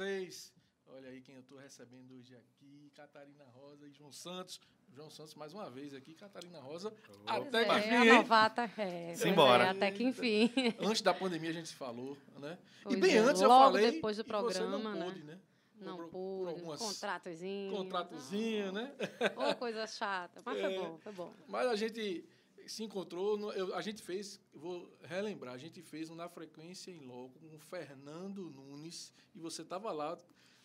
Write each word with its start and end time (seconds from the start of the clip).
vocês? 0.00 0.50
Olha 0.86 1.10
aí 1.10 1.20
quem 1.20 1.34
eu 1.34 1.42
estou 1.42 1.58
recebendo 1.58 2.14
hoje 2.14 2.34
aqui, 2.34 2.90
Catarina 2.96 3.44
Rosa 3.44 3.86
e 3.86 3.92
João 3.92 4.10
Santos. 4.10 4.58
João 4.94 5.10
Santos 5.10 5.34
mais 5.34 5.52
uma 5.52 5.68
vez 5.70 5.92
aqui, 5.92 6.14
Catarina 6.14 6.58
Rosa. 6.58 6.90
até 7.26 7.66
que 7.66 7.78
enfim. 7.78 7.90
É, 7.90 8.10
a 8.10 8.14
novata 8.14 8.70
é. 8.78 9.14
Simbora. 9.14 9.64
É, 9.64 9.68
até 9.68 9.90
que 9.90 10.02
enfim. 10.02 10.50
Antes 10.80 11.02
da 11.02 11.12
pandemia 11.12 11.50
a 11.50 11.52
gente 11.52 11.68
se 11.68 11.74
falou, 11.74 12.16
né? 12.38 12.58
Pois 12.82 12.96
e 12.96 12.98
bem 12.98 13.14
é, 13.14 13.18
antes 13.18 13.42
eu 13.42 13.48
falei. 13.50 13.90
depois 13.90 14.16
do 14.16 14.24
programa, 14.24 14.78
não 14.78 14.94
né? 14.94 15.04
Pôde, 15.04 15.22
né? 15.22 15.38
Não 15.78 15.96
por, 15.96 16.08
pude, 16.08 16.62
por 16.62 16.78
contratozinho. 16.78 17.76
Contratozinho, 17.76 18.72
né? 18.72 18.94
Ou 19.36 19.54
coisa 19.54 19.86
chata, 19.86 20.40
mas 20.46 20.56
é, 20.58 20.62
foi 20.62 20.78
bom, 20.78 20.98
foi 20.98 21.12
bom. 21.12 21.34
Mas 21.46 21.66
a 21.66 21.76
gente 21.76 22.26
se 22.70 22.84
encontrou, 22.84 23.36
no, 23.36 23.52
eu, 23.52 23.74
a 23.74 23.80
gente 23.80 24.00
fez, 24.00 24.40
vou 24.54 24.88
relembrar, 25.02 25.54
a 25.54 25.58
gente 25.58 25.82
fez 25.82 26.08
um 26.08 26.14
Na 26.14 26.28
Frequência 26.28 26.92
em 26.92 27.00
Logo 27.00 27.30
com 27.40 27.56
o 27.56 27.58
Fernando 27.58 28.48
Nunes, 28.50 29.12
e 29.34 29.40
você 29.40 29.62
estava 29.62 29.90
lá 29.90 30.16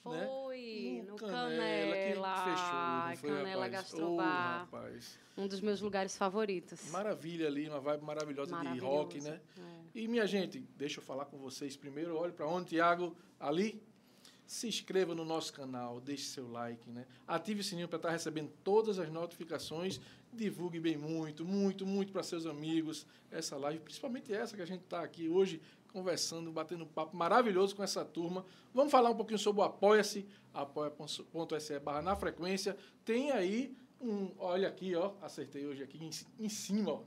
né? 0.06 0.28
Foi, 0.28 1.02
no, 1.04 1.14
no 1.14 1.16
Canela. 1.16 1.96
Canela 1.96 2.34
que 2.36 2.50
fechou, 2.52 3.18
foi, 3.18 3.38
Canela 3.38 3.68
Gastrobar. 3.68 4.70
Oh, 4.72 5.42
um 5.42 5.48
dos 5.48 5.60
meus 5.62 5.82
lugares 5.82 6.16
favoritos. 6.16 6.92
Maravilha 6.92 7.48
ali, 7.48 7.68
uma 7.68 7.80
vibe 7.80 8.04
maravilhosa 8.04 8.56
de 8.56 8.78
rock, 8.78 9.20
né? 9.22 9.42
É. 9.58 10.00
E, 10.00 10.08
minha 10.08 10.28
gente, 10.28 10.60
deixa 10.78 11.00
eu 11.00 11.04
falar 11.04 11.26
com 11.26 11.40
vocês 11.40 11.76
primeiro. 11.76 12.16
Olhe 12.16 12.34
para 12.34 12.48
onde, 12.48 12.70
Tiago? 12.70 13.16
Ali. 13.40 13.82
Se 14.46 14.68
inscreva 14.68 15.16
no 15.16 15.26
nosso 15.26 15.52
canal, 15.52 16.00
deixe 16.00 16.26
seu 16.26 16.48
like, 16.48 16.88
né? 16.92 17.08
Ative 17.28 17.62
o 17.62 17.64
sininho 17.64 17.88
para 17.88 17.98
estar 17.98 18.12
recebendo 18.12 18.52
todas 18.64 19.00
as 19.00 19.10
notificações. 19.10 20.00
Divulgue 20.36 20.80
bem 20.80 20.98
muito, 20.98 21.46
muito, 21.46 21.86
muito 21.86 22.12
para 22.12 22.22
seus 22.22 22.46
amigos 22.46 23.08
essa 23.32 23.56
live, 23.56 23.80
principalmente 23.80 24.34
essa 24.34 24.56
que 24.56 24.62
a 24.62 24.66
gente 24.66 24.82
está 24.84 25.02
aqui 25.02 25.30
hoje 25.30 25.62
conversando, 25.94 26.52
batendo 26.52 26.84
um 26.84 26.88
papo 26.88 27.16
maravilhoso 27.16 27.74
com 27.74 27.82
essa 27.82 28.04
turma. 28.04 28.46
Vamos 28.74 28.92
falar 28.92 29.10
um 29.12 29.16
pouquinho 29.16 29.40
sobre 29.40 29.62
o 29.62 29.64
Apoia-se, 29.64 30.26
apoia.se 30.54 31.80
barra 31.80 32.02
na 32.02 32.18
frequência. 32.18 32.76
Tem 33.06 33.32
aí 33.32 33.74
um, 34.02 34.30
olha 34.38 34.68
aqui, 34.68 34.94
ó, 34.94 35.14
acertei 35.22 35.66
hoje 35.66 35.82
aqui 35.82 35.98
em, 36.04 36.10
em 36.46 36.50
cima, 36.50 36.92
ó. 36.92 37.02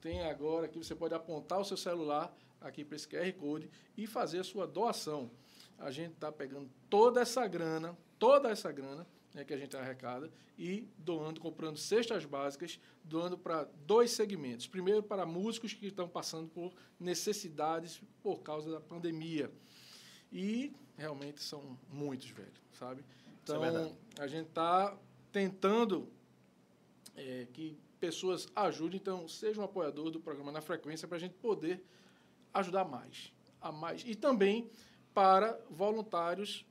Tem 0.00 0.22
agora 0.22 0.66
que 0.66 0.78
você 0.78 0.94
pode 0.94 1.14
apontar 1.14 1.60
o 1.60 1.64
seu 1.64 1.76
celular 1.76 2.34
aqui 2.62 2.82
para 2.82 2.96
esse 2.96 3.06
QR 3.06 3.30
Code 3.34 3.70
e 3.94 4.06
fazer 4.06 4.38
a 4.38 4.44
sua 4.44 4.66
doação. 4.66 5.30
A 5.78 5.90
gente 5.90 6.12
está 6.12 6.32
pegando 6.32 6.70
toda 6.88 7.20
essa 7.20 7.46
grana, 7.46 7.96
toda 8.18 8.48
essa 8.48 8.72
grana, 8.72 9.06
né, 9.34 9.44
que 9.44 9.52
a 9.52 9.56
gente 9.56 9.76
arrecada, 9.76 10.30
e 10.56 10.88
doando, 10.96 11.40
comprando 11.40 11.76
cestas 11.76 12.24
básicas, 12.24 12.78
doando 13.02 13.36
para 13.36 13.64
dois 13.84 14.12
segmentos. 14.12 14.68
Primeiro, 14.68 15.02
para 15.02 15.26
músicos 15.26 15.74
que 15.74 15.86
estão 15.86 16.08
passando 16.08 16.48
por 16.48 16.72
necessidades 16.98 18.00
por 18.22 18.42
causa 18.42 18.70
da 18.70 18.80
pandemia. 18.80 19.50
E 20.32 20.72
realmente 20.96 21.42
são 21.42 21.76
muitos, 21.90 22.30
velho, 22.30 22.52
sabe? 22.72 23.02
É 23.02 23.04
então, 23.42 23.64
é 23.64 24.22
a 24.22 24.26
gente 24.28 24.48
está 24.48 24.96
tentando 25.32 26.08
é, 27.16 27.48
que 27.52 27.76
pessoas 27.98 28.46
ajudem, 28.54 29.00
então, 29.00 29.26
seja 29.26 29.60
um 29.60 29.64
apoiador 29.64 30.10
do 30.10 30.20
programa 30.20 30.52
na 30.52 30.60
frequência 30.60 31.08
para 31.08 31.16
a 31.16 31.20
gente 31.20 31.34
poder 31.34 31.84
ajudar 32.52 32.84
mais, 32.84 33.32
a 33.60 33.72
mais. 33.72 34.04
E 34.06 34.14
também 34.14 34.70
para 35.12 35.58
voluntários, 35.70 36.64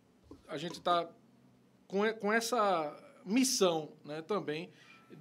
a 0.48 0.58
gente 0.58 0.74
está 0.74 1.10
com, 1.94 2.12
com 2.16 2.34
essa 2.34 2.92
missão 3.24 3.92
né, 4.04 4.24
também 4.24 4.72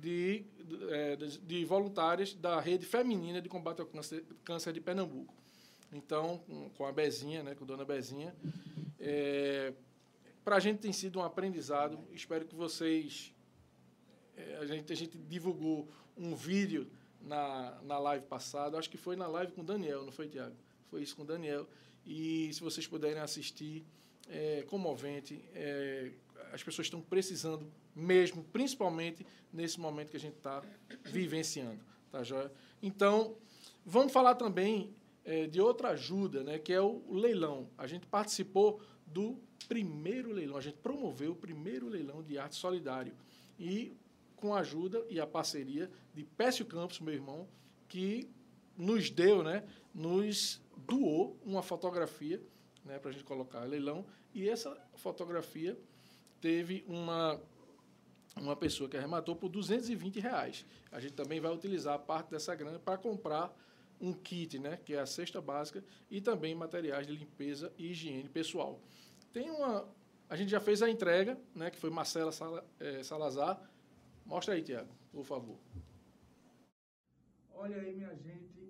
de, 0.01 0.43
é, 0.89 1.17
de, 1.17 1.39
de, 1.39 1.65
voluntárias 1.67 2.33
da 2.33 2.59
rede 2.59 2.87
feminina 2.87 3.43
de 3.43 3.49
combate 3.51 3.83
ao 3.83 3.87
câncer, 3.87 4.25
câncer 4.43 4.73
de 4.73 4.81
Pernambuco. 4.81 5.35
Então, 5.93 6.43
com, 6.79 6.87
a 6.87 6.91
Bezinha, 6.93 7.43
né, 7.43 7.55
com 7.55 7.65
a 7.65 7.67
dona 7.67 7.85
Bezinha, 7.85 8.35
é, 8.99 9.75
para 10.43 10.57
a 10.57 10.61
gente 10.61 10.79
tem 10.79 10.95
sido 10.95 11.19
um 11.19 11.23
aprendizado. 11.23 11.99
Espero 12.11 12.47
que 12.47 12.55
vocês. 12.55 13.35
É, 14.35 14.57
a, 14.57 14.65
gente, 14.65 14.91
a 14.91 14.97
gente 14.97 15.19
divulgou 15.19 15.87
um 16.17 16.35
vídeo 16.35 16.91
na, 17.21 17.79
na 17.83 17.99
live 17.99 18.25
passada, 18.25 18.79
acho 18.79 18.89
que 18.89 18.97
foi 18.97 19.15
na 19.15 19.27
live 19.27 19.53
com 19.53 19.61
o 19.61 19.65
Daniel, 19.65 20.07
não 20.07 20.13
foi, 20.13 20.27
Tiago? 20.27 20.57
Foi 20.91 21.03
isso 21.03 21.15
com 21.15 21.23
o 21.23 21.27
Daniel. 21.27 21.69
E 22.07 22.51
se 22.55 22.61
vocês 22.61 22.87
puderem 22.87 23.21
assistir, 23.21 23.85
é 24.27 24.63
comovente, 24.63 25.45
é, 25.55 26.13
as 26.53 26.63
pessoas 26.63 26.87
estão 26.87 27.01
precisando 27.01 27.71
mesmo, 27.95 28.43
principalmente 28.45 29.27
nesse 29.53 29.79
momento 29.79 30.11
que 30.11 30.17
a 30.17 30.21
gente 30.21 30.37
está 30.37 30.63
vivenciando. 31.05 31.81
Tá, 32.11 32.23
joia? 32.23 32.53
Então, 32.83 33.37
vamos 33.85 34.13
falar 34.13 34.35
também 34.35 34.95
é, 35.25 35.47
de 35.47 35.61
outra 35.61 35.91
ajuda, 35.91 36.43
né, 36.43 36.59
que 36.59 36.73
é 36.73 36.81
o 36.81 37.03
leilão. 37.11 37.69
A 37.79 37.87
gente 37.87 38.07
participou 38.07 38.81
do 39.07 39.39
primeiro 39.69 40.33
leilão, 40.33 40.57
a 40.57 40.61
gente 40.61 40.79
promoveu 40.79 41.33
o 41.33 41.37
primeiro 41.37 41.89
leilão 41.89 42.23
de 42.23 42.39
arte 42.39 42.57
solidário. 42.57 43.15
E 43.59 43.97
com 44.37 44.55
a 44.55 44.61
ajuda 44.61 45.05
e 45.09 45.21
a 45.21 45.27
parceria 45.27 45.91
de 46.13 46.25
Pécio 46.25 46.67
Campos, 46.67 46.99
meu 47.01 47.15
irmão, 47.15 47.49
que 47.89 48.29
nos 48.77 49.11
deu, 49.11 49.43
né, 49.43 49.65
nos 49.95 50.61
doou 50.77 51.39
uma 51.45 51.63
fotografia 51.63 52.43
né, 52.85 52.99
para 52.99 53.11
a 53.11 53.13
gente 53.13 53.25
colocar 53.25 53.61
leilão. 53.65 54.05
E 54.35 54.49
essa 54.49 54.77
fotografia 54.95 55.79
teve 56.43 56.85
uma, 56.89 57.41
uma 58.37 58.57
pessoa 58.57 58.91
que 58.91 58.97
arrematou 58.97 59.37
por 59.37 59.49
220 59.49 60.19
reais. 60.19 60.67
A 60.91 61.01
gente 61.01 61.15
também 61.15 61.41
vai 61.41 61.53
utilizar 61.53 61.99
parte 62.01 62.31
dessa 62.31 62.55
grana 62.55 62.79
para 62.81 62.99
comprar 62.99 63.57
um 64.01 64.13
kit, 64.13 64.59
né, 64.59 64.79
que 64.85 64.95
é 64.95 64.99
a 64.99 65.07
cesta 65.07 65.41
básica, 65.41 65.83
e 66.11 66.21
também 66.21 66.53
materiais 66.55 67.07
de 67.07 67.15
limpeza 67.15 67.73
e 67.79 67.93
higiene 67.93 68.29
pessoal. 68.29 68.81
Tem 69.33 69.49
uma. 69.49 69.89
A 70.29 70.35
gente 70.35 70.51
já 70.51 70.61
fez 70.61 70.83
a 70.83 70.91
entrega, 70.91 71.39
né, 71.55 71.71
que 71.71 71.79
foi 71.79 71.89
Marcela 71.89 72.33
é, 72.81 73.03
Salazar. 73.05 73.63
Mostra 74.27 74.55
aí, 74.55 74.63
Tiago, 74.63 74.89
por 75.13 75.25
favor. 75.25 75.57
Olha 77.55 77.77
aí, 77.77 77.95
minha 77.95 78.15
gente, 78.17 78.62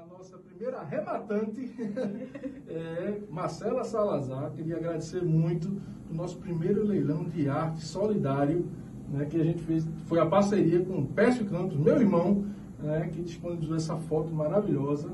a 0.00 0.06
nossa 0.06 0.38
primeira 0.38 0.78
arrematante 0.78 1.70
é 2.68 3.20
Marcela 3.28 3.84
Salazar. 3.84 4.50
Queria 4.52 4.76
agradecer 4.76 5.22
muito 5.22 5.68
o 6.10 6.14
nosso 6.14 6.38
primeiro 6.38 6.86
leilão 6.86 7.24
de 7.24 7.48
arte 7.50 7.84
solidário, 7.84 8.64
né, 9.10 9.26
que 9.26 9.38
a 9.38 9.44
gente 9.44 9.62
fez, 9.62 9.86
foi 10.06 10.18
a 10.18 10.24
parceria 10.24 10.82
com 10.82 11.00
o 11.00 11.06
Pécio 11.06 11.44
Campos, 11.44 11.76
meu 11.76 12.00
irmão, 12.00 12.46
né, 12.78 13.10
que 13.12 13.20
disponibilizou 13.20 13.76
essa 13.76 13.96
foto 13.96 14.32
maravilhosa, 14.32 15.10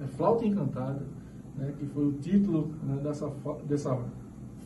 é 0.00 0.06
Flauta 0.06 0.44
Encantada, 0.44 1.06
né, 1.54 1.72
que 1.78 1.86
foi 1.86 2.06
o 2.06 2.12
título 2.14 2.74
né, 2.82 3.00
dessa, 3.04 3.30
dessa 3.64 3.96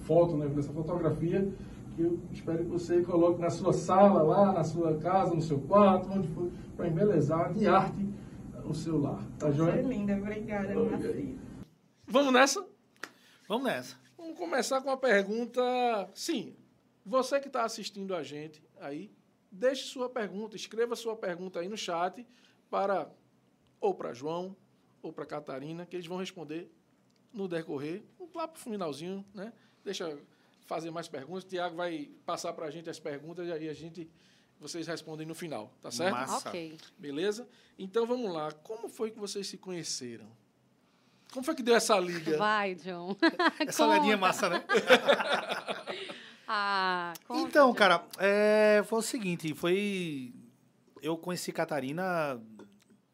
foto, 0.04 0.36
né, 0.36 0.48
dessa 0.48 0.72
fotografia, 0.72 1.46
que 1.94 2.02
eu 2.02 2.18
espero 2.32 2.64
que 2.64 2.70
você 2.70 3.02
coloque 3.02 3.38
na 3.38 3.50
sua 3.50 3.74
sala, 3.74 4.22
lá 4.22 4.52
na 4.52 4.64
sua 4.64 4.94
casa, 4.94 5.34
no 5.34 5.42
seu 5.42 5.58
quarto, 5.58 6.08
onde 6.10 6.28
for, 6.28 6.48
para 6.74 6.88
embelezar 6.88 7.52
de 7.52 7.66
arte 7.66 8.07
o 8.70 8.74
seu 8.74 9.00
lar. 9.00 9.24
Tá 9.38 9.50
joia? 9.50 9.82
Foi 9.82 9.82
linda, 9.82 10.16
obrigada, 10.16 10.74
Vamos 12.06 12.32
nessa? 12.32 12.66
Vamos 13.48 13.64
nessa. 13.64 13.96
Vamos 14.16 14.38
começar 14.38 14.80
com 14.80 14.88
uma 14.88 14.96
pergunta. 14.96 15.62
Sim, 16.14 16.56
você 17.04 17.40
que 17.40 17.48
está 17.48 17.64
assistindo 17.64 18.14
a 18.14 18.22
gente 18.22 18.62
aí, 18.78 19.10
deixe 19.50 19.84
sua 19.84 20.08
pergunta, 20.08 20.56
escreva 20.56 20.94
sua 20.96 21.16
pergunta 21.16 21.60
aí 21.60 21.68
no 21.68 21.76
chat 21.76 22.26
para 22.70 23.10
ou 23.80 23.94
para 23.94 24.12
João 24.12 24.56
ou 25.02 25.12
para 25.12 25.24
Catarina, 25.24 25.86
que 25.86 25.96
eles 25.96 26.06
vão 26.06 26.18
responder 26.18 26.70
no 27.32 27.46
decorrer, 27.48 28.02
lá 28.34 28.46
para 28.48 28.58
o 28.58 28.60
finalzinho, 28.60 29.24
né? 29.34 29.52
Deixa 29.84 30.18
fazer 30.66 30.90
mais 30.90 31.08
perguntas. 31.08 31.44
O 31.44 31.46
Tiago 31.46 31.76
vai 31.76 32.10
passar 32.26 32.52
para 32.52 32.66
a 32.66 32.70
gente 32.70 32.90
as 32.90 33.00
perguntas 33.00 33.48
e 33.48 33.52
aí 33.52 33.68
a 33.68 33.74
gente 33.74 34.10
vocês 34.60 34.86
respondem 34.86 35.26
no 35.26 35.34
final, 35.34 35.72
tá 35.80 35.90
certo? 35.90 36.12
Massa. 36.12 36.48
Ok. 36.48 36.76
Beleza? 36.98 37.48
Então 37.78 38.06
vamos 38.06 38.32
lá. 38.32 38.52
Como 38.52 38.88
foi 38.88 39.10
que 39.10 39.18
vocês 39.18 39.46
se 39.46 39.56
conheceram? 39.56 40.26
Como 41.32 41.44
foi 41.44 41.54
que 41.54 41.62
deu 41.62 41.74
essa 41.74 41.98
liga? 41.98 42.36
Vai, 42.36 42.74
John. 42.74 43.16
essa 43.66 43.86
ledinha 43.86 44.16
massa, 44.16 44.48
né? 44.48 44.64
ah, 46.48 47.12
conta, 47.26 47.48
então, 47.48 47.68
John. 47.68 47.74
cara, 47.74 48.04
é, 48.18 48.82
foi 48.86 48.98
o 48.98 49.02
seguinte, 49.02 49.54
foi... 49.54 50.32
Eu 51.00 51.16
conheci 51.16 51.52
Catarina, 51.52 52.40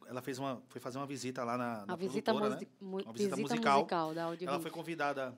ela 0.09 0.23
fez 0.23 0.39
uma, 0.39 0.63
foi 0.69 0.81
fazer 0.81 0.97
uma 0.97 1.07
visita 1.07 1.45
lá 1.45 1.59
na, 1.59 1.85
na 1.85 1.93
a 1.93 1.97
visita, 1.97 2.33
né? 2.33 2.39
uma 2.41 2.51
visita, 2.51 3.13
visita 3.13 3.37
musical. 3.37 3.79
musical 3.81 4.15
da 4.15 4.23
Ela 4.41 4.61
foi 4.61 4.71
convidada 4.71 5.37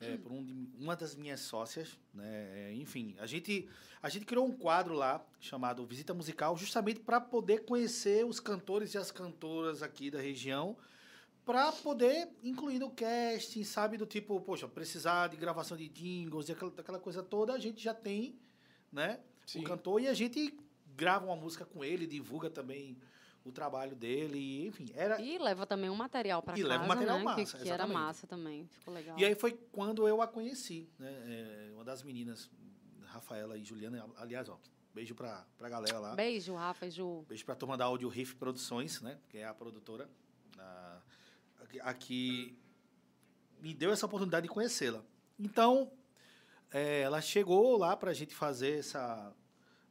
é, 0.00 0.16
por 0.16 0.32
um 0.32 0.44
de, 0.44 0.68
uma 0.78 0.94
das 0.94 1.14
minhas 1.14 1.40
sócias, 1.40 1.98
né? 2.14 2.70
É, 2.70 2.74
enfim, 2.74 3.16
a 3.18 3.26
gente, 3.26 3.68
a 4.02 4.08
gente 4.08 4.24
criou 4.24 4.46
um 4.46 4.52
quadro 4.52 4.94
lá 4.94 5.24
chamado 5.40 5.84
Visita 5.84 6.14
Musical, 6.14 6.56
justamente 6.56 7.00
para 7.00 7.20
poder 7.20 7.64
conhecer 7.64 8.24
os 8.24 8.38
cantores 8.38 8.94
e 8.94 8.98
as 8.98 9.10
cantoras 9.10 9.82
aqui 9.82 10.10
da 10.10 10.20
região, 10.20 10.76
para 11.44 11.72
poder 11.72 12.28
incluir 12.42 12.78
no 12.78 12.90
casting, 12.90 13.64
sabe? 13.64 13.96
Do 13.96 14.06
tipo, 14.06 14.40
poxa, 14.40 14.68
precisar 14.68 15.28
de 15.28 15.36
gravação 15.36 15.76
de 15.76 15.88
jingles 15.88 16.48
e 16.48 16.52
aquela, 16.52 16.72
aquela 16.76 16.98
coisa 16.98 17.22
toda, 17.22 17.52
a 17.52 17.58
gente 17.58 17.82
já 17.82 17.94
tem, 17.94 18.38
né? 18.92 19.18
Sim. 19.46 19.60
O 19.60 19.64
cantor 19.64 20.00
e 20.02 20.08
a 20.08 20.14
gente 20.14 20.56
grava 20.94 21.24
uma 21.24 21.36
música 21.36 21.64
com 21.64 21.84
ele, 21.84 22.06
divulga 22.06 22.50
também 22.50 22.98
o 23.44 23.52
trabalho 23.52 23.96
dele, 23.96 24.38
e, 24.38 24.66
enfim, 24.66 24.90
era... 24.94 25.20
E 25.20 25.38
leva 25.38 25.66
também 25.66 25.88
um 25.88 25.94
material 25.94 26.42
para 26.42 26.54
casa, 26.54 26.66
leva 26.66 26.84
um 26.84 26.88
material 26.88 27.18
né? 27.18 27.24
massa, 27.24 27.56
que, 27.56 27.64
que 27.64 27.70
era 27.70 27.86
massa 27.86 28.26
também, 28.26 28.66
ficou 28.66 28.92
legal. 28.92 29.18
E 29.18 29.24
aí 29.24 29.34
foi 29.34 29.52
quando 29.72 30.06
eu 30.06 30.20
a 30.20 30.28
conheci, 30.28 30.88
né? 30.98 31.10
É, 31.26 31.70
uma 31.72 31.84
das 31.84 32.02
meninas, 32.02 32.50
Rafaela 33.04 33.56
e 33.56 33.64
Juliana, 33.64 34.04
aliás, 34.16 34.48
ó, 34.48 34.58
beijo 34.94 35.14
pra, 35.14 35.46
pra 35.56 35.68
galera 35.68 35.98
lá. 35.98 36.14
Beijo, 36.14 36.54
Rafa 36.54 36.86
e 36.86 36.90
Ju. 36.90 37.24
Beijo 37.28 37.44
pra 37.44 37.54
turma 37.54 37.76
da 37.76 37.84
Audio 37.84 38.08
Riff 38.08 38.34
Produções, 38.34 39.00
né? 39.00 39.18
Que 39.28 39.38
é 39.38 39.46
a 39.46 39.54
produtora 39.54 40.08
a, 40.58 41.00
aqui 41.82 42.58
me 43.60 43.74
deu 43.74 43.92
essa 43.92 44.06
oportunidade 44.06 44.46
de 44.46 44.52
conhecê-la. 44.52 45.02
Então, 45.38 45.90
é, 46.70 47.00
ela 47.00 47.20
chegou 47.20 47.76
lá 47.76 47.96
pra 47.96 48.12
gente 48.12 48.34
fazer 48.34 48.78
essa, 48.78 49.34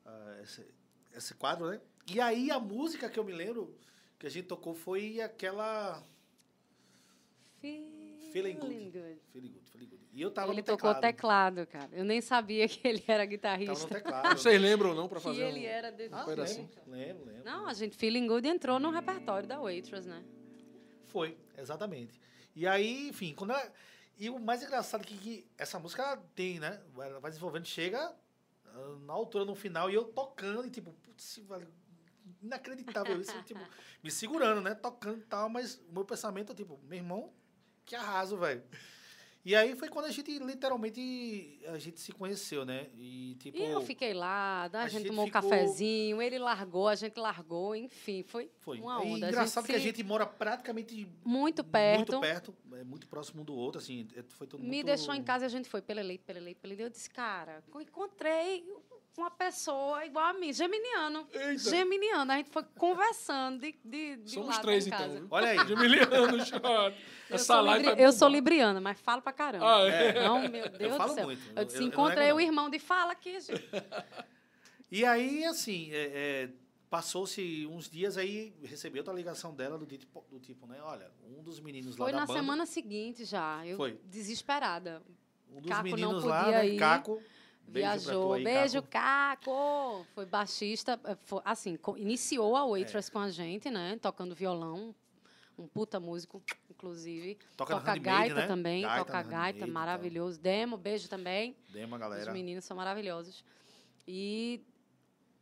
uh, 0.06 0.44
esse, 0.44 0.68
esse 1.14 1.34
quadro, 1.34 1.70
né? 1.70 1.82
E 2.10 2.22
aí 2.22 2.50
a 2.50 2.60
música 2.60 3.10
que 3.10 3.20
eu 3.20 3.24
me 3.24 3.34
lembro 3.34 3.76
que 4.18 4.26
a 4.26 4.30
gente 4.30 4.48
tocou 4.48 4.74
foi 4.74 5.22
aquela. 5.22 6.04
Feeling, 7.60 8.56
good. 8.56 8.90
good. 8.92 9.20
Feeling 9.32 9.50
good, 9.50 9.70
feeling 9.70 9.88
good. 9.88 10.08
E 10.14 10.22
eu 10.22 10.32
tava 10.32 10.52
ele 10.52 10.62
no 10.62 10.66
teclado. 10.66 10.96
tocou 10.96 11.02
teclado, 11.02 11.68
cara. 11.68 11.90
Eu 11.92 12.04
nem 12.04 12.22
sabia 12.22 12.68
que 12.68 12.88
ele 12.88 13.04
era 13.08 13.24
guitarrista. 13.24 13.74
Tava 13.74 13.84
no 13.86 13.90
teclado. 14.02 14.38
Vocês 14.38 14.60
lembram 14.60 14.96
não 14.96 15.08
para 15.08 15.20
fazer? 15.20 15.38
Que 15.38 15.58
ele 15.58 15.66
era 15.66 15.92
de... 15.92 16.10
ah, 16.12 16.26
lembro, 16.26 16.44
assim. 16.44 16.70
lembro, 16.88 17.26
lembro. 17.26 17.44
Não, 17.44 17.68
a 17.68 17.74
gente 17.74 17.96
Feeling 17.96 18.26
Good 18.26 18.48
entrou 18.48 18.80
no 18.80 18.90
repertório 18.90 19.48
da 19.48 19.60
Waitress, 19.60 20.08
né? 20.08 20.24
Foi, 21.06 21.38
exatamente. 21.56 22.20
E 22.56 22.66
aí, 22.66 23.10
enfim, 23.10 23.36
quando 23.36 23.52
ela... 23.52 23.72
E 24.18 24.30
o 24.32 24.40
mais 24.40 24.64
engraçado 24.64 25.02
é 25.02 25.06
que, 25.06 25.18
que 25.18 25.48
essa 25.56 25.78
música 25.78 26.18
tem, 26.34 26.60
né? 26.60 26.82
Ela 26.96 27.20
vai 27.20 27.30
desenvolvendo, 27.30 27.66
chega 27.66 28.12
ah, 28.66 28.96
na 29.06 29.14
altura 29.14 29.46
no 29.46 29.54
final 29.54 29.88
e 29.92 29.94
eu 29.94 30.06
tocando 30.06 30.66
e 30.66 30.72
tipo, 30.72 30.92
putz, 31.04 31.40
inacreditável 32.42 33.20
isso, 33.20 33.42
tipo, 33.44 33.62
me 34.04 34.12
segurando, 34.12 34.62
né? 34.62 34.74
Tocando 34.76 35.20
e 35.20 35.26
tal, 35.26 35.50
mas 35.50 35.76
o 35.90 35.94
meu 35.94 36.06
pensamento, 36.06 36.54
tipo, 36.54 36.80
meu 36.84 36.98
irmão, 36.98 37.34
que 37.86 37.96
arraso, 37.96 38.38
velho. 38.38 38.64
E 39.48 39.56
aí 39.56 39.78
foi 39.78 39.88
quando 39.88 40.08
a 40.08 40.12
gente 40.12 40.38
literalmente 40.40 41.62
a 41.68 41.78
gente 41.78 42.02
se 42.02 42.12
conheceu, 42.12 42.66
né? 42.66 42.88
E 42.98 43.36
tipo. 43.40 43.58
E 43.58 43.64
eu 43.64 43.80
fiquei 43.80 44.14
lá, 44.14 44.64
a, 44.74 44.84
a 44.84 44.88
gente, 44.90 45.04
gente, 45.04 45.08
tomou 45.08 45.26
ficou... 45.26 45.40
um 45.40 45.50
cafezinho, 45.50 46.22
ele 46.22 46.38
largou, 46.38 46.90
a 46.90 46.96
gente 46.96 47.18
largou, 47.18 47.74
enfim, 47.74 48.24
foi, 48.24 48.52
foi. 48.60 48.82
uma 48.82 49.00
onda. 49.00 49.28
É 49.28 49.30
engraçado 49.30 49.64
a 49.64 49.68
que 49.68 49.74
a 49.74 49.80
gente 49.80 50.04
mora 50.04 50.26
praticamente 50.26 51.10
muito 51.24 51.64
perto. 51.64 52.12
Muito 52.12 52.20
perto, 52.20 52.54
é 52.74 52.84
muito 52.84 53.08
próximo 53.08 53.42
um 53.42 53.46
do 53.46 53.56
outro, 53.56 53.80
assim, 53.80 54.06
é, 54.18 54.24
foi 54.24 54.48
tudo 54.48 54.62
Me 54.62 54.68
muito... 54.68 54.86
deixou 54.86 55.16
em 55.16 55.24
casa 55.24 55.46
e 55.46 55.48
a 55.48 55.50
gente 55.50 55.70
foi 55.70 55.82
pela 55.82 56.02
lei, 56.02 56.18
pela 56.18 56.42
lei, 56.42 56.54
pela 56.54 56.74
lei. 56.74 56.86
Eu 56.86 56.90
disse, 56.90 57.10
cara, 57.10 57.64
encontrei 57.80 58.66
uma 59.18 59.32
pessoa 59.32 60.06
igual 60.06 60.26
a 60.26 60.34
mim, 60.34 60.54
geminiano. 60.54 61.28
Eita. 61.34 61.58
Geminiano. 61.58 62.32
A 62.32 62.38
gente 62.38 62.52
foi 62.52 62.64
conversando 62.78 63.60
de, 63.60 63.76
de, 63.84 64.16
de 64.18 64.32
Somos 64.32 64.58
três, 64.60 64.86
então. 64.86 65.28
Olha 65.32 65.50
aí. 65.50 65.68
Geminiano, 65.68 66.40
chato. 66.46 66.96
Essa 67.30 67.60
live 67.60 67.88
libri... 67.88 68.04
Eu 68.04 68.14
sou 68.14 68.30
libriana, 68.30 68.80
mas 68.80 69.00
falo 69.00 69.22
pra 69.22 69.34
caramba. 69.34 69.66
Ah, 69.66 69.88
é. 69.88 70.24
Não, 70.24 70.48
meu 70.48 70.70
Deus 70.70 70.94
eu 70.94 71.00
do 71.00 71.14
céu. 71.14 71.26
Muito. 71.26 71.42
Eu 71.56 71.66
disse, 71.66 71.80
eu, 71.80 71.88
encontrei 71.88 72.32
eu 72.32 72.36
o 72.36 72.42
irmão 72.42 72.70
de 72.70 72.78
fala 72.78 73.12
aqui, 73.12 73.40
gente. 73.40 73.70
E 74.90 75.04
aí, 75.04 75.44
assim, 75.46 75.90
é, 75.92 76.12
é, 76.14 76.50
passou-se 76.90 77.68
uns 77.68 77.90
dias 77.90 78.18
aí, 78.18 78.56
recebi 78.64 79.00
outra 79.00 79.14
ligação 79.14 79.54
dela 79.54 79.78
do 79.78 79.86
tipo, 79.86 80.24
do 80.30 80.40
tipo, 80.40 80.66
né? 80.68 80.78
Olha, 80.82 81.12
um 81.26 81.44
dos 81.44 81.60
meninos 81.60 81.96
Foi 81.96 82.12
lá 82.12 82.20
da 82.20 82.26
banda... 82.26 82.28
Foi 82.28 82.36
na 82.36 82.42
semana 82.42 82.66
seguinte 82.66 83.26
já. 83.26 83.66
Eu 83.66 83.78
Foi. 83.78 84.00
desesperada. 84.06 85.02
Um 85.52 85.60
dos 85.60 85.70
Caco 85.70 85.84
meninos 85.84 86.24
lá, 86.24 86.52
né? 86.52 86.68
Ir. 86.68 86.78
Caco 86.78 87.22
Viajou. 87.68 88.34
Aí, 88.34 88.44
Beijo, 88.44 88.82
Caco. 88.82 89.52
Caco! 89.52 90.06
Foi 90.14 90.26
baixista. 90.26 91.00
Eh, 91.04 91.18
foi, 91.24 91.42
assim, 91.44 91.78
iniciou 91.98 92.56
a 92.56 92.66
Waitress 92.66 93.10
é. 93.10 93.12
com 93.12 93.20
a 93.20 93.30
gente, 93.30 93.70
né? 93.70 93.98
Tocando 94.02 94.34
violão. 94.34 94.96
Um 95.58 95.68
puta 95.68 96.00
músico, 96.00 96.42
inclusive. 96.70 97.38
Toca, 97.58 97.76
toca 97.76 97.96
gaita 97.98 98.36
né? 98.36 98.48
também. 98.48 98.84
Gaita, 98.84 99.06
toca 99.06 99.24
gaita, 99.24 99.68
maravilhoso. 99.68 100.40
Demo, 100.40 100.78
beijo 100.78 101.10
também. 101.10 101.58
Demo, 101.70 101.98
galera. 101.98 102.28
Os 102.28 102.34
meninos 102.34 102.64
são 102.64 102.78
maravilhosos. 102.78 103.44
E, 104.08 104.64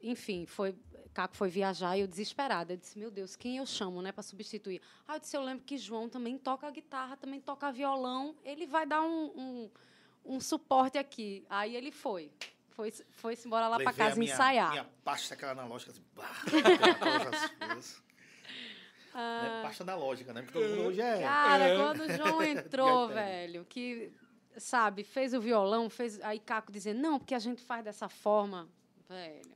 enfim, 0.02 0.46
foi. 0.46 0.76
Caco 1.14 1.36
foi 1.38 1.50
viajar 1.50 1.96
e 1.96 2.02
eu 2.02 2.08
desesperada. 2.08 2.74
Eu 2.74 2.78
disse, 2.78 3.00
meu 3.00 3.10
Deus, 3.10 3.38
quem 3.38 3.58
eu 3.58 3.66
chamo, 3.66 4.02
né, 4.02 4.12
para 4.12 4.22
substituir? 4.22 4.82
Ah, 5.08 5.16
eu 5.16 5.20
disse, 5.20 5.38
eu 5.38 5.42
lembro 5.42 5.64
que 5.64 5.78
João 5.78 6.10
também 6.10 6.38
toca 6.38 6.70
guitarra, 6.70 7.16
também 7.16 7.40
toca 7.40 7.72
violão. 7.72 8.36
Ele 8.44 8.66
vai 8.66 8.86
dar 8.86 9.02
um, 9.02 9.32
um 9.34 9.72
um 10.26 10.40
suporte 10.40 10.98
aqui. 10.98 11.46
Aí 11.50 11.76
ele 11.76 11.92
foi. 11.92 12.32
Foi, 12.70 12.92
foi 12.92 13.38
embora 13.46 13.70
lá 13.70 13.78
para 13.78 13.94
casa 13.94 14.18
minha, 14.18 14.34
ensaiar. 14.34 14.72
Minha 14.72 14.86
pasta 15.04 15.34
aquela 15.34 15.54
analógica, 15.54 15.92
assim, 15.92 16.04
bah, 16.14 16.30
ah, 19.14 19.60
é 19.62 19.62
pasta 19.62 19.84
analógica, 19.84 20.34
né? 20.34 20.42
Porque 20.42 20.60
todo 20.60 20.70
mundo 20.70 20.88
hoje 20.90 21.00
é. 21.00 21.22
Cara, 21.22 21.64
é. 21.70 21.78
quando 21.78 22.02
o 22.02 22.14
João 22.14 22.44
entrou, 22.44 23.08
velho, 23.08 23.64
que, 23.64 24.12
sabe, 24.58 25.06
fez 25.06 25.34
o 25.34 25.40
violão, 25.40 25.90
fez. 25.90 26.20
Aí 26.22 26.38
Caco 26.38 26.70
dizendo, 26.70 27.00
não, 27.00 27.18
porque 27.18 27.34
a 27.34 27.40
gente 27.40 27.62
faz 27.62 27.82
dessa 27.82 28.10
forma, 28.10 28.68
velho. 29.08 29.56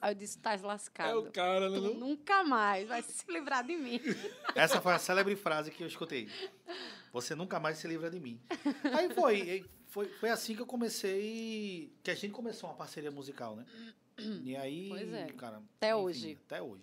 Aí 0.00 0.10
eu 0.10 0.14
disse, 0.14 0.38
tá 0.38 0.58
lascado. 0.62 1.10
É 1.10 1.14
o 1.14 1.30
cara, 1.30 1.70
né? 1.70 1.78
Tu 1.78 1.94
nunca 1.94 2.42
mais 2.42 2.88
vai 2.88 3.02
se 3.02 3.24
livrar 3.30 3.64
de 3.64 3.76
mim. 3.76 4.00
Essa 4.54 4.80
foi 4.80 4.92
a 4.92 4.98
célebre 4.98 5.36
frase 5.36 5.70
que 5.70 5.82
eu 5.82 5.86
escutei. 5.86 6.28
Você 7.12 7.34
nunca 7.34 7.60
mais 7.60 7.78
se 7.78 7.86
livra 7.86 8.10
de 8.10 8.18
mim. 8.18 8.40
Aí 8.92 9.08
foi, 9.14 9.64
foi, 9.94 10.08
foi 10.08 10.28
assim 10.28 10.56
que 10.56 10.60
eu 10.60 10.66
comecei, 10.66 11.88
que 12.02 12.10
a 12.10 12.16
gente 12.16 12.32
começou 12.32 12.68
uma 12.68 12.74
parceria 12.74 13.12
musical, 13.12 13.54
né? 13.54 13.64
E 14.42 14.56
aí, 14.56 14.88
pois 14.88 15.12
é. 15.12 15.26
cara... 15.28 15.62
Até 15.76 15.90
enfim, 15.90 16.02
hoje. 16.02 16.38
Até 16.46 16.60
hoje. 16.60 16.82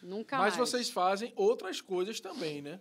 Nunca 0.00 0.38
Mas 0.38 0.56
mais. 0.56 0.70
vocês 0.70 0.88
fazem 0.88 1.32
outras 1.34 1.80
coisas 1.80 2.20
também, 2.20 2.62
né? 2.62 2.78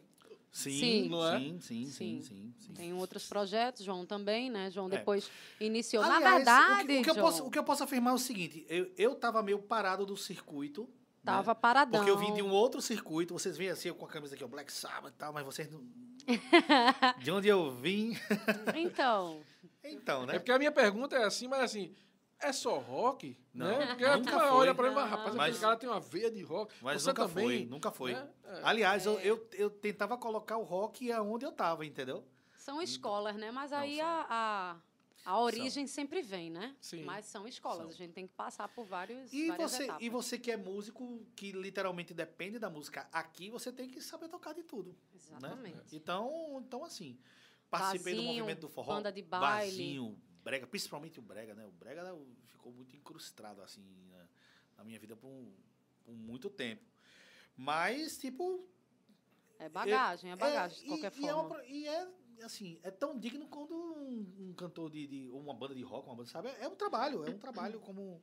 Sim, 0.52 0.80
sim, 0.80 1.10
não 1.10 1.28
é? 1.28 1.40
sim, 1.40 1.60
sim, 1.60 1.86
sim, 1.88 2.22
sim, 2.22 2.54
sim, 2.60 2.74
Tem 2.76 2.94
outros 2.94 3.26
projetos, 3.26 3.84
João 3.84 4.06
também, 4.06 4.52
né? 4.52 4.70
João 4.70 4.86
é. 4.86 4.92
depois 4.92 5.28
é. 5.60 5.66
iniciou. 5.66 6.04
Aliás, 6.04 6.24
Na 6.24 6.36
verdade, 6.36 6.84
o 6.84 6.86
que, 6.86 7.00
o 7.00 7.04
que 7.04 7.10
eu 7.10 7.16
posso, 7.16 7.46
o 7.46 7.50
que 7.50 7.58
eu 7.58 7.64
posso 7.64 7.84
afirmar 7.84 8.12
é 8.12 8.16
o 8.16 8.20
seguinte: 8.20 8.64
eu, 8.70 8.92
eu 8.96 9.16
tava 9.16 9.42
meio 9.42 9.58
parado 9.58 10.06
do 10.06 10.16
circuito. 10.16 10.88
Tava 11.26 11.54
né? 11.54 11.60
paradão. 11.60 12.00
Porque 12.02 12.12
eu 12.12 12.18
vim 12.20 12.32
de 12.36 12.44
um 12.44 12.52
outro 12.52 12.80
circuito. 12.80 13.34
Vocês 13.34 13.58
veem 13.58 13.72
assim, 13.72 13.92
com 13.92 14.06
a 14.06 14.08
camisa 14.10 14.36
aqui, 14.36 14.44
o 14.44 14.48
Black 14.48 14.72
Sabbath 14.72 15.14
e 15.16 15.18
tal, 15.18 15.34
mas 15.34 15.44
vocês 15.44 15.68
não. 15.72 15.82
de 17.20 17.32
onde 17.32 17.48
eu 17.48 17.72
vim. 17.72 18.16
então. 18.76 19.42
Então, 19.84 20.26
né? 20.26 20.36
É 20.36 20.40
porque 20.40 20.52
a 20.52 20.58
minha 20.58 20.72
pergunta 20.72 21.16
é 21.16 21.24
assim, 21.24 21.48
mas 21.48 21.62
assim, 21.62 21.94
é 22.44 22.52
só 22.52 22.78
rock? 22.78 23.38
Não, 23.54 23.66
né? 23.80 23.88
Porque 23.88 24.06
nunca 24.06 24.40
foi. 24.40 24.50
olha 24.50 24.76
pra 24.76 24.90
mim, 24.90 24.96
mas, 24.96 25.10
rapaz, 25.10 25.36
mas, 25.36 25.60
cara 25.60 25.78
tem 25.78 25.90
uma 25.90 26.00
veia 26.00 26.30
de 26.30 26.42
rock. 26.44 26.74
Mas 26.82 27.02
Você 27.02 27.10
nunca 27.10 27.28
também, 27.28 27.46
foi, 27.46 27.66
nunca 27.66 27.92
foi. 27.92 28.14
Né? 28.14 28.30
É. 28.46 28.62
Aliás, 28.64 29.06
é. 29.06 29.10
eu, 29.10 29.20
eu, 29.20 29.48
eu, 29.54 29.70
tentava 29.70 30.18
colocar 30.18 30.58
o 30.58 30.64
rock 30.64 31.12
aonde 31.12 31.46
eu 31.46 31.52
tava, 31.52 31.86
entendeu? 31.86 32.24
São 32.58 32.82
escolas, 32.82 33.36
né? 33.36 33.52
Mas 33.52 33.72
aí 33.72 34.00
a, 34.02 34.26
a, 34.30 34.78
a, 35.26 35.40
origem 35.40 35.88
são. 35.88 35.96
sempre 35.96 36.22
vem, 36.22 36.50
né? 36.50 36.76
Sim. 36.82 37.04
Mas 37.04 37.26
são 37.26 37.48
escolas, 37.48 37.80
são. 37.80 37.90
a 37.90 37.92
gente 37.92 38.14
tem 38.14 38.28
que 38.28 38.34
passar 38.34 38.68
por 38.68 38.86
vários 38.86 39.32
e 39.32 39.52
você 39.52 39.84
etapas. 39.84 40.02
E 40.02 40.10
você 40.10 40.38
que 40.38 40.52
é 40.52 40.58
músico, 40.58 41.26
que 41.36 41.52
literalmente 41.52 42.14
depende 42.14 42.60
da 42.60 42.70
música 42.70 43.08
aqui, 43.12 43.50
você 43.50 43.72
tem 43.72 43.90
que 43.90 44.02
saber 44.02 44.28
tocar 44.28 44.54
de 44.54 44.64
tudo. 44.64 44.92
Né? 44.92 44.96
Exatamente. 45.16 45.76
Né? 45.76 45.84
Então, 45.94 46.62
então, 46.66 46.84
assim, 46.84 47.18
participei 47.78 48.14
Bazinho, 48.14 48.32
do 48.32 48.38
movimento 48.38 48.62
do 48.62 48.70
forró. 48.70 48.96
Banda 48.96 49.12
de 49.12 49.22
baile. 49.22 49.72
Bazinho, 49.72 50.22
brega, 50.44 50.68
principalmente 50.68 51.20
o 51.20 51.22
brega, 51.22 51.54
né? 51.56 51.66
O 51.66 51.72
brega 51.72 52.16
ficou 52.46 52.72
muito 52.72 52.96
incrustado, 52.96 53.62
assim, 53.62 53.84
na, 54.10 54.28
na 54.78 54.84
minha 54.84 55.00
vida 55.00 55.16
por, 55.16 55.28
um, 55.28 55.52
por 56.04 56.14
muito 56.14 56.50
tempo. 56.50 56.84
Mas, 57.56 58.18
tipo... 58.18 58.68
É 59.60 59.70
bagagem, 59.70 60.30
é, 60.30 60.34
é 60.34 60.36
bagagem, 60.36 60.78
é, 60.78 60.82
de 60.82 60.88
qualquer 60.88 61.12
e, 61.14 61.22
forma. 61.22 61.64
E 61.66 61.88
é, 61.88 62.08
e 62.38 62.42
é, 62.42 62.44
assim, 62.44 62.80
é 62.84 62.92
tão 62.92 63.18
digno 63.18 63.48
quando 63.48 63.74
um, 63.74 64.50
um 64.50 64.54
cantor 64.54 64.90
de, 64.90 65.08
de, 65.08 65.30
uma 65.32 65.54
banda 65.54 65.74
de 65.74 65.84
rock, 65.84 66.08
uma 66.08 66.16
banda, 66.16 66.30
sabe? 66.30 66.50
É 66.60 66.68
um 66.68 66.76
trabalho, 66.76 67.26
é 67.26 67.30
um 67.30 67.38
trabalho 67.38 67.80
como, 67.82 68.22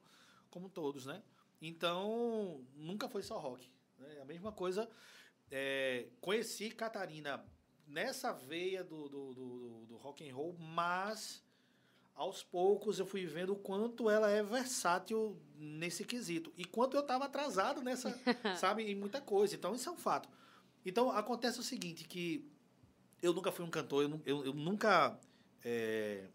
como 0.48 0.68
todos, 0.68 1.06
né? 1.06 1.22
Então, 1.60 2.64
nunca 2.74 3.08
foi 3.08 3.22
só 3.22 3.38
rock. 3.38 3.70
Né? 3.98 4.20
A 4.20 4.24
mesma 4.24 4.52
coisa, 4.52 4.88
é, 5.50 6.08
conheci 6.20 6.70
Catarina 6.70 7.44
nessa 7.90 8.32
veia 8.32 8.82
do, 8.82 9.08
do, 9.08 9.34
do, 9.34 9.86
do 9.86 9.96
rock 9.96 10.28
and 10.28 10.34
roll, 10.34 10.56
mas 10.58 11.42
aos 12.14 12.42
poucos 12.42 12.98
eu 12.98 13.06
fui 13.06 13.26
vendo 13.26 13.52
o 13.52 13.56
quanto 13.56 14.08
ela 14.10 14.30
é 14.30 14.42
versátil 14.42 15.40
nesse 15.56 16.04
quesito. 16.04 16.52
E 16.56 16.64
quanto 16.64 16.96
eu 16.96 17.00
estava 17.00 17.24
atrasado 17.24 17.82
nessa, 17.82 18.14
sabe, 18.56 18.84
em 18.84 18.94
muita 18.94 19.20
coisa. 19.20 19.54
Então, 19.54 19.74
isso 19.74 19.88
é 19.88 19.92
um 19.92 19.96
fato. 19.96 20.28
Então, 20.84 21.10
acontece 21.10 21.58
o 21.58 21.62
seguinte, 21.62 22.04
que 22.04 22.46
eu 23.22 23.32
nunca 23.32 23.50
fui 23.50 23.64
um 23.64 23.70
cantor, 23.70 24.04
eu, 24.04 24.20
eu, 24.24 24.44
eu 24.46 24.54
nunca... 24.54 25.18
É, 25.64 26.26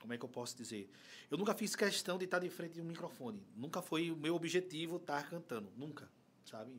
como 0.00 0.12
é 0.12 0.18
que 0.18 0.24
eu 0.24 0.28
posso 0.28 0.56
dizer? 0.56 0.90
Eu 1.30 1.38
nunca 1.38 1.54
fiz 1.54 1.76
questão 1.76 2.18
de 2.18 2.24
estar 2.24 2.40
de 2.40 2.50
frente 2.50 2.74
de 2.74 2.80
um 2.80 2.84
microfone. 2.84 3.40
Nunca 3.56 3.80
foi 3.80 4.10
o 4.10 4.16
meu 4.16 4.34
objetivo 4.34 4.96
estar 4.96 5.28
cantando. 5.30 5.72
Nunca, 5.76 6.10
sabe? 6.44 6.72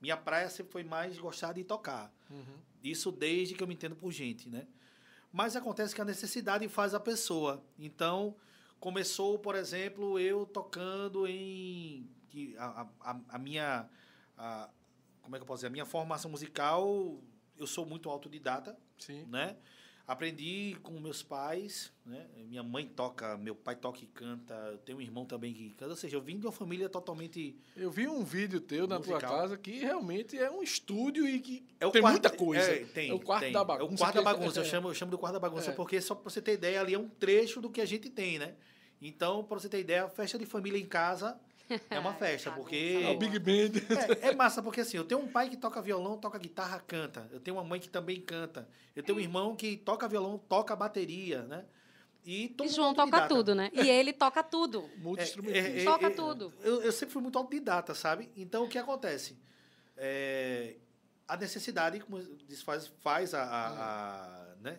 Minha 0.00 0.16
praia 0.16 0.48
sempre 0.48 0.72
foi 0.72 0.84
mais 0.84 1.18
gostar 1.18 1.52
de 1.52 1.64
tocar. 1.64 2.12
Uhum. 2.30 2.58
Isso 2.82 3.10
desde 3.10 3.54
que 3.54 3.62
eu 3.62 3.66
me 3.66 3.74
entendo 3.74 3.96
por 3.96 4.12
gente, 4.12 4.48
né? 4.48 4.66
Mas 5.32 5.56
acontece 5.56 5.94
que 5.94 6.00
a 6.00 6.04
necessidade 6.04 6.66
faz 6.68 6.94
a 6.94 7.00
pessoa. 7.00 7.62
Então, 7.78 8.34
começou, 8.80 9.38
por 9.38 9.54
exemplo, 9.54 10.18
eu 10.18 10.46
tocando 10.46 11.26
em. 11.26 12.08
A, 12.56 12.86
a, 13.00 13.20
a 13.30 13.38
minha. 13.38 13.88
A, 14.36 14.70
como 15.22 15.36
é 15.36 15.38
que 15.38 15.42
eu 15.42 15.46
posso 15.46 15.58
dizer? 15.58 15.66
A 15.66 15.70
minha 15.70 15.84
formação 15.84 16.30
musical, 16.30 17.20
eu 17.58 17.66
sou 17.66 17.84
muito 17.84 18.08
autodidata, 18.08 18.78
Sim. 18.96 19.26
né? 19.26 19.56
Aprendi 20.08 20.74
com 20.82 20.98
meus 20.98 21.22
pais, 21.22 21.92
né? 22.06 22.26
Minha 22.48 22.62
mãe 22.62 22.86
toca, 22.86 23.36
meu 23.36 23.54
pai 23.54 23.76
toca 23.76 24.02
e 24.02 24.06
canta, 24.06 24.54
eu 24.72 24.78
tenho 24.78 24.96
um 24.96 25.00
irmão 25.02 25.26
também 25.26 25.52
que 25.52 25.68
canta. 25.74 25.90
Ou 25.90 25.96
seja, 25.96 26.16
eu 26.16 26.22
vim 26.22 26.38
de 26.38 26.46
uma 26.46 26.50
família 26.52 26.88
totalmente... 26.88 27.54
Eu 27.76 27.90
vi 27.90 28.08
um 28.08 28.24
vídeo 28.24 28.58
teu 28.58 28.86
na 28.86 28.98
tua 28.98 29.16
Musical. 29.16 29.36
casa 29.38 29.58
que 29.58 29.72
realmente 29.80 30.38
é 30.38 30.50
um 30.50 30.62
estúdio 30.62 31.28
e 31.28 31.38
que 31.40 31.62
É 31.78 31.86
o 31.86 31.90
tem 31.90 32.00
quarto- 32.00 32.14
muita 32.14 32.30
coisa. 32.30 32.70
É, 32.72 32.84
tem, 32.86 33.10
É 33.10 33.12
o 33.12 33.20
quarto 33.20 33.42
tem. 33.44 33.52
da 33.52 33.62
bagunça. 33.62 33.92
É 33.92 33.94
o 33.94 33.98
quarto 33.98 34.14
da 34.14 34.22
bagunça. 34.22 34.60
Eu, 34.60 34.64
é. 34.64 34.66
chamo, 34.66 34.88
eu 34.88 34.94
chamo 34.94 35.10
do 35.10 35.18
quarto 35.18 35.34
da 35.34 35.40
bagunça 35.40 35.72
É. 35.72 35.74
porque, 35.74 36.00
só 36.00 36.14
pra 36.14 36.24
você 36.30 36.40
ter 36.40 36.54
ideia, 36.54 36.80
ali 36.80 36.94
é 36.94 36.98
um 36.98 37.10
trecho 37.10 37.60
do 37.60 37.68
que 37.68 37.82
a 37.82 37.86
gente 37.86 38.08
tem, 38.08 38.38
né? 38.38 38.54
Então, 39.02 39.44
pra 39.44 39.60
você 39.60 39.68
ter 39.68 39.78
ideia, 39.80 40.08
festa 40.08 40.38
de 40.38 40.46
família 40.46 40.78
em 40.80 40.86
casa 40.86 41.38
é 41.90 41.98
uma 41.98 42.14
festa, 42.14 42.50
porque... 42.50 43.00
É 43.04 43.10
o 43.10 43.18
Big 43.18 43.38
Band. 43.38 43.78
É, 44.22 44.28
é 44.28 44.34
massa, 44.34 44.62
porque 44.62 44.80
assim, 44.80 44.96
eu 44.96 45.04
tenho 45.04 45.20
um 45.20 45.28
pai 45.28 45.48
que 45.50 45.56
toca 45.56 45.80
violão, 45.82 46.16
toca 46.18 46.38
guitarra, 46.38 46.78
canta. 46.86 47.28
Eu 47.32 47.40
tenho 47.40 47.56
uma 47.56 47.64
mãe 47.64 47.78
que 47.80 47.88
também 47.88 48.20
canta. 48.20 48.68
Eu 48.96 49.02
tenho 49.02 49.18
um 49.18 49.20
irmão 49.20 49.54
que 49.56 49.76
toca 49.76 50.08
violão, 50.08 50.38
toca 50.38 50.74
bateria, 50.76 51.42
né? 51.42 51.64
E 52.24 52.48
todo 52.48 52.66
E 52.66 52.68
mundo 52.70 52.76
João 52.76 52.88
toca 52.94 53.02
autodidata. 53.16 53.34
tudo, 53.34 53.54
né? 53.54 53.70
E 53.72 53.88
ele 53.88 54.12
toca 54.12 54.42
tudo. 54.42 54.90
Multi-instrumentista. 54.98 55.80
É, 55.80 55.84
Toca 55.84 56.10
tudo. 56.10 56.52
Eu, 56.62 56.82
eu 56.82 56.92
sempre 56.92 57.12
fui 57.12 57.22
muito 57.22 57.38
autodidata, 57.38 57.94
sabe? 57.94 58.28
Então, 58.36 58.64
o 58.64 58.68
que 58.68 58.76
acontece? 58.76 59.36
É, 59.96 60.76
a 61.26 61.36
necessidade, 61.36 62.00
como 62.00 62.22
diz, 62.46 62.60
faz, 62.62 62.86
faz 63.00 63.32
a... 63.34 63.42
a- 63.42 63.68
a- 63.68 64.54
né? 64.60 64.78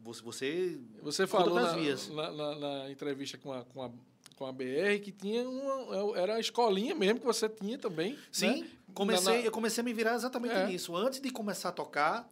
Você, 0.00 0.80
você 1.02 1.26
falou 1.26 1.54
na, 1.60 1.72
vias. 1.72 2.08
na, 2.08 2.30
na- 2.32 2.54
na 2.54 2.90
entrevista 2.90 3.36
com 3.36 3.52
a, 3.52 3.64
com, 3.64 3.82
a, 3.82 3.90
com 4.38 4.46
a 4.46 4.52
BR 4.52 5.00
que 5.02 5.10
tinha 5.10 5.48
uma. 5.48 6.16
Era 6.16 6.36
a 6.36 6.40
escolinha 6.40 6.94
mesmo 6.94 7.18
que 7.18 7.26
você 7.26 7.48
tinha 7.48 7.76
também. 7.76 8.16
Sim, 8.30 8.62
né? 8.62 8.70
comecei, 8.94 9.24
Na- 9.34 9.38
na- 9.40 9.44
eu 9.44 9.50
comecei 9.50 9.80
a 9.80 9.84
me 9.84 9.92
virar 9.92 10.14
exatamente 10.14 10.54
É. 10.54 10.66
nisso. 10.66 10.94
Antes 10.96 11.20
de 11.20 11.30
começar 11.30 11.70
a 11.70 11.72
tocar, 11.72 12.30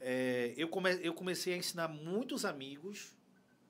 é, 0.00 0.52
eu, 0.56 0.66
come, 0.68 0.90
eu 1.02 1.14
comecei 1.14 1.54
a 1.54 1.56
ensinar 1.56 1.86
muitos 1.88 2.44
amigos 2.44 3.16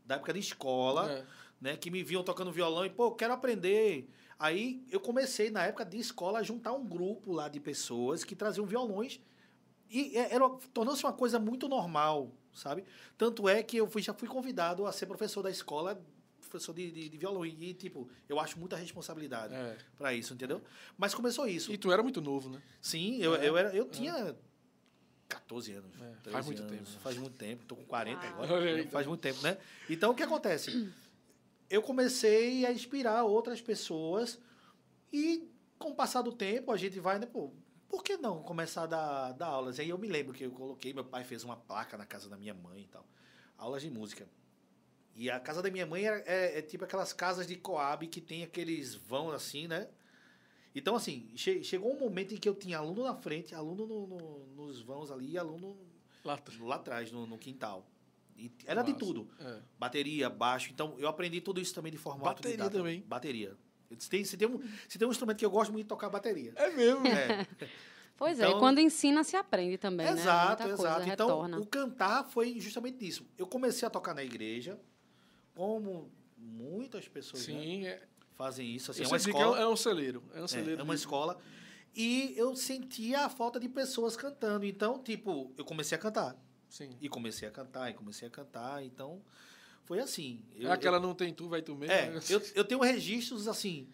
da 0.06 0.14
época 0.14 0.32
de 0.32 0.40
escola, 0.40 1.10
É. 1.10 1.24
né, 1.60 1.76
que 1.76 1.90
me 1.90 2.02
viam 2.02 2.22
tocando 2.24 2.50
violão 2.50 2.84
e, 2.86 2.90
pô, 2.90 3.12
quero 3.12 3.34
aprender. 3.34 4.08
Aí 4.38 4.82
eu 4.90 4.98
comecei, 5.00 5.50
na 5.50 5.64
época 5.66 5.84
de 5.84 5.98
escola, 5.98 6.38
a 6.38 6.42
juntar 6.42 6.72
um 6.72 6.84
grupo 6.84 7.32
lá 7.32 7.48
de 7.48 7.60
pessoas 7.60 8.24
que 8.24 8.34
traziam 8.34 8.64
violões. 8.66 9.20
E 9.90 10.16
é- 10.16 10.34
era, 10.34 10.48
tornou-se 10.72 11.04
uma 11.04 11.12
coisa 11.12 11.38
muito 11.38 11.68
normal, 11.68 12.32
sabe? 12.52 12.84
Tanto 13.18 13.48
é 13.48 13.62
que 13.62 13.76
eu 13.76 13.86
fui, 13.88 14.00
já 14.02 14.12
fui 14.14 14.28
convidado 14.28 14.86
a 14.86 14.92
ser 14.92 15.06
professor 15.06 15.42
da 15.42 15.50
escola, 15.50 16.02
professor 16.48 16.74
de, 16.74 16.90
de, 16.90 17.08
de 17.08 17.16
violão. 17.18 17.44
E, 17.44 17.74
tipo, 17.74 18.08
eu 18.28 18.38
acho 18.40 18.58
muita 18.58 18.76
responsabilidade 18.76 19.54
É. 19.54 19.76
pra 19.96 20.14
isso, 20.14 20.34
entendeu? 20.34 20.62
Mas 20.96 21.14
começou 21.14 21.46
isso. 21.46 21.72
E 21.72 21.78
tu 21.78 21.90
era 21.92 22.02
muito 22.02 22.20
novo, 22.20 22.48
né? 22.50 22.62
Sim, 22.80 23.18
eu, 23.22 23.34
É, 23.36 23.48
eu, 23.48 23.56
era, 23.56 23.74
eu 23.74 23.88
tinha 23.88 24.36
14 25.28 25.72
anos. 25.72 25.94
É, 25.96 26.14
13 26.22 26.30
faz 26.30 26.46
muito 26.46 26.62
anos, 26.62 26.72
tempo, 26.72 26.90
né? 26.90 26.98
Faz 27.02 27.16
muito 27.16 27.36
tempo, 27.36 27.64
tô 27.64 27.76
com 27.76 27.84
40 27.84 28.20
Uau. 28.26 28.42
agora. 28.44 28.60
Né? 28.64 28.82
Faz 28.84 28.86
então. 28.86 29.08
muito 29.08 29.20
tempo, 29.20 29.42
né? 29.42 29.58
Então, 29.90 30.10
o 30.12 30.14
que 30.14 30.22
acontece? 30.22 30.92
Eu 31.68 31.82
comecei 31.82 32.64
a 32.64 32.72
inspirar 32.72 33.24
outras 33.24 33.60
pessoas 33.60 34.38
e, 35.12 35.50
com 35.78 35.90
o 35.90 35.94
passar 35.94 36.22
do 36.22 36.32
tempo, 36.32 36.70
a 36.70 36.76
gente 36.76 37.00
vai, 37.00 37.18
né, 37.18 37.26
pô, 37.26 37.52
por 37.88 38.02
que 38.04 38.16
não 38.16 38.42
começar 38.42 38.84
a 38.84 38.86
dar, 38.86 39.32
dar 39.32 39.46
aulas? 39.46 39.78
Aí 39.80 39.88
eu 39.88 39.98
me 39.98 40.06
lembro 40.08 40.32
que 40.32 40.44
eu 40.44 40.50
coloquei, 40.52 40.92
meu 40.92 41.04
pai 41.04 41.24
fez 41.24 41.42
uma 41.44 41.56
placa 41.56 41.96
na 41.96 42.06
casa 42.06 42.28
da 42.28 42.36
minha 42.36 42.54
mãe 42.54 42.82
e 42.82 42.86
tal, 42.86 43.04
aulas 43.58 43.82
de 43.82 43.90
música. 43.90 44.28
E 45.16 45.30
a 45.30 45.40
casa 45.40 45.62
da 45.62 45.70
minha 45.70 45.86
mãe 45.86 46.06
é, 46.06 46.22
é- 46.26 46.58
é 46.58 46.62
tipo 46.62 46.84
aquelas 46.84 47.12
casas 47.12 47.46
de 47.46 47.56
Coab 47.56 48.06
que 48.06 48.20
tem 48.20 48.42
aqueles 48.44 48.94
vão 48.94 49.30
assim, 49.30 49.66
né? 49.66 49.88
Então, 50.74 50.94
assim, 50.94 51.30
che- 51.34 51.64
chegou 51.64 51.94
um 51.94 51.98
momento 51.98 52.34
em 52.34 52.36
que 52.36 52.46
eu 52.48 52.54
tinha 52.54 52.76
aluno 52.78 53.02
na 53.04 53.14
frente, 53.14 53.54
aluno 53.54 53.86
no- 53.86 54.06
no- 54.06 54.46
nos 54.56 54.82
vãos 54.82 55.10
ali 55.10 55.30
e 55.32 55.38
aluno 55.38 55.74
Lá 56.22 56.34
atrás. 56.34 56.60
lá 56.60 56.74
atrás, 56.76 57.10
no, 57.12 57.26
no 57.26 57.38
quintal. 57.38 57.86
E 58.36 58.52
era 58.66 58.82
de 58.82 58.92
Massa. 58.92 59.04
tudo. 59.06 59.26
É. 59.40 59.58
Bateria, 59.78 60.28
baixo. 60.28 60.70
Então, 60.70 60.94
eu 60.98 61.08
aprendi 61.08 61.40
tudo 61.40 61.58
isso 61.62 61.74
também 61.74 61.90
de 61.90 61.96
forma 61.96 62.22
Bateria 62.22 62.52
autodidata. 62.62 62.76
também. 62.76 63.00
Bateria. 63.00 63.56
Se 63.98 64.10
tem, 64.10 64.22
se, 64.24 64.36
tem 64.36 64.46
um, 64.46 64.60
se 64.86 64.98
tem 64.98 65.08
um 65.08 65.10
instrumento 65.10 65.38
que 65.38 65.46
eu 65.46 65.50
gosto 65.50 65.72
muito 65.72 65.84
de 65.84 65.88
tocar, 65.88 66.10
bateria. 66.10 66.52
É 66.56 66.68
mesmo. 66.70 67.06
É, 67.06 67.46
Pois 68.18 68.38
é, 68.40 68.46
Então- 68.46 68.56
e 68.58 68.60
quando 68.60 68.78
ensina, 68.80 69.22
se 69.24 69.36
aprende 69.36 69.76
também, 69.78 70.06
exato, 70.08 70.62
né? 70.62 70.68
Muita 70.68 70.82
exato. 70.82 70.96
coisa 70.96 71.12
Então, 71.12 71.26
retorna. 71.28 71.58
o 71.60 71.66
cantar 71.66 72.24
foi 72.24 72.58
justamente 72.60 73.06
isso. 73.06 73.26
Eu 73.38 73.46
comecei 73.46 73.86
a 73.86 73.90
tocar 73.90 74.14
na 74.14 74.24
igreja, 74.24 74.78
como 75.56 76.12
muitas 76.36 77.08
pessoas 77.08 77.46
né, 77.48 77.54
Sim. 77.54 77.86
É, 77.86 78.02
fazem 78.36 78.74
isso. 78.76 78.90
Assim, 78.92 79.00
eu 79.00 79.06
é 79.06 79.08
uma 79.08 79.18
digo 79.18 79.36
escola. 79.38 79.58
é 79.60 79.66
um 79.66 79.76
celeiro. 79.76 80.22
É 80.34 80.40
um 80.40 80.44
É, 80.44 80.48
celeiro. 80.48 80.80
é 80.80 80.84
uma 80.84 80.94
de- 80.94 81.00
escola. 81.00 81.38
E 81.94 82.34
eu 82.36 82.54
sentia 82.54 83.24
a 83.24 83.28
falta 83.30 83.58
de 83.58 83.68
pessoas 83.70 84.16
cantando. 84.16 84.66
Então, 84.66 85.02
tipo, 85.02 85.50
eu 85.56 85.64
comecei 85.64 85.96
a 85.96 86.00
cantar. 86.00 86.36
Sim. 86.68 86.90
E 87.00 87.08
comecei 87.08 87.48
a 87.48 87.50
cantar, 87.50 87.90
e 87.90 87.94
comecei 87.94 88.28
a 88.28 88.30
cantar. 88.30 88.84
Então, 88.84 89.22
foi 89.84 89.98
assim. 89.98 90.44
Eu, 90.54 90.68
é 90.68 90.72
aquela 90.74 91.00
não 91.00 91.14
tem 91.14 91.32
tu, 91.32 91.48
vai 91.48 91.62
tu 91.62 91.74
mesmo. 91.74 91.94
É, 91.94 92.10
né? 92.10 92.20
eu, 92.28 92.42
eu 92.54 92.64
tenho 92.64 92.82
registros, 92.82 93.48
assim, 93.48 93.88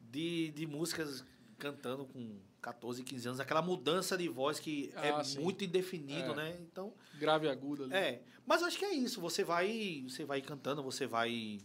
de, 0.00 0.52
de 0.52 0.64
músicas 0.66 1.24
cantando 1.58 2.06
com 2.06 2.38
14, 2.60 3.02
15 3.02 3.28
anos. 3.28 3.40
Aquela 3.40 3.62
mudança 3.62 4.16
de 4.16 4.28
voz 4.28 4.58
que 4.60 4.92
Ah, 4.96 5.06
é 5.06 5.24
sim. 5.24 5.40
muito 5.40 5.64
indefinido, 5.64 6.32
É. 6.32 6.36
né? 6.36 6.56
Então, 6.60 6.92
Grave 7.18 7.46
e 7.46 7.50
agudo 7.50 7.84
ali. 7.84 7.94
é. 7.94 8.22
Mas 8.46 8.60
eu 8.62 8.66
acho 8.66 8.78
que 8.78 8.84
é 8.84 8.92
isso. 8.92 9.20
Você 9.20 9.44
vai, 9.44 10.04
você 10.08 10.24
vai 10.24 10.40
cantando, 10.42 10.82
você 10.82 11.06
vai... 11.06 11.58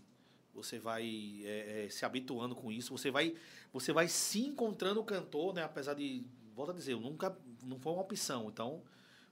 Você 0.54 0.80
vai 0.80 1.42
é, 1.44 1.86
é, 1.86 1.90
se 1.90 2.06
habituando 2.06 2.56
com 2.56 2.72
isso. 2.72 2.96
Você 2.98 3.12
vai, 3.12 3.36
você 3.74 3.92
vai 3.92 4.08
se 4.08 4.40
encontrando 4.46 5.02
o 5.02 5.04
cantor, 5.04 5.54
né? 5.54 5.64
Apesar 5.64 5.94
de... 5.96 6.26
Volto 6.56 6.72
a 6.72 6.74
dizer, 6.74 6.94
eu 6.94 7.00
nunca... 7.02 7.38
Não 7.64 7.78
foi 7.80 7.92
uma 7.92 8.02
opção. 8.02 8.48
Então, 8.50 8.82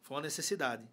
foi 0.01 0.17
uma 0.17 0.23
necessidade. 0.23 0.83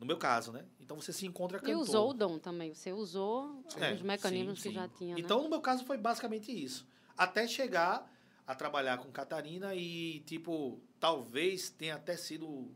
No 0.00 0.06
meu 0.06 0.16
caso, 0.16 0.50
né? 0.52 0.64
Então, 0.80 1.00
você 1.00 1.12
se 1.12 1.26
encontra 1.26 1.58
E 1.58 1.60
cantor. 1.60 1.80
usou 1.82 2.10
o 2.10 2.14
dom 2.14 2.38
também. 2.38 2.72
Você 2.74 2.92
usou 2.92 3.62
É, 3.76 3.92
os 3.92 4.02
mecanismos 4.02 4.58
sim, 4.60 4.62
que 4.62 4.68
sim. 4.70 4.74
já 4.74 4.88
tinha, 4.88 5.14
né? 5.14 5.20
Então, 5.20 5.42
no 5.42 5.48
meu 5.48 5.60
caso, 5.60 5.84
foi 5.84 5.96
basicamente 5.98 6.50
isso. 6.50 6.86
Até 7.16 7.46
chegar 7.46 8.10
a 8.48 8.54
trabalhar 8.54 8.96
com 8.96 9.12
Catarina 9.12 9.74
e, 9.74 10.20
tipo, 10.20 10.80
talvez 10.98 11.68
tenha 11.68 11.96
até 11.96 12.16
sido 12.16 12.74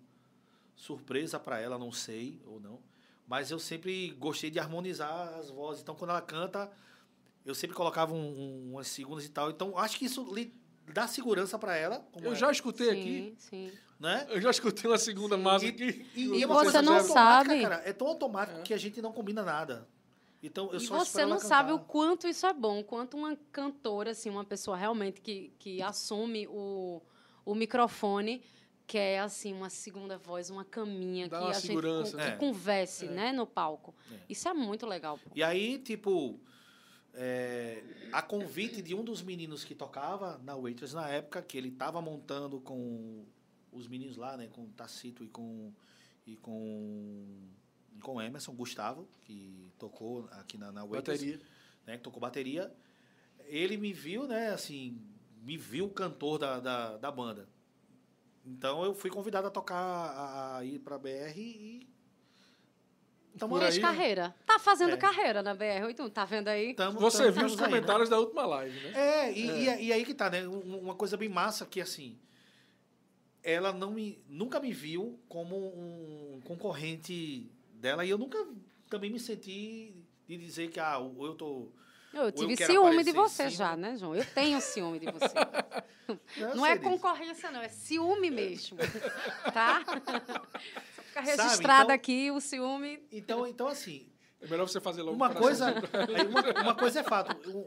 surpresa 0.76 1.40
para 1.40 1.58
ela, 1.58 1.78
não 1.78 1.90
sei 1.90 2.42
ou 2.46 2.60
não. 2.60 2.78
Mas 3.26 3.50
eu 3.50 3.58
sempre 3.58 4.10
gostei 4.18 4.50
de 4.50 4.58
harmonizar 4.58 5.32
as 5.38 5.48
vozes. 5.48 5.82
Então, 5.82 5.94
quando 5.94 6.10
ela 6.10 6.20
canta, 6.20 6.70
eu 7.46 7.54
sempre 7.54 7.74
colocava 7.74 8.12
um- 8.12 8.18
um- 8.18 8.70
umas 8.72 8.86
segundas 8.88 9.24
e 9.24 9.30
tal. 9.30 9.50
Então, 9.50 9.78
acho 9.78 9.96
que 9.98 10.04
isso 10.04 10.34
lhe 10.34 10.52
dá 10.92 11.06
segurança 11.08 11.58
para 11.58 11.74
ela. 11.74 12.06
como 12.12 12.26
Eu 12.26 12.32
é, 12.32 12.36
já 12.36 12.50
escutei 12.52 12.90
sim, 12.90 13.00
aqui. 13.00 13.34
sim. 13.38 13.72
Né? 13.98 14.26
Eu 14.28 14.42
já 14.42 14.50
escutei 14.50 14.90
uma 14.90 14.98
segunda 14.98 15.38
massa 15.38 15.66
aqui. 15.68 16.04
E, 16.14 16.24
E 16.26 16.42
é 16.42 16.46
uma 16.46 16.56
você 16.56 16.64
coisa 16.64 16.82
não 16.82 16.92
tão 16.92 17.02
automática, 17.02 17.50
sabe. 17.50 17.62
Cara, 17.62 17.82
é 17.88 17.92
tão 17.94 18.08
automático 18.08 18.58
É. 18.58 18.62
que 18.62 18.74
a 18.74 18.78
gente 18.78 19.00
não 19.00 19.12
combina 19.12 19.42
nada. 19.42 19.88
Então, 20.42 20.70
eu 20.72 20.78
e 20.78 20.80
só 20.80 20.98
você 20.98 21.24
não 21.24 21.38
sabe 21.38 21.72
o 21.72 21.78
quanto 21.78 22.26
isso 22.26 22.44
é 22.46 22.52
bom, 22.52 22.80
o 22.80 22.84
quanto 22.84 23.16
uma 23.16 23.36
cantora, 23.52 24.10
assim, 24.10 24.28
uma 24.28 24.44
pessoa 24.44 24.76
realmente 24.76 25.20
que, 25.20 25.52
que 25.58 25.80
assume 25.80 26.48
o, 26.48 27.00
o 27.44 27.54
microfone, 27.54 28.42
que 28.86 28.98
é 28.98 29.20
assim, 29.20 29.52
uma 29.52 29.70
segunda 29.70 30.18
voz, 30.18 30.50
uma 30.50 30.64
caminha, 30.64 31.28
Dá 31.28 31.38
que 31.38 31.44
uma 31.44 31.50
a 31.50 31.60
gente 31.60 32.16
né? 32.16 32.32
que 32.32 32.36
converse, 32.38 33.06
É. 33.06 33.10
né, 33.10 33.32
no 33.32 33.46
palco. 33.46 33.94
É. 34.10 34.18
Isso 34.28 34.48
é 34.48 34.52
muito 34.52 34.84
legal, 34.84 35.16
pô. 35.16 35.30
E 35.32 35.44
aí, 35.44 35.78
tipo, 35.78 36.40
é, 37.14 37.82
a 38.10 38.20
convite 38.20 38.82
de 38.82 38.94
um 38.94 39.04
dos 39.04 39.22
meninos 39.22 39.64
que 39.64 39.74
tocava 39.74 40.38
na 40.38 40.56
Waitress 40.56 40.94
na 40.94 41.08
época, 41.08 41.40
que 41.40 41.56
ele 41.56 41.70
tava 41.70 42.02
montando 42.02 42.60
com 42.60 43.24
os 43.70 43.86
meninos 43.86 44.16
lá, 44.16 44.36
né, 44.36 44.48
com 44.48 44.64
o 44.64 44.68
Tacito 44.72 45.22
e 45.22 45.28
com 45.28 45.72
e 46.24 46.36
com 46.36 47.26
com 48.00 48.16
o 48.16 48.22
Emerson 48.22 48.52
Gustavo, 48.54 49.08
que 49.24 49.70
tocou 49.78 50.28
aqui 50.32 50.56
na, 50.58 50.72
na 50.72 50.84
Waitress, 50.84 51.24
Bateria. 51.24 51.46
né, 51.86 51.96
que 51.96 52.02
tocou 52.02 52.20
bateria. 52.20 52.72
Ele 53.46 53.76
me 53.76 53.92
viu, 53.92 54.26
né, 54.26 54.50
assim, 54.50 55.00
me 55.42 55.56
viu 55.56 55.86
o 55.86 55.90
cantor 55.90 56.38
da, 56.38 56.58
da, 56.60 56.96
da 56.96 57.10
banda. 57.10 57.48
Então 58.44 58.84
eu 58.84 58.94
fui 58.94 59.10
convidado 59.10 59.46
a 59.46 59.50
tocar, 59.50 59.76
a, 59.76 60.56
a 60.58 60.64
ir 60.64 60.78
pra 60.80 60.98
BR 60.98 61.38
e 61.38 61.88
tamo 63.38 63.58
Fez 63.58 63.76
aí, 63.76 63.80
carreira. 63.80 64.34
Tá 64.46 64.58
fazendo 64.58 64.94
É. 64.94 64.96
carreira 64.96 65.42
na 65.42 65.54
BR, 65.54 65.94
tá 66.12 66.24
vendo 66.24 66.48
aí? 66.48 66.74
tamo- 66.74 66.98
Você 67.00 67.24
tamo- 67.24 67.32
viu 67.32 67.46
os 67.46 67.52
estamos 67.52 67.60
aí, 67.62 67.70
né? 67.72 67.78
comentários 67.80 68.08
da 68.08 68.18
última 68.18 68.44
live, 68.46 68.78
né? 68.80 68.92
É, 68.94 69.32
e, 69.32 69.68
É. 69.68 69.82
e 69.82 69.86
e 69.86 69.92
aí 69.92 70.04
que 70.04 70.12
tá, 70.14 70.28
né? 70.28 70.46
Um- 70.46 70.78
Uma 70.80 70.94
coisa 70.94 71.16
bem 71.16 71.28
massa 71.28 71.64
que, 71.64 71.80
assim, 71.80 72.18
ela 73.42 73.72
não 73.72 73.90
me, 73.92 74.22
nunca 74.28 74.58
me 74.60 74.72
viu 74.72 75.18
como 75.28 75.56
um 75.56 76.40
concorrente 76.44 77.50
dela 77.82 78.04
e 78.04 78.10
eu 78.10 78.16
nunca 78.16 78.38
também 78.88 79.10
me 79.10 79.18
senti 79.20 79.94
de 80.26 80.38
dizer 80.38 80.70
que, 80.70 80.78
ah, 80.80 80.96
eu 80.98 81.34
tô... 81.34 81.68
Eu 82.14 82.24
eu 82.24 82.32
tive 82.32 82.56
quero 82.56 82.72
ciúme 82.72 83.02
de 83.02 83.10
você 83.12 83.48
já, 83.48 83.74
né, 83.74 83.96
João? 83.96 84.14
Eu 84.14 84.24
tenho 84.24 84.60
ciúme 84.60 84.98
de 84.98 85.06
você. 85.10 85.34
Eu 86.36 86.54
Não 86.54 86.66
é 86.66 86.76
concorrência, 86.76 87.50
não, 87.50 87.62
é 87.62 87.68
ciúme 87.70 88.30
mesmo. 88.30 88.76
Tá? 89.54 89.82
Só 90.04 91.02
ficar 91.04 91.24
Sabe, 91.24 91.42
registrado 91.42 91.84
então- 91.84 91.94
aqui 91.94 92.30
o 92.30 92.38
ciúme. 92.40 93.02
Então, 93.10 93.46
então, 93.46 93.66
assim, 93.66 94.06
É 94.40 94.46
melhor 94.46 94.68
você 94.68 94.78
fazer 94.80 95.00
logo 95.00 95.16
uma 95.16 95.32
coisa, 95.32 95.72
uma, 96.28 96.62
uma 96.62 96.74
coisa 96.74 97.00
é 97.00 97.02
fato. 97.02 97.48
Um, 97.48 97.64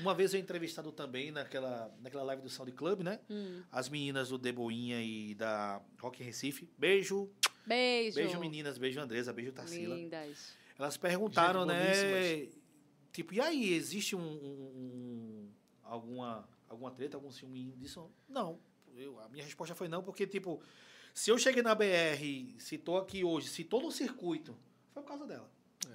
uma 0.00 0.14
vez 0.14 0.32
eu 0.32 0.38
entrevistado 0.38 0.92
também 0.92 1.32
naquela, 1.32 1.92
naquela 2.00 2.22
live 2.22 2.42
do 2.42 2.48
Sound 2.50 2.70
Club, 2.72 3.00
né? 3.00 3.18
Hum. 3.28 3.62
As 3.72 3.88
meninas 3.88 4.28
do 4.28 4.38
Deboinha 4.38 5.02
e 5.02 5.34
da 5.34 5.80
Rock 5.98 6.22
Recife. 6.22 6.70
Beijo. 6.78 7.28
Beijo. 7.68 8.16
Beijo, 8.16 8.40
meninas. 8.40 8.78
Beijo, 8.78 9.00
Andresa. 9.00 9.32
Beijo, 9.32 9.52
Tarsila. 9.52 9.94
Lindas. 9.94 10.56
Elas 10.78 10.96
perguntaram, 10.96 11.66
né? 11.66 12.48
Tipo, 13.12 13.34
e 13.34 13.40
aí, 13.40 13.72
existe 13.74 14.14
um, 14.14 14.20
um- 14.20 14.72
um- 14.74 15.52
alguma, 15.82 16.48
alguma 16.68 16.90
treta, 16.90 17.16
algum 17.16 17.30
ciúme 17.30 17.72
disso? 17.76 18.10
Não. 18.28 18.58
Eu- 18.96 19.18
a 19.20 19.28
minha 19.28 19.44
resposta 19.44 19.74
foi 19.74 19.88
não, 19.88 20.02
porque, 20.02 20.26
tipo, 20.26 20.62
se 21.12 21.30
eu 21.30 21.38
cheguei 21.38 21.62
na 21.62 21.74
BR, 21.74 22.54
se 22.58 22.78
tô 22.78 22.96
aqui 22.96 23.24
hoje, 23.24 23.48
se 23.48 23.64
todo 23.64 23.86
o 23.88 23.92
circuito, 23.92 24.56
foi 24.92 25.02
por 25.02 25.08
causa 25.08 25.26
dela. 25.26 25.50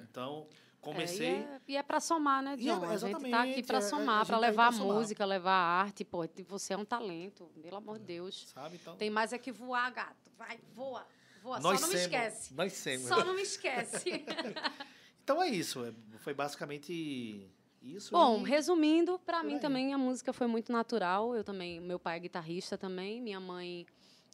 Então, 0.09 0.47
comecei. 0.81 1.27
É, 1.27 1.31
e 1.31 1.33
é, 1.43 1.61
e 1.69 1.77
é 1.77 1.83
para 1.83 1.99
somar, 1.99 2.41
né, 2.43 2.55
E 2.57 2.69
é- 2.69 2.73
John? 2.73 2.83
a 2.85 2.97
gente 2.97 3.29
tá 3.29 3.43
aqui 3.43 3.63
para 3.63 3.77
é- 3.77 3.81
somar, 3.81 4.25
para 4.25 4.35
tá 4.35 4.39
levar 4.41 4.73
somar. 4.73 4.97
música, 4.97 5.25
levar 5.25 5.51
arte. 5.53 6.03
Pô, 6.03 6.27
você 6.47 6.73
é 6.73 6.77
um 6.77 6.85
talento, 6.85 7.49
pelo 7.61 7.77
amor 7.77 7.99
de 7.99 8.05
Deus. 8.05 8.47
Sabe? 8.53 8.77
Então, 8.81 8.95
Tem 8.97 9.09
mais 9.09 9.31
é 9.33 9.37
que 9.37 9.51
voar, 9.51 9.89
gato. 9.91 10.29
Vai, 10.37 10.59
voa. 10.73 11.05
Voa, 11.43 11.59
nós 11.59 11.79
só 11.79 11.85
não 11.87 11.93
me 11.93 11.99
semos- 11.99 12.13
esquece. 12.15 12.53
Nós 12.53 12.73
semos. 12.73 13.07
Só 13.07 13.23
não 13.25 13.35
me 13.35 13.41
esquece. 13.41 14.23
Então 15.23 15.41
é 15.41 15.49
isso. 15.49 15.85
é- 15.85 15.93
Foi 16.19 16.33
basicamente 16.33 17.49
isso. 17.81 18.11
Bom, 18.11 18.41
e- 18.45 18.49
resumindo, 18.49 19.17
para 19.19 19.41
mim 19.43 19.53
aí. 19.55 19.59
também 19.59 19.93
a 19.93 19.97
música 19.97 20.33
foi 20.33 20.47
muito 20.47 20.69
natural. 20.71 21.33
Eu 21.35 21.43
também, 21.45 21.79
meu 21.79 21.97
pai 21.97 22.17
é 22.17 22.19
guitarrista 22.19 22.77
também, 22.77 23.21
minha 23.21 23.39
mãe 23.39 23.85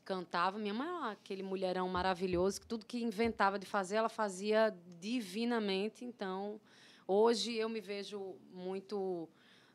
cantava. 0.03 0.57
Minha 0.57 0.73
mãe 0.73 0.87
é 1.09 1.11
aquele 1.11 1.43
mulherão 1.43 1.87
maravilhoso, 1.89 2.61
que 2.61 2.65
tudo 2.65 2.85
que 2.87 3.03
inventava 3.03 3.59
de 3.59 3.67
fazer, 3.67 3.97
ela 3.97 4.09
fazia 4.09 4.75
divinamente. 4.99 6.03
Então, 6.05 6.59
hoje 7.07 7.53
eu 7.55 7.69
me 7.69 7.79
vejo 7.81 8.35
muito 8.51 9.29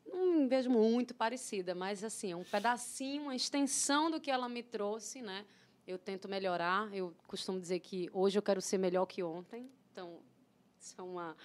não 0.06 0.34
me 0.40 0.46
vejo 0.46 0.68
muito 0.70 1.14
parecida, 1.14 1.74
mas 1.74 2.04
assim, 2.04 2.32
é 2.32 2.36
um 2.36 2.44
pedacinho, 2.44 3.22
uma 3.22 3.34
extensão 3.36 4.10
do 4.10 4.20
que 4.20 4.30
ela 4.30 4.48
me 4.48 4.62
trouxe, 4.62 5.22
né? 5.22 5.46
Eu 5.86 5.98
tento 5.98 6.28
melhorar. 6.28 6.92
Eu 6.94 7.14
costumo 7.26 7.60
dizer 7.60 7.80
que 7.80 8.08
hoje 8.12 8.38
eu 8.38 8.42
quero 8.42 8.60
ser 8.60 8.78
melhor 8.78 9.06
que 9.06 9.22
ontem. 9.22 9.70
Então, 9.92 10.18
isso 10.80 10.94
é 10.98 11.02
uma 11.02 11.36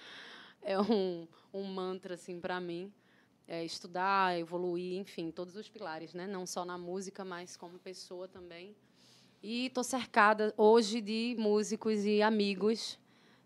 é 0.62 0.78
um, 0.80 1.26
um 1.52 1.64
mantra 1.64 2.14
assim 2.14 2.40
para 2.40 2.60
mim. 2.60 2.92
É 3.46 3.64
estudar, 3.64 4.38
evoluir, 4.38 4.98
enfim, 4.98 5.30
todos 5.30 5.56
os 5.56 5.68
pilares, 5.68 6.14
né? 6.14 6.26
Não 6.26 6.46
só 6.46 6.64
na 6.64 6.78
música, 6.78 7.24
mas 7.24 7.56
como 7.56 7.78
pessoa 7.78 8.28
também. 8.28 8.76
E 9.42 9.66
estou 9.66 9.82
cercada 9.82 10.54
hoje 10.56 11.00
de 11.00 11.34
músicos 11.38 12.04
e 12.04 12.22
amigos. 12.22 12.98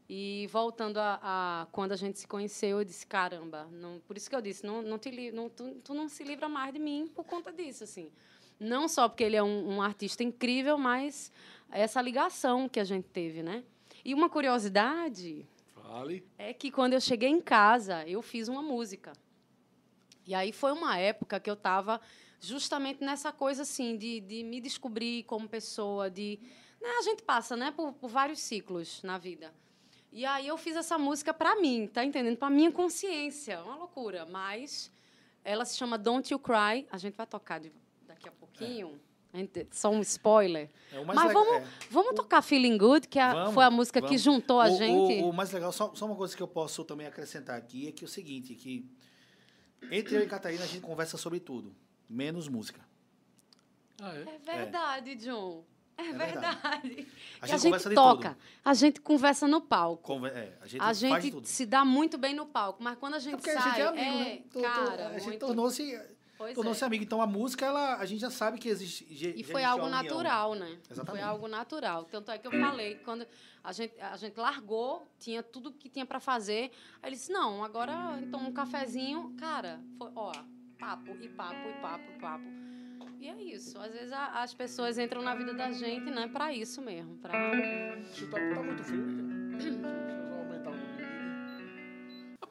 E 0.09 0.47
voltando 0.53 0.99
a, 0.99 1.19
a 1.23 1.67
quando 1.73 1.93
a 1.93 1.97
gente 1.97 2.19
se 2.19 2.29
conheceu, 2.29 2.79
eu 2.79 2.85
disse 2.85 3.07
caramba, 3.07 3.67
não, 3.73 4.01
por 4.01 4.19
isso 4.19 4.29
que 4.29 4.37
eu 4.37 4.43
disse, 4.43 4.67
não, 4.67 4.83
não 4.83 4.99
te 4.99 5.33
não, 5.33 5.49
tu, 5.49 5.77
tu 5.77 5.95
não 5.95 6.11
se 6.11 6.23
livra 6.23 6.47
mais 6.47 6.75
de 6.75 6.79
mim 6.79 7.11
por 7.15 7.25
conta 7.25 7.51
disso, 7.51 7.85
assim. 7.85 8.13
Não 8.58 8.88
só 8.88 9.08
porque 9.08 9.25
ele 9.25 9.37
é 9.37 9.42
um, 9.42 9.76
um 9.76 9.82
artista 9.82 10.23
incrível, 10.23 10.78
mas 10.78 11.32
essa 11.70 12.00
ligação 12.00 12.68
que 12.68 12.78
a 12.78 12.84
gente 12.84 13.08
teve, 13.08 13.42
né? 13.42 13.64
E 14.04 14.14
uma 14.14 14.28
curiosidade 14.28 15.46
Fale. 15.75 16.25
é 16.38 16.52
que 16.52 16.70
quando 16.70 16.92
eu 16.92 17.00
cheguei 17.00 17.28
em 17.28 17.40
casa, 17.40 18.06
eu 18.06 18.23
fiz 18.23 18.49
uma 18.49 18.62
música. 18.62 19.12
E 20.26 20.34
aí 20.34 20.52
foi 20.52 20.73
uma 20.73 20.96
época 20.99 21.40
que 21.40 21.50
eu 21.50 21.54
estava 21.54 22.00
justamente 22.40 23.02
nessa 23.02 23.32
coisa 23.32 23.62
assim, 23.62 23.97
de, 23.97 24.21
de 24.21 24.43
me 24.43 24.60
descobrir 24.60 25.25
como 25.25 25.49
pessoa, 25.49 26.10
de... 26.10 26.38
Né, 26.80 26.88
a 26.99 27.02
gente 27.02 27.23
passa 27.23 27.56
né, 27.56 27.71
por, 27.71 27.93
por 27.95 28.08
vários 28.08 28.40
ciclos 28.40 29.02
na 29.02 29.17
vida. 29.19 29.52
E 30.12 30.25
aí 30.25 30.47
eu 30.47 30.56
fiz 30.56 30.76
essa 30.76 30.97
música 30.97 31.34
para 31.34 31.56
mim, 31.56 31.88
tá 31.93 32.04
entendendo? 32.04 32.36
Para 32.36 32.49
minha 32.49 32.71
consciência, 32.71 33.62
uma 33.62 33.75
loucura. 33.75 34.25
Mas 34.25 34.90
ela 35.43 35.64
se 35.64 35.76
chama 35.76 35.99
Don't 35.99 36.32
You 36.32 36.38
Cry. 36.38 36.86
A 36.90 36.99
gente 36.99 37.17
vai 37.17 37.26
tocar 37.26 37.58
de- 37.58 37.73
daqui 38.25 38.28
a 38.28 38.32
pouquinho. 38.32 39.00
A 39.32 39.39
gente- 39.39 39.67
Só 39.73 39.91
um 39.91 40.00
spoiler. 40.00 40.71
É 40.93 40.99
o 41.00 41.04
mais 41.04 41.17
Mas 41.19 41.28
legal- 41.28 41.45
vamos, 41.45 41.63
é. 41.63 41.67
vamos 41.91 42.15
tocar 42.15 42.41
Feeling 42.41 42.78
Good, 42.78 43.08
que 43.08 43.19
a- 43.19 43.32
Vamos, 43.34 43.54
foi 43.54 43.65
a 43.65 43.71
música 43.71 44.00
que 44.00 44.06
vamos. 44.06 44.23
juntou 44.23 44.60
a 44.60 44.67
o, 44.69 44.76
gente. 44.76 45.23
O, 45.23 45.30
o 45.30 45.32
mais 45.32 45.50
legal, 45.50 45.73
só, 45.73 45.93
só 45.95 46.06
uma 46.06 46.15
coisa 46.15 46.37
que 46.37 46.43
eu 46.43 46.47
posso 46.49 46.84
também 46.84 47.06
acrescentar 47.06 47.56
aqui 47.58 47.89
é 47.89 47.93
que 47.93 48.04
é 48.04 48.06
o 48.06 48.08
seguinte, 48.08 48.54
que 48.54 48.89
entre 49.91 50.15
eu 50.17 50.23
e 50.23 50.26
Catarina 50.26 50.63
a 50.63 50.67
gente 50.67 50.80
conversa 50.82 51.17
sobre 51.17 51.41
tudo, 51.41 51.75
menos 52.08 52.47
música. 52.49 52.80
Ah, 54.00 54.15
é? 54.15 54.21
É 54.52 54.56
verdade, 54.56 55.15
John. 55.17 55.65
É, 55.97 56.02
É 56.08 56.13
verdade. 56.13 56.89
verdade. 56.89 57.08
A 57.41 57.47
gente 57.47 57.75
a 57.75 57.78
gente 57.78 57.95
toca, 57.95 58.30
tudo. 58.30 58.41
a 58.65 58.75
gente 58.75 59.00
conversa 59.00 59.47
no 59.47 59.60
palco. 59.60 60.02
Conver- 60.02 60.32
é, 60.37 60.58
a 60.60 60.67
gente 60.67 60.80
A 60.82 60.93
gente 60.93 61.30
tudo. 61.30 61.47
se 61.47 61.65
dá 61.67 61.84
muito 61.84 62.19
bem 62.19 62.34
no 62.34 62.47
palco, 62.47 62.82
mas 62.82 62.99
quando 62.99 63.15
a 63.15 63.17
É 63.19 63.21
gente 63.21 63.37
porque 63.37 63.52
sai, 63.52 63.63
a 63.63 63.69
gente 63.71 63.80
é 63.80 63.87
amigo, 63.87 64.04
é, 64.04 64.25
né? 64.25 64.37
Tô- 64.52 64.60
tô- 64.60 64.63
cara, 64.63 65.08
a 65.08 65.13
gente 65.19 65.25
muito- 65.26 65.47
tornou-se 65.47 66.00
pois 66.45 66.54
tornou-se 66.54 66.83
é. 66.83 66.87
amigo. 66.87 67.02
Então 67.04 67.21
a 67.21 67.26
música, 67.26 67.67
ela, 67.67 67.97
a 67.97 68.04
gente 68.07 68.21
já 68.21 68.30
sabe 68.30 68.59
que 68.59 68.69
existe. 68.69 69.07
E 69.11 69.43
foi 69.43 69.65
algo 69.65 69.89
natural, 69.89 70.54
né? 70.54 70.78
Foi 70.85 70.95
Exatamente. 70.95 71.25
algo 71.25 71.49
natural. 71.49 72.04
Tanto 72.04 72.30
é 72.30 72.39
que 72.39 72.47
eu 72.47 72.52
falei, 72.52 72.97
quando 73.04 73.26
a 73.63 73.73
gente, 73.73 73.95
a 74.00 74.17
gente 74.17 74.39
largou, 74.39 75.07
tinha 75.19 75.43
tudo 75.43 75.73
que 75.73 75.89
tinha 75.89 76.07
para 76.07 76.21
fazer. 76.21 76.71
Aí 77.02 77.09
ele 77.11 77.17
disse: 77.17 77.33
não, 77.33 77.65
agora 77.65 78.19
então 78.23 78.41
um 78.41 78.52
cafezinho. 78.52 79.35
Cara, 79.39 79.80
foi, 79.99 80.11
ó, 80.15 80.33
papo 80.78 81.17
e 81.21 81.28
papo 81.28 81.69
e 81.69 81.73
papo 81.80 82.11
e 82.11 82.19
papo. 82.21 82.45
E 83.21 83.28
é 83.28 83.43
isso. 83.43 83.78
Às 83.78 83.93
vezes 83.93 84.13
a- 84.13 84.43
as 84.43 84.52
pessoas 84.52 84.99
entram 84.99 85.23
na 85.23 85.35
vida 85.35 85.54
da 85.54 85.71
gente, 85.73 86.11
né, 86.11 86.28
para 86.28 86.52
isso 86.52 86.83
mesmo. 86.83 87.17
Pra... 87.17 87.33
Tá, 87.33 88.54
tá 88.54 88.63
muito 88.63 88.85
frio, 88.85 89.00
né? 89.80 90.03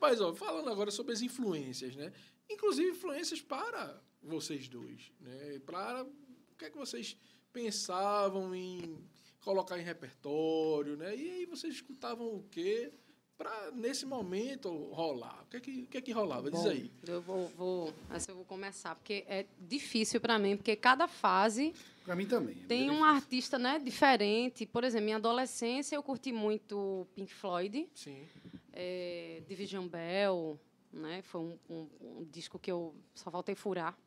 Rapaz, 0.03 0.19
ó, 0.19 0.33
falando 0.33 0.69
agora 0.69 0.91
sobre 0.91 1.13
as 1.13 1.21
influências, 1.21 1.95
né? 1.95 2.11
Inclusive 2.49 2.89
influências 2.89 3.41
para 3.41 4.01
vocês 4.21 4.67
dois, 4.67 5.13
né? 5.21 5.61
Para 5.65 6.03
o 6.03 6.55
que 6.57 6.65
é 6.65 6.69
que 6.69 6.77
vocês 6.77 7.15
pensavam 7.53 8.53
em 8.53 8.97
colocar 9.39 9.79
em 9.79 9.83
repertório, 9.83 10.97
né? 10.97 11.15
E 11.15 11.29
aí 11.29 11.45
vocês 11.45 11.75
escutavam 11.75 12.27
o 12.27 12.43
quê 12.51 12.91
para 13.37 13.71
nesse 13.71 14.05
momento 14.05 14.69
rolar? 14.91 15.41
O 15.43 15.45
que 15.49 15.55
é 15.55 15.59
que, 15.61 15.83
o 15.83 15.87
que, 15.87 15.97
é 15.97 16.01
que 16.01 16.11
rolava? 16.11 16.51
Diz 16.51 16.59
Bom, 16.59 16.69
aí. 16.69 16.91
Eu 17.07 17.21
vou, 17.21 17.47
vou, 17.55 17.93
essa 18.11 18.29
eu 18.31 18.35
vou 18.35 18.43
começar, 18.43 18.95
porque 18.95 19.23
é 19.25 19.45
difícil 19.57 20.19
para 20.19 20.37
mim, 20.37 20.57
porque 20.57 20.75
cada 20.75 21.07
fase 21.07 21.73
Pra 22.03 22.13
mim 22.13 22.25
também. 22.25 22.57
é 22.61 22.67
tem 22.67 22.91
um 22.91 23.05
artista 23.05 23.57
né, 23.57 23.79
diferente. 23.79 24.65
Por 24.65 24.83
exemplo, 24.83 25.05
minha 25.05 25.15
adolescência 25.15 25.95
eu 25.95 26.03
curti 26.03 26.33
muito 26.33 27.07
Pink 27.15 27.33
Floyd, 27.33 27.87
Sim. 27.95 28.27
É, 28.73 29.41
Division 29.47 29.87
Bell, 29.87 30.59
né? 30.91 31.21
Foi 31.21 31.41
um, 31.41 31.59
um- 31.69 31.89
um 32.01 32.25
disco 32.25 32.57
que 32.59 32.71
eu 32.71 32.93
só 33.13 33.29
faltei 33.31 33.55
furar. 33.55 33.97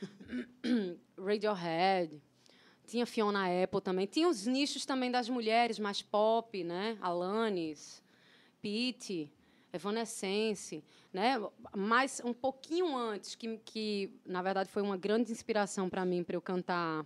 Radiohead. 1.18 2.20
Tinha 2.86 3.06
Fiona 3.06 3.46
Apple 3.62 3.80
também. 3.80 4.06
Tinha 4.06 4.28
os 4.28 4.46
nichos 4.46 4.84
também 4.86 5.10
das 5.10 5.28
mulheres 5.28 5.78
mais 5.78 6.02
pop, 6.02 6.62
né? 6.62 6.96
Alanis, 7.00 8.02
Pete, 8.62 9.30
Evanescence, 9.72 10.84
né? 11.12 11.34
Mas 11.76 12.20
um 12.24 12.32
pouquinho 12.32 12.96
antes, 12.96 13.34
que, 13.34 13.58
que 13.58 14.12
na 14.24 14.40
verdade 14.42 14.70
foi 14.70 14.82
uma 14.82 14.96
grande 14.96 15.32
inspiração 15.32 15.88
para 15.88 16.04
mim 16.04 16.22
para 16.22 16.36
eu 16.36 16.40
cantar, 16.40 17.04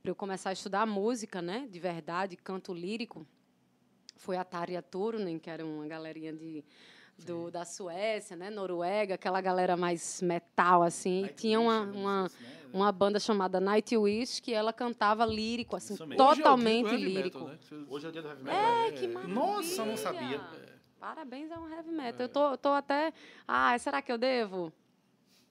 para 0.00 0.10
eu 0.10 0.14
começar 0.14 0.50
a 0.50 0.52
estudar 0.52 0.86
música, 0.86 1.42
né? 1.42 1.66
De 1.70 1.80
verdade, 1.80 2.36
canto 2.36 2.72
lírico. 2.72 3.26
Foi 4.18 4.36
a 4.36 4.44
Tarja 4.44 4.82
Turunen, 4.82 5.38
que 5.38 5.48
era 5.48 5.64
uma 5.64 5.86
galerinha 5.86 6.32
de 6.32 6.64
do, 7.24 7.50
da 7.50 7.64
Suécia, 7.64 8.36
né, 8.36 8.48
Noruega, 8.48 9.14
aquela 9.14 9.40
galera 9.40 9.76
mais 9.76 10.22
metal 10.22 10.82
assim. 10.82 11.24
E 11.24 11.28
tinha 11.28 11.58
uma, 11.58 11.82
uma, 11.82 12.30
uma 12.72 12.92
banda 12.92 13.18
chamada 13.18 13.60
Nightwish 13.60 14.40
que 14.40 14.52
ela 14.52 14.72
cantava 14.72 15.26
lírico 15.26 15.74
assim, 15.74 15.96
mesmo. 16.06 16.14
Hoje 16.14 16.20
é 16.20 16.24
o 16.24 16.26
dia 16.26 16.34
do 16.34 16.36
totalmente 16.36 16.86
heavy 16.86 17.04
lírico. 17.04 17.38
metal, 17.40 17.78
né? 17.78 17.86
Hoje 17.88 18.06
é 18.06 18.08
o 18.08 18.12
dia 18.12 18.22
do 18.22 18.28
heavy 18.28 18.42
metal. 18.44 18.60
É, 18.60 18.92
que 18.92 19.08
maravilha. 19.08 19.34
Nossa, 19.34 19.84
não 19.84 19.96
sabia. 19.96 20.40
Parabéns 21.00 21.50
ao 21.50 21.68
heavy 21.68 21.90
metal. 21.90 22.20
Eu 22.20 22.28
tô, 22.28 22.52
eu 22.52 22.58
tô 22.58 22.68
até. 22.70 23.12
Ah, 23.46 23.76
será 23.78 24.00
que 24.02 24.12
eu 24.12 24.18
devo? 24.18 24.72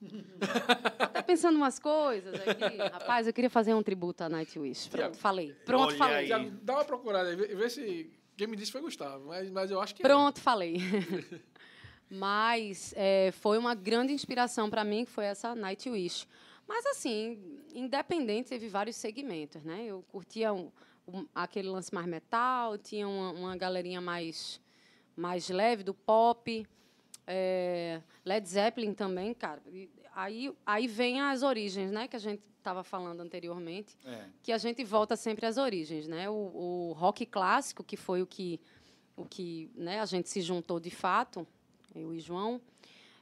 Tô 0.00 1.02
até 1.02 1.22
pensando 1.22 1.56
umas 1.56 1.78
coisas 1.80 2.32
aqui. 2.34 2.76
Rapaz, 2.76 3.26
eu 3.26 3.32
queria 3.32 3.50
fazer 3.50 3.74
um 3.74 3.82
tributo 3.82 4.22
a 4.22 4.28
Nightwish. 4.28 4.88
Pronto, 4.88 5.16
falei. 5.18 5.52
Pronto, 5.64 5.88
Olha 5.88 5.96
falei. 5.96 6.32
aí. 6.32 6.50
Dá 6.62 6.74
uma 6.74 6.84
procurada 6.84 7.30
aí, 7.30 7.34
vê, 7.34 7.48
vê 7.48 7.68
se. 7.68 8.17
Quem 8.38 8.46
me 8.46 8.56
disse 8.56 8.70
foi 8.72 8.80
Gustavo, 8.80 9.26
mas, 9.26 9.50
mas 9.50 9.70
eu 9.70 9.80
acho 9.80 9.94
que. 9.94 10.00
é. 10.02 10.06
Pronto, 10.06 10.40
falei. 10.40 10.76
Mas 12.10 12.94
é, 12.96 13.30
foi 13.32 13.58
uma 13.58 13.74
grande 13.74 14.14
inspiração 14.14 14.70
para 14.70 14.82
mim, 14.82 15.04
que 15.04 15.10
foi 15.10 15.26
essa 15.26 15.54
Nightwish. 15.54 16.26
Mas, 16.66 16.86
assim, 16.86 17.38
independente, 17.74 18.48
teve 18.48 18.66
vários 18.66 18.96
segmentos, 18.96 19.62
né? 19.62 19.84
Eu 19.84 20.02
curtia 20.10 20.50
um- 20.54 20.72
um- 21.06 21.26
aquele 21.34 21.68
lance 21.68 21.92
mais 21.92 22.06
metal, 22.06 22.78
tinha 22.78 23.06
uma, 23.06 23.30
uma 23.32 23.56
galerinha 23.58 24.00
mais, 24.00 24.58
mais 25.14 25.50
leve, 25.50 25.82
do 25.82 25.92
pop. 25.92 26.66
é, 27.30 28.00
Led 28.24 28.48
Zeppelin 28.48 28.94
também, 28.94 29.34
cara. 29.34 29.60
Aí, 30.22 30.52
aí 30.66 30.86
vem 30.86 31.20
as 31.20 31.42
origens, 31.42 31.90
né? 31.90 32.08
Que 32.08 32.16
a 32.16 32.18
gente 32.18 32.42
estava 32.58 32.82
falando 32.82 33.20
anteriormente 33.20 33.96
É. 34.04 34.24
que 34.42 34.52
a 34.52 34.58
gente 34.58 34.84
volta 34.84 35.16
sempre 35.16 35.46
às 35.46 35.56
origens, 35.56 36.06
né? 36.08 36.28
O, 36.28 36.34
o 36.34 36.92
rock 36.92 37.24
clássico, 37.24 37.82
que 37.84 37.96
foi 37.96 38.20
o 38.20 38.26
que, 38.26 38.60
o 39.16 39.24
que 39.24 39.70
né, 39.74 40.00
a 40.00 40.06
gente 40.06 40.28
se 40.28 40.40
juntou 40.40 40.78
de 40.80 40.90
fato, 40.90 41.46
eu 41.94 42.12
e 42.12 42.20
João, 42.20 42.60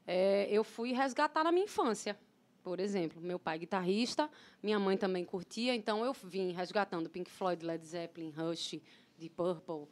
é, 0.07 0.49
eu 0.51 0.65
fui 0.65 0.93
resgatar 0.93 1.45
na 1.45 1.53
minha 1.53 1.65
infância. 1.65 2.19
Por 2.63 2.81
exemplo, 2.81 3.21
meu 3.23 3.39
pai 3.39 3.59
guitarrista, 3.61 4.29
minha 4.61 4.79
mãe 4.79 4.97
também 4.97 5.25
curtia, 5.25 5.73
então 5.75 6.05
eu 6.05 6.13
vim 6.13 6.51
resgatando 6.51 7.09
Pink 7.09 7.31
Floyd, 7.31 7.65
Led 7.65 7.87
Zeppelin, 7.87 8.31
Rush, 8.31 8.81
Deep 9.17 9.35
Purple, 9.37 9.87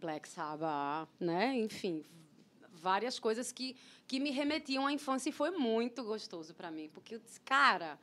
Black 0.00 0.26
Sabbath, 0.26 1.10
né? 1.20 1.54
Enfim, 1.58 2.02
várias 2.78 3.18
coisas 3.18 3.52
que, 3.52 3.76
que 4.06 4.18
me 4.18 4.30
remetiam 4.30 4.86
à 4.86 4.92
infância 4.92 5.28
e 5.28 5.32
foi 5.32 5.50
muito 5.50 6.02
gostoso 6.04 6.54
para 6.54 6.70
mim, 6.70 6.88
porque 6.92 7.16
eu 7.16 7.18
disse, 7.18 7.40
cara, 7.40 7.98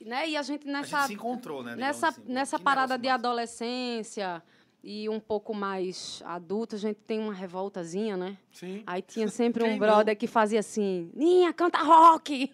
né? 0.00 0.28
E 0.28 0.36
a 0.36 0.42
gente 0.42 0.66
nessa 0.66 0.98
a 0.98 1.00
gente 1.00 1.08
se 1.08 1.14
encontrou, 1.14 1.62
né? 1.62 1.76
Nessa 1.76 2.08
assim, 2.08 2.22
nessa 2.26 2.58
parada 2.58 2.98
de 2.98 3.08
adolescência 3.08 4.42
e 4.82 5.08
um 5.08 5.18
pouco 5.18 5.54
mais 5.54 6.22
adulto, 6.26 6.76
a 6.76 6.78
gente 6.78 7.00
tem 7.00 7.18
uma 7.18 7.32
revoltazinha, 7.32 8.16
né? 8.16 8.36
Sim. 8.52 8.82
Aí 8.86 9.00
tinha 9.00 9.28
sempre 9.28 9.64
um 9.64 9.78
brother 9.78 10.16
que 10.16 10.26
fazia 10.26 10.60
assim: 10.60 11.10
Ninha, 11.14 11.52
canta 11.52 11.78
rock! 11.78 12.52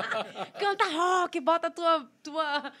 canta 0.58 0.84
rock, 0.90 1.40
bota 1.40 1.70
tua. 1.70 2.08
tua 2.22 2.72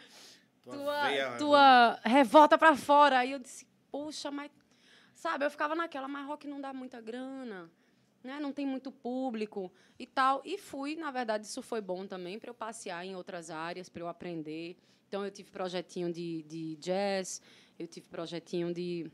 tua, 0.62 0.74
tua, 0.76 1.02
veia, 1.08 1.36
tua 1.36 1.98
revolta 2.04 2.56
pra 2.56 2.76
fora. 2.76 3.18
Aí 3.18 3.32
eu 3.32 3.38
disse: 3.38 3.66
Poxa, 3.90 4.30
mas. 4.30 4.50
Sabe, 5.14 5.44
eu 5.44 5.50
ficava 5.50 5.74
naquela, 5.74 6.08
mas 6.08 6.26
rock 6.26 6.48
não 6.48 6.60
dá 6.60 6.72
muita 6.72 7.00
grana. 7.00 7.70
Né? 8.22 8.38
Não 8.40 8.52
tem 8.52 8.66
muito 8.66 8.90
público 8.90 9.72
e 9.98 10.06
tal. 10.06 10.42
E 10.44 10.56
fui, 10.58 10.96
na 10.96 11.10
verdade, 11.10 11.46
isso 11.46 11.62
foi 11.62 11.80
bom 11.80 12.06
também 12.06 12.38
para 12.38 12.50
eu 12.50 12.54
passear 12.54 13.04
em 13.04 13.16
outras 13.16 13.50
áreas, 13.50 13.88
para 13.88 14.02
eu 14.02 14.08
aprender. 14.08 14.76
Então, 15.08 15.24
eu 15.24 15.30
tive 15.30 15.50
projetinho 15.50 16.12
de, 16.12 16.42
de 16.44 16.76
jazz, 16.76 17.42
eu 17.78 17.86
tive 17.86 18.08
projetinho 18.08 18.72
de, 18.72 19.10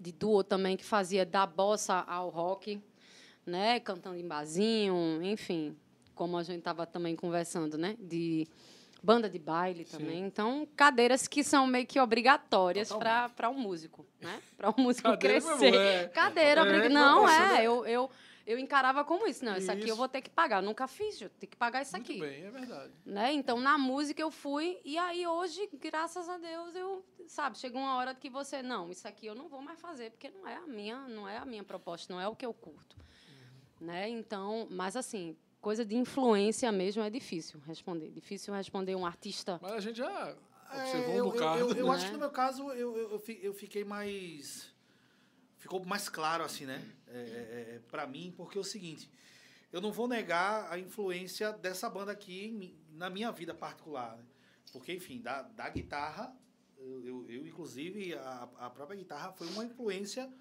de 0.00 0.12
duo 0.12 0.42
também, 0.42 0.76
que 0.76 0.84
fazia 0.84 1.24
da 1.24 1.46
bossa 1.46 1.94
ao 1.94 2.28
rock, 2.28 2.80
né? 3.44 3.78
Cantando 3.80 4.16
em 4.18 4.26
barzinho, 4.26 5.22
enfim, 5.22 5.76
como 6.14 6.36
a 6.36 6.42
gente 6.42 6.58
estava 6.58 6.86
também 6.86 7.14
conversando, 7.14 7.78
né? 7.78 7.96
De 8.00 8.48
banda 9.02 9.28
de 9.28 9.38
baile 9.38 9.84
também. 9.84 10.20
Sim. 10.20 10.26
Então, 10.26 10.68
cadeiras 10.76 11.28
que 11.28 11.44
são 11.44 11.66
meio 11.66 11.86
que 11.86 12.00
obrigatórias 12.00 12.90
para 12.92 13.48
um 13.48 13.58
músico, 13.58 14.06
né? 14.20 14.40
Para 14.56 14.70
um 14.70 14.82
músico 14.82 15.10
Cadeira 15.10 15.40
crescer. 15.40 15.74
É. 15.74 16.08
Cadeira, 16.08 16.60
é, 16.62 16.88
não, 16.88 17.28
é. 17.28 17.64
Eu, 17.64 17.86
eu, 17.86 18.10
eu 18.46 18.58
encarava 18.58 19.04
como 19.04 19.26
isso. 19.26 19.44
Não, 19.44 19.52
isso. 19.52 19.62
isso 19.62 19.72
aqui 19.72 19.88
eu 19.88 19.96
vou 19.96 20.08
ter 20.08 20.22
que 20.22 20.30
pagar. 20.30 20.62
Eu 20.62 20.66
nunca 20.66 20.86
fiz, 20.86 21.20
eu 21.20 21.28
tenho 21.28 21.50
que 21.50 21.56
pagar 21.56 21.82
isso 21.82 21.96
Muito 21.96 22.10
aqui. 22.10 22.20
bem, 22.20 22.44
é 22.44 22.50
verdade. 22.50 22.92
Né? 23.04 23.32
Então, 23.32 23.60
na 23.60 23.76
música 23.76 24.20
eu 24.20 24.30
fui, 24.30 24.78
e 24.84 24.96
aí 24.96 25.26
hoje, 25.26 25.68
graças 25.74 26.28
a 26.28 26.38
Deus, 26.38 26.74
eu, 26.74 27.04
sabe, 27.26 27.58
chegou 27.58 27.80
uma 27.80 27.96
hora 27.96 28.14
que 28.14 28.30
você, 28.30 28.62
não, 28.62 28.90
isso 28.90 29.06
aqui 29.06 29.26
eu 29.26 29.34
não 29.34 29.48
vou 29.48 29.60
mais 29.60 29.80
fazer, 29.80 30.10
porque 30.10 30.30
não 30.30 30.46
é 30.48 30.56
a 30.56 30.66
minha, 30.66 31.08
não 31.08 31.28
é 31.28 31.38
a 31.38 31.44
minha 31.44 31.64
proposta, 31.64 32.12
não 32.12 32.20
é 32.20 32.28
o 32.28 32.36
que 32.36 32.46
eu 32.46 32.54
curto. 32.54 32.96
Uhum. 33.80 33.86
Né? 33.86 34.08
Então, 34.08 34.66
mas 34.70 34.96
assim, 34.96 35.36
coisa 35.66 35.84
de 35.84 35.96
influência 35.96 36.70
mesmo 36.70 37.02
é 37.02 37.10
difícil 37.10 37.58
responder. 37.66 38.08
Difícil 38.12 38.54
responder 38.54 38.94
um 38.94 39.04
artista. 39.04 39.58
Mas 39.60 39.72
a 39.72 39.80
gente 39.80 39.96
já 39.96 40.36
observou 40.72 41.12
é, 41.12 41.18
eu, 41.18 41.26
um 41.26 41.30
bocado. 41.32 41.58
Eu, 41.58 41.68
eu, 41.70 41.76
eu 41.78 41.86
né? 41.86 41.92
acho 41.92 42.06
que 42.06 42.12
no 42.12 42.18
meu 42.20 42.30
caso 42.30 42.70
eu, 42.70 42.96
eu, 42.96 43.22
eu 43.42 43.52
fiquei 43.52 43.84
mais 43.84 44.72
ficou 45.58 45.84
mais 45.84 46.08
claro 46.08 46.44
assim, 46.44 46.66
né? 46.66 46.80
É, 47.08 47.18
é, 47.18 47.74
é 47.74 47.80
para 47.90 48.06
mim, 48.06 48.32
porque 48.36 48.56
é 48.56 48.60
o 48.60 48.64
seguinte, 48.64 49.10
eu 49.72 49.80
não 49.80 49.90
vou 49.90 50.06
negar 50.06 50.70
a 50.70 50.78
influência 50.78 51.52
dessa 51.52 51.90
banda 51.90 52.12
aqui 52.12 52.78
na 52.92 53.10
minha 53.10 53.32
vida 53.32 53.52
particular, 53.52 54.16
né? 54.16 54.24
porque 54.70 54.92
enfim, 54.92 55.20
da, 55.20 55.42
da 55.42 55.68
guitarra, 55.68 56.32
eu, 56.78 57.04
eu, 57.04 57.26
eu 57.28 57.44
inclusive 57.44 58.14
a, 58.14 58.48
a 58.58 58.70
própria 58.70 58.96
guitarra 58.96 59.32
foi 59.32 59.48
uma 59.48 59.64
influência 59.64 60.32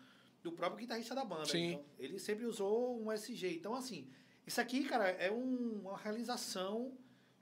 do 0.44 0.52
próprio 0.52 0.82
guitarrista 0.82 1.16
da 1.16 1.26
banda. 1.26 1.48
Sim. 1.48 1.72
Então, 1.72 1.86
ele 1.98 2.20
sempre 2.20 2.46
usou 2.46 3.04
um 3.04 3.12
SG. 3.12 3.56
Então 3.56 3.74
assim, 3.74 4.08
isso 4.46 4.62
aqui, 4.62 4.84
cara, 4.86 5.10
é 5.10 5.32
um, 5.32 5.82
uma 5.82 5.98
realização 5.98 6.98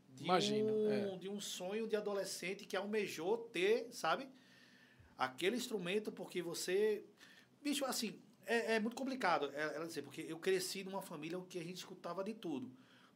de 0.10 0.24
Imagino, 0.26 0.74
um, 0.74 0.92
é. 0.92 1.18
de 1.18 1.30
um 1.30 1.40
sonho 1.40 1.88
de 1.88 1.96
adolescente 1.96 2.66
que 2.66 2.76
almejou 2.76 3.38
ter, 3.38 3.88
sabe? 3.92 4.30
Aquele 5.18 5.56
instrumento 5.56 6.12
porque 6.12 6.42
você 6.42 7.04
Bicho, 7.64 7.86
assim, 7.86 8.20
é, 8.46 8.76
é 8.76 8.80
muito 8.80 8.96
complicado 8.96 9.50
é, 9.54 9.76
ela 9.76 9.88
dizer, 9.88 10.02
porque 10.02 10.26
eu 10.28 10.38
cresci 10.38 10.84
numa 10.84 11.02
família 11.02 11.40
que 11.50 11.58
a 11.58 11.64
gente 11.64 11.78
escutava 11.78 12.24
de 12.24 12.34
tudo. 12.34 12.70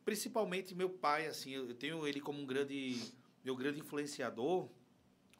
Principalmente 0.06 0.73
meu 0.73 0.89
pai, 0.89 1.28
assim, 1.28 1.52
eu 1.52 1.73
tenho 1.76 2.08
ele 2.08 2.21
como 2.21 2.41
um 2.41 2.45
grande, 2.45 3.12
meu 3.43 3.56
grande 3.58 3.80
influenciador, 3.80 4.69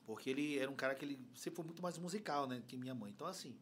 porque 0.06 0.30
ele 0.30 0.60
era 0.60 0.70
um 0.70 0.76
cara 0.76 0.94
que 0.94 1.06
ele 1.06 1.20
sempre 1.34 1.56
foi 1.56 1.66
muito 1.66 1.82
mais 1.82 1.98
musical, 1.98 2.46
né, 2.48 2.62
que 2.68 2.76
minha 2.76 2.94
mãe. 2.94 3.12
Então, 3.12 3.26
assim, 3.26 3.56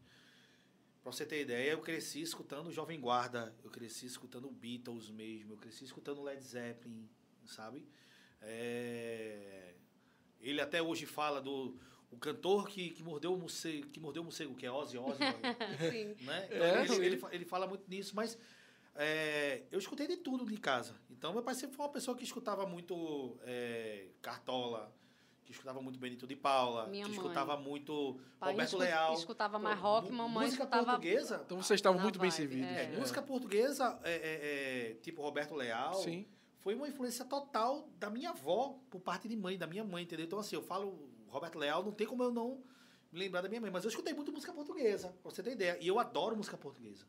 pra 1.06 1.12
você 1.12 1.24
ter 1.24 1.42
ideia, 1.42 1.70
eu 1.70 1.82
cresci 1.82 2.20
escutando 2.20 2.72
Jovem 2.72 3.00
Guarda, 3.00 3.56
eu 3.64 3.70
cresci 3.70 4.08
escutando 4.08 4.50
Beatles 4.50 5.12
mesmo, 5.12 5.54
eu 5.54 5.58
cresci 5.58 5.84
escutando 5.84 6.24
Led 6.24 6.44
Zeppelin, 6.44 7.08
sabe? 7.46 7.88
É... 8.42 9.76
Ele 10.42 10.60
até 10.60 10.82
hoje 10.82 11.06
fala 11.06 11.40
do 11.40 11.78
o 12.10 12.18
cantor 12.18 12.68
que, 12.68 12.90
que 12.90 13.04
mordeu 13.04 13.36
o 13.36 13.38
morcego, 13.38 13.88
que 13.90 14.00
mordeu 14.00 14.24
o 14.24 14.26
morcego, 14.26 14.56
que 14.56 14.66
é 14.66 14.72
Ozzy 14.72 14.98
Osbourne. 14.98 15.20
Sim. 15.92 16.26
Né? 16.26 16.48
Então, 16.48 16.66
é, 16.66 17.06
ele, 17.06 17.06
ele, 17.06 17.22
ele, 17.32 17.46
fala 17.46 17.68
muito 17.68 17.88
nisso, 17.88 18.16
mas 18.16 18.36
é, 18.96 19.62
eu 19.72 19.78
escutei 19.78 20.08
de 20.08 20.18
tudo 20.18 20.44
de 20.44 20.58
casa. 20.58 20.96
Então, 21.12 21.34
meu 21.34 21.44
pai 21.44 21.54
sempre 21.54 21.76
foi 21.76 21.86
uma 21.86 21.92
pessoa 21.92 22.18
que 22.18 22.24
escutava 22.24 22.66
muito 22.66 23.38
é, 23.44 24.08
Cartola, 24.24 24.92
que 25.46 25.52
escutava 25.52 25.82
muito 25.82 26.00
Benito 26.00 26.26
de 26.26 26.36
Paula, 26.36 26.88
Minha 26.88 27.06
que 27.06 27.12
mãe. 27.12 27.20
escutava 27.20 27.56
muito 27.56 28.20
pai 28.40 28.52
Roberto 28.52 28.78
Leal. 28.78 29.14
escutava 29.14 29.60
mais 29.60 29.80
rock, 29.80 30.12
mamãe 30.12 30.46
música 30.46 30.64
escutava... 30.64 30.86
portuguesa. 30.86 31.42
Então, 31.46 31.62
vocês 31.62 31.78
estavam 31.78 32.02
muito 32.02 32.20
bem 32.20 32.32
servidos. 32.32 32.68
É. 32.68 32.94
É, 32.94 32.98
música 32.98 33.22
portuguesa, 33.22 34.00
é, 34.04 34.96
tipo 35.02 35.22
Roberto 35.22 35.56
Leal... 35.56 35.94
Sim. 35.96 36.26
Foi 36.60 36.74
uma 36.74 36.88
influência 36.88 37.24
total 37.24 37.88
da 38.00 38.10
minha 38.10 38.32
avó, 38.32 38.80
por 38.90 39.00
parte 39.00 39.28
de 39.28 39.36
mãe, 39.36 39.56
da 39.56 39.68
minha 39.68 39.84
mãe, 39.84 40.04
entendeu? 40.04 40.26
Então, 40.26 40.40
assim, 40.40 40.56
eu 40.56 40.64
falo 40.64 41.08
Roberto 41.28 41.60
Leal, 41.60 41.84
não 41.84 41.92
tem 41.92 42.08
como 42.08 42.24
eu 42.24 42.32
não 42.32 42.64
me 43.12 43.20
lembrar 43.20 43.42
da 43.42 43.48
minha 43.48 43.62
mãe. 43.62 43.70
Mas 43.70 43.84
eu 43.84 43.90
escutei 43.90 44.16
muito 44.16 44.32
música 44.32 44.52
portuguesa, 44.52 45.10
pra 45.22 45.30
você 45.30 45.44
ter 45.44 45.52
ideia. 45.52 45.78
E 45.80 45.88
eu 45.88 46.00
adoro 46.00 46.36
música 46.36 46.58
portuguesa. 46.58 47.06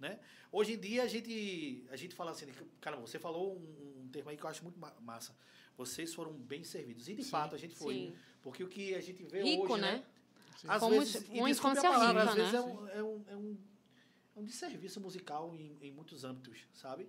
Né? 0.00 0.18
Hoje 0.50 0.72
em 0.72 0.78
dia 0.80 1.04
a 1.04 1.06
gente, 1.06 1.86
a 1.92 1.96
gente 1.96 2.12
fala 2.12 2.32
assim, 2.32 2.46
cara, 2.80 2.96
você 2.96 3.20
falou 3.20 3.54
um, 3.56 4.02
um 4.02 4.08
termo 4.08 4.30
aí 4.30 4.36
que 4.36 4.42
eu 4.42 4.50
acho 4.50 4.64
muito 4.64 4.80
massa. 5.00 5.32
Vocês 5.78 6.12
foram 6.12 6.32
bem 6.32 6.64
servidos. 6.64 7.08
E 7.08 7.14
de 7.14 7.22
Sim. 7.22 7.30
fato 7.30 7.54
a 7.54 7.58
gente 7.58 7.76
foi. 7.76 7.94
Sim. 7.94 8.14
Porque 8.42 8.64
o 8.64 8.68
que 8.68 8.94
a 8.96 9.00
gente 9.00 9.22
vê 9.22 9.42
Rico, 9.42 9.72
hoje, 9.72 9.82
né? 9.82 9.92
né? 9.92 10.04
Às 10.66 10.80
Como 10.80 10.98
vezes, 10.98 11.24
uma 11.28 11.48
infância 11.48 11.88
palavra, 11.88 12.24
rica, 12.24 12.32
às 12.32 12.34
vezes 12.34 12.52
né? 12.52 12.58
é 12.58 12.62
um, 12.62 12.88
é, 12.88 13.02
um, 13.02 13.24
é, 13.28 13.36
um, 13.36 13.58
é 14.34 14.40
um 14.40 14.44
desserviço 14.44 15.00
musical 15.00 15.54
em, 15.54 15.78
em 15.80 15.92
muitos 15.92 16.24
âmbitos, 16.24 16.58
sabe? 16.72 17.08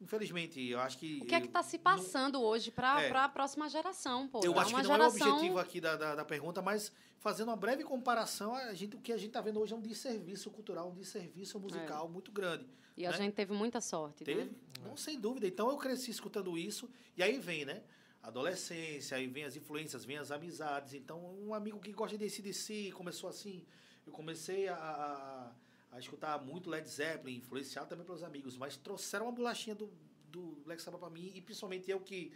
Infelizmente, 0.00 0.60
eu 0.60 0.80
acho 0.80 0.98
que. 0.98 1.20
O 1.22 1.26
que 1.26 1.34
é 1.34 1.40
que 1.40 1.46
está 1.46 1.62
se 1.62 1.78
passando 1.78 2.34
não... 2.34 2.42
hoje 2.42 2.72
para 2.72 3.02
é. 3.02 3.10
a 3.12 3.28
próxima 3.28 3.68
geração, 3.68 4.26
pô? 4.26 4.40
Eu 4.42 4.54
é 4.54 4.58
acho 4.58 4.74
que 4.74 4.82
não 4.82 4.82
geração... 4.82 5.26
é 5.26 5.30
o 5.30 5.34
objetivo 5.34 5.58
aqui 5.58 5.80
da, 5.80 5.96
da, 5.96 6.14
da, 6.16 6.24
pergunta, 6.24 6.60
mas 6.60 6.92
fazendo 7.18 7.48
uma 7.48 7.56
breve 7.56 7.84
comparação, 7.84 8.54
a 8.54 8.74
gente, 8.74 8.96
o 8.96 9.00
que 9.00 9.12
a 9.12 9.16
gente 9.16 9.28
está 9.28 9.40
vendo 9.40 9.60
hoje 9.60 9.72
é 9.72 9.76
um 9.76 9.80
desserviço 9.80 10.50
cultural, 10.50 10.90
um 10.90 10.94
desserviço 10.94 11.58
musical 11.60 12.06
é. 12.06 12.10
muito 12.10 12.32
grande. 12.32 12.66
E 12.96 13.02
né? 13.02 13.08
a 13.08 13.12
gente 13.12 13.32
teve 13.32 13.52
muita 13.52 13.80
sorte, 13.80 14.24
teve? 14.24 14.44
né? 14.44 14.50
Não, 14.82 14.96
sem 14.96 15.20
dúvida. 15.20 15.46
Então 15.46 15.70
eu 15.70 15.76
cresci 15.76 16.10
escutando 16.10 16.58
isso, 16.58 16.90
e 17.16 17.22
aí 17.22 17.38
vem, 17.38 17.64
né? 17.64 17.82
Adolescência, 18.28 19.16
aí 19.16 19.26
vem 19.26 19.44
as 19.44 19.56
influências, 19.56 20.04
vem 20.04 20.18
as 20.18 20.30
amizades. 20.30 20.94
Então, 20.94 21.18
um 21.40 21.54
amigo 21.54 21.80
que 21.80 21.92
gosta 21.92 22.16
de 22.16 22.52
si 22.52 22.92
começou 22.92 23.28
assim. 23.28 23.64
Eu 24.06 24.12
comecei 24.12 24.68
a, 24.68 24.74
a, 24.76 25.52
a 25.92 25.98
escutar 25.98 26.42
muito 26.42 26.70
Led 26.70 26.88
Zeppelin, 26.88 27.36
influenciado 27.36 27.88
também 27.88 28.06
pelos 28.06 28.22
amigos, 28.22 28.56
mas 28.56 28.76
trouxeram 28.76 29.26
uma 29.26 29.32
bolachinha 29.32 29.74
do 29.74 29.90
do 30.30 30.60
Black 30.64 30.80
Sabbath 30.80 31.00
para 31.00 31.10
mim, 31.10 31.32
e 31.34 31.40
principalmente 31.40 31.90
eu 31.90 32.00
que 32.00 32.32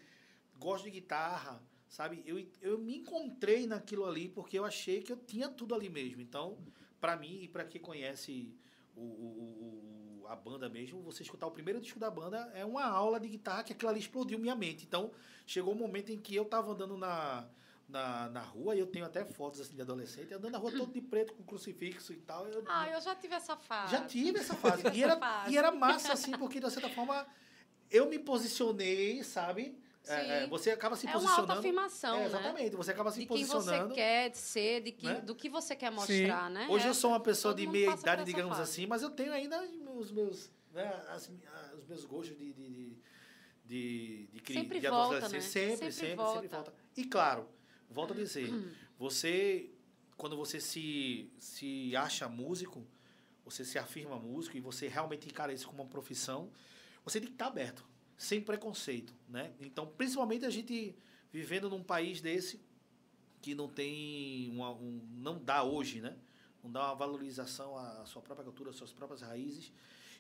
gosto 0.59 0.85
de 0.85 0.91
guitarra, 0.91 1.63
sabe? 1.89 2.23
Eu, 2.27 2.45
eu 2.61 2.79
me 2.79 2.97
encontrei 2.97 3.67
naquilo 3.67 4.05
ali 4.05 4.29
porque 4.29 4.59
eu 4.59 4.65
achei 4.65 5.03
que 5.03 5.13
eu 5.13 5.17
tinha 5.17 5.49
tudo 5.49 5.75
ali 5.75 5.89
mesmo. 5.89 6.21
Então, 6.21 6.59
para 7.01 7.17
mim 7.17 7.43
e 7.43 7.49
para 7.49 7.65
quem 7.65 7.81
conhece 7.81 8.55
o, 8.97 9.01
o, 9.01 9.82
o, 10.23 10.29
a 10.29 10.37
banda 10.37 10.69
mesmo, 10.69 11.01
você 11.03 11.23
escutar 11.23 11.47
o 11.47 11.51
primeiro 11.51 11.81
disco 11.81 11.99
da 11.99 12.11
banda 12.11 12.51
é 12.55 12.65
uma 12.65 12.85
aula 12.85 13.19
de 13.19 13.29
guitarra 13.29 13.63
que 13.63 13.73
aquilo 13.73 13.91
ali 13.91 14.01
explodiu 14.01 14.39
minha 14.39 14.55
mente. 14.55 14.85
Então, 14.85 15.11
chegou 15.47 15.75
um 15.75 15.77
momento 15.77 16.11
em 16.11 16.19
que 16.19 16.35
eu 16.35 16.45
tava 16.45 16.73
andando 16.73 16.97
na, 16.97 17.47
na, 17.89 18.29
na 18.31 18.41
rua, 18.41 18.75
e 18.75 18.79
eu 18.79 18.87
tenho 18.87 19.05
até 19.05 19.25
fotos 19.25 19.61
assim 19.61 19.75
de 19.75 19.83
adolescente, 19.83 20.33
andando 20.33 20.53
na 20.53 20.59
rua 20.59 20.73
todo 20.73 20.93
de 20.93 21.01
preto 21.01 21.35
com 21.35 21.43
crucifixo 21.43 22.13
e 22.13 22.17
tal. 22.17 22.47
Eu, 22.49 22.65
ah, 22.67 22.89
eu 22.89 23.01
já 23.01 23.15
tive 23.15 23.35
essa 23.35 23.57
fase. 23.57 23.93
Já 23.93 24.05
tive 24.05 24.39
essa 24.39 24.55
fase. 24.55 24.83
E 24.93 25.03
era, 25.05 25.19
e 25.49 25.57
era 25.57 25.71
massa, 25.71 26.13
assim, 26.13 26.33
porque 26.33 26.61
de 26.61 26.71
certa 26.71 26.89
forma 26.89 27.27
eu 27.91 28.09
me 28.09 28.19
posicionei, 28.19 29.23
sabe? 29.23 29.79
É, 30.09 30.45
é, 30.45 30.47
você 30.49 30.71
acaba 30.71 30.97
se 30.97 31.07
é 31.07 31.13
posicionando. 31.13 31.43
É 31.43 31.45
uma 31.45 31.55
autoafirmação, 31.55 32.17
é, 32.19 32.25
Exatamente. 32.27 32.71
Né? 32.71 32.77
Você 32.77 32.91
acaba 32.91 33.11
se 33.13 33.21
de 33.21 33.27
posicionando. 33.27 33.65
De 33.65 33.71
quem 33.71 33.89
você 33.89 33.95
quer 33.95 34.35
ser, 34.35 34.81
de 34.83 34.93
que, 34.93 35.07
né? 35.07 35.21
do 35.21 35.35
que 35.35 35.49
você 35.49 35.77
quer 35.77 35.91
mostrar, 35.91 36.47
Sim. 36.49 36.53
né? 36.53 36.67
Hoje 36.69 36.89
eu 36.89 36.95
sou 36.95 37.11
uma 37.11 37.21
pessoa 37.21 37.55
de 37.55 37.67
meia 37.67 37.93
idade, 37.93 38.25
digamos 38.25 38.59
assim, 38.59 38.87
mas 38.87 39.03
eu 39.03 39.11
tenho 39.11 39.33
ainda 39.33 39.63
os 39.95 40.11
meus, 40.11 40.51
né, 40.73 41.03
as, 41.09 41.31
os 41.79 41.87
meus 41.87 42.05
gostos 42.05 42.37
de, 42.37 42.53
de, 42.53 42.69
de, 42.69 42.99
de, 43.65 44.27
de, 44.33 44.53
sempre 44.53 44.81
de 44.81 44.89
volta, 44.89 45.29
né? 45.29 45.41
Sempre, 45.41 45.43
sempre, 45.43 45.93
sempre 45.93 46.15
volta. 46.17 46.41
sempre 46.41 46.49
volta. 46.49 46.75
E 46.97 47.05
claro, 47.05 47.49
volto 47.89 48.13
a 48.13 48.17
dizer, 48.17 48.51
você, 48.99 49.71
quando 50.17 50.37
você 50.37 50.61
se, 50.61 51.33
se 51.39 51.95
acha 51.95 52.29
músico, 52.29 52.85
você 53.45 53.65
se 53.65 53.79
afirma 53.79 54.19
músico 54.19 54.57
e 54.57 54.61
você 54.61 54.89
realmente 54.89 55.29
encara 55.29 55.53
isso 55.53 55.67
como 55.69 55.83
uma 55.83 55.89
profissão, 55.89 56.51
você 57.05 57.21
tem 57.21 57.29
que 57.29 57.35
estar 57.35 57.47
aberto, 57.47 57.85
sem 58.17 58.41
preconceito, 58.41 59.15
né? 59.29 59.53
Então, 59.61 59.87
principalmente 59.87 60.45
a 60.45 60.51
gente 60.51 60.95
vivendo 61.33 61.69
num 61.69 61.83
país 61.83 62.21
desse 62.21 62.61
que 63.41 63.55
não 63.55 63.69
tem 63.69 64.51
uma, 64.51 64.71
um, 64.71 65.01
não 65.17 65.39
dá 65.39 65.63
hoje, 65.65 66.01
né? 66.01 66.17
Não 66.63 66.71
dá 66.71 66.87
uma 66.87 66.95
valorização 66.95 67.77
à 67.77 68.05
sua 68.07 68.23
própria 68.23 68.45
cultura, 68.45 68.71
às 68.71 68.77
suas 68.77 68.93
próprias 68.93 69.21
raízes. 69.21 69.73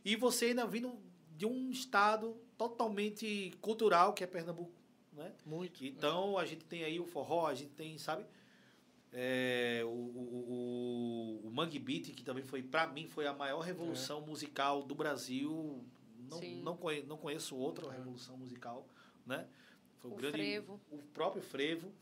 E 0.04 0.16
você 0.16 0.46
ainda 0.46 0.66
vindo 0.66 0.98
de 1.36 1.46
um 1.46 1.70
estado 1.70 2.36
totalmente 2.58 3.52
cultural 3.60 4.12
que 4.12 4.24
é 4.24 4.26
Pernambuco, 4.26 4.72
né? 5.12 5.32
Muito. 5.46 5.84
Então 5.84 6.36
a 6.36 6.44
gente 6.44 6.64
tem 6.64 6.82
aí 6.82 6.98
o 6.98 7.06
forró, 7.06 7.46
a 7.46 7.54
gente 7.54 7.70
tem, 7.70 7.96
sabe? 7.98 8.24
É, 9.12 9.82
o, 9.84 9.88
o, 9.88 11.40
o, 11.44 11.48
o 11.48 11.50
Mangue 11.52 11.78
Beat, 11.78 12.14
que 12.14 12.24
também 12.24 12.42
foi, 12.42 12.62
para 12.62 12.86
mim, 12.86 13.06
foi 13.06 13.26
a 13.26 13.32
maior 13.32 13.60
revolução 13.60 14.22
é. 14.22 14.26
musical 14.26 14.82
do 14.82 14.94
Brasil. 14.94 15.84
Não, 16.40 16.62
não, 16.62 16.76
conheço, 16.76 17.06
não 17.06 17.16
conheço 17.16 17.56
outra 17.56 17.86
é. 17.86 17.90
revolução 17.90 18.36
musical, 18.36 18.86
né? 19.26 19.46
Foi 19.98 20.10
o, 20.10 20.14
o 20.14 20.16
grande, 20.16 20.36
frevo. 20.36 20.80
O 20.90 20.98
próprio 20.98 21.42
frevo. 21.42 21.92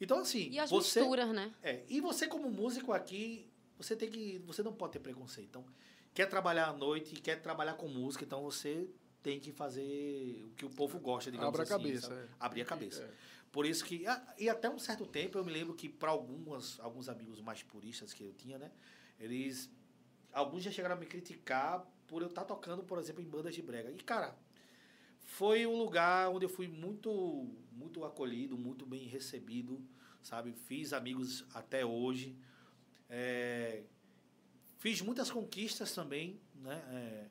Então, 0.00 0.18
assim. 0.20 0.50
E 0.50 0.58
as 0.58 0.70
você, 0.70 1.00
misturas, 1.00 1.28
né? 1.30 1.52
É, 1.62 1.84
e 1.88 2.00
você, 2.00 2.26
como 2.26 2.50
músico 2.50 2.92
aqui, 2.92 3.50
você 3.76 3.96
tem 3.96 4.10
que. 4.10 4.38
Você 4.46 4.62
não 4.62 4.72
pode 4.72 4.92
ter 4.92 5.00
preconceito. 5.00 5.48
Então, 5.48 5.64
quer 6.14 6.26
trabalhar 6.26 6.68
à 6.68 6.72
noite, 6.72 7.20
quer 7.20 7.40
trabalhar 7.40 7.74
com 7.74 7.88
música, 7.88 8.24
então 8.24 8.42
você 8.42 8.88
tem 9.22 9.40
que 9.40 9.52
fazer 9.52 10.44
o 10.46 10.50
que 10.54 10.64
o 10.64 10.70
povo 10.70 10.98
gosta, 10.98 11.30
digamos 11.30 11.48
Abra 11.48 11.62
assim. 11.62 11.72
a 11.72 11.76
cabeça. 11.76 12.14
É. 12.14 12.28
Abrir 12.38 12.62
a 12.62 12.64
cabeça. 12.64 13.02
É. 13.02 13.10
Por 13.50 13.66
isso 13.66 13.84
que. 13.84 14.04
E 14.38 14.48
até 14.48 14.68
um 14.70 14.78
certo 14.78 15.06
tempo 15.06 15.38
eu 15.38 15.44
me 15.44 15.52
lembro 15.52 15.74
que 15.74 15.88
para 15.88 16.10
algumas 16.10 16.78
alguns 16.80 17.08
amigos 17.08 17.40
mais 17.40 17.62
puristas 17.62 18.12
que 18.12 18.22
eu 18.22 18.32
tinha, 18.32 18.58
né? 18.58 18.70
Eles. 19.18 19.70
Alguns 20.32 20.62
já 20.62 20.70
chegaram 20.70 20.94
a 20.94 20.98
me 20.98 21.06
criticar 21.06 21.84
por 22.08 22.22
eu 22.22 22.28
estar 22.28 22.42
tá 22.42 22.48
tocando, 22.48 22.82
por 22.82 22.98
exemplo, 22.98 23.22
em 23.22 23.28
bandas 23.28 23.54
de 23.54 23.62
brega. 23.62 23.90
E, 23.90 24.02
cara, 24.02 24.36
foi 25.20 25.66
um 25.66 25.76
lugar 25.76 26.30
onde 26.30 26.46
eu 26.46 26.48
fui 26.48 26.66
muito, 26.66 27.46
muito 27.70 28.04
acolhido, 28.04 28.56
muito 28.56 28.84
bem 28.84 29.06
recebido, 29.06 29.80
sabe? 30.22 30.52
Fiz 30.52 30.92
amigos 30.92 31.44
até 31.54 31.84
hoje. 31.84 32.34
É, 33.08 33.82
fiz 34.78 35.00
muitas 35.02 35.30
conquistas 35.30 35.94
também, 35.94 36.40
né? 36.56 36.82
É, 36.90 37.26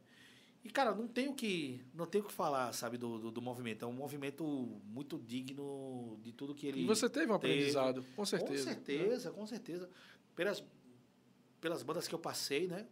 e, 0.63 0.69
cara, 0.69 0.93
não 0.93 1.07
tenho 1.07 1.33
que, 1.33 1.81
não 1.93 2.05
tenho 2.05 2.25
que 2.25 2.33
falar, 2.33 2.73
sabe, 2.73 2.97
do, 2.97 3.17
do, 3.17 3.31
do, 3.31 3.41
movimento. 3.41 3.85
É 3.85 3.87
um 3.87 3.93
movimento 3.93 4.43
muito 4.83 5.17
digno 5.17 6.19
de 6.21 6.33
tudo 6.33 6.53
que 6.53 6.67
ele. 6.67 6.81
E 6.81 6.85
você 6.85 7.09
teve 7.09 7.31
um 7.31 7.35
aprendizado, 7.35 8.03
com 8.15 8.25
certeza. 8.25 8.65
Com 8.65 8.73
certeza, 8.73 9.29
né? 9.29 9.35
com 9.35 9.47
certeza. 9.47 9.89
Pelas, 10.35 10.63
pelas 11.61 11.83
bandas 11.83 12.07
que 12.07 12.13
eu 12.13 12.19
passei, 12.19 12.67
né? 12.67 12.85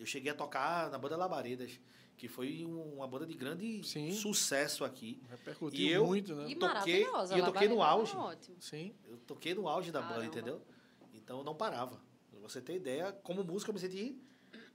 Eu 0.00 0.06
cheguei 0.06 0.32
a 0.32 0.34
tocar 0.34 0.90
na 0.90 0.98
banda 0.98 1.14
Labaredas, 1.14 1.78
que 2.16 2.26
foi 2.26 2.64
uma 2.64 3.06
banda 3.06 3.26
de 3.26 3.34
grande 3.34 3.82
Sim. 3.84 4.10
sucesso 4.12 4.82
aqui. 4.82 5.22
Repercutiu 5.28 5.78
e 5.78 5.92
eu 5.92 6.06
muito, 6.06 6.34
né? 6.34 6.48
E 6.48 6.54
toquei, 6.54 7.02
e 7.02 7.38
eu 7.38 7.44
toquei 7.44 7.68
no 7.68 7.82
auge. 7.82 8.16
ótimo. 8.16 8.56
Sim. 8.60 8.94
Eu 9.04 9.18
toquei 9.18 9.54
no 9.54 9.68
auge 9.68 9.92
da 9.92 10.00
Caramba. 10.00 10.20
banda, 10.20 10.26
entendeu? 10.26 10.62
Então 11.12 11.38
eu 11.38 11.44
não 11.44 11.54
parava. 11.54 12.00
Pra 12.30 12.40
você 12.40 12.62
ter 12.62 12.76
ideia, 12.76 13.12
como 13.22 13.44
música 13.44 13.70
eu 13.70 13.74
me 13.74 13.80
senti. 13.80 14.18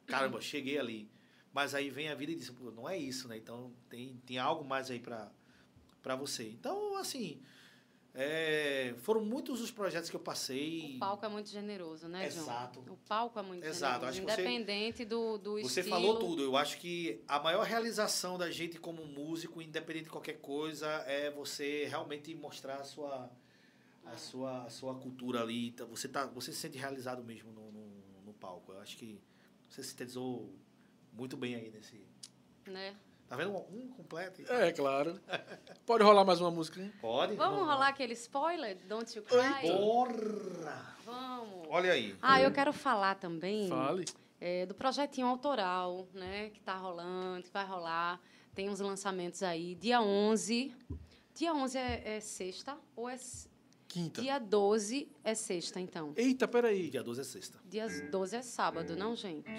Caramba, 0.06 0.40
cheguei 0.40 0.78
ali. 0.78 1.10
Mas 1.52 1.74
aí 1.74 1.90
vem 1.90 2.10
a 2.10 2.16
vida 2.16 2.32
e 2.32 2.36
diz, 2.36 2.50
pô, 2.52 2.70
não 2.70 2.88
é 2.88 2.96
isso, 2.96 3.28
né? 3.28 3.38
Então 3.38 3.74
tem, 3.90 4.22
tem 4.26 4.38
algo 4.38 4.64
mais 4.64 4.92
aí 4.92 5.00
para 5.00 6.16
você. 6.16 6.50
Então, 6.50 6.98
assim, 6.98 7.42
é, 8.17 8.95
foram 8.99 9.25
muitos 9.25 9.60
os 9.60 9.69
projetos 9.71 10.10
que 10.10 10.15
eu 10.15 10.21
passei. 10.21 10.95
O 10.95 10.99
palco 10.99 11.25
é 11.25 11.28
muito 11.28 11.49
generoso, 11.49 12.08
né, 12.08 12.30
João? 12.30 12.45
Exato. 12.45 12.80
O 12.80 12.97
palco 13.08 13.38
é 13.38 13.41
muito 13.41 13.65
Exato. 13.65 14.12
generoso. 14.12 14.21
Independente 14.21 14.97
você, 14.99 15.06
do, 15.06 15.38
do 15.38 15.51
você 15.54 15.82
estilo. 15.82 15.84
Você 15.84 15.89
falou 15.89 16.17
tudo. 16.17 16.43
Eu 16.43 16.56
acho 16.56 16.78
que 16.78 17.21
a 17.28 17.39
maior 17.39 17.65
realização 17.65 18.38
da 18.38 18.49
gente 18.49 18.80
como 18.80 19.06
músico, 19.06 19.62
independente 19.62 20.06
de 20.06 20.12
qualquer 20.12 20.39
coisa, 20.39 20.88
é 21.06 21.30
você 21.30 21.88
realmente 21.88 22.34
mostrar 22.34 22.78
a 22.78 22.86
sua, 22.86 23.30
a 24.06 24.15
sua, 24.15 24.63
a 24.63 24.69
sua 24.69 24.95
cultura 24.95 25.41
ali. 25.41 25.67
Então, 25.67 25.86
você, 25.88 26.08
tá, 26.08 26.25
você 26.25 26.54
se 26.54 26.60
sente 26.60 26.78
realizado 26.78 27.21
mesmo 27.21 27.51
no, 27.51 27.69
no, 27.69 27.86
no 28.28 28.34
palco. 28.34 28.71
Eu 28.71 28.80
acho 28.80 28.95
que 28.95 29.21
você 29.69 29.84
sintetizou 29.84 30.56
muito 31.12 31.36
bem 31.36 31.56
aí 31.56 31.69
nesse. 31.69 32.01
Né? 32.65 32.95
Tá 33.36 33.43
vendo? 33.43 33.58
Um 33.69 33.89
completo. 33.89 34.41
É, 34.50 34.71
claro. 34.71 35.19
Pode 35.86 36.06
rolar 36.06 36.24
mais 36.24 36.39
uma 36.39 36.50
música, 36.50 36.82
hein? 36.82 36.89
Pode. 37.02 37.36
Vamos, 37.36 37.58
Vamos 37.58 37.74
rolar 37.74 37.89
aquele 37.89 38.13
spoiler? 38.13 38.78
Don't 38.88 39.13
You 39.17 39.26
Cry? 39.26 39.69
Porra! 39.71 40.95
Vamos. 41.04 41.67
Olha 41.67 41.91
aí. 41.91 42.15
Ah, 42.21 42.39
eu 42.39 42.50
quero 42.54 42.71
falar 42.71 43.15
também. 43.15 43.67
Fale. 43.67 44.06
É, 44.39 44.65
do 44.65 44.74
projetinho 44.74 45.28
autoral, 45.28 46.08
né? 46.13 46.50
Que 46.52 46.62
tá 46.62 46.78
rolando, 46.78 47.43
que 47.43 47.52
vai 47.52 47.65
rolar. 47.65 48.21
Tem 48.54 48.69
uns 48.69 48.80
lançamentos 48.80 49.43
aí. 49.43 49.76
Dia 49.76 50.02
11. 50.02 50.74
Dia 51.34 51.54
11 51.54 51.78
é, 51.78 52.15
é 52.15 52.19
sexta 52.21 52.78
ou 52.95 53.10
é... 53.10 53.17
Quinta. 53.89 54.21
Dia 54.21 54.39
12 54.39 55.10
é 55.26 55.36
sexta, 55.36 55.80
então. 55.82 56.13
Eita, 56.15 56.48
peraí. 56.48 56.89
Dia 56.89 57.04
12 57.04 57.19
é 57.19 57.24
sexta. 57.26 57.60
Dia 57.65 57.88
12 58.10 58.36
é 58.38 58.41
sábado, 58.41 58.95
não, 58.95 59.13
gente? 59.13 59.50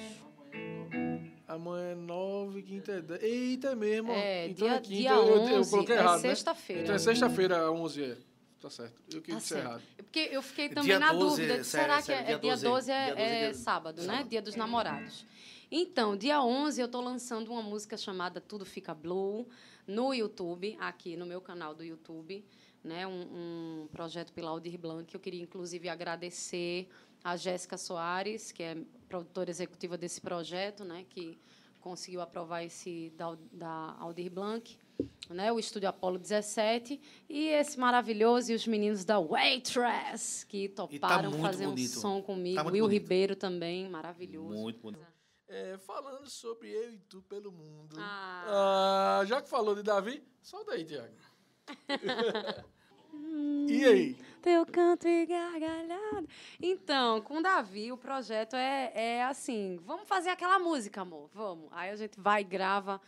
Amanhã 1.49 1.93
é 1.93 1.95
9, 1.95 2.63
quinta 2.63 2.93
é 2.93 3.01
10. 3.01 3.23
Eita, 3.23 3.69
é 3.69 3.75
mesmo. 3.75 4.11
É, 4.11 4.49
então 4.49 4.67
dia, 4.67 4.77
é 4.77 4.81
quinta, 4.81 4.97
dia 4.97 5.11
eu, 5.13 5.41
11 5.43 5.53
eu 5.53 5.67
coloquei 5.67 5.95
errado, 5.95 6.17
é 6.17 6.21
sexta-feira. 6.21 6.81
Né? 6.81 6.85
Então 6.85 6.95
é 6.97 6.99
sexta-feira, 6.99 7.73
11 7.73 8.03
é. 8.03 8.17
Tá 8.61 8.71
certo. 8.71 9.01
Eu 9.15 9.23
quis 9.23 9.35
tá 9.35 9.41
dizer 9.41 9.59
errado. 9.59 9.83
Porque 9.97 10.29
eu 10.33 10.43
fiquei 10.43 10.69
também 10.69 10.85
dia 10.85 10.99
na 10.99 11.13
12, 11.13 11.25
dúvida. 11.25 11.47
sério, 11.47 11.65
será 11.65 12.03
sério, 12.03 12.25
que 12.25 12.33
é, 12.33 12.39
dia 12.39 12.57
dia 12.57 12.71
12 12.71 12.91
é, 12.91 13.05
dia 13.05 13.15
12 13.15 13.23
é 13.23 13.53
sábado, 13.55 14.03
né? 14.03 14.07
Sábado. 14.07 14.29
Dia 14.29 14.43
dos 14.43 14.57
namorados. 14.57 15.27
Então, 15.71 16.17
dia 16.17 16.43
11 16.43 16.81
eu 16.81 16.87
estou 16.87 17.01
lançando 17.01 17.53
uma 17.53 17.63
música 17.63 17.97
chamada 17.97 18.41
Tudo 18.41 18.65
Fica 18.65 18.95
Blue 18.95 19.47
no 19.87 20.13
YouTube, 20.15 20.77
aqui 20.81 21.17
no 21.17 21.27
meu 21.27 21.41
canal 21.41 21.75
do 21.75 21.85
YouTube, 21.85 22.45
né? 22.83 23.07
Um, 23.07 23.83
um 23.83 23.89
projeto 23.89 24.33
pela 24.33 24.51
Aldir 24.51 24.79
Blanc. 24.79 25.13
Eu 25.13 25.21
queria, 25.21 25.43
inclusive, 25.43 25.89
agradecer 25.89 26.89
a 27.27 27.37
Jéssica 27.37 27.77
Soares, 27.77 28.53
que 28.53 28.63
é 28.63 28.77
produtora 29.09 29.51
executiva 29.51 29.99
desse 29.99 30.21
projeto, 30.21 30.85
né? 30.85 31.05
Que 31.11 31.37
conseguiu 31.81 32.21
aprovar 32.21 32.63
esse 32.63 33.13
da, 33.17 33.37
da 33.53 33.97
Aldir 33.99 34.31
Blanc, 34.31 34.79
né, 35.29 35.53
o 35.53 35.59
Estúdio 35.59 35.89
Apolo 35.89 36.19
17, 36.19 37.01
e 37.29 37.49
esse 37.49 37.79
maravilhoso, 37.79 38.51
e 38.51 38.55
os 38.55 38.67
meninos 38.67 39.05
da 39.05 39.19
Waitress, 39.19 40.45
que 40.47 40.69
tá 40.69 40.87
toparam 40.87 41.31
muito 41.31 41.43
fazer 41.43 41.67
bonito. 41.67 41.99
um 41.99 42.01
som 42.01 42.23
comigo. 42.23 42.57
Tá 42.57 42.63
Will 42.63 42.85
bonito. 42.85 43.03
Ribeiro 43.03 43.37
também, 43.37 43.89
maravilhoso. 43.89 44.55
Muito 44.55 44.81
bonito. 44.81 45.05
É, 45.49 45.77
falando 45.79 46.29
sobre 46.29 46.71
eu 46.71 46.93
e 46.93 46.99
tu 46.99 47.23
pelo 47.23 47.53
mundo. 47.53 47.97
Ah. 47.99 49.19
Ah, 49.21 49.25
já 49.27 49.43
que 49.43 49.49
falou 49.49 49.75
de 49.75 49.83
Davi, 49.83 50.23
solta 50.43 50.73
aí, 50.73 50.85
Tiago. 50.85 51.15
e 53.69 53.85
aí? 53.85 54.17
Teu 54.47 54.65
canto 54.65 55.09
e 55.09 55.27
gargalhado. 55.27 56.29
Então, 56.63 57.21
com 57.21 57.39
o 57.39 57.43
Davi, 57.43 57.91
o 57.91 57.97
projeto 57.97 58.55
é, 58.55 58.93
é 58.95 59.25
assim: 59.25 59.77
vamos 59.85 60.07
fazer 60.07 60.29
aquela 60.31 60.57
música, 60.61 61.01
amor, 61.01 61.29
vamos. 61.35 61.67
Aí 61.73 61.91
a 61.91 61.97
gente 61.97 62.13
vai 62.17 62.43
e 62.43 62.45
grava. 62.45 63.01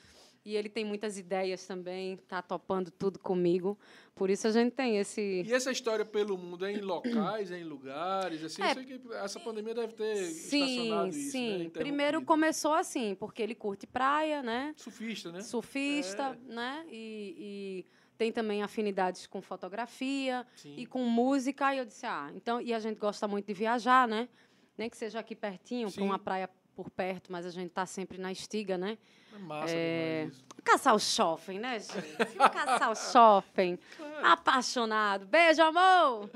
E 0.45 0.57
ele 0.57 0.69
tem 0.69 0.85
muitas 0.85 1.17
ideias 1.17 1.65
também, 1.65 2.17
tá 2.27 2.43
topando 2.43 2.91
tudo 2.91 3.21
comigo. 3.21 3.79
Por 4.17 4.31
isso 4.31 4.49
a 4.49 4.51
gente 4.51 4.73
tem 4.73 4.99
esse. 4.99 5.45
E 5.47 5.55
essa 5.55 5.71
história 5.71 6.05
pelo 6.05 6.37
mundo 6.37 6.67
é 6.67 6.73
em 6.73 6.81
locais, 6.81 7.53
é 7.53 7.59
em 7.61 7.65
lugares, 7.65 8.43
assim, 8.43 8.61
É. 8.61 8.71
eu 8.71 8.75
sei 8.75 8.85
que 8.85 9.01
essa 9.13 9.39
pandemia 9.39 9.75
deve 9.75 9.93
ter 9.93 10.17
Sim, 10.17 10.65
estacionado 10.65 11.09
isso, 11.11 11.31
sim. 11.31 11.59
né? 11.59 11.71
Primeiro 11.71 12.21
começou 12.25 12.73
assim, 12.75 13.15
porque 13.15 13.41
ele 13.41 13.55
curte 13.55 13.87
praia, 13.87 14.43
né? 14.43 14.75
Surfista, 14.77 15.31
né? 15.31 15.41
Surfista, 15.43 16.37
né? 16.49 16.85
E, 16.91 17.85
e 17.85 17.87
tem 18.19 18.33
também 18.33 18.63
afinidades 18.63 19.27
com 19.29 19.41
fotografia 19.41 20.45
Sim. 20.57 20.75
e 20.77 20.85
com 20.85 21.05
música. 21.05 21.73
E 21.73 21.79
eu 21.79 21.85
disse, 21.85 22.05
ah, 22.05 22.31
então. 22.35 22.61
E 22.61 22.75
a 22.75 22.81
gente 22.81 22.99
gosta 22.99 23.29
muito 23.29 23.47
de 23.47 23.55
viajar, 23.55 24.09
né? 24.09 24.29
Nem 24.77 24.91
que 24.91 24.97
seja 24.97 25.21
aqui 25.21 25.37
pertinho, 25.37 25.91
para 25.91 26.03
uma 26.03 26.19
praia 26.19 26.51
por 26.75 26.91
perto, 26.91 27.33
mas 27.33 27.47
a 27.47 27.51
gente 27.51 27.71
tá 27.71 27.87
sempre 27.87 28.19
na 28.19 28.31
estiga, 28.31 28.77
né? 28.77 28.99
É 29.35 29.39
massa 29.39 29.75
É. 29.75 30.31
Caçar 30.65 30.95
o 30.95 30.99
shopping, 30.99 31.59
né, 31.59 31.79
gente? 31.79 32.37
Caçar 32.53 32.91
o 32.91 32.95
shopping. 32.95 33.79
Apaixonado. 34.23 35.25
Beijo, 35.27 35.63
amor! 35.63 36.29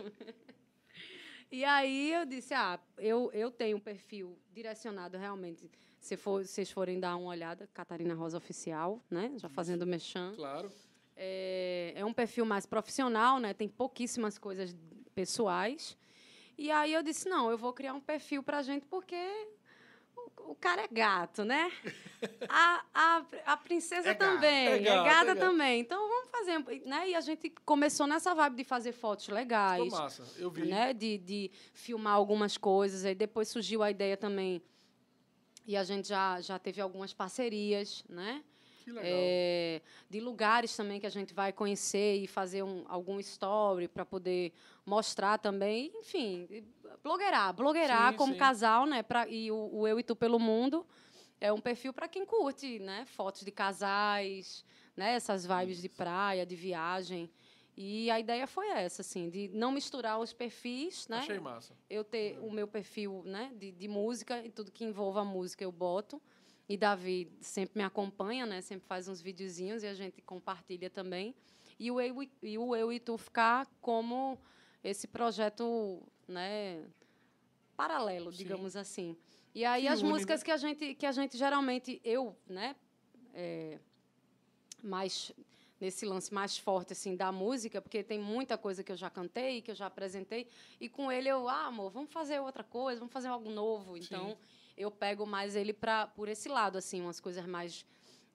E 1.50 1.64
aí 1.64 2.12
eu 2.14 2.24
disse, 2.24 2.54
ah, 2.54 2.80
eu, 2.96 3.30
eu 3.34 3.50
tenho 3.50 3.76
um 3.76 3.80
perfil 3.80 4.38
direcionado 4.54 5.18
realmente. 5.18 5.70
Se 6.00 6.16
for, 6.16 6.44
vocês 6.44 6.70
forem 6.70 6.98
dar 6.98 7.14
uma 7.16 7.28
olhada, 7.28 7.68
Catarina 7.74 8.14
Rosa 8.14 8.38
Oficial, 8.38 9.00
né? 9.10 9.32
Já 9.36 9.48
fazendo 9.50 9.86
mexão. 9.86 10.34
Claro. 10.34 10.72
É, 11.16 11.92
é 11.96 12.04
um 12.04 12.12
perfil 12.12 12.44
mais 12.44 12.66
profissional, 12.66 13.38
né? 13.38 13.52
Tem 13.54 13.68
pouquíssimas 13.68 14.38
coisas 14.38 14.74
pessoais. 15.14 15.96
E 16.56 16.70
aí 16.70 16.92
eu 16.92 17.02
disse, 17.02 17.28
não, 17.28 17.50
eu 17.50 17.58
vou 17.58 17.72
criar 17.72 17.94
um 17.94 18.00
perfil 18.00 18.42
pra 18.42 18.62
gente 18.62 18.86
porque 18.86 19.16
o, 20.16 20.52
o 20.52 20.54
cara 20.54 20.82
é 20.82 20.88
gato, 20.88 21.44
né? 21.44 21.70
A, 22.48 22.84
a, 22.94 23.24
a 23.46 23.56
princesa 23.56 24.10
É 24.10 24.14
gato, 24.14 24.34
também, 24.34 24.66
é 24.68 24.76
é, 24.76 24.78
gato, 24.78 25.04
gata 25.04 25.30
é 25.30 25.34
gato. 25.34 25.38
também. 25.40 25.80
Então 25.80 26.08
vamos 26.08 26.30
fazer, 26.30 26.58
né? 26.86 27.08
E 27.10 27.14
a 27.16 27.20
gente 27.20 27.50
começou 27.64 28.06
nessa 28.06 28.32
vibe 28.32 28.56
de 28.58 28.64
fazer 28.64 28.92
fotos 28.92 29.28
legais, 29.28 29.82
Ficou 29.82 29.98
massa. 29.98 30.24
Eu 30.38 30.48
vi. 30.50 30.66
né? 30.66 30.92
De, 30.92 31.18
de 31.18 31.50
filmar 31.74 32.14
algumas 32.14 32.56
coisas. 32.56 33.04
Aí 33.04 33.14
depois 33.14 33.48
surgiu 33.48 33.82
a 33.82 33.90
ideia 33.90 34.16
também, 34.16 34.62
e 35.66 35.76
a 35.76 35.82
gente 35.82 36.08
já, 36.08 36.40
já 36.40 36.58
teve 36.60 36.80
algumas 36.80 37.12
parcerias, 37.12 38.04
né? 38.08 38.44
É, 38.98 39.80
de 40.08 40.20
lugares 40.20 40.76
também 40.76 41.00
que 41.00 41.06
a 41.06 41.10
gente 41.10 41.32
vai 41.34 41.52
conhecer 41.52 42.16
e 42.16 42.26
fazer 42.26 42.62
um, 42.62 42.84
algum 42.88 43.18
story 43.20 43.88
para 43.88 44.04
poder 44.04 44.52
mostrar 44.84 45.38
também. 45.38 45.92
Enfim, 45.94 46.48
blogueirar. 47.02 47.52
Blogueirar 47.52 48.12
sim, 48.12 48.16
como 48.16 48.32
sim. 48.32 48.38
casal, 48.38 48.86
né? 48.86 49.02
Pra, 49.02 49.28
e 49.28 49.50
o, 49.50 49.70
o, 49.72 49.88
Eu 49.88 49.98
e 49.98 50.02
Tu 50.02 50.16
pelo 50.16 50.38
Mundo 50.38 50.86
é 51.40 51.52
um 51.52 51.60
perfil 51.60 51.92
para 51.92 52.08
quem 52.08 52.24
curte, 52.24 52.78
né? 52.78 53.04
Fotos 53.06 53.42
de 53.42 53.50
casais, 53.50 54.64
né? 54.96 55.14
Essas 55.14 55.44
vibes 55.44 55.74
Isso. 55.74 55.82
de 55.82 55.88
praia, 55.88 56.46
de 56.46 56.56
viagem. 56.56 57.30
E 57.76 58.10
a 58.10 58.20
ideia 58.20 58.46
foi 58.46 58.68
essa, 58.68 59.00
assim, 59.00 59.30
de 59.30 59.48
não 59.48 59.72
misturar 59.72 60.20
os 60.20 60.32
perfis, 60.32 61.08
né? 61.08 61.18
Achei 61.18 61.40
massa. 61.40 61.74
Eu 61.88 62.04
ter 62.04 62.38
o 62.40 62.50
meu 62.50 62.68
perfil, 62.68 63.22
né, 63.24 63.50
de, 63.56 63.72
de 63.72 63.88
música 63.88 64.44
e 64.44 64.50
tudo 64.50 64.70
que 64.70 64.84
envolva 64.84 65.22
a 65.22 65.24
música 65.24 65.64
eu 65.64 65.72
boto. 65.72 66.20
E 66.68 66.76
Davi 66.76 67.30
sempre 67.40 67.78
me 67.78 67.84
acompanha, 67.84 68.46
né? 68.46 68.60
Sempre 68.60 68.86
faz 68.86 69.08
uns 69.08 69.20
videozinhos 69.20 69.82
e 69.82 69.86
a 69.86 69.94
gente 69.94 70.22
compartilha 70.22 70.88
também. 70.88 71.34
E 71.78 71.90
o 71.90 72.00
Eu 72.00 72.22
e, 72.22 72.58
o 72.58 72.76
eu 72.76 72.92
e 72.92 73.00
Tu 73.00 73.16
ficar 73.18 73.66
como 73.80 74.38
esse 74.82 75.06
projeto, 75.06 76.02
né, 76.26 76.84
paralelo, 77.76 78.30
Sim. 78.30 78.38
digamos 78.38 78.76
assim. 78.76 79.16
E 79.54 79.64
aí 79.64 79.82
que 79.82 79.88
as 79.88 80.00
une, 80.00 80.10
músicas 80.10 80.42
que 80.42 80.50
a 80.50 80.56
gente 80.56 80.94
que 80.94 81.06
a 81.06 81.12
gente 81.12 81.36
geralmente 81.36 82.00
eu, 82.04 82.36
né, 82.46 82.74
é, 83.34 83.78
mais 84.82 85.32
nesse 85.80 86.06
lance 86.06 86.32
mais 86.32 86.56
forte 86.56 86.92
assim 86.92 87.16
da 87.16 87.32
música, 87.32 87.82
porque 87.82 88.04
tem 88.04 88.18
muita 88.18 88.56
coisa 88.56 88.84
que 88.84 88.92
eu 88.92 88.96
já 88.96 89.10
cantei, 89.10 89.60
que 89.60 89.72
eu 89.72 89.74
já 89.74 89.86
apresentei, 89.86 90.46
e 90.80 90.88
com 90.88 91.10
ele 91.10 91.28
eu, 91.28 91.48
ah, 91.48 91.66
amor, 91.66 91.90
vamos 91.90 92.12
fazer 92.12 92.38
outra 92.40 92.62
coisa, 92.62 93.00
vamos 93.00 93.12
fazer 93.12 93.26
algo 93.26 93.50
novo. 93.50 94.00
Sim. 94.00 94.36
Eu 94.76 94.90
pego 94.90 95.26
mais 95.26 95.54
ele 95.54 95.72
para 95.72 96.06
por 96.06 96.28
esse 96.28 96.48
lado, 96.48 96.78
assim, 96.78 97.00
umas 97.00 97.20
coisas 97.20 97.44
mais 97.46 97.84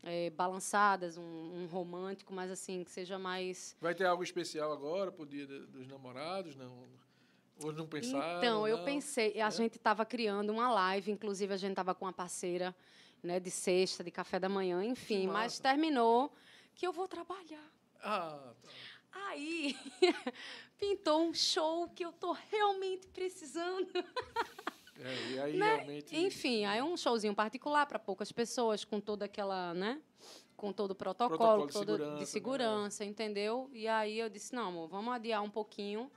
é, 0.04 0.30
balançadas, 0.30 1.18
um, 1.18 1.22
um, 1.22 1.68
romântico, 1.68 2.34
mas 2.34 2.52
assim, 2.52 2.84
que 2.84 2.92
seja 2.92 3.18
mais. 3.18 3.76
Vai 3.82 3.96
ter 3.96 4.06
algo 4.06 4.24
especial 4.24 4.72
agora 4.72 5.12
pro 5.12 5.26
dia 5.26 5.46
dos 5.46 5.88
namorados? 5.88 6.56
Não. 6.56 6.88
Hoje 7.64 7.78
não 7.78 7.88
pensaram? 7.88 8.38
Então, 8.38 8.60
não. 8.60 8.68
eu 8.68 8.84
pensei, 8.84 9.42
a 9.42 9.48
é? 9.48 9.52
gente 9.52 9.78
estava 9.78 10.06
criando 10.06 10.52
uma 10.52 10.70
live, 10.70 11.12
inclusive 11.12 11.54
a 11.54 11.58
gente 11.58 11.72
estava 11.72 11.96
com 11.96 12.06
uma 12.06 12.14
parceira 12.14 12.76
né, 13.24 13.40
de 13.40 13.50
sexta, 13.50 14.04
de 14.04 14.12
café 14.12 14.40
da 14.40 14.48
manhã, 14.48 14.84
enfim, 14.84 15.28
mas 15.28 15.60
terminou 15.60 16.32
que 16.76 16.86
eu 16.86 16.94
vou 16.94 17.08
trabalhar. 17.08 17.68
Ah, 18.02 18.54
tá. 18.62 18.70
Aí 19.30 19.76
pintou 20.78 21.28
um 21.28 21.34
show 21.34 21.90
que 21.90 22.06
eu 22.06 22.14
tô 22.14 22.32
realmente 22.34 23.08
precisando. 23.08 23.88
É, 25.04 25.32
e 25.32 25.40
aí 25.40 25.58
né? 25.58 25.76
realmente. 25.76 26.16
Enfim, 26.16 26.66
aí 26.66 26.82
um 26.82 26.98
showzinho 26.98 27.36
particular 27.36 27.86
para 27.86 28.00
poucas 28.00 28.32
pessoas, 28.32 28.84
com 28.84 29.00
toda 29.00 29.26
aquela, 29.26 29.74
né? 29.74 30.02
Com 30.56 30.74
todo 30.74 30.92
o 30.92 30.96
protocolo, 30.96 31.38
protocolo 31.38 31.68
de 31.68 31.74
todo 31.74 31.98
segurança, 31.98 32.20
de 32.20 32.26
segurança 32.26 33.04
né? 33.04 33.10
entendeu? 33.10 33.70
E 33.72 33.88
aí 33.88 34.20
eu 34.20 34.30
disse, 34.30 34.56
não, 34.56 34.70
amor, 34.70 34.88
vamos 34.88 35.14
adiar 35.14 35.44
um 35.44 35.50
pouquinho. 35.50 36.12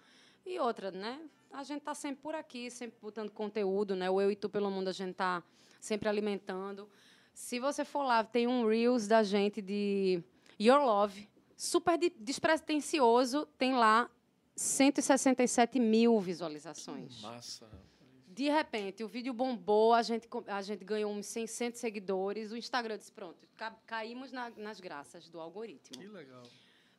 E 0.47 0.59
outra, 0.59 0.91
né? 0.91 1.21
A 1.53 1.63
gente 1.63 1.83
tá 1.83 1.95
sempre 1.95 2.23
por 2.23 2.35
aqui, 2.35 2.71
sempre 2.71 2.99
botando 3.03 3.31
conteúdo, 3.31 3.95
né? 3.95 4.09
O 4.09 4.21
Eu 4.21 4.31
e 4.31 4.37
Tu 4.37 4.49
pelo 4.49 4.71
Mundo, 4.71 4.89
a 4.89 4.93
gente 4.93 5.15
tá 5.15 5.43
sempre 5.79 6.09
alimentando. 6.09 6.89
Se 7.35 7.59
você 7.59 7.85
for 7.85 8.03
lá, 8.03 8.25
tem 8.25 8.47
um 8.47 8.67
Reels 8.67 9.07
da 9.07 9.23
gente 9.23 9.61
de 9.61 10.23
Your 10.59 10.81
Love, 10.81 11.29
super 11.57 11.99
despretensioso, 11.99 13.47
tem 13.59 13.75
lá 13.75 14.11
167 14.57 15.79
mil 15.79 16.19
visualizações. 16.21 17.21
Massa 17.21 17.69
de 18.33 18.49
repente, 18.49 19.03
o 19.03 19.09
vídeo 19.09 19.33
bombou, 19.33 19.93
a 19.93 20.03
gente, 20.03 20.29
a 20.47 20.63
gente 20.63 20.85
ganhou 20.85 21.13
uns 21.13 21.27
600 21.27 21.81
seguidores, 21.81 22.53
o 22.53 22.57
Instagram 22.57 22.97
disse, 22.97 23.13
pronto, 23.13 23.37
caímos 23.87 24.31
na, 24.31 24.51
nas 24.51 24.81
graças 24.81 25.29
do 25.29 25.41
algoritmo. 25.41 26.01
Que 26.01 26.07
legal. 26.07 26.43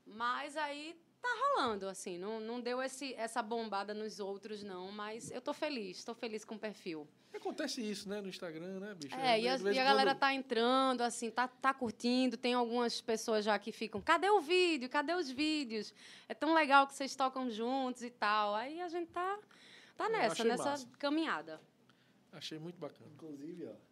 Mas 0.05 0.57
aí 0.57 0.95
tá 1.21 1.29
rolando, 1.55 1.87
assim, 1.87 2.17
não, 2.17 2.39
não 2.39 2.59
deu 2.59 2.81
esse, 2.81 3.13
essa 3.13 3.41
bombada 3.41 3.93
nos 3.93 4.19
outros, 4.19 4.61
não, 4.61 4.91
mas 4.91 5.31
eu 5.31 5.39
tô 5.39 5.53
feliz, 5.53 6.03
tô 6.03 6.13
feliz 6.13 6.43
com 6.43 6.55
o 6.55 6.59
perfil. 6.59 7.07
Acontece 7.33 7.81
isso, 7.81 8.09
né, 8.09 8.19
no 8.19 8.27
Instagram, 8.27 8.79
né, 8.79 8.93
bicho? 8.93 9.15
É, 9.15 9.39
e, 9.39 9.47
a, 9.47 9.55
e 9.55 9.79
a 9.79 9.83
galera 9.85 10.13
tá 10.13 10.33
entrando, 10.33 11.01
assim, 11.01 11.29
tá, 11.29 11.47
tá 11.47 11.73
curtindo, 11.73 12.35
tem 12.35 12.53
algumas 12.53 12.99
pessoas 12.99 13.45
já 13.45 13.57
que 13.57 13.71
ficam, 13.71 14.01
cadê 14.01 14.29
o 14.29 14.41
vídeo, 14.41 14.89
cadê 14.89 15.13
os 15.13 15.29
vídeos? 15.29 15.93
É 16.27 16.33
tão 16.33 16.53
legal 16.53 16.85
que 16.87 16.93
vocês 16.93 17.15
tocam 17.15 17.49
juntos 17.49 18.03
e 18.03 18.09
tal, 18.09 18.53
aí 18.53 18.81
a 18.81 18.89
gente 18.89 19.09
tá 19.11 19.39
tá 20.03 20.09
nessa, 20.09 20.43
nessa 20.43 20.69
massa. 20.71 20.87
caminhada. 20.97 21.61
Achei 22.31 22.57
muito 22.57 22.79
bacana. 22.79 23.09
Inclusive, 23.13 23.67
ó. 23.67 23.91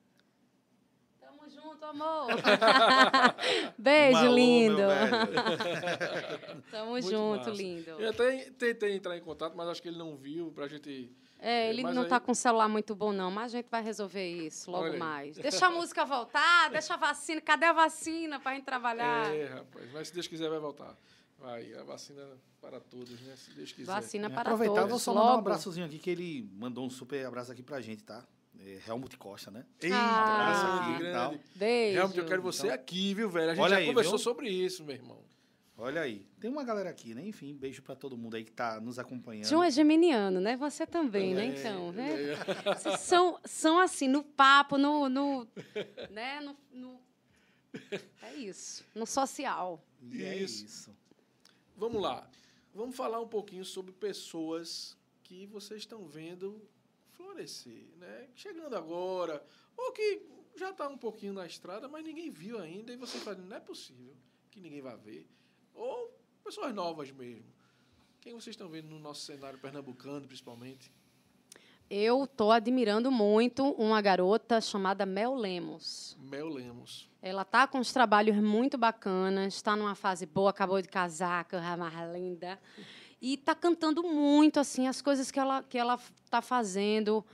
Tamo 1.20 1.50
junto, 1.50 1.86
amor. 1.86 2.28
Beijo, 3.78 4.34
lindo. 4.34 4.82
Tamo 6.72 6.92
muito 6.92 7.10
junto, 7.10 7.50
massa. 7.50 7.52
lindo. 7.52 7.90
Eu 7.92 8.10
até 8.10 8.50
tentei 8.52 8.96
entrar 8.96 9.16
em 9.16 9.22
contato, 9.22 9.56
mas 9.56 9.68
acho 9.68 9.82
que 9.82 9.90
ele 9.90 9.98
não 9.98 10.16
viu 10.16 10.52
pra 10.52 10.68
gente. 10.68 11.12
É, 11.38 11.70
ele 11.70 11.84
não 11.84 12.02
aí... 12.04 12.10
tá 12.10 12.20
com 12.20 12.32
um 12.32 12.36
celular 12.36 12.68
muito 12.68 12.96
bom, 12.96 13.12
não, 13.12 13.30
mas 13.30 13.54
a 13.54 13.58
gente 13.58 13.70
vai 13.70 13.84
resolver 13.84 14.28
isso 14.28 14.72
logo 14.72 14.98
mais. 14.98 15.38
Deixa 15.38 15.68
a 15.68 15.70
música 15.70 16.04
voltar, 16.04 16.70
deixa 16.72 16.96
a 16.96 16.98
vacina. 16.98 17.40
Cadê 17.42 17.66
a 17.66 17.74
vacina 17.74 18.40
pra 18.40 18.56
gente 18.56 18.66
trabalhar? 18.66 19.34
É, 19.34 19.46
rapaz, 19.46 19.92
mas 19.94 20.08
se 20.08 20.14
Deus 20.14 20.28
quiser, 20.28 20.50
vai 20.50 20.60
voltar. 20.60 20.96
Vai, 21.40 21.74
a 21.74 21.84
vacina 21.84 22.22
para 22.60 22.80
todos, 22.80 23.20
né? 23.22 23.36
Se 23.36 23.52
Deus 23.52 23.72
quiser. 23.72 23.86
Vacina 23.86 24.28
é, 24.28 24.30
para 24.30 24.42
aproveitar, 24.42 24.76
todos. 24.76 24.90
vou 24.90 25.00
só 25.00 25.14
mandar 25.14 25.36
um 25.36 25.40
abraçozinho 25.40 25.86
aqui, 25.86 25.98
que 25.98 26.10
ele 26.10 26.50
mandou 26.54 26.86
um 26.86 26.90
super 26.90 27.26
abraço 27.26 27.52
aqui 27.52 27.64
pra 27.64 27.80
gente, 27.80 28.04
tá? 28.04 28.26
É, 28.60 28.80
Helmut 28.88 29.18
Costa, 29.18 29.50
né? 29.50 29.66
Eita, 29.80 29.96
ah, 29.96 30.34
abraço 30.34 30.66
aqui, 30.66 31.00
grande. 31.00 31.40
Beijo. 31.56 32.00
Helmut, 32.00 32.18
eu 32.18 32.26
quero 32.26 32.42
você 32.42 32.68
então, 32.68 32.76
aqui, 32.76 33.14
viu, 33.14 33.30
velho? 33.30 33.52
A 33.52 33.56
gente 33.56 33.70
já 33.70 33.78
aí, 33.78 33.86
conversou 33.86 34.18
viu? 34.18 34.24
sobre 34.24 34.50
isso, 34.50 34.84
meu 34.84 34.96
irmão. 34.96 35.24
Olha 35.78 36.02
aí. 36.02 36.28
Tem 36.42 36.52
uma 36.52 36.66
galera 36.66 36.90
aqui, 36.90 37.16
né? 37.16 37.26
Enfim, 37.26 37.56
beijo 37.56 37.82
para 37.82 37.96
todo 37.96 38.18
mundo 38.18 38.36
aí 38.36 38.44
que 38.44 38.52
tá 38.52 38.82
nos 38.82 39.00
acompanhando. 39.00 39.48
João 39.48 39.64
é 39.64 39.72
geminiano, 39.72 40.42
né? 40.42 40.58
Você 40.58 40.86
também, 40.86 41.34
né? 41.34 41.46
é, 41.46 41.48
né? 41.48 41.58
Então, 41.58 41.92
né? 41.94 42.10
É. 42.34 42.98
São, 43.00 43.40
são 43.46 43.80
assim, 43.80 44.10
no 44.10 44.22
papo, 44.22 44.78
no... 44.78 45.08
no 45.08 45.48
né? 46.10 46.42
No, 46.42 46.58
no, 46.74 47.00
É 48.22 48.36
isso. 48.36 48.84
No 48.94 49.06
social. 49.06 49.82
E 50.12 50.24
é 50.24 50.36
isso. 50.38 50.94
Vamos 51.80 52.02
lá. 52.02 52.30
Vamos 52.76 52.94
falar 52.94 53.22
um 53.22 53.28
pouquinho 53.28 53.64
sobre 53.64 53.94
pessoas 53.94 54.98
que 55.24 55.46
vocês 55.46 55.80
estão 55.80 56.06
vendo 56.06 56.62
florescer, 57.14 57.86
né? 57.96 58.28
Chegando 58.36 58.76
agora, 58.76 59.42
ou 59.78 59.94
que 59.94 60.22
já 60.58 60.72
está 60.72 60.90
um 60.90 60.98
pouquinho 60.98 61.32
na 61.32 61.46
estrada, 61.46 61.88
mas 61.88 62.04
ninguém 62.04 62.30
viu 62.30 62.60
ainda, 62.60 62.92
e 62.92 62.98
você 62.98 63.18
fala, 63.18 63.38
não 63.38 63.56
é 63.56 63.62
possível 63.62 64.14
que 64.52 64.60
ninguém 64.60 64.82
vá 64.82 64.98
ver. 64.98 65.26
Ou 65.74 66.14
pessoas 66.44 66.76
novas 66.76 67.12
mesmo. 67.12 67.46
Quem 68.20 68.34
vocês 68.34 68.56
estão 68.56 68.68
vendo 68.68 68.90
no 68.90 69.00
nosso 69.00 69.22
cenário 69.22 69.58
pernambucano, 69.58 70.28
principalmente? 70.28 70.92
Eu 71.90 72.26
estou 72.26 72.52
admirando 72.52 73.10
muito 73.10 73.72
uma 73.72 74.00
garota 74.00 74.62
chamada 74.62 75.08
Mel 75.08 75.34
Lemos. 75.34 76.16
Mel 76.22 76.48
Lemos. 76.48 77.10
Ela 77.20 77.44
tá 77.44 77.66
com 77.66 77.80
uns 77.80 77.92
trabalhos 77.92 78.36
muito 78.36 78.78
bacanas, 78.78 79.56
está 79.56 79.76
numa 79.76 79.96
fase 79.96 80.28
boa, 80.28 80.52
acabou 80.52 80.80
de 80.84 80.88
casar, 80.88 81.46
que 81.46 81.56
é 81.56 81.76
mais 81.76 82.14
linda. 82.14 82.60
E 83.20 83.34
está 83.34 83.56
cantando 83.56 84.04
muito 84.04 84.60
assim 84.60 84.88
as 84.88 85.02
coisas 85.02 85.32
que 85.32 85.40
ela 85.40 85.64
que 85.64 85.80
ela 85.80 86.00
está 86.24 86.44
fazendo. 86.44 87.26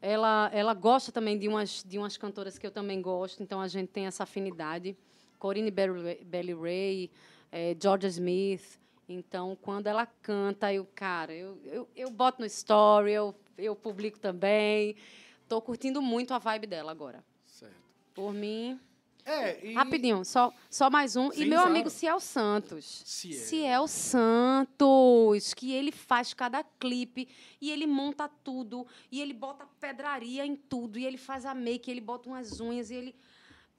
Ela 0.00 0.50
ela 0.54 0.72
gosta 0.72 1.12
também 1.12 1.38
de 1.38 1.46
umas 1.46 1.84
de 1.86 1.98
umas 1.98 2.16
cantoras 2.16 2.56
que 2.56 2.66
eu 2.66 2.70
também 2.70 3.02
gosto, 3.02 3.42
então 3.42 3.60
a 3.60 3.68
gente 3.68 3.88
tem 3.88 4.06
essa 4.06 4.22
afinidade. 4.22 4.96
Corinne 5.38 5.70
Bailey 5.70 6.54
Ray, 6.54 7.10
é, 7.52 7.76
Georgia 7.78 8.08
Smith. 8.08 8.78
Então, 9.08 9.56
quando 9.62 9.86
ela 9.86 10.06
canta, 10.06 10.72
eu, 10.72 10.86
cara, 10.94 11.34
eu, 11.34 11.58
eu, 11.64 11.88
eu 11.96 12.10
boto 12.10 12.40
no 12.40 12.46
story, 12.46 13.12
eu 13.12 13.34
eu 13.58 13.74
publico 13.74 14.18
também. 14.18 14.94
Estou 15.42 15.60
curtindo 15.60 16.00
muito 16.00 16.32
a 16.32 16.38
vibe 16.38 16.66
dela 16.66 16.92
agora. 16.92 17.24
Certo. 17.44 17.74
Por 18.14 18.32
mim. 18.32 18.78
É, 19.24 19.66
e... 19.66 19.74
Rapidinho, 19.74 20.24
só, 20.24 20.54
só 20.70 20.88
mais 20.88 21.14
um. 21.14 21.30
Sim, 21.30 21.42
e 21.42 21.46
meu 21.46 21.60
amigo 21.60 21.90
Ciel 21.90 22.18
Santos. 22.18 23.02
Ciel. 23.04 23.38
Ciel 23.38 23.88
Santos, 23.88 25.52
que 25.52 25.72
ele 25.72 25.92
faz 25.92 26.32
cada 26.32 26.62
clipe 26.62 27.28
e 27.60 27.70
ele 27.70 27.86
monta 27.86 28.28
tudo. 28.28 28.86
E 29.10 29.20
ele 29.20 29.34
bota 29.34 29.66
pedraria 29.78 30.46
em 30.46 30.56
tudo. 30.56 30.98
E 30.98 31.04
ele 31.04 31.18
faz 31.18 31.44
a 31.44 31.54
make, 31.54 31.90
ele 31.90 32.00
bota 32.00 32.28
umas 32.28 32.60
unhas 32.60 32.90
e 32.90 32.94
ele. 32.94 33.14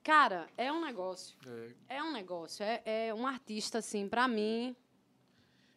Cara, 0.03 0.47
é 0.55 0.71
um 0.71 0.81
negócio. 0.85 1.35
É, 1.87 1.97
é 1.97 2.03
um 2.03 2.11
negócio. 2.11 2.63
É, 2.63 3.07
é 3.07 3.13
um 3.13 3.25
artista, 3.25 3.79
assim, 3.79 4.07
para 4.07 4.27
mim, 4.27 4.75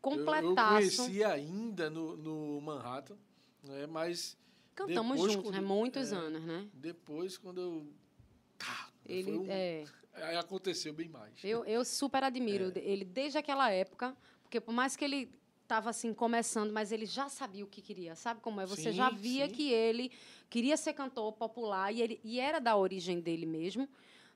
completaço. 0.03 0.42
Eu, 0.42 0.80
eu 0.80 0.96
conheci 0.96 1.24
ainda 1.24 1.88
no, 1.88 2.16
no 2.16 2.61
Manhattan. 2.61 3.16
Né? 3.62 3.86
Mas. 3.86 4.36
Cantamos 4.74 5.16
depois, 5.16 5.32
juntos, 5.32 5.53
né? 5.53 5.61
Muitos 5.61 6.12
é, 6.12 6.16
anos, 6.16 6.42
né? 6.42 6.68
Depois, 6.74 7.38
quando 7.38 7.61
eu. 7.61 7.86
Tá, 8.59 8.88
ele 9.07 9.38
um, 9.38 9.46
é. 9.48 9.84
Aí 10.14 10.36
aconteceu 10.36 10.92
bem 10.92 11.09
mais. 11.09 11.32
Eu, 11.42 11.64
eu 11.64 11.84
super 11.84 12.22
admiro 12.24 12.72
é. 12.74 12.78
ele 12.80 13.05
desde 13.05 13.38
aquela 13.38 13.70
época, 13.70 14.16
porque 14.42 14.61
por 14.61 14.72
mais 14.72 14.94
que 14.96 15.05
ele 15.05 15.30
estava 15.62 15.90
assim 15.90 16.12
começando, 16.12 16.70
mas 16.70 16.92
ele 16.92 17.07
já 17.07 17.28
sabia 17.28 17.64
o 17.64 17.66
que 17.66 17.80
queria, 17.80 18.14
sabe 18.14 18.40
como 18.40 18.61
é? 18.61 18.66
Você 18.66 18.90
sim, 18.90 18.92
já 18.92 19.09
via 19.09 19.48
sim. 19.48 19.55
que 19.55 19.72
ele 19.72 20.12
queria 20.50 20.76
ser 20.76 20.92
cantor 20.92 21.32
popular 21.32 21.90
e 21.92 22.03
ele 22.03 22.20
e 22.22 22.38
era 22.38 22.59
da 22.59 22.76
origem 22.76 23.20
dele 23.20 23.46
mesmo, 23.46 23.88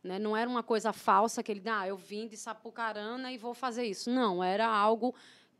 Né? 0.02 0.18
Não 0.18 0.36
era 0.36 0.48
uma 0.48 0.62
coisa 0.62 0.92
falsa 0.92 1.42
que 1.42 1.52
ele, 1.52 1.62
ah, 1.68 1.86
eu 1.86 1.96
vim 1.96 2.26
de 2.26 2.36
Sapucarana 2.36 3.32
e 3.32 3.36
vou 3.36 3.52
fazer 3.52 3.84
isso. 3.84 4.08
Não, 4.10 4.42
era 4.42 4.66
algo 4.66 5.14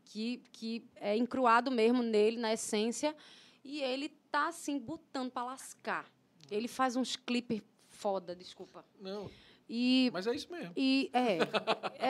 que, 0.09 0.41
que 0.51 0.83
é 0.95 1.15
encruado 1.15 1.69
mesmo 1.69 2.01
nele, 2.01 2.37
na 2.37 2.53
essência, 2.53 3.15
e 3.63 3.81
ele 3.81 4.09
tá 4.31 4.47
assim, 4.47 4.79
botando 4.79 5.31
para 5.31 5.43
lascar. 5.45 6.05
Ele 6.49 6.67
faz 6.67 6.95
uns 6.95 7.15
clipes 7.15 7.61
foda, 7.89 8.35
desculpa. 8.35 8.85
Não. 8.99 9.29
E, 9.69 10.09
Mas 10.13 10.25
é 10.27 10.33
isso 10.33 10.49
mesmo. 10.49 10.71
e 10.77 11.09
é, 11.11 11.39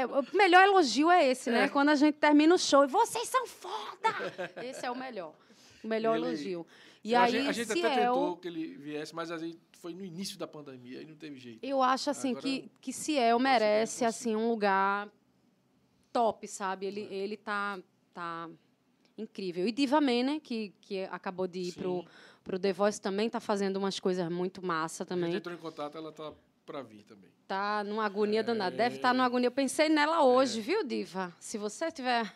é, 0.02 0.06
o 0.06 0.24
melhor 0.36 0.64
elogio 0.64 1.10
é 1.10 1.28
esse, 1.28 1.50
né? 1.50 1.64
É. 1.64 1.68
Quando 1.70 1.89
a 1.89 1.95
gente 1.95 2.14
termina 2.16 2.54
o 2.54 2.58
show 2.60 2.84
e 2.84 2.88
vocês 2.88 3.28
são 3.28 3.48
foda! 3.48 4.10
Esse 4.64 4.86
é 4.86 4.91
o 4.91 4.95
melhor. 4.95 5.34
O 5.84 5.88
melhor 5.88 6.16
Ele- 6.18 6.28
elogio. 6.28 6.68
E 7.04 7.16
a 7.16 7.24
aí, 7.24 7.32
gente, 7.32 7.50
a 7.50 7.52
gente 7.54 7.72
até 7.72 7.82
Ciel, 7.95 8.14
tentou 8.14 8.38
que 8.38 8.48
ele 8.48 8.76
viesse, 8.76 9.16
mas 9.16 9.32
a 9.32 9.38
gente 9.38 9.58
foi 9.80 9.93
no 9.93 10.04
início 10.06 10.38
da 10.38 10.45
pandemia 10.48 11.02
e 11.02 11.06
não 11.06 11.16
teve 11.16 11.39
jeito. 11.39 11.64
eu 11.64 11.82
acho 11.82 12.10
assim 12.10 12.32
Agora, 12.32 12.41
que, 12.43 12.70
que 12.82 12.91
Ciel 12.93 13.38
conseguiu, 13.38 13.39
merece 13.39 14.06
assim 14.06 14.36
um 14.36 14.50
lugar 14.50 15.08
top, 16.18 16.47
sabe? 16.47 16.88
Ele, 16.88 17.01
ele 17.11 17.38
tá, 17.38 17.78
tá 18.11 18.49
incrível. 19.15 19.68
E 19.68 19.72
Diva 19.72 20.01
Man, 20.01 20.24
né? 20.24 20.39
Que, 20.43 20.74
que 20.82 21.03
acabou 21.11 21.47
de 21.47 21.59
ir 21.59 21.74
pro, 21.74 22.01
Sim. 22.01 22.07
pro 22.43 22.57
The 22.57 22.74
Voice 22.74 22.99
também, 22.99 23.30
tá 23.30 23.39
fazendo 23.39 23.78
umas 23.78 23.99
coisas 23.99 24.28
muito 24.32 24.65
massa 24.65 25.05
também. 25.05 25.36
entrou 25.36 25.53
em 25.53 25.59
contato, 25.59 25.95
ela 25.95 26.11
tá 26.11 26.34
pra 26.65 26.82
vir 26.82 27.03
também. 27.03 27.30
Tá 27.47 27.84
numa 27.84 28.03
agonia 28.03 28.43
danada. 28.43 28.76
Deve 28.76 28.95
É. 28.95 28.97
estar 28.97 29.13
numa 29.13 29.26
agonia. 29.26 29.47
Eu 29.47 29.51
pensei 29.51 29.88
nela 29.89 30.24
hoje, 30.24 30.59
viu, 30.59 30.84
Diva? 30.84 31.34
Se 31.39 31.57
você 31.57 31.91
tiver. 31.91 32.34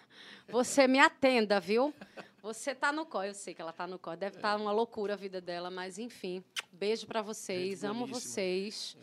Você 0.48 0.88
me 0.88 1.00
atenda, 1.00 1.60
viu? 1.60 1.94
Você 2.42 2.74
tá 2.76 2.92
no 2.94 3.06
cor. 3.06 3.26
Eu 3.26 3.34
sei 3.34 3.54
que 3.54 3.62
ela 3.62 3.74
tá 3.74 3.86
no 3.88 3.98
cor. 4.00 4.16
Deve 4.16 4.36
estar 4.38 4.56
uma 4.58 4.72
loucura 4.72 5.14
a 5.14 5.18
vida 5.18 5.42
dela, 5.42 5.70
mas 5.72 5.98
enfim. 5.98 6.44
Beijo 6.72 7.08
pra 7.08 7.22
vocês. 7.22 7.84
Amo 7.84 8.06
vocês. 8.06 8.96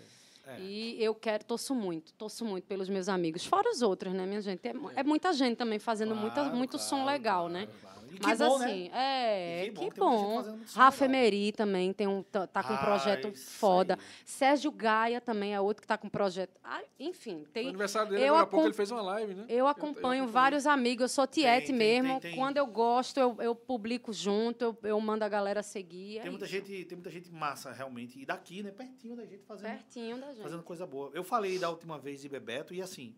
É. 0.49 0.61
E 0.61 1.03
eu 1.03 1.15
quero, 1.15 1.45
torço 1.45 1.75
muito, 1.75 2.13
torço 2.15 2.45
muito 2.45 2.65
pelos 2.65 2.89
meus 2.89 3.09
amigos. 3.09 3.45
Fora 3.45 3.71
os 3.71 3.83
outros, 3.83 4.15
né, 4.15 4.25
minha 4.25 4.41
gente? 4.41 4.67
É, 4.67 4.73
mu- 4.73 4.91
é 4.97 5.03
muita 5.03 5.33
gente 5.33 5.57
também 5.57 5.79
fazendo 5.79 6.15
muita, 6.15 6.37
Claro, 6.41 6.57
muito 6.57 6.79
som 6.79 6.97
claro, 7.03 7.07
legal, 7.11 7.49
claro, 7.51 7.53
né? 7.53 7.69
E 8.17 8.19
Mas 8.23 8.39
bom, 8.39 8.59
né? 8.59 8.65
assim, 8.67 8.91
é, 8.93 9.65
E 9.65 9.71
que 9.71 9.75
bom, 9.75 9.91
que 9.91 10.01
bom. 10.01 10.43
som 10.67 10.79
Rafa. 10.79 11.05
Emery 11.05 11.53
também 11.53 11.93
tem 11.93 12.07
um, 12.07 12.23
tá, 12.23 12.47
tá 12.47 12.63
com 12.63 12.73
um 12.73 12.77
Ah, 12.77 12.79
projeto 12.85 13.33
foda. 13.37 13.99
Sérgio 14.25 14.71
Gaia 14.71 15.21
também 15.21 15.55
é 15.55 15.61
outro 15.61 15.83
que 15.83 15.87
tá 15.89 15.97
com 15.99 16.09
projeto. 16.09 16.51
Ah, 16.63 16.83
enfim, 16.99 17.45
tem. 17.53 17.69
aniversário 17.69 18.11
dele, 18.11 18.23
eu 18.23 18.29
agora 18.35 18.43
há 18.43 18.47
pouco, 18.47 18.67
ele 18.67 18.75
fez 18.75 18.91
uma 18.91 19.03
live, 19.03 19.35
né? 19.35 19.45
Eu 19.49 19.67
acompanho 19.67 19.95
acompanhei. 20.25 20.27
vários 20.27 20.67
amigos, 20.67 21.03
eu 21.03 21.09
sou 21.09 21.27
tiete 21.27 21.67
tem, 21.67 21.75
mesmo. 21.75 22.21
tem, 22.21 22.31
tem. 22.33 22.37
Quando 22.37 22.57
eu 22.57 22.67
gosto, 22.67 23.19
eu, 23.19 23.37
eu 23.41 23.55
publico 23.55 24.13
junto, 24.13 24.65
eu, 24.65 24.79
eu 24.83 25.01
mando 25.01 25.25
a 25.25 25.29
galera 25.29 25.63
seguir. 25.63 26.19
é 26.19 26.23
Tem 26.23 26.31
muita, 26.31 26.45
isso. 26.47 26.55
gente, 26.55 26.85
tem 26.85 26.97
muita 26.97 27.11
gente 27.11 27.31
massa, 27.33 27.73
realmente. 27.73 28.19
E 28.21 28.27
daqui, 28.27 28.63
né? 28.63 28.71
Pertinho 28.71 29.17
da 29.17 29.25
gente 29.27 29.45
fazendo, 29.45 29.71
Pertinho 29.71 30.17
da 30.19 30.29
gente. 30.29 30.43
fazendo 30.43 30.63
coisa 30.63 30.87
boa. 30.87 31.11
Eu 31.15 31.25
falei 31.25 31.59
da 31.59 31.69
última 31.71 31.99
vez 31.99 32.21
de 32.21 32.29
Bebeto 32.29 32.73
e 32.75 32.83
assim. 32.83 33.15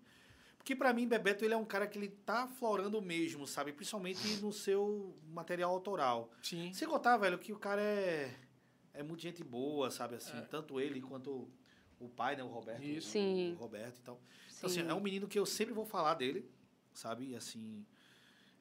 Porque 0.60 0.76
pra 0.76 0.92
mim, 0.92 1.08
Bebeto, 1.08 1.42
ele 1.42 1.54
é 1.54 1.56
um 1.56 1.64
cara 1.64 1.86
que 1.86 1.98
ele 1.98 2.08
tá 2.08 2.46
florando 2.46 3.00
mesmo, 3.00 3.46
sabe? 3.46 3.72
Principalmente 3.72 4.20
no 4.42 4.52
seu 4.52 5.16
material 5.32 5.70
autoral. 5.72 6.30
Sim. 6.42 6.70
Sem 6.74 6.86
contar, 6.86 7.16
velho, 7.16 7.38
que 7.38 7.50
o 7.50 7.58
cara 7.58 7.80
é, 7.80 8.30
é 8.92 9.02
muito 9.02 9.22
gente 9.22 9.42
boa, 9.42 9.90
sabe? 9.90 10.16
Assim, 10.16 10.36
É. 10.36 10.42
tanto 10.42 10.78
ele 10.78 11.00
quanto 11.00 11.48
o 11.98 12.08
pai, 12.10 12.36
né? 12.36 12.44
O 12.44 12.48
Roberto. 12.48 12.82
Isso. 12.84 13.08
o- 13.08 13.12
Sim. 13.12 13.52
O 13.54 13.56
Roberto 13.56 13.98
e 13.98 14.02
tal. 14.02 14.20
Então, 14.56 14.68
assim, 14.68 14.82
Sim. 14.82 14.88
é 14.88 14.94
um 14.94 15.00
menino 15.00 15.26
que 15.26 15.38
eu 15.38 15.46
sempre 15.46 15.72
vou 15.72 15.86
falar 15.86 16.12
dele, 16.14 16.48
sabe? 16.92 17.30
E, 17.30 17.34
assim, 17.36 17.84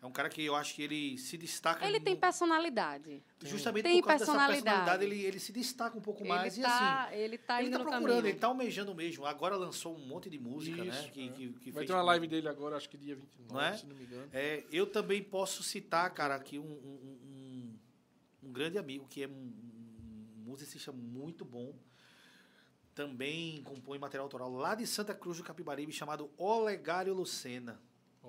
é 0.02 0.06
um 0.06 0.12
cara 0.12 0.30
que 0.30 0.44
eu 0.46 0.56
acho 0.56 0.74
que 0.76 0.82
ele 0.82 1.18
se 1.18 1.38
destaca. 1.38 1.86
Ele 1.86 2.00
tem 2.00 2.14
no- 2.16 2.20
personalidade. 2.22 3.22
Justamente 3.44 3.84
Tem 3.84 4.00
por 4.02 4.08
causa 4.08 4.20
dessa 4.26 4.32
personalidade. 4.38 4.64
personalidade, 4.78 5.04
ele, 5.04 5.26
ele 5.26 5.40
se 5.40 5.52
destaca 5.52 5.98
um 5.98 6.02
pouco 6.02 6.26
mais. 6.26 6.58
ele, 6.58 6.66
e 6.66 6.66
assim, 6.66 6.78
tá, 6.80 7.10
ele 7.12 7.38
tá 7.38 7.60
ele 7.60 7.68
indo 7.70 7.78
tá 7.80 7.84
procurando, 7.84 8.08
caminho. 8.16 8.28
ele 8.28 8.40
tá 8.40 8.48
almejando 8.48 8.96
mesmo. 8.96 9.26
Agora 9.26 9.56
lançou 9.58 9.94
um 9.96 10.00
monte 10.08 10.30
de 10.30 10.40
música, 10.40 10.84
né? 10.84 10.90
Isso, 10.90 11.12
Que, 11.12 11.28
é. 11.28 11.32
que, 11.34 11.50
que 11.54 11.72
Vai 11.72 11.82
fez 11.82 11.88
ter 11.88 11.94
uma 11.94 12.00
com- 12.00 12.06
live 12.08 12.28
dele 12.28 12.48
agora, 12.48 12.78
acho 12.78 12.90
que 12.90 12.98
dia 12.98 13.16
29, 13.16 13.54
Não 13.54 13.62
é? 13.62 13.78
se 13.78 13.86
não 13.86 13.96
me 13.96 14.04
engano. 14.04 14.30
É, 14.32 14.64
eu 14.72 14.88
também 14.88 15.22
posso 15.22 15.64
citar, 15.64 16.10
cara, 16.14 16.36
aqui 16.36 16.58
um, 16.58 16.64
um, 16.64 17.20
um, 17.26 17.80
um 18.44 18.52
grande 18.54 18.78
amigo 18.78 19.06
que 19.10 19.24
é 19.24 19.28
um, 19.28 19.32
um 19.32 20.44
musicista 20.46 20.92
muito 20.94 21.44
bom. 21.44 21.74
Também 22.96 23.62
compõe 23.64 23.98
material 23.98 24.26
autoral 24.26 24.52
lá 24.52 24.76
de 24.76 24.86
Santa 24.86 25.14
Cruz 25.14 25.38
do 25.38 25.44
Capibaribe, 25.44 25.92
chamado 25.92 26.30
Olegário 26.38 27.14
Lucena. 27.14 27.80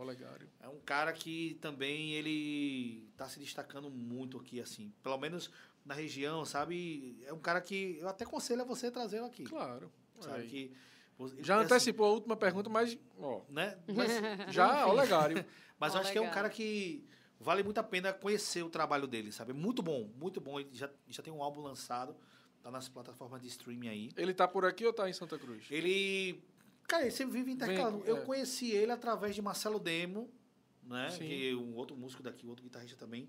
Legal. 0.04 0.34
É 0.60 0.68
um 0.68 0.78
cara 0.80 1.12
que 1.12 1.58
também 1.60 2.12
ele 2.12 3.08
tá 3.16 3.28
se 3.28 3.38
destacando 3.38 3.90
muito 3.90 4.38
aqui, 4.38 4.60
assim. 4.60 4.92
Pelo 5.02 5.18
menos 5.18 5.50
na 5.84 5.94
região, 5.94 6.44
sabe? 6.44 7.22
É 7.26 7.32
um 7.32 7.38
cara 7.38 7.60
que 7.60 7.98
eu 8.00 8.08
até 8.08 8.24
aconselho 8.24 8.62
a 8.62 8.64
você 8.64 8.90
trazê-lo 8.90 9.26
aqui. 9.26 9.44
Claro. 9.44 9.90
Sabe 10.20 10.42
Aí. 10.42 10.48
que 10.48 10.72
você- 11.16 11.42
Já 11.42 11.54
é 11.54 11.56
assim, 11.58 11.64
antecipou 11.66 12.06
a 12.06 12.10
última 12.10 12.36
pergunta, 12.36 12.68
mas, 12.68 12.98
ó, 13.18 13.40
né? 13.48 13.78
Mas, 13.86 14.52
já, 14.52 14.86
legal. 14.92 15.28
mas 15.78 15.94
eu 15.94 16.00
acho 16.00 16.12
que 16.12 16.18
é 16.18 16.20
um 16.20 16.30
cara 16.30 16.50
que 16.50 17.04
vale 17.38 17.62
muito 17.62 17.78
a 17.78 17.82
pena 17.82 18.12
conhecer 18.12 18.62
o 18.62 18.70
trabalho 18.70 19.06
dele, 19.06 19.32
sabe? 19.32 19.52
Muito 19.52 19.82
bom, 19.82 20.10
muito 20.16 20.40
bom. 20.40 20.60
Ele 20.60 20.68
já, 20.72 20.90
já 21.08 21.22
tem 21.22 21.32
um 21.32 21.42
álbum 21.42 21.62
lançado, 21.62 22.14
tá 22.62 22.70
nas 22.70 22.88
plataformas 22.88 23.40
de 23.40 23.48
streaming 23.48 23.88
aí. 23.88 24.10
Ele 24.16 24.34
tá 24.34 24.46
por 24.46 24.64
aqui 24.64 24.84
ou 24.84 24.92
tá 24.92 25.08
em 25.08 25.12
Santa 25.12 25.38
Cruz? 25.38 25.64
Ele. 25.70 26.42
Cara, 26.90 27.04
ele 27.04 27.12
sempre 27.12 27.34
vive 27.34 27.52
intercalando. 27.52 27.98
Vem, 27.98 28.08
Eu 28.08 28.16
é. 28.16 28.20
conheci 28.24 28.72
ele 28.72 28.90
através 28.90 29.32
de 29.32 29.40
Marcelo 29.40 29.78
Demo, 29.78 30.28
né? 30.82 31.08
Sim. 31.08 31.18
Que 31.20 31.50
é 31.50 31.54
um 31.54 31.76
outro 31.76 31.96
músico 31.96 32.20
daqui, 32.20 32.48
outro 32.48 32.64
guitarrista 32.64 32.96
também. 32.96 33.28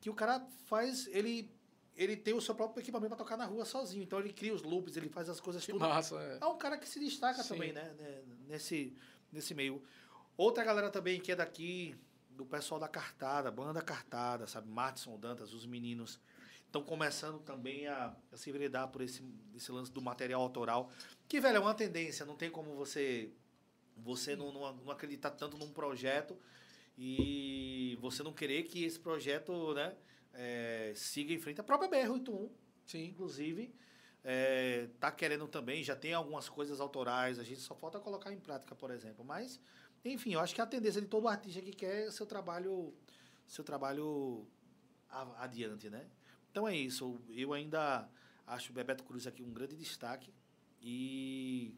Que 0.00 0.08
o 0.08 0.14
cara 0.14 0.40
faz. 0.64 1.06
Ele, 1.08 1.54
ele 1.94 2.16
tem 2.16 2.32
o 2.32 2.40
seu 2.40 2.54
próprio 2.54 2.82
equipamento 2.82 3.10
pra 3.14 3.18
tocar 3.18 3.36
na 3.36 3.44
rua 3.44 3.66
sozinho. 3.66 4.02
Então 4.02 4.18
ele 4.18 4.32
cria 4.32 4.54
os 4.54 4.62
loops, 4.62 4.96
ele 4.96 5.10
faz 5.10 5.28
as 5.28 5.40
coisas 5.40 5.62
Que 5.62 5.72
tudo. 5.72 5.82
massa, 5.82 6.16
é. 6.22 6.38
É 6.40 6.46
um 6.46 6.56
cara 6.56 6.78
que 6.78 6.88
se 6.88 6.98
destaca 6.98 7.42
Sim. 7.42 7.50
também, 7.50 7.72
né? 7.74 7.94
né, 7.98 8.22
Nesse, 8.48 8.96
nesse 9.30 9.52
meio. 9.54 9.82
Outra 10.34 10.64
galera 10.64 10.88
também 10.88 11.20
que 11.20 11.30
é 11.32 11.36
daqui, 11.36 11.94
do 12.30 12.46
pessoal 12.46 12.80
da 12.80 12.88
Cartada, 12.88 13.50
banda 13.50 13.82
Cartada, 13.82 14.46
sabe? 14.46 14.70
Matson 14.70 15.18
Dantas, 15.18 15.52
os 15.52 15.66
meninos. 15.66 16.18
Estão 16.64 16.82
começando 16.82 17.38
também 17.40 17.86
a, 17.86 18.16
a 18.32 18.36
se 18.38 18.48
enveredar 18.48 18.88
por 18.88 19.02
esse, 19.02 19.22
esse 19.54 19.70
lance 19.70 19.92
do 19.92 20.00
material 20.00 20.40
autoral. 20.40 20.90
Que, 21.32 21.40
velho, 21.40 21.56
é 21.56 21.60
uma 21.60 21.72
tendência. 21.72 22.26
Não 22.26 22.36
tem 22.36 22.50
como 22.50 22.74
você 22.74 23.32
você 23.96 24.36
não, 24.36 24.52
não, 24.52 24.70
não 24.76 24.90
acreditar 24.90 25.30
tanto 25.30 25.56
num 25.56 25.72
projeto 25.72 26.36
e 26.94 27.96
você 28.02 28.22
não 28.22 28.34
querer 28.34 28.64
que 28.64 28.84
esse 28.84 29.00
projeto 29.00 29.72
né, 29.72 29.96
é, 30.34 30.92
siga 30.94 31.32
em 31.32 31.38
frente. 31.38 31.58
A 31.58 31.64
própria 31.64 31.88
BR-81, 31.88 32.50
Sim. 32.84 33.06
inclusive, 33.06 33.74
é, 34.22 34.90
tá 35.00 35.10
querendo 35.10 35.48
também, 35.48 35.82
já 35.82 35.96
tem 35.96 36.12
algumas 36.12 36.50
coisas 36.50 36.82
autorais, 36.82 37.38
a 37.38 37.42
gente 37.42 37.62
só 37.62 37.74
falta 37.74 37.98
colocar 37.98 38.30
em 38.30 38.38
prática, 38.38 38.74
por 38.74 38.90
exemplo. 38.90 39.24
Mas, 39.24 39.58
enfim, 40.04 40.34
eu 40.34 40.40
acho 40.40 40.54
que 40.54 40.60
a 40.60 40.66
tendência 40.66 41.00
de 41.00 41.08
todo 41.08 41.28
artista 41.28 41.62
que 41.62 41.72
quer 41.72 42.12
seu 42.12 42.26
trabalho, 42.26 42.92
seu 43.46 43.64
trabalho 43.64 44.46
adiante, 45.38 45.88
né? 45.88 46.10
Então 46.50 46.68
é 46.68 46.76
isso. 46.76 47.18
Eu 47.30 47.54
ainda 47.54 48.06
acho 48.46 48.70
o 48.70 48.74
Bebeto 48.74 49.02
Cruz 49.02 49.26
aqui 49.26 49.42
um 49.42 49.50
grande 49.50 49.74
destaque 49.74 50.30
e 50.82 51.74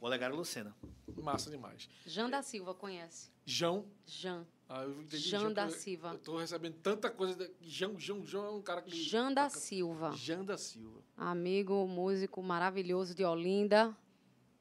o 0.00 0.06
Olegário 0.06 0.36
Lucena. 0.36 0.74
Massa 1.22 1.50
demais. 1.50 1.88
Jean 2.04 2.28
da 2.28 2.42
Silva 2.42 2.74
conhece. 2.74 3.30
João. 3.44 3.86
Jean. 4.04 4.46
Ah, 4.68 4.82
eu 4.82 5.00
entendi 5.00 5.18
Jean 5.18 5.52
da 5.52 5.64
eu- 5.66 5.70
Silva. 5.70 6.10
Eu 6.12 6.18
tô 6.18 6.36
recebendo 6.38 6.74
tanta 6.82 7.08
coisa. 7.10 7.34
Da... 7.36 7.46
João, 7.60 7.98
João, 7.98 8.26
João 8.26 8.46
é 8.46 8.50
um 8.50 8.62
cara 8.62 8.82
que. 8.82 8.90
Jean 8.90 9.32
da 9.32 9.48
Silva. 9.48 10.12
Jean 10.12 10.44
da 10.44 10.58
Silva. 10.58 11.00
Amigo, 11.16 11.86
músico 11.86 12.42
maravilhoso 12.42 13.14
de 13.14 13.24
Olinda. 13.24 13.96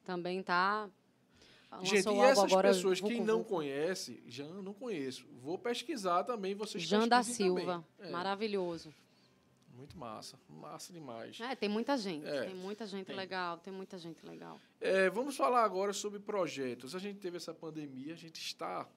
Também 0.03 0.41
tá. 0.43 0.89
Gente, 1.82 2.07
e 2.07 2.19
essas 2.19 2.43
agora, 2.45 2.69
pessoas, 2.69 2.99
Vucu 3.01 3.11
quem 3.11 3.23
não 3.26 3.39
Vucu. 3.39 3.49
conhece, 3.55 4.23
Jean, 4.28 4.61
não 4.61 4.73
conheço. 4.73 5.28
Vou 5.41 5.57
pesquisar 5.57 6.23
também, 6.23 6.55
vocês 6.55 6.84
Jean 6.84 7.07
da. 7.07 7.21
Silva. 7.21 7.84
É, 7.99 8.09
Maravilhoso. 8.11 8.93
Muito 9.86 9.97
massa. 9.97 10.39
Massa 10.49 10.91
demais. 10.91 11.39
É, 11.39 11.55
tem 11.55 11.69
muita 11.69 11.97
gente. 11.97 12.25
É, 12.27 12.45
tem 12.45 12.55
muita 12.55 12.86
gente 12.88 13.05
tem. 13.07 13.15
legal. 13.15 13.57
Tem 13.59 13.71
muita 13.71 13.97
gente 13.97 14.25
legal. 14.25 14.59
É, 14.81 15.09
vamos 15.09 15.38
falar 15.38 15.63
agora 15.63 15.93
sobre 15.93 16.19
projetos. 16.19 16.95
A 16.95 16.99
gente 16.99 17.19
teve 17.19 17.38
essa 17.38 17.53
pandemia, 17.53 18.13
a 18.13 18.17
gente 18.17 18.41
está 18.41 18.88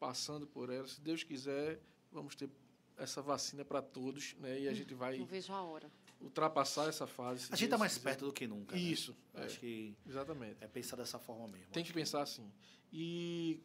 passando 0.00 0.46
por 0.46 0.70
ela. 0.70 0.86
Se 0.88 1.00
Deus 1.00 1.22
quiser, 1.22 1.80
vamos 2.10 2.34
ter 2.34 2.48
essa 2.96 3.20
vacina 3.22 3.64
para 3.64 3.82
todos, 3.82 4.34
né? 4.40 4.60
E 4.60 4.68
a 4.68 4.72
gente 4.74 4.94
vai 4.94 5.18
Não 5.18 5.26
vejo 5.26 5.52
a 5.52 5.62
hora. 5.62 5.90
ultrapassar 6.20 6.88
essa 6.88 7.06
fase. 7.06 7.46
se 7.46 7.52
A 7.52 7.56
gente 7.56 7.68
tá 7.68 7.76
Deus 7.76 7.80
mais 7.80 7.92
quiser. 7.94 8.04
perto 8.10 8.24
do 8.26 8.32
que 8.32 8.46
nunca. 8.46 8.74
né? 8.74 8.80
Isso, 8.82 9.14
é, 9.34 9.44
Acho 9.44 9.60
que 9.60 9.94
exatamente. 10.06 10.56
é 10.60 10.66
pensar 10.66 10.96
dessa 10.96 11.18
forma 11.18 11.46
mesmo. 11.46 11.66
Tem 11.72 11.82
que 11.84 11.90
Acho 11.90 11.94
pensar 11.94 12.22
assim. 12.22 12.50
E 12.92 13.60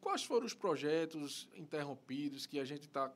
quais 0.00 0.24
foram 0.24 0.46
os 0.46 0.54
projetos 0.54 1.46
interrompidos 1.54 2.46
que 2.46 2.58
a 2.58 2.64
gente 2.64 2.86
está 2.86 3.12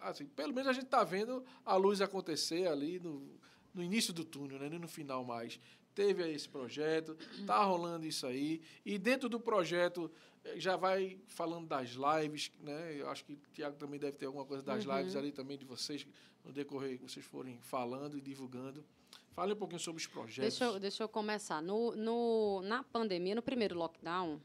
assim, 0.00 0.26
pelo 0.26 0.52
menos 0.52 0.68
a 0.68 0.72
gente 0.72 0.84
está 0.84 1.02
vendo 1.04 1.44
a 1.64 1.76
luz 1.76 2.00
acontecer 2.00 2.66
ali 2.68 2.98
no, 3.00 3.38
no 3.74 3.82
início 3.82 4.12
do 4.12 4.24
túnel, 4.24 4.58
né? 4.58 4.68
nem 4.68 4.78
no 4.78 4.88
final 4.88 5.24
mais. 5.24 5.58
teve 5.94 6.26
esse 6.32 6.48
projeto, 6.48 7.14
tá 7.46 7.62
rolando 7.64 8.06
isso 8.06 8.26
aí. 8.26 8.62
E 8.84 8.96
dentro 8.98 9.28
do 9.28 9.38
projeto 9.38 10.10
eh, 10.42 10.58
já 10.58 10.74
vai 10.74 11.18
falando 11.26 11.66
das 11.68 11.90
lives, 11.90 12.50
né? 12.60 12.94
Eu 12.98 13.10
acho 13.10 13.22
que 13.26 13.34
o 13.34 13.38
Tiago 13.52 13.76
também 13.76 14.00
deve 14.00 14.16
ter 14.16 14.24
alguma 14.24 14.46
coisa 14.46 14.62
das 14.62 14.86
Uhum. 14.86 14.96
lives 14.96 15.14
ali 15.16 15.32
também 15.32 15.58
de 15.58 15.66
vocês, 15.66 16.06
no 16.42 16.50
decorrer 16.50 16.96
que 16.98 17.02
vocês 17.02 17.24
forem 17.26 17.58
falando 17.60 18.16
e 18.16 18.22
divulgando. 18.22 18.82
Fale 19.32 19.52
um 19.52 19.56
pouquinho 19.56 19.80
sobre 19.80 20.00
os 20.00 20.06
projetos. 20.06 20.58
Deixa 20.58 20.64
eu, 20.64 20.80
deixa 20.80 21.02
eu 21.02 21.08
começar. 21.10 21.60
No, 21.62 21.94
no, 21.94 22.62
na 22.62 22.82
pandemia, 22.84 23.34
no 23.34 23.42
primeiro 23.42 23.76
lockdown, 23.76 24.40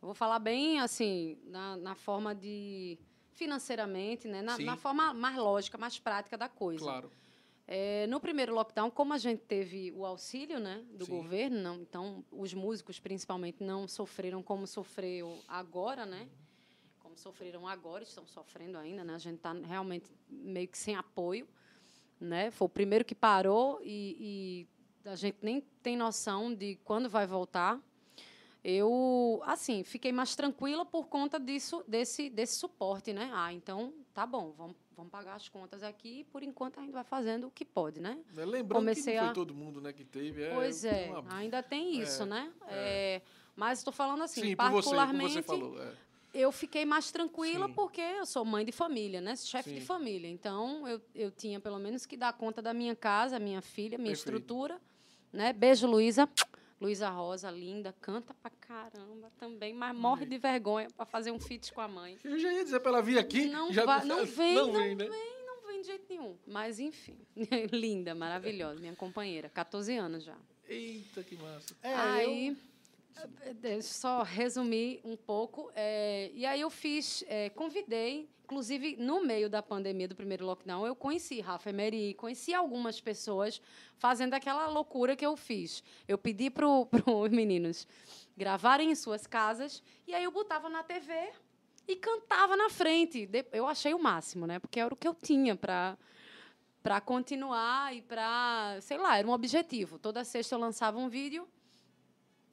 eu 0.00 0.06
vou 0.06 0.14
falar 0.14 0.38
bem 0.38 0.78
assim, 0.78 1.36
na, 1.46 1.76
na 1.76 1.94
forma 1.96 2.32
de. 2.32 2.96
Financeiramente, 3.36 4.26
né? 4.26 4.42
Na, 4.42 4.58
na 4.58 4.76
forma 4.76 5.14
mais 5.14 5.36
lógica, 5.36 5.78
mais 5.78 5.98
prática 5.98 6.36
da 6.36 6.48
coisa. 6.48 6.84
Claro. 6.84 7.10
É, 7.68 8.06
no 8.06 8.20
primeiro 8.20 8.54
lockdown, 8.54 8.90
como 8.90 9.12
a 9.12 9.18
gente 9.18 9.40
teve 9.40 9.92
o 9.92 10.06
auxílio 10.06 10.60
né, 10.60 10.84
do 10.94 11.04
Sim. 11.04 11.10
governo, 11.10 11.60
não, 11.60 11.76
então 11.80 12.24
os 12.30 12.54
músicos 12.54 13.00
principalmente 13.00 13.62
não 13.62 13.88
sofreram 13.88 14.40
como 14.40 14.66
sofreu 14.68 15.36
agora, 15.48 16.06
né? 16.06 16.28
Como 17.00 17.18
sofreram 17.18 17.66
agora, 17.66 18.04
estão 18.04 18.24
sofrendo 18.26 18.78
ainda, 18.78 19.02
né? 19.02 19.14
A 19.14 19.18
gente 19.18 19.36
está 19.36 19.52
realmente 19.52 20.08
meio 20.28 20.68
que 20.68 20.78
sem 20.78 20.94
apoio, 20.94 21.46
né? 22.20 22.52
Foi 22.52 22.66
o 22.66 22.68
primeiro 22.68 23.04
que 23.04 23.16
parou 23.16 23.80
e, 23.82 24.66
e 25.04 25.08
a 25.08 25.16
gente 25.16 25.38
nem 25.42 25.60
tem 25.82 25.96
noção 25.96 26.54
de 26.54 26.76
quando 26.84 27.08
vai 27.08 27.26
voltar. 27.26 27.80
Eu, 28.68 29.40
assim, 29.44 29.84
fiquei 29.84 30.10
mais 30.10 30.34
tranquila 30.34 30.84
por 30.84 31.06
conta 31.06 31.38
disso, 31.38 31.84
desse, 31.86 32.28
desse 32.28 32.56
suporte, 32.56 33.12
né? 33.12 33.30
Ah, 33.32 33.52
então 33.52 33.94
tá 34.12 34.26
bom, 34.26 34.52
vamos, 34.58 34.74
vamos 34.96 35.12
pagar 35.12 35.36
as 35.36 35.48
contas 35.48 35.84
aqui 35.84 36.22
e 36.22 36.24
por 36.24 36.42
enquanto 36.42 36.80
a 36.80 36.82
gente 36.82 36.90
vai 36.90 37.04
fazendo 37.04 37.46
o 37.46 37.50
que 37.52 37.64
pode, 37.64 38.00
né? 38.00 38.18
Né, 38.34 38.44
Lembrando 38.44 38.80
Comecei 38.80 39.12
que 39.14 39.18
não 39.20 39.26
foi 39.26 39.30
a- 39.30 39.34
todo 39.34 39.54
mundo 39.54 39.80
né, 39.80 39.92
que 39.92 40.04
teve. 40.04 40.42
É, 40.42 40.52
pois 40.52 40.84
é, 40.84 41.06
uma- 41.16 41.36
ainda 41.36 41.62
tem 41.62 42.00
isso, 42.00 42.24
é, 42.24 42.26
né? 42.26 42.52
É, 42.66 43.22
mas 43.54 43.78
estou 43.78 43.92
falando 43.92 44.24
assim, 44.24 44.40
Sim, 44.40 44.56
por 44.56 44.64
você, 44.72 44.72
particularmente, 44.96 45.32
você 45.34 45.42
falou. 45.42 45.80
é. 45.80 45.92
eu 46.34 46.50
fiquei 46.50 46.84
mais 46.84 47.12
tranquila 47.12 47.68
Sim. 47.68 47.72
porque 47.72 48.00
eu 48.00 48.26
sou 48.26 48.44
mãe 48.44 48.64
de 48.64 48.72
família, 48.72 49.20
né? 49.20 49.36
Chefe 49.36 49.74
de 49.74 49.80
família. 49.80 50.28
Então, 50.28 50.88
eu, 50.88 51.00
eu 51.14 51.30
tinha 51.30 51.60
pelo 51.60 51.78
menos 51.78 52.04
que 52.04 52.16
dar 52.16 52.32
conta 52.32 52.60
da 52.60 52.74
minha 52.74 52.96
casa, 52.96 53.38
minha 53.38 53.62
filha, 53.62 53.96
minha 53.96 54.10
Perfeito. 54.10 54.36
estrutura. 54.36 54.80
Né? 55.32 55.52
Beijo, 55.52 55.86
Luísa. 55.86 56.28
Luísa 56.80 57.08
Rosa, 57.08 57.50
linda, 57.50 57.94
canta 58.00 58.34
pra 58.34 58.50
caramba 58.50 59.30
também, 59.38 59.72
mas 59.72 59.96
morre 59.96 60.26
de 60.26 60.36
vergonha 60.36 60.88
para 60.94 61.06
fazer 61.06 61.30
um 61.30 61.40
feat 61.40 61.72
com 61.72 61.80
a 61.80 61.88
mãe. 61.88 62.18
Eu 62.22 62.38
já 62.38 62.52
ia 62.52 62.64
dizer 62.64 62.80
para 62.80 62.90
ela 62.90 63.02
vir 63.02 63.18
aqui. 63.18 63.46
Não 63.46 63.72
já 63.72 63.84
vai- 63.86 64.04
não 64.04 64.24
vem, 64.26 64.54
não 64.54 64.66
não 64.66 64.72
vem, 64.80 64.94
né? 64.94 65.06
Não 65.46 65.66
vem 65.66 65.80
de 65.80 65.86
jeito 65.86 66.04
nenhum. 66.08 66.36
Mas, 66.46 66.78
enfim, 66.78 67.16
linda, 67.72 68.14
maravilhosa, 68.14 68.78
minha 68.80 68.94
companheira, 68.94 69.48
14 69.48 69.96
anos 69.96 70.22
já. 70.24 70.36
Eita, 70.68 71.22
que 71.22 71.36
massa. 71.36 71.74
É, 71.82 71.94
aí, 71.94 72.48
eu 72.48 72.56
só 73.82 74.22
resumir 74.22 75.00
um 75.04 75.16
pouco. 75.16 75.70
eh, 75.74 76.30
e 76.34 76.46
aí 76.46 76.60
eu 76.60 76.70
fiz, 76.70 77.24
eh, 77.28 77.50
convidei, 77.50 78.28
inclusive 78.44 78.96
no 78.96 79.24
meio 79.24 79.50
da 79.50 79.62
pandemia 79.62 80.06
do 80.06 80.14
primeiro 80.14 80.46
lockdown, 80.46 80.86
eu 80.86 80.94
conheci 80.94 81.40
Rafa 81.40 81.70
Emery, 81.70 82.14
conheci 82.14 82.54
algumas 82.54 83.00
pessoas 83.00 83.60
fazendo 83.96 84.34
aquela 84.34 84.68
loucura 84.68 85.16
que 85.16 85.26
eu 85.26 85.36
fiz. 85.36 85.82
Eu 86.06 86.16
pedi 86.16 86.50
para 86.50 86.66
os 86.68 87.30
meninos 87.30 87.86
gravarem 88.36 88.90
em 88.90 88.94
suas 88.94 89.26
casas 89.26 89.82
e 90.06 90.14
aí 90.14 90.24
eu 90.24 90.30
botava 90.30 90.68
na 90.68 90.82
TV 90.82 91.32
e 91.88 91.96
cantava 91.96 92.56
na 92.56 92.70
frente. 92.70 93.28
Eu 93.52 93.66
achei 93.66 93.94
o 93.94 93.98
máximo, 93.98 94.46
né? 94.46 94.58
Porque 94.58 94.78
era 94.80 94.92
o 94.92 94.96
que 94.96 95.08
eu 95.08 95.14
tinha 95.14 95.56
para 95.56 95.96
para 96.82 97.00
continuar 97.00 97.96
e 97.96 98.00
para, 98.00 98.78
sei 98.80 98.96
lá, 98.96 99.18
era 99.18 99.26
um 99.26 99.32
objetivo. 99.32 99.98
Toda 99.98 100.22
sexta 100.22 100.54
eu 100.54 100.60
lançava 100.60 100.96
um 100.98 101.08
vídeo 101.08 101.48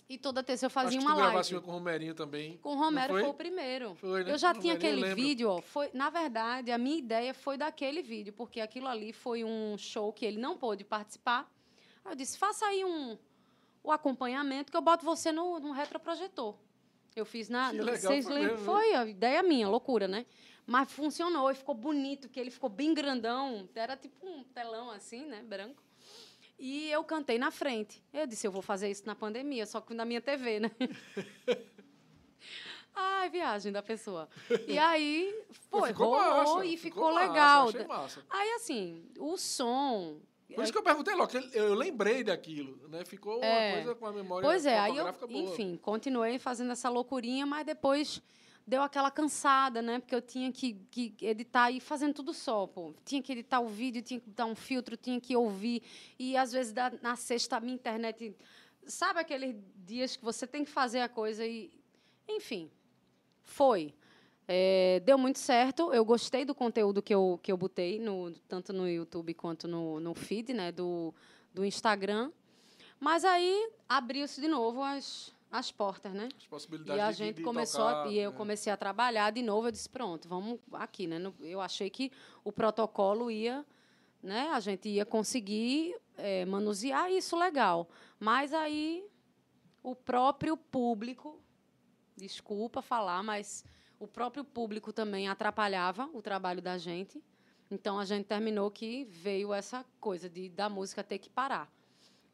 e 0.10 0.18
toda 0.18 0.43
terça 0.43 0.66
eu 0.66 0.70
fazia 0.70 0.97
Acho 0.99 1.08
que 1.08 1.14
uma 1.14 1.16
gravasse 1.16 1.54
live. 1.54 1.56
uma 1.56 1.62
com 1.62 1.70
o 1.72 1.74
Romerinho 1.74 2.14
também. 2.14 2.58
Com 2.58 2.70
o 2.70 2.76
Romero 2.76 3.14
Não 3.14 3.22
foi? 3.22 3.30
o 3.30 3.34
primeiro. 3.34 3.95
Foi, 3.95 4.24
né? 4.24 4.32
Eu 4.32 4.38
já 4.38 4.51
o 4.51 4.60
tinha 4.60 4.74
Romerinho, 4.74 5.04
aquele 5.06 5.16
vídeo, 5.16 5.49
ó, 5.49 5.62
foi, 5.62 5.89
na 5.93 6.10
verdade, 6.10 6.72
a 6.72 6.78
minha 6.78 6.97
ideia 6.97 7.34
foi 7.34 7.58
daquele 7.58 8.01
vídeo, 8.01 8.34
porque 8.34 8.60
aquilo 8.62 8.88
ali 8.88 9.14
foi 9.14 9.43
um 9.43 9.78
show 9.78 10.12
que 10.14 10.26
ele 10.26 10.38
não 10.38 10.58
pôde 10.58 10.84
participar. 10.84 11.49
Aí 12.04 12.12
eu 12.12 12.16
disse, 12.16 12.38
faça 12.38 12.66
aí 12.66 12.84
um 12.84 13.18
o 13.84 13.91
acompanhamento 13.91 14.72
que 14.72 14.78
eu 14.78 14.82
boto 14.82 15.04
você 15.04 15.32
no, 15.32 15.60
no 15.60 15.72
retroprojetor. 15.72 16.56
Eu 17.16 17.26
fiz 17.26 17.49
na. 17.49 17.70
Que 17.72 17.78
legal, 17.82 17.97
vocês 17.97 18.26
foi 18.26 18.34
lembram? 18.34 18.51
mesmo, 18.54 18.66
Foi 18.66 18.93
a 18.95 19.06
ideia 19.06 19.43
minha, 19.43 19.68
loucura, 19.68 20.08
né? 20.08 20.26
Mas 20.66 20.91
funcionou 20.91 21.51
e 21.51 21.56
ficou 21.56 21.76
bonito, 21.76 22.30
que 22.30 22.39
ele 22.39 22.49
ficou 22.49 22.70
bem 22.70 22.93
grandão. 22.93 23.70
Era 23.76 23.97
tipo 23.97 24.26
um 24.26 24.43
telão 24.45 24.89
assim, 24.89 25.26
né? 25.26 25.43
Branco. 25.43 25.84
E 26.66 26.89
eu 26.89 27.03
cantei 27.03 27.38
na 27.38 27.51
frente. 27.51 28.01
Eu 28.14 28.26
disse, 28.26 28.47
eu 28.47 28.51
vou 28.51 28.61
fazer 28.61 28.89
isso 28.89 29.05
na 29.05 29.14
pandemia, 29.14 29.66
só 29.66 29.82
que 29.82 29.93
na 29.93 30.05
minha 30.05 30.22
TV, 30.22 30.61
né? 30.61 30.72
Ai, 32.95 33.30
viagem 33.30 33.70
da 33.70 33.84
pessoa. 33.84 34.30
E 34.66 34.80
aí, 34.80 35.43
foi, 35.70 35.89
ficou 35.89 36.16
rolou 36.16 36.55
massa, 36.55 36.66
e 36.66 36.78
ficou 36.78 37.09
ficou, 37.09 37.20
legal. 37.20 37.70
massa. 37.86 38.24
Aí, 38.30 38.53
assim, 38.53 39.05
o 39.20 39.36
som... 39.38 40.22
Por 40.55 40.64
isso 40.64 40.72
que 40.72 40.78
eu 40.78 40.84
perguntei 40.84 41.14
logo, 41.16 41.32
eu 41.51 41.74
lembrei 41.74 42.24
daquilo, 42.24 42.88
né? 42.88 43.03
Ficou 43.03 43.39
uma 43.39 43.45
É. 43.45 43.74
coisa 43.74 43.95
com 43.95 44.05
a 44.05 44.14
memória 44.14 44.47
Pois 44.47 44.66
é, 44.66 44.80
aí 44.80 44.95
eu, 44.95 45.11
boa. 45.11 45.28
enfim, 45.34 45.76
continuei 45.82 46.39
fazendo 46.39 46.72
essa 46.72 46.88
loucurinha, 46.89 47.45
mas 47.45 47.66
depois 47.66 48.22
deu 48.66 48.82
aquela 48.82 49.11
cansada, 49.11 49.82
né? 49.82 49.99
Porque 49.99 50.16
eu 50.16 50.22
tinha 50.22 50.51
que, 50.51 50.74
que 50.89 51.16
editar 51.22 51.72
e 51.72 51.80
fazendo 51.80 52.14
tudo 52.14 52.34
só, 52.34 52.66
pô. 52.66 52.93
Tinha 53.05 53.22
que 53.22 53.32
editar 53.32 53.59
o 53.59 53.68
vídeo, 53.68 54.01
tinha 54.01 54.20
que 54.20 54.30
dar 54.30 54.45
um 54.45 54.55
filtro, 54.55 54.95
tinha 54.95 55.20
que 55.20 55.36
ouvir. 55.36 55.84
E 56.18 56.38
às 56.38 56.51
vezes 56.51 56.74
na 57.01 57.16
sexta 57.16 57.57
a 57.57 57.59
minha 57.59 57.76
internet. 57.76 58.36
Sabe 58.86 59.20
aqueles 59.20 59.55
dias 59.86 60.16
que 60.16 60.24
você 60.24 60.47
tem 60.47 60.64
que 60.64 60.72
fazer 60.72 61.01
a 61.01 61.09
coisa 61.09 61.45
e. 61.45 61.72
Enfim, 62.28 62.72
foi. 63.43 63.93
É, 64.47 65.01
deu 65.05 65.18
muito 65.18 65.39
certo. 65.39 65.93
Eu 65.93 66.03
gostei 66.03 66.45
do 66.45 66.55
conteúdo 66.55 67.01
que 67.01 67.14
eu, 67.14 67.39
que 67.41 67.51
eu 67.51 67.57
botei, 67.57 67.99
no, 67.99 68.32
tanto 68.47 68.74
no 68.74 68.89
YouTube 68.89 69.34
quanto 69.34 69.68
no, 69.68 69.99
no 69.99 70.14
feed 70.14 70.53
né, 70.53 70.72
do, 70.72 71.14
do 71.53 71.66
Instagram. 71.66 72.32
Mas 72.99 73.26
aí 73.26 73.70
abriu-se 73.88 74.39
de 74.39 74.47
novo 74.47 74.82
as, 74.82 75.34
as 75.54 75.72
portas, 75.72 76.12
né? 76.14 76.28
As 76.36 76.47
possibilidades 76.47 76.97
E 76.97 77.01
a 77.01 77.12
de- 77.12 77.18
gente 77.18 77.36
de 77.38 77.43
começou, 77.43 77.86
a- 77.86 77.93
tocar, 78.04 78.12
e 78.12 78.18
eu 78.18 78.32
né? 78.32 78.38
comecei 78.38 78.74
a 78.74 78.76
trabalhar 78.78 79.32
de 79.32 79.41
novo. 79.43 79.68
Eu 79.68 79.72
disse, 79.72 79.88
pronto, 79.88 80.28
vamos 80.28 80.60
aqui, 80.74 81.06
né? 81.08 81.18
Eu 81.41 81.62
achei 81.62 81.89
que 81.89 82.12
o 82.43 82.51
protocolo 82.51 83.30
ia, 83.30 83.64
né? 84.22 84.49
A 84.51 84.60
gente 84.60 84.89
ia 84.89 85.06
conseguir 85.06 85.95
eh, 86.18 86.43
manusear 86.45 87.12
isso 87.12 87.38
legal. 87.38 87.88
Mas 88.20 88.51
aí 88.54 89.06
o 89.84 89.95
próprio 89.95 90.56
público, 90.58 91.39
desculpa 92.18 92.82
falar, 92.82 93.22
mas 93.24 93.64
o 93.99 94.08
próprio 94.08 94.43
público 94.43 94.91
também 94.91 95.28
atrapalhava 95.28 96.10
o 96.14 96.22
trabalho 96.22 96.62
da 96.62 96.78
gente. 96.78 97.22
Então 97.72 97.97
a 97.99 98.06
gente 98.06 98.26
terminou 98.26 98.70
que 98.72 99.04
veio 99.06 99.54
essa 99.54 99.86
coisa 99.99 100.30
de 100.30 100.49
da 100.49 100.70
música 100.70 101.04
ter 101.04 101.18
que 101.20 101.30
parar. 101.30 101.72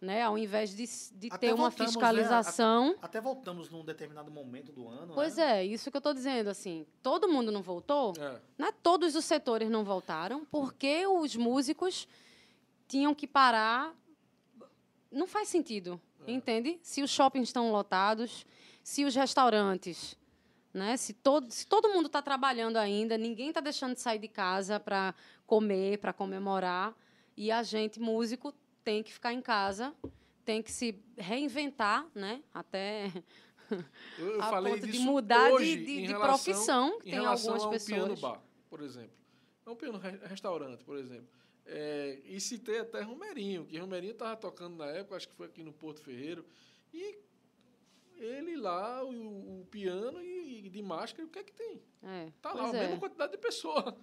Né? 0.01 0.21
Ao 0.23 0.37
invés 0.37 0.69
de, 0.73 0.85
de 1.17 1.27
Até 1.27 1.47
ter 1.47 1.53
uma 1.53 1.69
voltamos, 1.69 1.79
né? 1.79 1.85
fiscalização. 1.87 2.95
Até 3.01 3.19
voltamos 3.19 3.69
num 3.69 3.83
determinado 3.83 4.31
momento 4.31 4.71
do 4.71 4.87
ano. 4.87 5.13
Pois 5.13 5.35
né? 5.35 5.59
é, 5.59 5.65
isso 5.65 5.91
que 5.91 5.97
eu 5.97 5.99
estou 5.99 6.13
dizendo, 6.13 6.49
assim, 6.49 6.85
todo 7.03 7.27
mundo 7.27 7.51
não 7.51 7.61
voltou, 7.61 8.13
É. 8.17 8.39
né? 8.57 8.71
todos 8.81 9.13
os 9.15 9.25
setores 9.25 9.69
não 9.69 9.83
voltaram, 9.83 10.45
porque 10.45 11.05
os 11.05 11.35
músicos 11.35 12.07
tinham 12.87 13.13
que 13.13 13.27
parar. 13.27 13.93
Não 15.11 15.27
faz 15.27 15.49
sentido, 15.49 15.99
É. 16.25 16.31
entende? 16.31 16.79
Se 16.81 17.01
os 17.03 17.09
shoppings 17.09 17.49
estão 17.49 17.69
lotados, 17.69 18.45
se 18.81 19.03
os 19.03 19.13
restaurantes, 19.13 20.15
né? 20.73 20.95
se, 20.95 21.11
todo, 21.13 21.51
se 21.51 21.67
todo 21.67 21.89
mundo 21.89 22.05
está 22.05 22.21
trabalhando 22.21 22.77
ainda, 22.77 23.17
ninguém 23.17 23.49
está 23.49 23.59
deixando 23.59 23.95
de 23.95 23.99
sair 23.99 24.19
de 24.19 24.29
casa 24.29 24.79
para 24.79 25.13
comer, 25.45 25.97
para 25.97 26.13
comemorar, 26.13 26.95
e 27.35 27.51
a 27.51 27.63
gente, 27.63 27.99
músico, 27.99 28.53
tem 28.83 29.03
que 29.03 29.11
ficar 29.13 29.33
em 29.33 29.41
casa, 29.41 29.93
tem 30.45 30.61
que 30.63 30.71
se 30.71 30.99
reinventar, 31.17 32.07
né? 32.15 32.43
Até 32.53 33.11
Eu, 34.17 34.31
eu 34.33 34.41
a 34.41 34.49
falei 34.49 34.73
ponto 34.73 34.87
de 34.87 34.99
mudar 34.99 35.47
de- 35.49 35.53
hoje 35.55 35.77
de- 35.77 35.85
de 35.85 36.05
relação- 36.07 36.27
profissão, 36.43 36.97
em 36.99 37.11
tem 37.11 37.17
algumas 37.19 37.63
um 37.65 37.69
pessoas. 37.69 37.85
piano 37.99 38.15
bar, 38.17 38.41
por 38.69 38.81
exemplo. 38.81 39.11
É 39.65 39.69
um 39.69 39.75
piano 39.75 39.97
re- 39.99 40.19
restaurante, 40.25 40.83
por 40.83 40.97
exemplo. 40.97 41.27
É, 41.65 42.19
e 42.25 42.39
citei 42.41 42.79
até 42.79 43.01
Romerinho, 43.01 43.65
que 43.65 43.77
Romerinho 43.77 44.13
estava 44.13 44.35
tocando 44.35 44.77
na 44.77 44.87
época, 44.87 45.15
acho 45.17 45.27
que 45.29 45.35
foi 45.35 45.45
aqui 45.45 45.61
no 45.61 45.71
Porto 45.71 46.01
Ferreiro, 46.01 46.43
e 46.91 47.19
ele 48.17 48.55
lá, 48.57 49.03
o, 49.05 49.61
o 49.61 49.65
piano 49.69 50.19
e, 50.21 50.65
e 50.65 50.69
de 50.69 50.81
máscara, 50.81 51.27
o 51.27 51.29
que 51.29 51.37
é 51.39 51.43
que 51.43 51.53
tem? 51.53 51.79
É, 52.03 52.31
Tá 52.41 52.53
lá, 52.53 52.65
a 52.65 52.75
é. 52.75 52.79
mesma 52.79 52.97
quantidade 52.97 53.31
de 53.33 53.37
pessoa. 53.37 53.95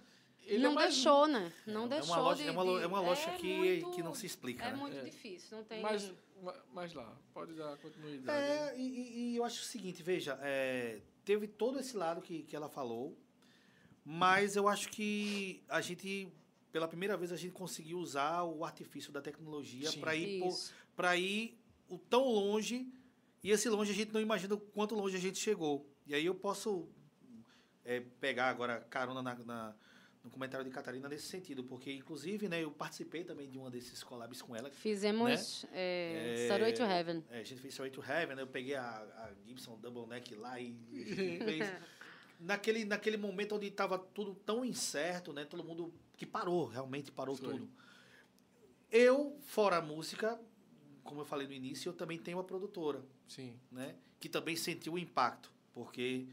Ele 0.47 0.63
não 0.63 0.71
é 0.71 0.75
mais- 0.75 0.93
deixou, 0.93 1.27
né? 1.27 1.51
É, 1.67 1.71
Não 1.71 1.85
é 1.85 1.87
deixou 1.89 2.15
uma 2.15 2.21
loja, 2.23 2.43
de, 2.43 2.49
é 2.49 2.51
uma, 2.51 2.81
é 2.81 2.87
uma 2.87 2.99
loja 3.01 3.31
que, 3.33 3.53
muito- 3.57 3.91
que 3.91 4.01
não 4.03 4.13
se 4.13 4.25
explica. 4.25 4.65
É 4.65 4.71
né? 4.71 4.77
muito 4.77 4.97
É. 4.97 5.03
difícil, 5.03 5.57
não 5.57 5.63
tem... 5.65 5.81
Mas, 5.81 6.11
ma- 6.41 6.55
mas 6.73 6.93
lá, 6.93 7.15
pode 7.33 7.53
dar 7.53 7.75
continuidade. 7.77 8.39
É, 8.39 8.77
e, 8.79 9.33
e- 9.33 9.35
eu 9.35 9.43
acho 9.43 9.61
o 9.61 9.65
seguinte, 9.65 10.01
veja, 10.01 10.39
é, 10.41 11.01
teve 11.25 11.47
todo 11.47 11.79
esse 11.79 11.95
lado 11.97 12.21
que, 12.21 12.43
que 12.43 12.55
ela 12.55 12.69
falou, 12.69 13.17
mas 14.05 14.55
eu 14.55 14.67
acho 14.67 14.89
que 14.89 15.61
a 15.67 15.81
gente, 15.81 16.31
pela 16.71 16.87
primeira 16.87 17.17
vez, 17.17 17.31
a 17.31 17.35
gente 17.37 17.51
conseguiu 17.53 17.97
usar 17.99 18.43
o 18.43 18.63
artifício 18.63 19.11
da 19.11 19.21
tecnologia 19.21 19.91
para 19.99 20.15
ir, 20.15 20.39
por- 20.95 21.15
ir 21.17 21.59
o 21.89 21.97
tão 21.97 22.23
longe, 22.23 22.89
e 23.43 23.51
esse 23.51 23.67
longe 23.69 23.91
a 23.91 23.95
gente 23.95 24.13
não 24.13 24.21
imagina 24.21 24.55
o 24.55 24.59
quanto 24.59 24.95
longe 24.95 25.15
a 25.17 25.19
gente 25.19 25.37
chegou. 25.37 25.85
E 26.05 26.15
aí 26.15 26.25
eu 26.25 26.35
posso 26.35 26.87
é, 27.83 27.99
pegar 28.19 28.49
agora 28.49 28.81
carona 28.89 29.21
na, 29.21 29.35
na, 29.35 29.75
no 30.27 30.31
comentário 30.31 30.65
de 30.65 30.71
Catarina 30.71 31.07
nesse 31.07 31.27
sentido, 31.27 31.63
porque 31.63 31.91
inclusive 31.91 32.47
né, 32.47 32.63
eu 32.63 32.69
participei 32.69 33.23
também 33.23 33.49
de 33.49 33.57
uma 33.57 33.71
desses 33.71 34.03
collabs 34.03 34.41
com 34.41 34.55
ela. 34.55 34.69
Fizemos 34.69 35.63
né? 35.63 35.69
é, 35.73 36.35
é, 36.35 36.43
Starway 36.43 36.73
to 36.73 36.83
Heaven. 36.83 37.23
É, 37.29 37.39
a 37.39 37.43
gente 37.43 37.61
fez 37.61 37.73
Starway 37.73 37.91
to 37.91 38.03
Heaven, 38.03 38.35
né? 38.35 38.41
eu 38.41 38.47
peguei 38.47 38.75
a, 38.75 38.83
a 38.85 39.31
Gibson 39.45 39.79
Double 39.79 40.05
Neck 40.05 40.35
lá 40.35 40.59
e, 40.59 40.77
e 40.91 41.39
fez. 41.43 41.73
naquele, 42.39 42.85
naquele 42.85 43.17
momento 43.17 43.55
onde 43.55 43.67
estava 43.67 43.97
tudo 43.97 44.35
tão 44.35 44.63
incerto, 44.63 45.31
né? 45.31 45.45
Todo 45.45 45.63
mundo 45.63 45.93
que 46.17 46.25
parou, 46.25 46.65
realmente 46.65 47.11
parou 47.11 47.35
Foi. 47.35 47.53
tudo. 47.53 47.69
Eu, 48.91 49.37
fora 49.41 49.77
a 49.77 49.81
música, 49.81 50.39
como 51.03 51.21
eu 51.21 51.25
falei 51.25 51.47
no 51.47 51.53
início, 51.53 51.89
eu 51.89 51.93
também 51.93 52.17
tenho 52.17 52.37
uma 52.37 52.43
produtora. 52.43 53.01
Sim. 53.27 53.57
Né? 53.71 53.95
Que 54.19 54.27
também 54.27 54.55
sentiu 54.55 54.93
o 54.93 54.99
impacto, 54.99 55.51
porque 55.73 56.27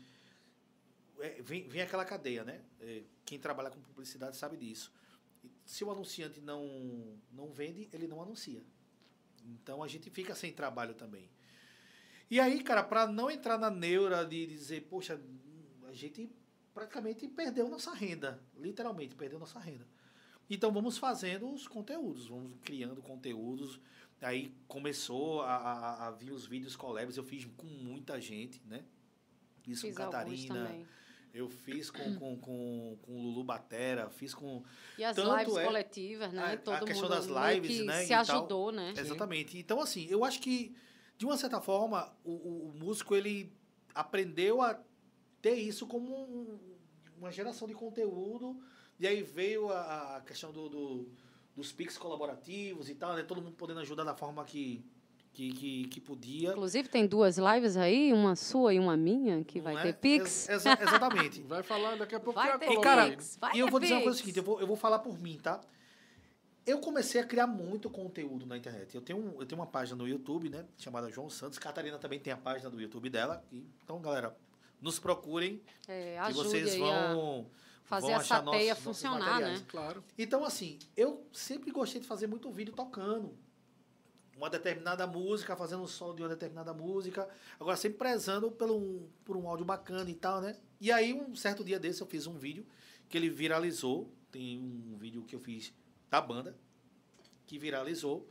é, 1.21 1.43
vem, 1.43 1.69
vem 1.69 1.83
aquela 1.83 2.05
cadeia, 2.05 2.45
né? 2.45 2.63
É, 2.81 3.03
quem 3.25 3.39
trabalha 3.39 3.71
com 3.71 3.81
publicidade 3.81 4.37
sabe 4.37 4.57
disso. 4.57 4.93
Se 5.65 5.85
o 5.85 5.91
anunciante 5.91 6.41
não, 6.41 7.19
não 7.33 7.53
vende, 7.53 7.89
ele 7.93 8.07
não 8.07 8.21
anuncia. 8.21 8.63
Então 9.45 9.83
a 9.83 9.89
gente 9.89 10.11
fica 10.11 10.35
sem 10.35 10.53
trabalho 10.53 10.95
também. 10.95 11.29
E 12.31 12.41
aí, 12.41 12.63
cara, 12.63 12.83
para 12.83 13.07
não 13.07 13.31
entrar 13.31 13.59
na 13.59 13.71
neura 13.71 14.25
de 14.25 14.47
dizer, 14.47 14.83
poxa, 14.83 15.21
a 15.87 15.93
gente 15.93 16.31
praticamente 16.73 17.29
perdeu 17.29 17.69
nossa 17.69 17.95
renda, 17.95 18.43
literalmente 18.57 19.15
perdeu 19.15 19.39
nossa 19.39 19.59
renda. 19.59 19.87
Então 20.49 20.73
vamos 20.73 20.99
fazendo 20.99 21.51
os 21.51 21.69
conteúdos, 21.69 22.29
vamos 22.29 22.53
criando 22.63 23.01
conteúdos. 23.01 23.81
Aí 24.21 24.55
começou 24.67 25.43
a, 25.43 25.57
a, 25.57 26.09
a 26.09 26.11
vir 26.11 26.33
os 26.33 26.47
vídeos 26.47 26.75
collabs, 26.77 27.17
eu 27.17 27.25
fiz 27.25 27.45
com 27.57 27.67
muita 27.67 28.21
gente, 28.21 28.61
né? 28.67 28.85
Isso 29.67 29.83
fiz 29.83 29.97
com 29.97 30.05
Catarina. 30.05 30.87
Eu 31.35 31.49
fiz 31.49 31.91
com, 31.91 32.15
com, 32.15 32.39
com, 32.39 32.97
com 33.03 33.21
Lulu 33.21 33.43
Batera, 33.43 34.09
fiz 34.09 34.33
com. 34.33 34.63
E 34.97 35.03
as 35.03 35.17
lives 35.17 35.57
é, 35.57 35.65
coletivas, 35.65 36.33
né? 36.33 36.53
A, 36.53 36.57
Todo 36.57 36.75
a 36.75 36.85
questão 36.87 37.09
das 37.09 37.27
lives, 37.27 37.85
né? 37.85 38.05
Se 38.05 38.15
ajudou, 38.15 38.67
tal. 38.67 38.73
né? 38.73 38.95
Exatamente. 38.97 39.59
Então, 39.59 39.81
assim, 39.81 40.07
eu 40.09 40.25
acho 40.25 40.41
que, 40.41 40.77
de 41.19 41.27
uma 41.27 41.37
certa 41.37 41.61
forma, 41.61 42.17
o, 42.23 42.31
o, 42.31 42.69
o 42.69 42.75
músico 42.79 43.17
ele 43.17 43.53
aprendeu 43.93 44.63
a 44.63 44.81
ter 45.43 45.57
isso 45.57 45.89
como 45.89 46.15
um, 46.15 46.59
uma 47.19 47.33
geração 47.33 47.67
de 47.67 47.75
conteúdo 47.75 48.57
e 48.99 49.07
aí 49.07 49.21
veio 49.21 49.71
a, 49.73 50.19
a 50.19 50.21
questão 50.21 50.53
do, 50.53 50.69
do, 50.69 51.13
dos 51.57 51.73
PIX 51.73 51.99
colaborativos 51.99 52.89
e 52.89 52.95
tal, 52.95 53.15
né? 53.15 53.25
Todo 53.25 53.43
mundo 53.43 53.57
podendo 53.57 53.81
ajudar 53.81 54.05
da 54.05 54.15
forma 54.15 54.45
que, 54.45 54.85
que, 55.35 55.53
que, 55.53 55.85
que 55.89 56.01
podia. 56.01 56.51
Inclusive, 56.51 56.89
tem 56.89 57.07
duas 57.07 57.37
lives 57.37 57.77
aí, 57.77 58.13
uma 58.13 58.37
sua 58.37 58.73
e 58.73 58.79
uma 58.79 58.97
minha, 58.97 59.43
que 59.43 59.59
Não 59.59 59.65
vai 59.65 59.77
é? 59.77 59.83
ter 59.83 59.95
Pix. 59.95 60.49
Ex 60.49 60.65
exatamente. 60.65 61.43
vai 61.43 61.63
falar 61.63 61.97
daqui 61.97 62.15
a 62.15 62.21
pouco. 62.21 62.39
Vai 62.39 62.57
ter 62.57 62.71
e, 62.71 62.81
cara, 62.81 63.17
vai 63.41 63.57
e 63.57 63.59
eu 63.59 63.69
vou 63.69 63.81
dizer 63.81 63.95
uma 63.95 64.03
coisa 64.03 64.17
seguinte, 64.17 64.39
eu 64.39 64.45
vou, 64.45 64.61
eu 64.61 64.67
vou 64.67 64.77
falar 64.77 65.01
por 65.01 65.19
mim, 65.19 65.39
tá? 65.43 65.61
Eu 66.65 66.79
comecei 66.79 67.21
a 67.21 67.27
criar 67.27 67.47
muito 67.47 67.91
conteúdo 67.91 68.47
na 68.47 68.57
internet. 68.57 68.95
Eu 68.95 69.03
tenho, 69.03 69.37
eu 69.39 69.45
tenho 69.45 69.61
uma 69.61 69.67
página 69.67 69.99
no 69.99 70.09
YouTube, 70.09 70.49
né? 70.49 70.65
Chamada 70.79 71.11
João 71.11 71.29
Santos. 71.29 71.59
Catarina 71.59 71.99
também 71.99 72.19
tem 72.19 72.33
a 72.33 72.39
página 72.39 72.71
do 72.71 72.81
YouTube 72.81 73.11
dela. 73.11 73.45
então, 73.53 74.01
galera, 74.01 74.35
nos 74.81 74.99
procurem. 74.99 75.61
É, 75.89 76.19
que 76.27 76.33
vocês 76.33 76.77
vão... 76.77 77.47
Fazer 77.87 78.13
essa 78.13 78.41
teia 78.43 78.71
nossos, 78.71 78.83
funcionar, 78.83 79.41
nossos 79.41 79.61
né? 79.61 79.67
Claro. 79.69 80.03
Então, 80.17 80.43
assim, 80.43 80.79
eu 80.97 81.27
sempre 81.35 81.71
gostei 81.71 82.01
de 82.01 82.07
fazer 82.07 82.27
muito 82.27 82.51
vídeo 82.51 82.73
tocando 82.73 83.37
uma 84.37 84.51
determinada 84.51 85.07
música, 85.07 85.57
fazendo 85.57 85.83
o 85.83 85.89
som 85.89 86.15
de 86.15 86.23
uma 86.23 86.29
determinada 86.29 86.73
música, 86.73 87.29
agora 87.59 87.77
sempre 87.77 87.99
prezando 87.99 88.51
pelo 88.51 89.09
por 89.25 89.37
um 89.37 89.49
áudio 89.49 89.65
bacana 89.65 90.11
e 90.11 90.15
tal, 90.15 90.41
né? 90.41 90.57
E 90.81 90.91
aí, 90.91 91.13
um 91.13 91.35
certo 91.35 91.65
dia 91.65 91.79
desse, 91.79 92.01
eu 92.01 92.07
fiz 92.07 92.27
um 92.27 92.37
vídeo 92.37 92.67
que 93.09 93.17
ele 93.17 93.31
viralizou. 93.31 94.13
Tem 94.31 94.59
um 94.59 94.97
vídeo 94.97 95.23
que 95.23 95.35
eu 95.35 95.41
fiz 95.41 95.73
da 96.11 96.21
banda, 96.21 96.57
que 97.47 97.59
viralizou. 97.59 98.29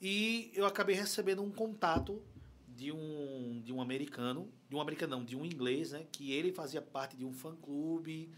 E 0.00 0.50
eu 0.54 0.66
acabei 0.66 0.94
recebendo 0.94 1.42
um 1.42 1.50
contato 1.50 2.22
de 2.68 2.92
um, 2.92 3.62
de 3.64 3.72
um 3.72 3.80
americano, 3.80 4.52
de 4.68 4.76
um 4.76 4.80
americano 4.80 5.16
não, 5.16 5.24
de 5.24 5.36
um 5.36 5.44
inglês, 5.44 5.92
né? 5.92 6.06
Que 6.10 6.32
ele 6.32 6.52
fazia 6.52 6.82
parte 6.82 7.16
de 7.16 7.24
um 7.24 7.32
fã-clube 7.32 8.30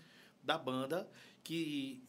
da 0.43 0.57
banda 0.57 1.09
que 1.43 2.03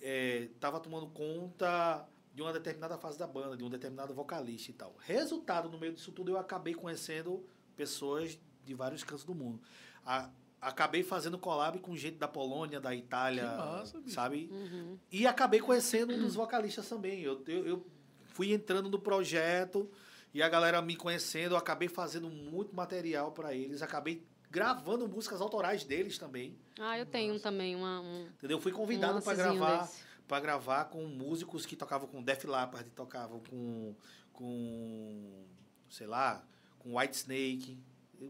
estava 0.54 0.78
é, 0.78 0.80
tomando 0.80 1.08
conta 1.08 2.08
de 2.40 2.44
uma 2.44 2.54
determinada 2.54 2.98
fase 2.98 3.20
da 3.20 3.28
banda, 3.28 3.58
de 3.58 3.66
um 3.66 3.70
determinado 3.70 4.14
vocalista 4.14 4.72
e 4.72 4.74
tal. 4.74 4.96
Resultado, 5.00 5.70
no 5.70 5.78
meio 5.78 5.92
disso 5.92 6.10
tudo, 6.10 6.32
eu 6.32 6.38
acabei 6.38 6.74
conhecendo 6.74 7.46
pessoas 7.76 8.40
de 8.64 8.74
vários 8.74 9.04
cantos 9.04 9.26
do 9.26 9.36
mundo. 9.36 9.60
A, 10.06 10.30
acabei 10.62 11.04
fazendo 11.04 11.38
collab 11.38 11.78
com 11.80 11.98
gente 11.98 12.16
da 12.16 12.30
Polônia, 12.30 12.80
da 12.80 12.96
Itália, 12.96 13.46
massa, 13.46 14.02
sabe? 14.08 14.48
Uhum. 14.50 14.98
E 15.12 15.28
acabei 15.28 15.60
conhecendo 15.60 16.14
um 16.14 16.18
dos 16.18 16.36
vocalistas 16.36 16.88
também. 16.88 17.22
Eu, 17.22 17.44
eu, 17.46 17.68
eu, 17.68 17.86
fui 18.24 18.54
entrando 18.54 18.90
no 18.90 19.00
projeto 19.00 19.92
e 20.34 20.42
a 20.42 20.48
galera 20.48 20.82
me 20.82 20.96
conhecendo, 20.96 21.56
eu 21.56 21.58
acabei 21.58 21.90
fazendo 21.90 22.30
muito 22.30 22.74
material 22.74 23.34
para 23.34 23.54
eles, 23.54 23.82
acabei 23.82 24.26
gravando 24.50 25.10
músicas 25.10 25.42
autorais 25.42 25.84
deles 25.84 26.18
também. 26.18 26.58
Ah, 26.80 26.98
eu 26.98 27.06
tenho 27.06 27.34
Nossa. 27.34 27.44
também 27.44 27.76
uma. 27.76 28.00
Um, 28.00 28.28
Entendeu? 28.38 28.58
Eu 28.58 28.62
fui 28.62 28.72
convidado 28.72 29.18
um 29.18 29.22
para 29.22 29.36
gravar 29.36 29.90
para 30.30 30.40
gravar 30.40 30.86
com 30.86 31.04
músicos 31.08 31.66
que 31.66 31.76
tocavam 31.76 32.08
com 32.08 32.22
Def 32.22 32.46
Leppard, 32.46 32.88
tocavam 32.92 33.42
com 33.50 33.96
com 34.32 35.44
sei 35.90 36.06
lá, 36.06 36.46
com 36.78 36.98
White 36.98 37.18
Snake. 37.18 37.78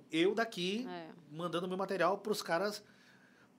Eu 0.09 0.33
daqui 0.33 0.87
é. 0.89 1.09
mandando 1.29 1.67
meu 1.67 1.77
material 1.77 2.17
para 2.17 2.31
os 2.31 2.41
caras 2.41 2.81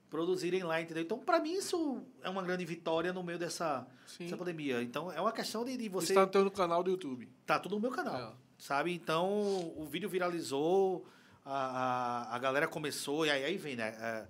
produzirem 0.08 0.62
lá, 0.64 0.80
entendeu? 0.80 1.02
Então, 1.02 1.18
para 1.18 1.38
mim, 1.38 1.52
isso 1.52 2.02
é 2.22 2.30
uma 2.30 2.42
grande 2.42 2.64
vitória 2.64 3.12
no 3.12 3.22
meio 3.22 3.38
dessa, 3.38 3.86
dessa 4.18 4.36
pandemia. 4.36 4.82
Então, 4.82 5.12
é 5.12 5.20
uma 5.20 5.32
questão 5.32 5.64
de, 5.64 5.76
de 5.76 5.88
você... 5.88 6.12
Está 6.12 6.22
no 6.22 6.26
teu 6.28 6.50
canal 6.50 6.82
do 6.82 6.90
YouTube. 6.90 7.28
Tá 7.46 7.58
tudo 7.60 7.76
no 7.76 7.80
meu 7.80 7.90
canal, 7.92 8.32
é. 8.32 8.32
sabe? 8.58 8.92
Então, 8.92 9.72
o 9.76 9.86
vídeo 9.88 10.08
viralizou, 10.08 11.06
a, 11.44 12.32
a, 12.32 12.36
a 12.36 12.38
galera 12.38 12.66
começou, 12.66 13.26
e 13.26 13.30
aí, 13.30 13.44
aí 13.44 13.56
vem, 13.56 13.76
né? 13.76 13.94
É, 14.00 14.26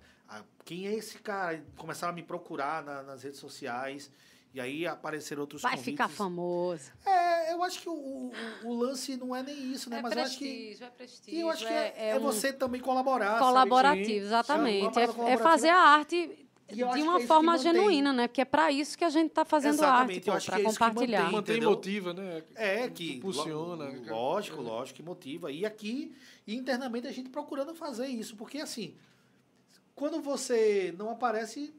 quem 0.63 0.87
é 0.87 0.93
esse 0.93 1.19
cara? 1.19 1.63
Começaram 1.77 2.13
a 2.13 2.15
me 2.15 2.23
procurar 2.23 2.83
na, 2.83 3.03
nas 3.03 3.23
redes 3.23 3.39
sociais. 3.39 4.11
E 4.53 4.59
aí 4.59 4.85
apareceram 4.85 5.41
outros 5.41 5.61
Vai 5.61 5.71
convites. 5.71 5.93
ficar 5.93 6.09
famoso. 6.09 6.91
É, 7.05 7.53
eu 7.53 7.63
acho 7.63 7.81
que 7.81 7.87
o, 7.87 7.93
o, 7.93 8.33
o, 8.65 8.73
lance 8.73 9.15
não 9.15 9.33
é 9.33 9.41
nem 9.41 9.71
isso, 9.71 9.89
né? 9.89 9.99
É 9.99 10.01
Mas 10.01 10.13
prestígio, 10.13 10.43
eu 10.51 10.71
acho 10.71 10.77
que. 10.77 10.83
É 10.83 10.89
prestígio, 10.89 11.37
e 11.37 11.41
eu 11.41 11.49
acho 11.49 11.65
que 11.65 11.73
é, 11.73 11.93
é, 11.95 12.09
é 12.09 12.17
um 12.17 12.19
você 12.19 12.51
também 12.51 12.81
colaborar. 12.81 13.39
Colaborativo, 13.39 14.05
sabe? 14.05 14.17
exatamente. 14.17 14.99
É, 14.99 15.31
é, 15.31 15.37
fazer 15.37 15.69
a 15.69 15.79
arte 15.79 16.41
de 16.73 16.83
uma 16.83 17.21
é 17.21 17.27
forma 17.27 17.57
genuína, 17.57 18.13
né? 18.13 18.27
Porque 18.27 18.41
é 18.41 18.45
para 18.45 18.71
isso 18.71 18.97
que 18.97 19.03
a 19.03 19.09
gente 19.09 19.27
está 19.27 19.45
fazendo 19.45 19.75
Exatamente, 19.75 20.29
arte, 20.29 20.49
para 20.49 20.63
compartilhar. 20.63 21.25
Que 21.27 21.31
mantém, 21.31 21.61
mantém 21.61 21.61
motiva, 21.61 22.13
né? 22.13 22.43
É, 22.55 22.89
que 22.89 23.13
impulsiona. 23.15 23.89
Lógico, 24.07 24.61
lógico 24.61 24.97
que 24.97 25.03
motiva. 25.03 25.51
E 25.51 25.65
aqui, 25.65 26.13
internamente, 26.47 27.07
a 27.07 27.11
gente 27.11 27.29
procurando 27.29 27.73
fazer 27.73 28.07
isso. 28.07 28.35
Porque, 28.35 28.59
assim, 28.59 28.95
quando 30.01 30.19
você 30.19 30.91
não 30.97 31.11
aparece, 31.11 31.75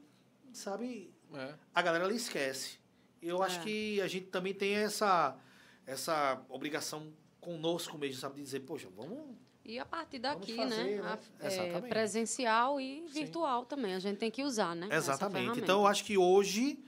sabe, 0.53 1.13
é. 1.33 1.55
a 1.75 1.81
galera 1.81 2.05
ali 2.05 2.15
esquece. 2.15 2.79
Eu 3.21 3.43
é. 3.43 3.45
acho 3.45 3.59
que 3.59 3.99
a 3.99 4.07
gente 4.07 4.27
também 4.27 4.53
tem 4.53 4.75
essa, 4.75 5.37
essa 5.85 6.41
obrigação 6.47 7.11
conosco 7.41 7.97
mesmo, 7.97 8.21
sabe, 8.21 8.35
de 8.35 8.43
dizer, 8.43 8.61
poxa, 8.61 8.87
vamos 8.95 9.35
e 9.65 9.77
a 9.77 9.83
partir 9.83 10.19
daqui, 10.19 10.53
né, 10.53 10.69
fazer, 10.69 11.01
né? 11.01 11.19
A, 11.41 11.47
é, 11.47 11.81
presencial 11.81 12.79
e 12.79 13.05
virtual 13.07 13.63
Sim. 13.63 13.67
também. 13.67 13.93
A 13.93 13.99
gente 13.99 14.17
tem 14.19 14.31
que 14.31 14.41
usar, 14.41 14.73
né? 14.73 14.87
Exatamente. 14.89 15.59
Então, 15.59 15.81
eu 15.81 15.87
acho 15.87 16.05
que 16.05 16.17
hoje, 16.17 16.79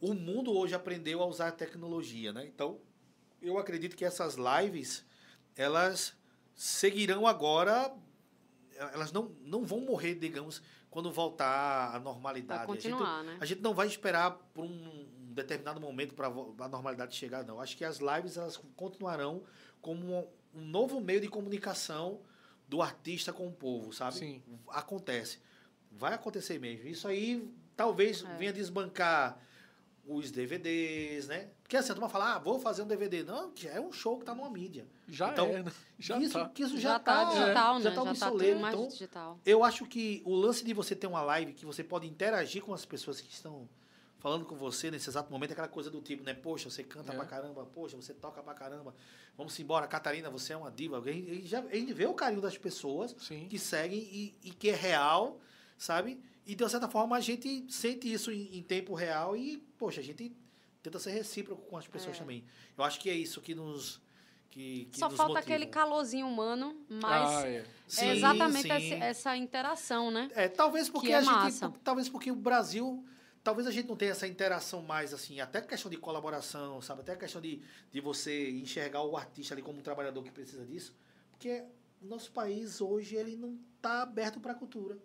o 0.00 0.14
mundo 0.14 0.56
hoje 0.56 0.74
aprendeu 0.74 1.22
a 1.22 1.26
usar 1.26 1.48
a 1.48 1.52
tecnologia, 1.52 2.32
né? 2.32 2.46
Então, 2.46 2.80
eu 3.42 3.58
acredito 3.58 3.94
que 3.94 4.06
essas 4.06 4.36
lives, 4.36 5.04
elas 5.54 6.14
seguirão 6.54 7.26
agora, 7.26 7.94
elas 8.92 9.12
não, 9.12 9.34
não 9.42 9.64
vão 9.64 9.80
morrer, 9.80 10.14
digamos, 10.14 10.62
quando 10.90 11.10
voltar 11.10 11.94
à 11.94 11.98
normalidade. 11.98 12.66
Vai 12.66 12.66
continuar, 12.66 13.14
a 13.14 13.18
gente, 13.18 13.26
né? 13.26 13.38
A 13.40 13.44
gente 13.44 13.60
não 13.60 13.74
vai 13.74 13.86
esperar 13.86 14.32
por 14.52 14.64
um 14.64 15.06
determinado 15.32 15.80
momento 15.80 16.14
para 16.14 16.26
a 16.28 16.68
normalidade 16.68 17.14
chegar, 17.16 17.44
não. 17.44 17.60
Acho 17.60 17.76
que 17.76 17.84
as 17.84 17.98
lives, 17.98 18.36
elas 18.36 18.56
continuarão 18.76 19.42
como 19.80 20.28
um 20.54 20.60
novo 20.60 21.00
meio 21.00 21.20
de 21.20 21.28
comunicação 21.28 22.20
do 22.68 22.80
artista 22.80 23.32
com 23.32 23.48
o 23.48 23.52
povo, 23.52 23.92
sabe? 23.92 24.16
Sim. 24.16 24.42
Acontece. 24.68 25.38
Vai 25.90 26.14
acontecer 26.14 26.58
mesmo. 26.58 26.88
Isso 26.88 27.06
aí 27.08 27.52
talvez 27.76 28.22
é. 28.24 28.36
venha 28.36 28.52
desbancar 28.52 29.38
os 30.06 30.30
DVDs, 30.30 31.28
né? 31.28 31.48
Porque 31.62 31.76
assim, 31.76 31.92
a 31.92 31.94
turma 31.94 32.08
fala, 32.08 32.34
ah, 32.34 32.38
vou 32.38 32.58
fazer 32.58 32.82
um 32.82 32.86
DVD. 32.86 33.22
Não, 33.22 33.52
é 33.64 33.80
um 33.80 33.92
show 33.92 34.18
que 34.18 34.24
tá 34.24 34.34
numa 34.34 34.50
mídia. 34.50 34.86
Já 35.08 35.30
então, 35.30 35.46
é, 35.46 35.62
né? 35.62 35.72
Já 35.98 36.18
isso, 36.18 36.32
tá. 36.32 36.48
Que 36.48 36.62
isso 36.64 36.76
já, 36.78 36.90
já 36.94 36.98
tá, 36.98 37.24
tá 37.26 37.30
digital, 37.32 37.80
já 37.80 37.90
né? 37.90 37.96
tá 37.96 38.02
já 38.04 38.10
obsoleto. 38.10 38.60
Tá 38.60 38.68
então, 38.68 38.88
digital. 38.88 39.40
eu 39.46 39.62
acho 39.62 39.86
que 39.86 40.20
o 40.24 40.34
lance 40.34 40.64
de 40.64 40.74
você 40.74 40.96
ter 40.96 41.06
uma 41.06 41.22
live 41.22 41.52
que 41.52 41.64
você 41.64 41.84
pode 41.84 42.08
interagir 42.08 42.62
com 42.62 42.74
as 42.74 42.84
pessoas 42.84 43.20
que 43.20 43.32
estão 43.32 43.68
falando 44.18 44.44
com 44.44 44.54
você 44.56 44.90
nesse 44.90 45.08
exato 45.08 45.30
momento, 45.32 45.52
aquela 45.52 45.68
coisa 45.68 45.90
do 45.90 46.00
tipo, 46.00 46.22
né? 46.24 46.34
Poxa, 46.34 46.68
você 46.70 46.82
canta 46.82 47.12
É. 47.12 47.16
pra 47.16 47.24
caramba, 47.24 47.64
poxa, 47.72 47.96
você 47.96 48.12
toca 48.14 48.42
pra 48.42 48.54
caramba. 48.54 48.94
Vamos 49.36 49.58
embora, 49.58 49.86
Catarina, 49.86 50.28
você 50.30 50.52
é 50.52 50.56
uma 50.56 50.70
diva. 50.70 50.98
A 50.98 51.00
gente, 51.12 51.46
já, 51.46 51.60
a 51.60 51.74
gente 51.74 51.92
vê 51.92 52.06
o 52.06 52.14
carinho 52.14 52.40
das 52.40 52.58
pessoas 52.58 53.14
Sim. 53.18 53.46
que 53.48 53.58
seguem 53.58 53.98
e, 54.00 54.34
e 54.44 54.50
que 54.50 54.70
é 54.70 54.74
real, 54.74 55.40
sabe? 55.78 56.20
E 56.46 56.54
de 56.54 56.62
uma 56.62 56.68
certa 56.70 56.88
forma 56.88 57.16
a 57.16 57.20
gente 57.20 57.64
sente 57.72 58.12
isso 58.12 58.30
em, 58.32 58.56
em 58.58 58.62
tempo 58.62 58.94
real 58.94 59.36
e, 59.36 59.58
poxa, 59.78 60.00
a 60.00 60.04
gente 60.04 60.34
tenta 60.82 60.98
ser 60.98 61.12
recíproco 61.12 61.62
com 61.62 61.76
as 61.76 61.86
pessoas 61.86 62.16
É. 62.16 62.18
também. 62.20 62.44
Eu 62.76 62.82
acho 62.84 62.98
que 63.00 63.08
é 63.08 63.14
isso 63.14 63.40
que 63.40 63.54
nos. 63.54 64.00
Que, 64.50 64.86
que 64.92 64.98
Só 64.98 65.08
nos 65.08 65.16
falta 65.16 65.34
motiva. 65.34 65.54
aquele 65.54 65.66
calorzinho 65.70 66.26
humano, 66.26 66.76
mas 66.86 67.30
Ah, 67.30 67.48
é. 67.48 67.64
Sim, 67.88 68.04
é 68.06 68.14
exatamente 68.16 68.68
sim. 68.68 68.74
esse- 68.74 68.92
essa 68.94 69.34
interação, 69.36 70.10
né? 70.10 70.30
É, 70.34 70.46
talvez 70.46 70.90
porque 70.90 71.10
é 71.10 71.14
a 71.16 71.20
gente. 71.22 71.30
massa. 71.32 71.72
Talvez 71.82 72.08
porque 72.08 72.30
o 72.30 72.36
Brasil. 72.36 73.02
Talvez 73.42 73.66
a 73.66 73.70
gente 73.72 73.88
não 73.88 73.96
tenha 73.96 74.12
essa 74.12 74.26
interação 74.28 74.82
mais, 74.82 75.12
assim, 75.12 75.40
até 75.40 75.58
a 75.58 75.62
questão 75.62 75.90
de 75.90 75.96
colaboração, 75.96 76.80
sabe? 76.80 77.00
Até 77.00 77.12
a 77.12 77.16
questão 77.16 77.40
de, 77.40 77.60
de 77.90 78.00
você 78.00 78.50
enxergar 78.50 79.02
o 79.02 79.16
artista 79.16 79.52
ali 79.54 79.62
como 79.62 79.78
um 79.80 79.82
trabalhador 79.82 80.22
que 80.22 80.30
precisa 80.30 80.64
disso. 80.64 80.94
Porque 81.32 81.64
o 82.00 82.06
nosso 82.06 82.30
país 82.30 82.80
hoje, 82.80 83.16
ele 83.16 83.34
não 83.36 83.58
está 83.76 84.02
aberto 84.02 84.38
para 84.38 84.52
a 84.52 84.54
cultura. 84.54 84.96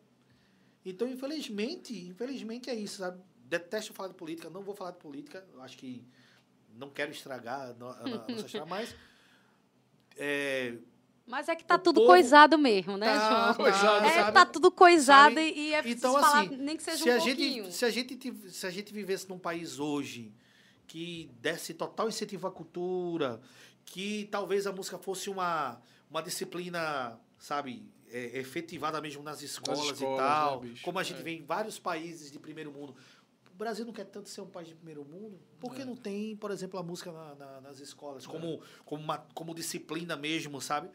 Então, 0.89 1.07
infelizmente, 1.07 1.93
infelizmente 2.07 2.69
é 2.69 2.75
isso, 2.75 2.97
sabe? 2.99 3.21
Detesto 3.45 3.93
falar 3.93 4.09
de 4.09 4.15
política, 4.15 4.49
não 4.49 4.61
vou 4.61 4.75
falar 4.75 4.91
de 4.91 4.97
política, 4.97 5.45
eu 5.53 5.61
acho 5.61 5.77
que 5.77 6.03
não 6.75 6.89
quero 6.89 7.11
estragar 7.11 7.69
a 7.69 7.73
no- 7.73 7.89
a 7.89 7.93
no- 8.07 8.15
a 8.15 8.27
nossa 8.27 8.45
história, 8.47 8.65
mas 8.65 8.95
é, 10.15 10.75
Mas 11.27 11.49
é 11.49 11.55
que 11.55 11.65
tá 11.65 11.77
tudo 11.77 12.05
coisado 12.05 12.57
mesmo, 12.57 12.97
né, 12.97 13.05
tá 13.07 13.29
João? 13.29 13.53
coisado, 13.55 14.05
É, 14.05 14.09
sabe? 14.11 14.33
tá 14.33 14.45
tudo 14.45 14.71
coisado 14.71 15.35
Sabe? 15.35 15.53
e 15.55 15.73
é 15.73 15.81
Então, 15.89 16.13
falar, 16.13 16.41
assim, 16.41 16.55
nem 16.57 16.77
que 16.77 16.83
seja 16.83 17.03
se 17.03 17.09
um 17.09 17.13
a 17.13 17.17
pouquinho. 17.17 17.63
gente 17.65 17.75
se 17.75 17.85
a 17.85 17.89
gente 17.89 18.49
se 18.51 18.65
a 18.67 18.69
gente 18.69 18.93
vivesse 18.93 19.27
num 19.29 19.37
país 19.39 19.77
hoje 19.79 20.31
que 20.87 21.29
desse 21.41 21.73
total 21.73 22.07
incentivo 22.07 22.47
à 22.47 22.51
cultura 22.51 23.41
que 23.85 24.27
talvez 24.31 24.65
a 24.65 24.71
música 24.71 24.97
fosse 24.97 25.29
uma 25.29 25.81
uma 26.09 26.21
disciplina 26.23 27.19
sabe 27.37 27.85
é, 28.11 28.39
efetivada 28.39 29.01
mesmo 29.01 29.21
nas 29.23 29.41
escolas, 29.41 29.79
escolas, 29.91 30.01
e 30.01 30.17
tal. 30.17 30.61
né, 30.63 30.73
como 30.83 30.99
a 30.99 31.03
gente 31.03 31.19
É. 31.19 31.23
vê 31.23 31.31
em 31.31 31.43
vários 31.43 31.77
países 31.79 32.31
de 32.31 32.39
primeiro 32.39 32.71
mundo. 32.71 32.95
O 33.51 33.57
Brasil 33.57 33.83
não 33.85 33.91
quer 33.93 34.05
tanto 34.05 34.29
ser 34.29 34.41
um 34.41 34.45
país 34.47 34.67
de 34.67 34.75
primeiro 34.75 35.03
mundo 35.03 35.39
porque 35.59 35.81
É. 35.81 35.85
não 35.85 35.95
tem 35.95 36.35
por 36.35 36.51
exemplo 36.51 36.79
a 36.79 36.83
música 36.83 37.11
na- 37.11 37.35
na- 37.35 37.61
nas 37.61 37.79
escolas 37.79 38.25
como 38.27 38.61
como 38.85 39.01
uma, 39.01 39.17
como 39.33 39.53
disciplina 39.55 40.15
mesmo 40.15 40.61
sabe? 40.61 40.89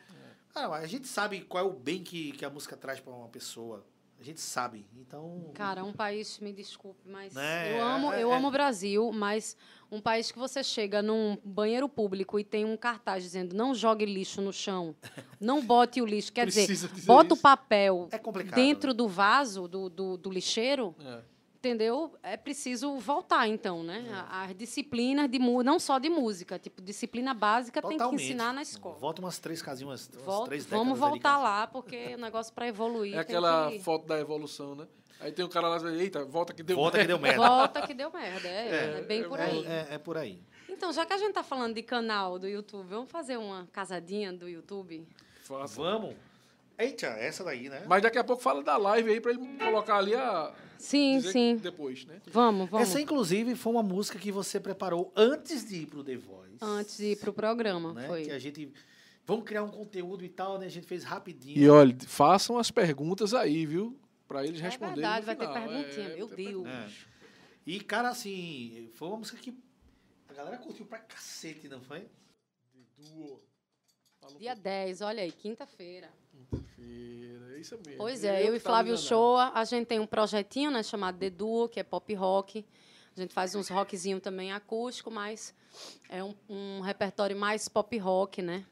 Cara, 0.55 0.69
a 0.77 0.87
gente 0.87 1.09
sabe 1.09 1.41
qual 1.43 1.65
é 1.65 1.67
o 1.69 1.73
bem 1.73 2.05
que, 2.05 2.33
que 2.33 2.45
a 2.45 2.51
música 2.51 2.77
traz 2.77 3.01
para 3.01 3.13
uma 3.13 3.29
pessoa 3.29 3.85
a 4.23 4.25
gente 4.25 4.41
sabe 4.41 4.87
então 4.97 5.51
Cara, 5.53 5.85
um 5.85 5.93
país, 5.93 6.39
me 6.39 6.53
desculpe, 6.53 7.01
mas 7.09 7.35
Né, 7.35 7.77
eu 7.77 7.83
amo, 7.85 8.13
é- 8.13 8.23
eu 8.23 8.33
é- 8.33 8.37
amo 8.37 8.49
o 8.49 8.51
Brasil, 8.53 9.11
mas 9.13 9.57
um 9.91 10.01
país 10.01 10.31
que 10.31 10.39
você 10.39 10.63
chega 10.63 11.03
num 11.03 11.37
banheiro 11.45 11.89
público 11.89 12.39
e 12.39 12.45
tem 12.45 12.65
um 12.65 12.77
cartaz 12.77 13.23
dizendo 13.25 13.55
não 13.57 13.75
jogue 13.75 14.07
lixo 14.07 14.41
no 14.41 14.53
chão, 14.53 14.95
não 15.41 15.61
bote 15.61 16.01
o 16.01 16.07
lixo, 16.07 16.33
quer 16.33 16.47
dizer, 16.67 16.67
dizer 16.69 16.89
bota 17.05 17.35
o 17.35 17.37
isso. 17.37 17.43
papel 17.43 18.09
É 18.13 18.19
dentro 18.55 18.95
do 18.95 19.09
vaso 19.09 19.67
do, 19.67 19.91
do, 19.91 20.17
do 20.17 20.31
lixeiro, 20.31 20.95
É. 21.01 21.32
entendeu? 21.73 22.13
É 22.25 22.37
preciso 22.37 22.99
voltar, 22.99 23.47
então, 23.47 23.85
né? 23.85 24.05
A- 24.13 24.43
As 24.43 24.55
disciplinas 24.57 25.31
de 25.31 25.39
mu- 25.39 25.63
não 25.63 25.79
só 25.79 25.99
de 26.01 26.11
música, 26.11 26.59
tipo, 26.59 26.83
disciplina 26.83 27.33
básica 27.33 27.81
tem 27.81 27.93
que 27.93 27.99
Totalmente. 27.99 28.25
ensinar 28.25 28.53
na 28.53 28.63
escola. 28.63 28.97
Volta 28.99 29.23
umas 29.23 29.39
três 29.39 29.63
casinhas, 29.63 30.09
umas, 30.13 30.25
Volta- 30.25 30.47
três 30.47 30.67
vamos 30.67 30.95
décadas 30.95 31.03
ali, 31.03 31.11
voltar 31.11 31.29
cara. 31.31 31.43
lá, 31.43 31.67
porque 31.69 32.15
o 32.17 32.19
negócio 32.19 32.53
para 32.53 32.67
evoluir 32.67 33.13
É 33.13 33.23
tem 33.25 33.37
aquela 33.37 33.71
que... 33.71 33.79
foto 33.79 34.07
da 34.07 34.19
evolução, 34.19 34.75
né? 34.75 34.89
Aí 35.21 35.31
tem 35.31 35.45
o 35.45 35.49
cara 35.49 35.69
lá, 35.69 35.93
eita, 35.93 36.25
volta 36.25 36.53
que 36.53 36.65
deu 36.65 36.75
Volta 36.77 36.99
que 36.99 37.07
deu 37.07 37.19
merda. 37.19 37.47
Volta 37.47 37.87
que 37.87 37.95
deu 37.95 38.11
merda, 38.13 38.49
é, 38.49 38.99
é, 38.99 39.03
bem 39.03 39.23
por 39.23 39.39
É, 39.39 39.45
aí. 39.45 39.65
é, 39.67 39.87
é 39.93 39.99
por 39.99 40.17
aí. 40.19 40.41
Então, 40.69 40.93
já 40.93 41.07
que 41.07 41.13
a 41.13 41.19
gente 41.19 41.33
tá 41.33 41.45
falando 41.45 41.75
de 41.75 41.83
canal 41.83 42.41
do 42.41 42.49
YouTube, 42.49 42.89
vamos 42.89 43.09
fazer 43.11 43.37
uma 43.37 43.69
casadinha 43.73 44.33
do 44.33 44.49
YouTube? 44.49 45.07
Faça. 45.43 45.81
Vamos. 45.81 46.17
Eita, 46.77 47.07
essa 47.07 47.45
daí, 47.45 47.69
né? 47.69 47.85
Mas 47.87 48.03
daqui 48.03 48.19
a 48.19 48.25
pouco 48.25 48.43
fala 48.43 48.65
da 48.65 48.77
live 48.77 49.13
aí 49.13 49.21
pra 49.21 49.31
ele 49.31 49.47
colocar 49.59 49.99
ali 49.99 50.15
a. 50.17 50.53
Sim, 50.83 51.21
sim. 51.21 51.57
Depois, 51.57 52.05
né? 52.07 52.21
Vamos, 52.27 52.69
vamos. 52.69 52.89
Essa, 52.89 53.01
inclusive, 53.01 53.55
foi 53.55 53.73
uma 53.73 53.83
música 53.83 54.19
que 54.19 54.33
você 54.33 54.59
preparou 54.59 55.13
antes 55.17 55.65
de 55.65 55.83
ir 55.83 55.87
pro 55.87 56.03
The 56.03 56.17
Voice. 56.17 56.59
Antes 56.61 56.97
de 56.97 57.13
ir 57.13 57.17
pro 57.17 57.33
programa, 57.33 57.93
né? 57.95 58.07
foi. 58.07 58.25
Que 58.25 58.31
a 58.33 58.39
gente... 58.39 58.73
Vamos 59.25 59.45
criar 59.45 59.63
um 59.63 59.71
conteúdo 59.71 60.25
e 60.25 60.29
tal, 60.29 60.59
né? 60.59 60.67
A 60.67 60.69
gente 60.69 60.87
fez 60.87 61.05
rapidinho. 61.05 61.57
E 61.57 61.69
olha, 61.69 61.97
façam 62.07 62.59
as 62.59 62.71
perguntas 62.73 63.33
aí, 63.33 63.65
viu? 63.65 63.97
Pra 64.27 64.45
eles 64.45 64.61
É 64.61 64.65
responderem. 64.65 64.97
verdade, 64.97 65.21
no 65.21 65.27
vai 65.27 65.37
ter 65.37 65.53
perguntinha, 65.53 66.07
É, 66.09 66.17
meu 66.17 66.27
Deus. 66.27 66.67
É. 66.67 66.89
E, 67.65 67.81
cara, 67.81 68.09
assim, 68.09 68.91
foi 68.95 69.07
uma 69.09 69.19
música 69.19 69.39
que 69.39 69.57
a 70.29 70.33
galera 70.35 70.59
curtiu 70.59 70.85
pra 70.85 70.99
cacete, 70.99 71.69
não 71.69 71.81
foi? 71.81 72.09
Duo. 72.99 73.41
Fala 74.21 74.35
um 74.35 74.39
Dia 74.39 74.55
10, 74.57 75.01
olha 75.03 75.23
aí, 75.23 75.31
quinta-feira. 75.31 76.11
Quinta-feira, 76.33 77.32
isso 77.63 77.79
mesmo. 77.87 77.97
Pois 77.97 78.23
é, 78.23 78.43
eu 78.43 78.55
e 78.55 78.59
que 78.59 78.65
tava 78.65 78.77
Flávio. 78.77 78.99
Shoa, 78.99 79.51
a 79.55 79.65
gente 79.65 79.87
tem 79.87 79.99
um 79.99 80.07
projetinho, 80.07 80.71
né, 80.71 80.83
chamado 80.83 81.19
The 81.19 81.31
Duo, 81.31 81.69
que 81.69 81.81
é 81.81 81.83
pop 81.83 82.13
rock. 82.15 82.65
A 83.17 83.21
gente 83.21 83.33
faz 83.33 83.55
uns 83.55 83.69
rockzinho 83.69 84.21
também 84.21 84.53
acústico, 84.53 85.11
mas 85.11 85.55
é 86.09 86.23
um, 86.23 86.35
um 86.49 86.81
repertório 86.81 87.37
mais 87.37 87.69
pop 87.69 87.97
rock, 87.99 88.43
né? 88.43 88.65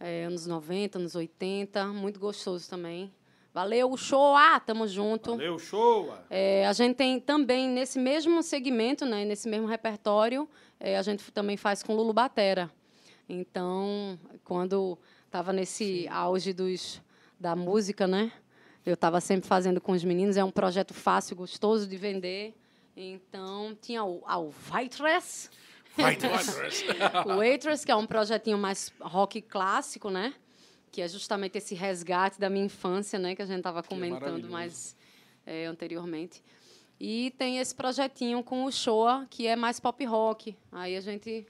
É, 0.00 0.24
anos 0.24 0.46
90, 0.46 0.98
anos 0.98 1.14
80, 1.14 1.86
muito 1.88 2.18
gostoso 2.18 2.68
também. 2.68 3.12
Valeu, 3.54 3.96
Shoa, 3.96 4.58
tamo 4.58 4.88
junto. 4.88 5.30
Valeu, 5.30 5.60
show! 5.60 6.12
É, 6.28 6.66
a 6.66 6.72
gente 6.72 6.96
tem 6.96 7.20
também, 7.20 7.68
nesse 7.68 8.00
mesmo 8.00 8.42
segmento, 8.42 9.06
né, 9.06 9.24
nesse 9.24 9.48
mesmo 9.48 9.68
repertório, 9.68 10.48
é, 10.80 10.98
a 10.98 11.02
gente 11.02 11.30
também 11.30 11.56
faz 11.56 11.80
com 11.80 11.94
Lulu 11.94 12.12
Batera. 12.12 12.68
Então, 13.28 14.18
quando 14.42 14.98
estava 15.24 15.52
nesse 15.52 16.08
auge 16.08 16.52
dos, 16.52 17.00
da 17.44 17.54
música, 17.54 18.06
né, 18.06 18.32
eu 18.86 18.94
estava 18.94 19.20
sempre 19.20 19.46
fazendo 19.46 19.78
com 19.78 19.92
os 19.92 20.02
meninos. 20.02 20.38
É 20.38 20.42
um 20.42 20.50
projeto 20.50 20.94
fácil, 20.94 21.36
gostoso 21.36 21.86
de 21.86 21.94
vender. 21.98 22.54
Então, 22.96 23.76
tinha 23.82 24.02
o, 24.02 24.22
a 24.24 24.38
Waitress, 24.70 25.50
Vai, 25.94 26.16
o 27.26 27.36
Waitress, 27.36 27.84
que 27.84 27.92
é 27.92 27.96
um 27.96 28.06
projetinho 28.06 28.56
mais 28.56 28.90
rock 28.98 29.42
clássico, 29.42 30.08
né? 30.08 30.32
Que 30.90 31.02
é 31.02 31.08
justamente 31.08 31.58
esse 31.58 31.74
resgate 31.74 32.40
da 32.40 32.48
minha 32.48 32.64
infância, 32.64 33.18
né? 33.18 33.34
Que 33.34 33.42
a 33.42 33.46
gente 33.46 33.58
estava 33.58 33.82
comentando 33.82 34.20
maravilhoso. 34.20 34.50
mais 34.50 34.96
é, 35.44 35.66
anteriormente. 35.66 36.42
E 36.98 37.30
tem 37.36 37.58
esse 37.58 37.74
projetinho 37.74 38.42
com 38.42 38.64
o 38.64 38.72
Shoa, 38.72 39.26
que 39.28 39.46
é 39.46 39.54
mais 39.54 39.78
pop 39.78 40.02
rock. 40.06 40.56
Aí 40.72 40.96
a 40.96 41.00
gente 41.00 41.46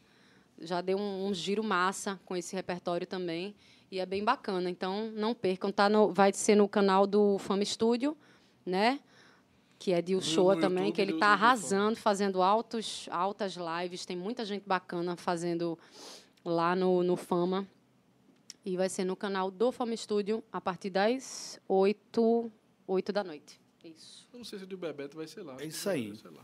já 0.60 0.80
deu 0.80 0.98
um, 0.98 1.28
um 1.28 1.32
giro 1.32 1.62
massa 1.62 2.18
com 2.24 2.34
esse 2.34 2.56
repertório 2.56 3.06
também. 3.06 3.54
E 3.94 4.00
é 4.00 4.04
bem 4.06 4.24
bacana. 4.24 4.68
Então, 4.68 5.08
não 5.14 5.32
percam. 5.32 5.70
Tá 5.70 5.88
no, 5.88 6.12
vai 6.12 6.32
ser 6.32 6.56
no 6.56 6.68
canal 6.68 7.06
do 7.06 7.38
Fama 7.38 7.64
Studio, 7.64 8.16
né? 8.66 8.98
Que 9.78 9.92
é 9.92 10.02
de 10.02 10.16
Uchoa 10.16 10.56
no 10.56 10.60
também, 10.60 10.86
YouTube 10.86 10.96
que 10.96 11.00
ele 11.00 11.12
está 11.12 11.28
arrasando, 11.28 11.94
fazendo 11.96 12.42
altos, 12.42 13.08
altas 13.08 13.54
lives. 13.56 14.04
Tem 14.04 14.16
muita 14.16 14.44
gente 14.44 14.64
bacana 14.66 15.14
fazendo 15.14 15.78
lá 16.44 16.74
no, 16.74 17.04
no 17.04 17.14
Fama. 17.14 17.68
E 18.64 18.76
vai 18.76 18.88
ser 18.88 19.04
no 19.04 19.14
canal 19.14 19.48
do 19.48 19.70
Fama 19.70 19.96
Studio 19.96 20.42
a 20.50 20.60
partir 20.60 20.90
das 20.90 21.60
8, 21.68 22.50
8 22.88 23.12
da 23.12 23.22
noite. 23.22 23.60
Isso. 23.84 24.26
Eu 24.32 24.38
não 24.38 24.44
sei 24.44 24.58
se 24.58 24.64
o 24.64 24.66
do 24.66 24.76
Bebeto 24.76 25.16
vai 25.16 25.28
ser 25.28 25.42
lá. 25.44 25.54
É 25.60 25.66
isso 25.66 25.88
aí. 25.88 26.16
Sei 26.16 26.32
lá. 26.32 26.42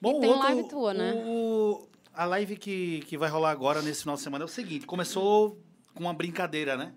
Bom, 0.00 0.20
tem 0.20 0.30
outro- 0.30 0.44
live 0.44 0.68
tua, 0.70 0.94
né? 0.94 1.22
o- 1.26 1.86
a 2.14 2.24
live 2.24 2.56
que, 2.56 3.00
que 3.00 3.18
vai 3.18 3.28
rolar 3.28 3.50
agora 3.50 3.82
nesse 3.82 4.00
final 4.00 4.16
de 4.16 4.22
semana 4.22 4.44
é 4.44 4.46
o 4.46 4.48
seguinte: 4.48 4.86
começou 4.86 5.58
com 6.00 6.06
uma 6.06 6.14
brincadeira, 6.14 6.76
né? 6.78 6.94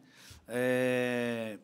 É, 0.47 1.57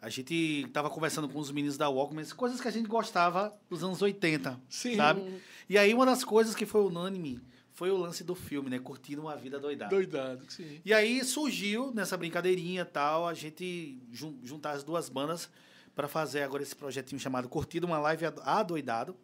a 0.00 0.08
gente 0.08 0.68
tava 0.72 0.88
conversando 0.88 1.28
com 1.28 1.38
os 1.38 1.50
meninos 1.50 1.76
da 1.76 1.88
Walkman, 1.88 2.24
coisas 2.36 2.60
que 2.60 2.68
a 2.68 2.70
gente 2.70 2.88
gostava 2.88 3.52
dos 3.68 3.82
anos 3.82 4.00
80, 4.00 4.60
Sim. 4.68 4.96
sabe? 4.96 5.40
E 5.68 5.76
aí 5.76 5.92
uma 5.92 6.06
das 6.06 6.22
coisas 6.24 6.54
que 6.54 6.64
foi 6.64 6.80
unânime 6.82 7.40
foi 7.72 7.90
o 7.90 7.96
lance 7.96 8.22
do 8.22 8.34
filme, 8.36 8.70
né? 8.70 8.78
Curtindo 8.78 9.22
uma 9.22 9.36
vida 9.36 9.58
doidada. 9.58 9.90
Doidado, 9.94 10.44
sim. 10.48 10.80
E 10.84 10.92
aí 10.94 11.24
surgiu 11.24 11.92
nessa 11.92 12.16
brincadeirinha 12.16 12.84
tal, 12.84 13.26
a 13.26 13.34
gente 13.34 13.98
jun- 14.12 14.38
juntar 14.44 14.72
as 14.72 14.84
duas 14.84 15.08
bandas 15.08 15.48
para 15.94 16.06
fazer 16.06 16.42
agora 16.42 16.62
esse 16.62 16.76
projetinho 16.76 17.20
chamado 17.20 17.48
Curtido, 17.48 17.86
uma 17.86 17.98
live 17.98 18.26
ado- 18.26 18.42
adoidado, 18.44 19.16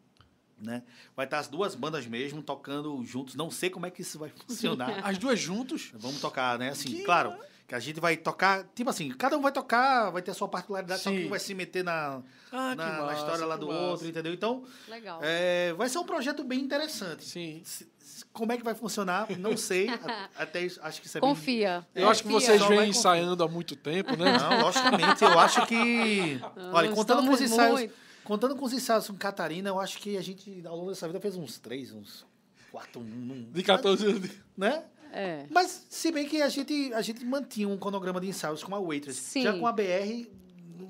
né? 0.60 0.82
Vai 1.16 1.26
estar 1.26 1.38
as 1.38 1.48
duas 1.48 1.74
bandas 1.74 2.06
mesmo 2.06 2.42
tocando 2.42 3.02
juntos. 3.04 3.34
Não 3.34 3.50
sei 3.50 3.70
como 3.70 3.86
é 3.86 3.90
que 3.90 4.02
isso 4.02 4.18
vai 4.18 4.30
funcionar. 4.46 5.00
As 5.04 5.18
duas 5.18 5.38
juntos? 5.38 5.90
Vamos 5.94 6.20
tocar, 6.20 6.58
né? 6.58 6.70
Assim, 6.70 6.88
Que 6.88 7.02
claro, 7.04 7.34
que 7.66 7.74
a 7.74 7.78
gente 7.80 8.00
vai 8.00 8.16
tocar, 8.16 8.64
tipo 8.74 8.88
assim, 8.88 9.10
cada 9.10 9.36
um 9.36 9.42
vai 9.42 9.52
tocar, 9.52 10.10
vai 10.10 10.22
ter 10.22 10.30
a 10.30 10.34
sua 10.34 10.48
particularidade, 10.48 11.02
só 11.02 11.10
Sim. 11.10 11.18
que 11.18 11.26
um 11.26 11.28
vai 11.30 11.38
se 11.38 11.52
meter 11.54 11.84
na, 11.84 12.22
Ah, 12.50 12.74
na, 12.74 12.84
que 12.84 12.92
na 12.92 13.02
massa, 13.02 13.18
história 13.20 13.44
lá 13.46 13.56
do 13.56 13.68
massa. 13.68 13.78
outro, 13.80 14.08
entendeu? 14.08 14.32
Então, 14.32 14.64
Legal. 14.88 15.20
é, 15.22 15.74
vai 15.74 15.88
ser 15.88 15.98
um 15.98 16.04
projeto 16.04 16.42
bem 16.44 16.60
interessante. 16.60 17.24
Sim. 17.24 17.60
Se- 17.64 17.86
Como 18.32 18.50
é 18.52 18.56
que 18.56 18.64
vai 18.64 18.74
funcionar? 18.74 19.28
Não 19.38 19.54
sei. 19.56 19.86
Até 20.36 20.64
acho 20.80 21.00
que 21.00 21.06
isso 21.06 21.18
é 21.18 21.20
bem 21.20 21.28
Confia. 21.28 21.86
Eu 21.94 22.08
acho 22.08 22.22
que 22.22 22.28
vocês 22.30 22.60
Só 22.60 22.68
vêm 22.68 22.88
ensaiando 22.88 23.44
há 23.44 23.48
muito 23.48 23.76
tempo, 23.76 24.16
né? 24.16 24.36
Não, 24.38 24.62
logicamente, 24.62 25.22
eu 25.22 25.38
acho 25.38 25.64
que. 25.66 26.40
Olha, 26.72 26.90
contando 26.92 27.24
com 27.26 27.32
os 27.34 27.40
ensaios. 27.40 27.80
muito. 27.80 27.94
Contando 28.28 28.54
com 28.56 28.66
os 28.66 28.74
ensaios 28.74 29.06
com 29.08 29.14
Catarina, 29.16 29.70
eu 29.70 29.80
acho 29.80 29.96
que 29.96 30.18
a 30.18 30.20
gente, 30.20 30.60
ao 30.66 30.76
longo 30.76 30.90
dessa 30.90 31.06
vida, 31.06 31.18
fez 31.18 31.34
uns 31.34 31.58
três, 31.58 31.94
uns 31.94 32.26
quatro, 32.70 33.00
um, 33.00 33.48
De 33.50 33.62
14 33.62 34.04
anos. 34.04 34.30
né? 34.54 34.84
É. 35.10 35.46
Mas, 35.48 35.86
se 35.88 36.12
bem 36.12 36.28
que 36.28 36.42
a 36.42 36.48
gente, 36.50 36.92
a 36.92 37.00
gente 37.00 37.24
mantinha 37.24 37.66
um 37.66 37.78
cronograma 37.78 38.20
de 38.20 38.28
ensaios 38.28 38.62
com 38.62 38.74
a 38.74 38.78
Waitress. 38.78 39.18
Sim. 39.18 39.44
Já 39.44 39.54
com 39.58 39.66
a 39.66 39.72
BR, 39.72 40.26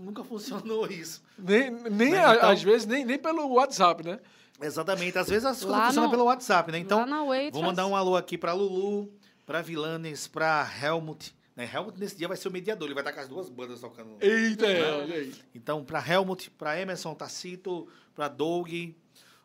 nunca 0.01 0.25
funcionou 0.25 0.91
isso. 0.91 1.23
Nem, 1.39 1.71
nem 1.71 2.11
Né, 2.11 2.19
então- 2.37 2.51
às 2.51 2.61
vezes, 2.61 2.89
nem, 2.89 3.05
nem 3.05 3.17
pelo 3.17 3.47
WhatsApp, 3.53 4.03
né? 4.05 4.19
Exatamente. 4.61 5.17
Às 5.17 5.29
vezes 5.29 5.45
as 5.45 5.63
coisas 5.63 5.85
funcionam 5.87 6.11
pelo 6.11 6.25
WhatsApp, 6.25 6.73
né? 6.73 6.79
Então, 6.81 7.07
vou 7.53 7.63
mandar 7.63 7.87
um 7.87 7.95
alô 7.95 8.17
aqui 8.17 8.37
pra 8.37 8.53
Lulu, 8.53 9.13
pra 9.47 9.63
Vilanes, 9.63 10.27
pra 10.27 10.69
Helmut. 10.83 11.33
Né? 11.59 11.69
Helmut 11.75 11.99
nesse 11.99 12.17
dia 12.17 12.29
vai 12.29 12.37
ser 12.37 12.47
o 12.49 12.53
mediador, 12.53 12.87
ele 12.87 12.95
vai 12.95 13.03
estar 13.03 13.13
com 13.13 13.21
as 13.21 13.29
duas 13.29 13.49
bandas 13.49 13.81
tocando. 13.81 14.17
Eita, 14.21 14.65
olha 14.67 15.15
aí. 15.17 15.35
Então, 15.55 15.85
pra 15.85 15.99
Helmut, 16.07 16.51
pra 16.53 16.81
Emerson 16.81 17.15
Tacito, 17.15 17.89
pra 18.15 18.29
Doug. 18.29 18.69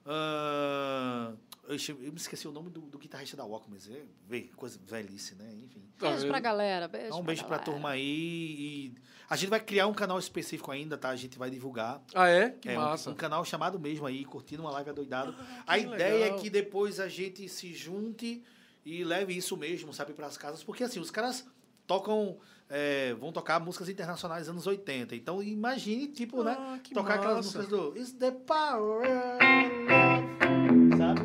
ah, 0.06 1.34
eu, 1.68 1.76
me 1.98 2.16
esqueci 2.18 2.48
o 2.48 2.52
nome 2.52 2.70
do, 2.70 2.82
do 2.82 2.98
guitarrista 2.98 3.36
da 3.38 3.46
Walkman. 3.46 3.80
é, 3.90 4.02
Vê, 4.28 4.42
coisa 4.56 4.80
velhice, 4.86 5.34
né? 5.36 5.50
Enfim. 5.64 5.82
Tá 5.98 6.10
Beijo 6.12 6.28
pra 6.28 6.40
galera. 6.40 6.88
Beijo 6.88 7.08
Então, 7.08 7.20
um 7.20 7.24
beijo 7.24 7.42
pra 7.46 7.58
galera. 7.58 7.72
turma 7.72 7.90
aí. 7.90 8.02
E 8.04 8.96
a 9.30 9.36
gente 9.36 9.50
vai 9.50 9.60
criar 9.60 9.88
um 9.88 9.94
canal 9.94 10.20
específico 10.20 10.72
ainda, 10.72 10.98
tá? 10.98 11.10
A 11.10 11.16
gente 11.16 11.38
vai 11.40 11.50
divulgar. 11.50 12.02
Ah, 12.14 12.28
é? 12.28 12.50
Que 12.52 12.70
É, 12.70 12.78
um- 12.78 12.82
massa. 12.82 13.10
Um, 13.10 13.16
canal 13.16 13.44
chamado 13.46 13.80
mesmo 13.80 14.06
aí, 14.06 14.26
curtindo 14.26 14.62
uma 14.62 14.72
live 14.72 14.90
adoidado. 14.90 15.34
Ah, 15.40 15.64
a 15.68 15.78
ideia 15.78 16.16
legal. 16.26 16.38
é 16.38 16.42
que 16.42 16.50
depois 16.50 17.00
a 17.00 17.08
gente 17.08 17.48
se 17.48 17.74
junte 17.74 18.44
e 18.86 19.04
leve 19.06 19.36
isso 19.36 19.56
mesmo, 19.56 19.94
sabe, 19.94 20.14
para 20.14 20.28
as 20.28 20.38
casas. 20.38 20.64
Porque 20.64 20.84
assim, 20.84 21.00
os 21.00 21.10
caras 21.10 21.46
tocam. 21.88 22.38
é, 22.70 23.14
vão 23.16 23.32
tocar 23.32 23.60
músicas 23.60 23.88
internacionais 23.90 24.42
dos 24.44 24.50
anos 24.50 24.66
80. 24.68 25.16
Então 25.16 25.44
imagine, 25.44 26.08
tipo, 26.08 26.44
né? 26.44 26.56
Ah, 26.60 26.80
que 26.84 26.94
Tocar 26.94 27.16
aquelas 27.16 27.46
massa. 27.46 27.58
músicas 27.60 27.68
do 27.80 27.98
Is 27.98 28.14
the 28.14 28.32
Power 28.32 29.02
of 29.06 29.44
Love", 29.86 30.98
Sabe? 30.98 31.22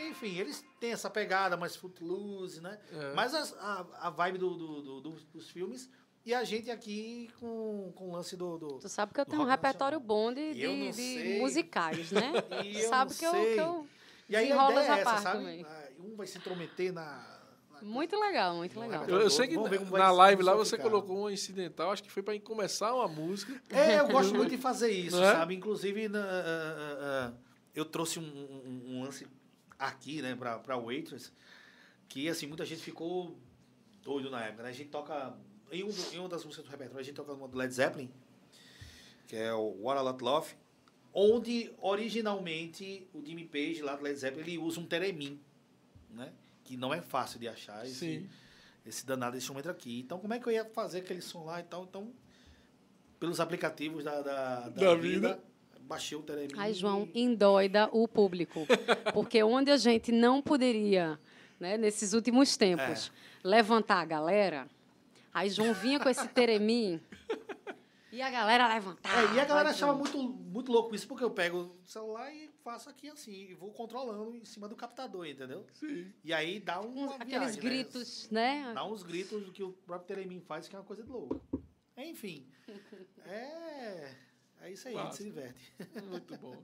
Enfim, 0.00 0.36
eles 0.38 0.64
têm 0.78 0.92
essa 0.92 1.08
pegada 1.10 1.56
mais 1.56 1.74
footloose, 1.74 2.60
né? 2.60 2.78
É. 2.92 3.14
Mas 3.14 3.34
as- 3.34 3.54
a, 3.58 3.86
a 4.02 4.10
vibe 4.10 4.38
do, 4.38 4.50
do- 4.56 4.82
do- 4.82 5.00
do- 5.00 5.20
dos 5.32 5.48
filmes 5.50 5.88
e 6.24 6.32
a 6.34 6.44
gente 6.44 6.70
aqui 6.70 7.28
com, 7.40 7.92
com 7.96 8.10
o 8.10 8.12
lance 8.12 8.36
do. 8.36 8.58
do- 8.58 8.78
Tu 8.78 8.88
sabe 8.88 9.12
que 9.14 9.20
eu 9.20 9.26
tenho 9.26 9.42
um 9.42 9.46
repertório 9.46 9.98
bom 9.98 10.32
de, 10.32 10.52
de- 10.54 10.92
de 10.92 11.38
musicais, 11.40 12.12
né? 12.12 12.32
E 12.64 12.80
eu 12.82 12.88
sabe 12.88 13.10
não 13.12 13.18
que 13.18 13.24
eu, 13.24 13.32
que 13.32 13.60
eu 13.60 13.86
E 14.28 14.36
aí 14.36 14.52
a 14.52 14.70
ideia 14.70 14.78
essa 14.80 14.94
é 14.96 15.00
essa, 15.00 15.16
sabe? 15.22 15.38
também. 15.38 15.64
Ah, 15.66 15.88
Um 15.98 16.14
vai 16.14 16.26
se 16.26 16.36
intrometer 16.38 16.92
na. 16.92 17.31
Muito 17.82 18.18
legal, 18.18 18.56
muito 18.56 18.78
é 18.78 18.80
legal. 18.80 19.08
Eu, 19.08 19.20
eu 19.22 19.30
sei 19.30 19.48
que 19.48 19.54
Vamos 19.54 19.70
ver 19.70 19.78
como 19.78 19.90
vai 19.90 20.00
na 20.00 20.10
live 20.12 20.42
lá 20.42 20.54
você 20.54 20.76
ficar. 20.76 20.88
colocou 20.88 21.18
uma 21.18 21.32
incidental, 21.32 21.90
acho 21.90 22.02
que 22.02 22.10
foi 22.10 22.22
pra 22.22 22.38
começar 22.40 22.94
uma 22.94 23.08
música. 23.08 23.60
É, 23.70 24.00
eu 24.00 24.08
gosto 24.08 24.34
muito 24.34 24.50
de 24.50 24.56
fazer 24.58 24.90
isso, 24.90 25.20
é? 25.22 25.32
sabe? 25.32 25.54
Inclusive, 25.54 26.08
na- 26.08 26.20
ah, 26.20 26.42
ah, 26.44 26.98
ah, 27.00 27.32
eu 27.74 27.84
trouxe 27.84 28.18
um, 28.18 28.22
um- 28.22 28.82
um 28.98 29.02
lance 29.04 29.26
aqui, 29.78 30.22
né, 30.22 30.34
pra, 30.36 30.58
pra 30.58 30.76
Waitress, 30.78 31.32
que, 32.08 32.28
assim, 32.28 32.46
muita 32.46 32.64
gente 32.64 32.80
ficou 32.82 33.36
doido 34.02 34.30
na 34.30 34.44
época, 34.44 34.62
né? 34.62 34.68
A 34.68 34.72
gente 34.72 34.88
toca... 34.90 35.34
Em, 35.72 35.82
um, 35.82 35.90
em 36.12 36.18
uma 36.18 36.28
das 36.28 36.44
músicas 36.44 36.66
do 36.66 36.70
repertório, 36.70 37.00
a 37.00 37.04
gente 37.04 37.14
toca 37.16 37.32
uma 37.32 37.48
do 37.48 37.56
Led 37.56 37.72
Zeppelin, 37.72 38.10
que 39.26 39.34
é 39.36 39.52
o 39.54 39.74
What 39.80 39.98
a 39.98 40.02
Lot 40.02 40.22
Love, 40.22 40.54
onde, 41.14 41.72
originalmente, 41.80 43.08
o 43.14 43.24
Jimmy 43.24 43.44
Page, 43.46 43.80
lá 43.82 43.96
do 43.96 44.02
Led 44.04 44.18
Zeppelin, 44.18 44.42
ele 44.42 44.58
usa 44.58 44.78
um 44.80 44.84
teremim, 44.86 45.40
né? 46.10 46.30
Que 46.72 46.76
não 46.78 46.94
é 46.94 47.02
fácil 47.02 47.38
de 47.38 47.46
achar 47.46 47.84
esse, 47.84 47.94
Sim. 47.98 48.28
esse 48.86 49.04
danado 49.04 49.36
instrumento 49.36 49.68
aqui. 49.68 50.00
Então, 50.00 50.18
como 50.18 50.32
é 50.32 50.38
que 50.38 50.46
eu 50.46 50.52
ia 50.54 50.64
fazer 50.64 51.00
aquele 51.00 51.20
som 51.20 51.44
lá 51.44 51.60
e 51.60 51.64
tal? 51.64 51.84
Então, 51.84 52.10
pelos 53.20 53.40
aplicativos 53.40 54.02
da, 54.04 54.22
da, 54.22 54.60
da, 54.60 54.68
Da 54.70 54.94
vida, 54.94 55.34
vida. 55.34 55.44
baixei 55.82 56.16
o 56.16 56.22
Teremim. 56.22 56.54
Ai, 56.56 56.72
João, 56.72 57.06
endoida 57.14 57.90
o 57.92 58.08
público. 58.08 58.66
Porque 59.12 59.42
onde 59.42 59.70
a 59.70 59.76
gente 59.76 60.10
não 60.10 60.40
poderia, 60.40 61.20
né, 61.60 61.76
nesses 61.76 62.14
últimos 62.14 62.56
tempos, 62.56 63.12
É. 63.44 63.46
levantar 63.46 64.00
a 64.00 64.04
galera, 64.06 64.66
aí 65.34 65.50
João 65.50 65.74
vinha 65.74 66.00
com 66.00 66.08
esse 66.08 66.26
teremim 66.28 66.98
e 68.10 68.22
a 68.22 68.30
galera 68.30 68.66
levantava. 68.66 69.30
É, 69.30 69.34
e 69.36 69.40
a 69.40 69.44
galera 69.44 69.68
achava 69.68 69.92
muito, 69.92 70.16
muito 70.18 70.72
louco 70.72 70.94
isso, 70.94 71.06
porque 71.06 71.22
eu 71.22 71.30
pego 71.30 71.58
o 71.84 71.86
celular 71.86 72.32
e 72.34 72.50
faço 72.62 72.88
aqui 72.88 73.08
assim, 73.08 73.32
e 73.32 73.54
vou 73.54 73.72
controlando 73.72 74.34
em 74.36 74.44
cima 74.44 74.68
do 74.68 74.76
captador, 74.76 75.26
entendeu? 75.26 75.66
Sim. 75.74 76.12
E 76.24 76.32
aí 76.32 76.60
dá 76.60 76.80
um, 76.80 77.10
aqueles 77.10 77.28
viagem, 77.28 77.56
né? 77.56 77.60
gritos, 77.60 78.30
né? 78.30 78.72
Dá 78.74 78.84
uns 78.84 79.02
gritos 79.02 79.50
que 79.50 79.62
o 79.62 79.72
próprio 79.72 80.16
Teremim 80.16 80.40
faz, 80.40 80.68
que 80.68 80.76
é 80.76 80.78
uma 80.78 80.84
coisa 80.84 81.02
de 81.02 81.10
louco. 81.10 81.40
Enfim, 81.96 82.46
é, 83.26 84.14
é 84.62 84.70
isso 84.72 84.88
aí, 84.88 84.96
a 84.96 85.04
gente 85.04 85.16
se 85.16 85.24
diverte. 85.24 85.74
Muito 86.08 86.36
bom. 86.38 86.62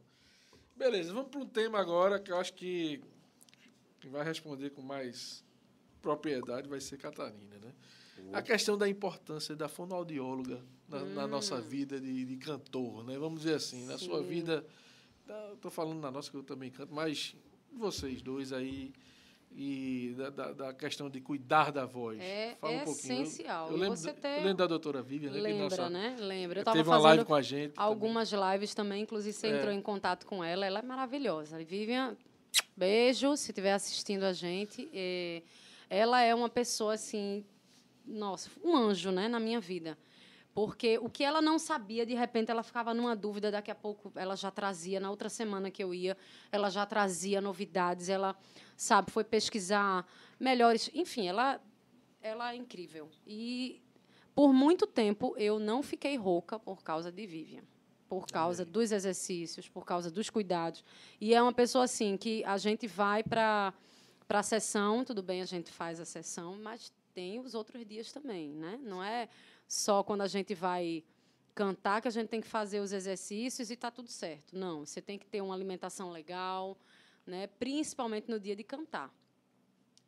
Beleza, 0.75 1.13
vamos 1.13 1.31
para 1.31 1.41
um 1.41 1.47
tema 1.47 1.79
agora 1.79 2.21
que 2.21 2.31
eu 2.31 2.39
acho 2.39 2.55
que 2.55 3.03
quem 4.01 4.11
vai 4.11 4.25
responder 4.25 4.71
com 4.71 4.81
mais 4.81 5.45
propriedade 6.01 6.69
vai 6.69 6.81
ser 6.81 6.97
Catarina, 6.97 7.59
né? 7.59 7.75
A 8.33 8.43
questão 8.43 8.77
da 8.77 8.89
importância 8.89 9.55
da 9.55 9.69
fonoaudióloga 9.69 10.63
na, 10.89 11.05
na 11.05 11.27
nossa 11.27 11.61
vida 11.61 12.01
de, 12.01 12.25
de 12.25 12.37
cantor, 12.37 13.05
né? 13.05 13.19
Vamos 13.19 13.43
dizer 13.43 13.55
assim, 13.55 13.87
na 13.87 13.99
sua 13.99 14.21
Sim. 14.21 14.29
vida, 14.29 14.67
estou 15.55 15.71
falando 15.71 16.01
na 16.01 16.11
nossa 16.11 16.31
que 16.31 16.37
eu 16.37 16.43
também 16.43 16.71
canto, 16.71 16.95
mas 16.95 17.35
vocês 17.73 18.21
dois 18.23 18.53
aí 18.53 18.93
e 19.51 20.15
da, 20.17 20.31
da, 20.31 20.53
da 20.53 20.75
questão 20.75 21.09
de 21.09 21.21
cuidar 21.21 21.73
da 21.73 21.85
voz. 21.87 22.21
É 22.21 22.55
Fala 22.61 22.75
um 22.75 22.85
pouquinho. 22.85 23.23
essencial. 23.23 23.71
Eu, 23.71 23.77
E 23.77 23.81
lembro, 23.81 23.97
você 23.97 24.11
eu 24.11 24.15
ter- 24.15 24.37
lembro 24.41 24.55
da 24.55 24.67
doutora 24.67 25.03
Vivian, 25.03 25.31
né? 25.31 25.37
que 25.37 25.43
Lembra, 25.43 25.65
nossa- 25.65 25.91
né? 25.91 26.17
Lembra. 26.19 26.59
Eu 26.59 26.63
estava 26.63 26.77
Teve 26.77 26.89
uma 26.89 26.99
live 26.99 27.25
com 27.25 27.35
a 27.35 27.43
gente. 27.43 27.73
também. 27.73 27.89
algumas 27.89 28.31
lives 28.33 28.75
também, 28.75 29.03
inclusive 29.03 29.33
você 29.33 29.47
É. 29.49 29.57
entrou 29.57 29.73
em 29.73 29.81
contato 29.83 30.27
com 30.27 30.45
ela. 30.45 30.65
Ela 30.67 30.79
é 30.81 30.83
maravilhosa. 30.83 31.59
Vivian, 31.65 32.17
beijo, 32.77 33.37
se 33.37 33.51
estiver 33.51 33.73
assistindo 33.73 34.23
a 34.25 34.33
gente. 34.33 34.89
Eh, 34.93 35.43
ela 35.91 36.21
é 36.21 36.35
uma 36.35 36.49
pessoa, 36.51 36.95
assim, 36.95 37.45
nossa, 38.07 38.51
um 38.63 38.77
anjo, 38.77 39.11
né, 39.11 39.29
na 39.29 39.41
minha 39.41 39.61
vida. 39.61 39.97
Porque 40.59 40.99
o 40.99 41.09
que 41.09 41.23
ela 41.23 41.41
não 41.41 41.57
sabia, 41.57 42.05
de 42.05 42.15
repente 42.15 42.51
ela 42.51 42.65
ficava 42.65 42.93
numa 42.93 43.15
dúvida, 43.15 43.49
daqui 43.49 43.71
a 43.71 43.77
pouco 43.77 44.11
ela 44.17 44.35
já 44.35 44.51
trazia, 44.51 44.99
na 44.99 45.09
outra 45.09 45.29
semana 45.29 45.71
que 45.71 45.85
eu 45.85 45.95
ia, 45.95 46.17
ela 46.51 46.69
já 46.69 46.85
trazia 46.85 47.41
novidades, 47.41 48.09
ela, 48.09 48.37
sabe, 48.77 49.13
foi 49.13 49.23
pesquisar 49.23 50.05
melhores. 50.37 50.91
Enfim, 50.93 51.29
ela, 51.29 51.61
ela 52.21 52.53
é 52.53 52.57
incrível. 52.57 53.09
E 53.25 53.81
por 54.35 54.53
muito 54.53 54.85
tempo 54.85 55.33
eu 55.39 55.61
não 55.61 55.81
fiquei 55.81 56.17
rouca 56.17 56.59
por 56.59 56.83
causa 56.83 57.13
de 57.13 57.25
Vivian. 57.25 57.63
Por 58.09 58.27
causa 58.27 58.65
dos 58.65 58.91
exercícios, 58.91 59.69
por 59.69 59.85
causa 59.85 60.11
dos 60.11 60.29
cuidados. 60.29 60.85
E 61.21 61.35
é 61.35 61.41
uma 61.41 61.53
pessoa 61.53 61.85
assim 61.85 62.17
que 62.17 62.43
a 62.43 62.59
gente 62.59 62.89
vai 62.89 63.23
para 63.23 63.73
para 64.27 64.41
a 64.41 64.43
sessão, 64.43 65.05
tudo 65.05 65.23
bem, 65.23 65.41
a 65.41 65.47
gente 65.47 65.71
faz 65.71 65.99
a 66.01 66.05
sessão, 66.05 66.59
mas 66.61 66.93
tem 67.15 67.41
os 67.41 67.55
outros 67.55 67.87
dias 67.87 68.13
também, 68.13 68.51
né? 68.51 68.79
Não 68.83 69.03
é 69.03 69.29
só 69.69 70.03
quando 70.03 70.23
a 70.23 70.27
gente 70.27 70.55
vai 70.55 71.05
cantar 71.55 72.01
que 72.01 72.09
a 72.09 72.11
gente 72.11 72.29
tem 72.29 72.41
que 72.41 72.47
fazer 72.49 72.81
os 72.81 72.93
exercícios 72.93 73.69
e 73.71 73.75
está 73.75 73.91
tudo 73.91 74.09
certo. 74.09 74.57
Não, 74.57 74.87
você 74.87 75.01
tem 75.03 75.19
que 75.19 75.27
ter 75.27 75.41
uma 75.43 75.55
alimentação 75.55 76.11
legal, 76.11 76.77
né? 77.27 77.47
principalmente 77.47 78.31
no 78.31 78.41
dia 78.41 78.57
de 78.57 78.65
cantar. 78.65 79.13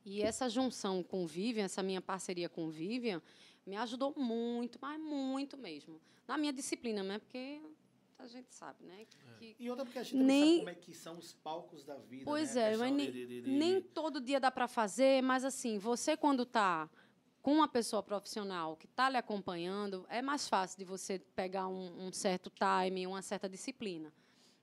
E 0.05 0.23
essa 0.23 0.49
junção 0.49 1.03
com 1.03 1.25
o 1.25 1.27
Vivian, 1.27 1.65
essa 1.65 1.83
minha 1.83 2.01
parceria 2.01 2.49
com 2.49 2.67
o 2.67 2.71
Vivian, 2.71 3.21
me 3.67 3.77
ajudou 3.77 4.15
muito, 4.17 4.79
mas 4.81 4.99
muito 4.99 5.57
mesmo. 5.59 6.01
Na 6.27 6.39
minha 6.39 6.53
disciplina, 6.53 7.03
né? 7.03 7.19
Porque 7.19 7.61
a 8.19 8.27
gente 8.27 8.55
sabe, 8.55 8.83
né? 8.85 9.07
Que 9.39 9.55
E 9.59 9.69
outra 9.69 9.85
porque 9.85 9.99
a 9.99 10.03
gente 10.03 10.17
Nem- 10.17 10.45
sabe 10.45 10.59
como 10.61 10.71
é 10.71 10.75
que 10.75 10.95
são 10.95 11.19
os 11.19 11.35
palcos 11.35 11.85
da 11.85 11.97
vida, 11.97 12.25
Pois 12.25 12.55
né? 12.55 12.73
É, 12.73 12.77
mas 12.79 12.93
nem, 12.93 13.11
de- 13.11 13.27
de- 13.27 13.43
de- 13.43 13.51
nem 13.51 13.83
todo 13.83 14.21
dia 14.21 14.41
dá 14.41 14.51
para 14.51 14.67
fazer, 14.67 15.23
mas 15.23 15.45
assim, 15.45 15.79
você 15.79 16.17
quando 16.17 16.45
está 16.45 16.89
com 17.43 17.55
uma 17.55 17.69
pessoa 17.69 18.03
profissional 18.03 18.77
que 18.77 18.87
está 18.87 19.09
lhe 19.09 19.17
acompanhando, 19.17 20.07
é 20.09 20.21
mais 20.21 20.49
fácil 20.49 20.79
de 20.79 20.85
você 20.85 21.19
pegar 21.35 21.69
um, 21.69 22.07
um 22.07 22.13
certo 22.13 22.51
time, 22.51 23.07
uma 23.07 23.23
certa 23.23 23.49
disciplina. 23.49 24.13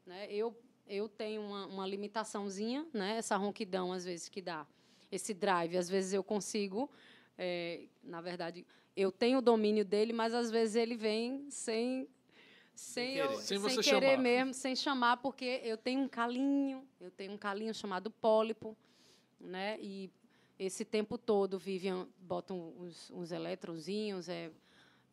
Né? 0.06 0.28
Eu, 0.32 0.56
eu 0.88 1.10
tenho 1.10 1.42
uma, 1.42 1.66
uma 1.66 1.88
limitaçãozinha, 1.88 2.86
né? 2.94 3.18
essa 3.18 3.36
ronquidão, 3.36 3.92
às 3.92 4.06
vezes, 4.06 4.30
que 4.30 4.42
dá. 4.42 4.66
Esse 5.12 5.34
drive, 5.34 5.78
às 5.78 5.90
vezes 5.90 6.14
eu 6.14 6.24
consigo, 6.24 6.90
é, 7.38 7.86
na 8.04 8.22
verdade, 8.22 8.66
eu 8.96 9.12
tenho 9.12 9.40
o 9.40 9.42
domínio 9.42 9.86
dele, 9.86 10.14
mas 10.14 10.34
às 10.34 10.52
vezes 10.52 10.76
ele 10.76 10.96
vem 10.96 11.50
sem 11.50 12.08
sem, 12.78 13.14
querer. 13.16 13.26
eu, 13.26 13.40
Sem 13.40 13.60
sem, 13.60 13.82
querer 13.82 14.12
chamar. 14.12 14.18
mesmo, 14.22 14.54
sem 14.54 14.76
chamar, 14.76 15.18
porque 15.18 15.62
eu 15.64 15.78
tenho 15.78 16.02
um 16.02 16.08
calinho, 16.08 16.88
eu 17.02 17.10
tenho 17.10 17.32
um 17.32 17.38
calinho 17.38 17.74
chamado 17.74 18.12
pólipo, 18.12 18.78
né? 19.40 19.80
E 19.82 20.12
esse 20.60 20.84
tempo 20.84 21.18
todo 21.18 21.58
Vivian 21.60 22.08
bota 22.20 22.54
uns, 22.54 23.10
uns 23.12 23.32
eletrozinhos, 23.32 24.28
é, 24.30 24.52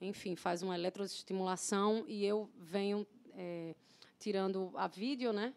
enfim, 0.01 0.37
faz 0.37 0.63
uma 0.63 0.75
eletroestimulação 0.75 2.05
e 2.09 2.25
eu 2.25 2.51
venho 2.59 3.07
é, 3.35 3.75
tirando 4.19 4.73
a 4.75 4.87
vídeo, 4.87 5.33
né? 5.33 5.55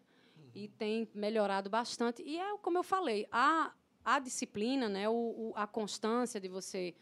E 0.54 0.68
tem 0.68 1.08
melhorado 1.14 1.70
bastante. 1.70 2.22
E 2.24 2.38
é 2.38 2.58
como 2.58 2.78
eu 2.78 2.84
falei, 2.84 3.28
a, 3.32 3.74
a 4.04 4.20
disciplina, 4.20 4.90
né? 4.90 5.08
O, 5.08 5.14
o- 5.14 5.54
a 5.56 5.68
constância 5.68 6.40
de 6.40 6.48
você 6.48 6.96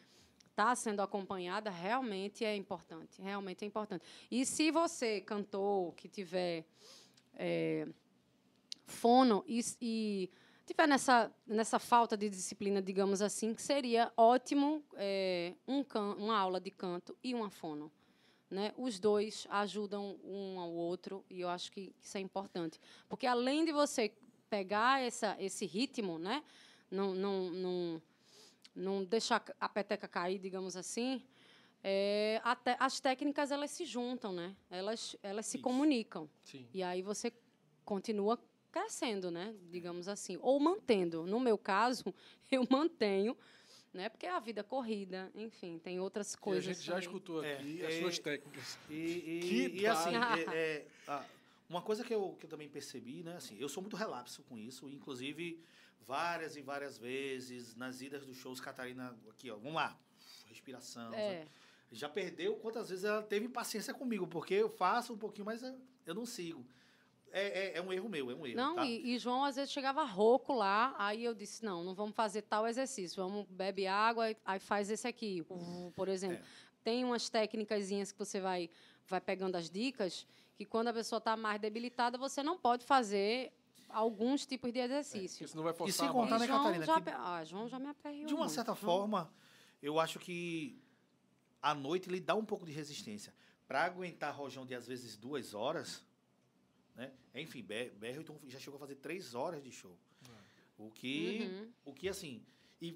está 0.51 0.73
sendo 0.75 1.01
acompanhada 1.01 1.69
realmente 1.69 2.45
é 2.45 2.55
importante, 2.55 3.21
realmente 3.21 3.63
é 3.63 3.67
importante. 3.67 4.03
E 4.31 4.45
se 4.45 4.71
você 4.71 5.19
cantor 5.21 5.93
que 5.95 6.07
tiver 6.07 6.65
é, 7.33 7.87
fono 8.85 9.43
e, 9.47 9.59
e 9.81 10.29
tiver 10.65 10.87
nessa, 10.87 11.31
nessa 11.45 11.79
falta 11.79 12.17
de 12.17 12.29
disciplina, 12.29 12.81
digamos 12.81 13.21
assim, 13.21 13.53
que 13.53 13.61
seria 13.61 14.11
ótimo 14.17 14.83
é, 14.95 15.53
um 15.67 15.83
can, 15.83 16.15
uma 16.15 16.37
aula 16.37 16.59
de 16.59 16.71
canto 16.71 17.15
e 17.23 17.33
uma 17.33 17.49
fono. 17.49 17.91
Né? 18.49 18.73
Os 18.77 18.99
dois 18.99 19.47
ajudam 19.49 20.19
um 20.23 20.59
ao 20.59 20.71
outro 20.71 21.23
e 21.29 21.41
eu 21.41 21.49
acho 21.49 21.71
que 21.71 21.93
isso 22.01 22.17
é 22.17 22.21
importante. 22.21 22.79
Porque 23.07 23.27
além 23.27 23.65
de 23.65 23.71
você 23.71 24.11
pegar 24.49 25.01
essa, 25.01 25.35
esse 25.39 25.65
ritmo, 25.65 26.17
né? 26.17 26.43
não, 26.89 27.13
não, 27.13 27.49
não, 27.51 28.01
não 28.75 29.03
deixar 29.03 29.43
a 29.59 29.69
peteca 29.69 30.07
cair, 30.07 30.39
digamos 30.39 30.75
assim, 30.75 31.23
é, 31.83 32.41
as 32.79 32.99
técnicas 32.99 33.51
elas 33.51 33.71
se 33.71 33.85
juntam, 33.85 34.31
né? 34.31 34.55
elas, 34.69 35.15
elas 35.21 35.45
se 35.45 35.57
Isso. 35.57 35.63
comunicam. 35.63 36.29
Sim. 36.43 36.67
E 36.73 36.81
aí 36.81 37.01
você 37.01 37.31
continua 37.83 38.39
crescendo, 38.75 39.31
né? 39.31 39.55
digamos 39.71 40.09
assim, 40.09 40.37
ou 40.41 40.59
mantendo. 40.59 41.25
No 41.25 41.39
meu 41.39 41.57
caso, 41.57 42.13
eu 42.51 42.67
mantenho 42.69 43.37
né? 43.93 44.09
Porque 44.09 44.25
é 44.25 44.31
a 44.31 44.39
vida 44.41 44.61
corrida, 44.61 45.31
enfim, 45.33 45.79
tem 45.79 46.01
outras 46.01 46.35
coisas. 46.35 46.65
E 46.65 46.69
a 46.69 46.73
gente 46.73 46.85
já 46.85 46.99
escutou 46.99 47.39
aqui 47.39 47.81
é, 47.81 47.87
as 47.87 47.93
suas 47.95 48.19
técnicas. 48.19 48.77
E, 48.89 48.93
e, 48.93 49.79
e 49.79 49.87
assim, 49.87 50.09
é, 50.53 50.85
é, 51.07 51.25
uma 51.69 51.81
coisa 51.81 52.03
que 52.03 52.13
eu, 52.13 52.35
que 52.37 52.45
eu 52.45 52.49
também 52.49 52.67
percebi, 52.67 53.23
né? 53.23 53.37
Assim, 53.37 53.57
eu 53.57 53.69
sou 53.69 53.81
muito 53.81 53.95
relapso 53.95 54.43
com 54.43 54.57
isso, 54.57 54.89
inclusive 54.89 55.63
várias 56.05 56.57
e 56.57 56.61
várias 56.61 56.97
vezes 56.97 57.73
nas 57.73 58.01
idas 58.01 58.25
dos 58.25 58.35
shows, 58.35 58.59
Catarina, 58.59 59.17
aqui, 59.29 59.49
ó, 59.49 59.55
vamos 59.55 59.75
lá, 59.75 59.97
respiração. 60.49 61.13
É. 61.13 61.47
Já 61.89 62.09
perdeu 62.09 62.57
quantas 62.57 62.89
vezes 62.89 63.05
ela 63.05 63.23
teve 63.23 63.47
paciência 63.47 63.93
comigo, 63.93 64.27
porque 64.27 64.55
eu 64.55 64.67
faço 64.67 65.13
um 65.13 65.17
pouquinho, 65.17 65.45
mas 65.45 65.63
eu 66.05 66.13
não 66.13 66.25
sigo. 66.25 66.65
É, 67.37 67.73
é, 67.73 67.77
é, 67.79 67.81
um 67.81 67.91
erro 67.91 68.07
meu, 68.07 68.31
é 68.31 68.33
um 68.33 68.47
erro. 68.47 68.55
Não, 68.55 68.75
tá? 68.75 68.85
e, 68.85 69.13
e, 69.13 69.19
João 69.19 69.43
às 69.43 69.57
vezes 69.57 69.69
chegava 69.69 70.05
rouco 70.05 70.53
lá, 70.53 70.95
aí 70.97 71.25
eu 71.25 71.35
disse: 71.35 71.65
não, 71.65 71.83
não 71.83 71.93
vamos 71.93 72.15
fazer 72.15 72.43
tal 72.43 72.65
exercício, 72.65 73.21
vamos 73.21 73.45
bebe 73.49 73.85
água, 73.85 74.33
aí 74.45 74.57
faz 74.57 74.89
esse 74.89 75.05
aqui, 75.05 75.45
por 75.93 76.07
exemplo. 76.07 76.37
É. 76.37 76.41
Tem 76.81 77.03
umas 77.03 77.27
técnicas 77.27 77.89
que 77.89 78.17
você 78.17 78.39
vai, 78.39 78.69
vai 79.05 79.19
pegando 79.19 79.57
as 79.57 79.69
dicas, 79.69 80.25
que 80.55 80.63
quando 80.63 80.87
a 80.87 80.93
pessoa 80.93 81.17
está 81.17 81.35
mais 81.35 81.59
debilitada, 81.59 82.17
você 82.17 82.41
não 82.41 82.57
pode 82.57 82.85
fazer 82.85 83.51
alguns 83.89 84.45
tipos 84.45 84.71
de 84.71 84.79
exercício. 84.79 85.43
É, 85.43 85.45
isso 85.45 85.57
não 85.57 85.63
vai 85.63 85.73
forçar 85.73 86.05
e 86.05 86.07
sem 86.07 86.17
contar, 86.17 86.39
né, 86.39 86.47
Catarina? 86.47 86.85
Já, 86.85 87.01
que, 87.01 87.09
ah, 87.09 87.43
João 87.43 87.67
já 87.67 87.77
me 87.77 87.89
aperreou. 87.89 88.27
De 88.27 88.33
uma 88.33 88.45
muito. 88.45 88.53
certa 88.53 88.75
forma, 88.75 89.29
eu 89.81 89.99
acho 89.99 90.19
que 90.19 90.81
à 91.61 91.75
noite 91.75 92.07
ele 92.09 92.21
dá 92.21 92.33
um 92.33 92.45
pouco 92.45 92.65
de 92.65 92.71
resistência. 92.71 93.33
Para 93.67 93.83
aguentar 93.83 94.33
rojão 94.33 94.65
de 94.65 94.73
às 94.73 94.87
vezes 94.87 95.17
duas 95.17 95.53
horas, 95.53 96.01
né? 96.95 97.11
Enfim, 97.33 97.63
Berryton 97.63 98.39
já 98.47 98.59
chegou 98.59 98.77
a 98.77 98.79
fazer 98.79 98.95
três 98.95 99.35
horas 99.35 99.63
de 99.63 99.71
show. 99.71 99.97
É. 100.27 100.31
O 100.77 100.89
que, 100.89 101.49
uhum. 101.51 101.71
o 101.85 101.93
que 101.93 102.07
assim... 102.07 102.45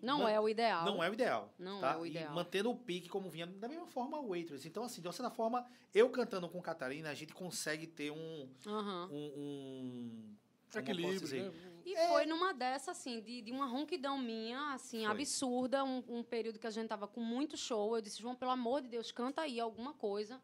não 0.01 0.27
é 0.27 0.39
o 0.39 0.47
ideal. 0.47 0.85
Não 0.85 1.03
é 1.03 1.09
o 1.09 1.13
ideal. 1.13 1.53
Não 1.59 1.81
tá? 1.81 1.93
é 1.93 1.97
o 1.97 2.05
ideal. 2.05 2.31
E 2.31 2.35
mantendo 2.35 2.69
o 2.71 2.75
pique 2.75 3.09
como 3.09 3.29
vinha, 3.29 3.45
da 3.45 3.67
mesma 3.67 3.87
forma 3.87 4.19
o 4.19 4.29
Waitress. 4.29 4.67
Então, 4.67 4.83
assim, 4.83 5.01
de 5.01 5.07
uma 5.07 5.13
certa 5.13 5.29
forma, 5.29 5.65
eu 5.93 6.09
cantando 6.09 6.47
com 6.47 6.61
Catarina, 6.61 7.09
a 7.09 7.13
gente 7.13 7.33
consegue 7.33 7.87
ter 7.87 8.11
um... 8.11 8.49
Uhum. 8.65 9.05
um, 9.11 9.33
um 9.37 10.77
equilíbrio, 10.77 11.43
né? 11.43 11.51
E 11.85 11.95
é. 11.95 12.07
foi 12.07 12.25
numa 12.25 12.53
dessa, 12.53 12.91
assim, 12.91 13.19
de, 13.21 13.41
de 13.41 13.51
uma 13.51 13.65
ronquidão 13.65 14.17
minha, 14.17 14.73
assim, 14.73 15.03
foi. 15.03 15.11
absurda, 15.11 15.83
um, 15.83 16.03
um, 16.07 16.23
período 16.23 16.59
que 16.59 16.67
a 16.67 16.71
gente 16.71 16.87
tava 16.87 17.07
com 17.07 17.21
muito 17.21 17.57
show. 17.57 17.95
Eu 17.95 18.01
disse, 18.01 18.21
João, 18.21 18.35
pelo 18.35 18.51
amor 18.51 18.81
de 18.81 18.89
Deus, 18.89 19.11
canta 19.11 19.41
aí 19.41 19.59
alguma 19.59 19.93
coisa 19.93 20.39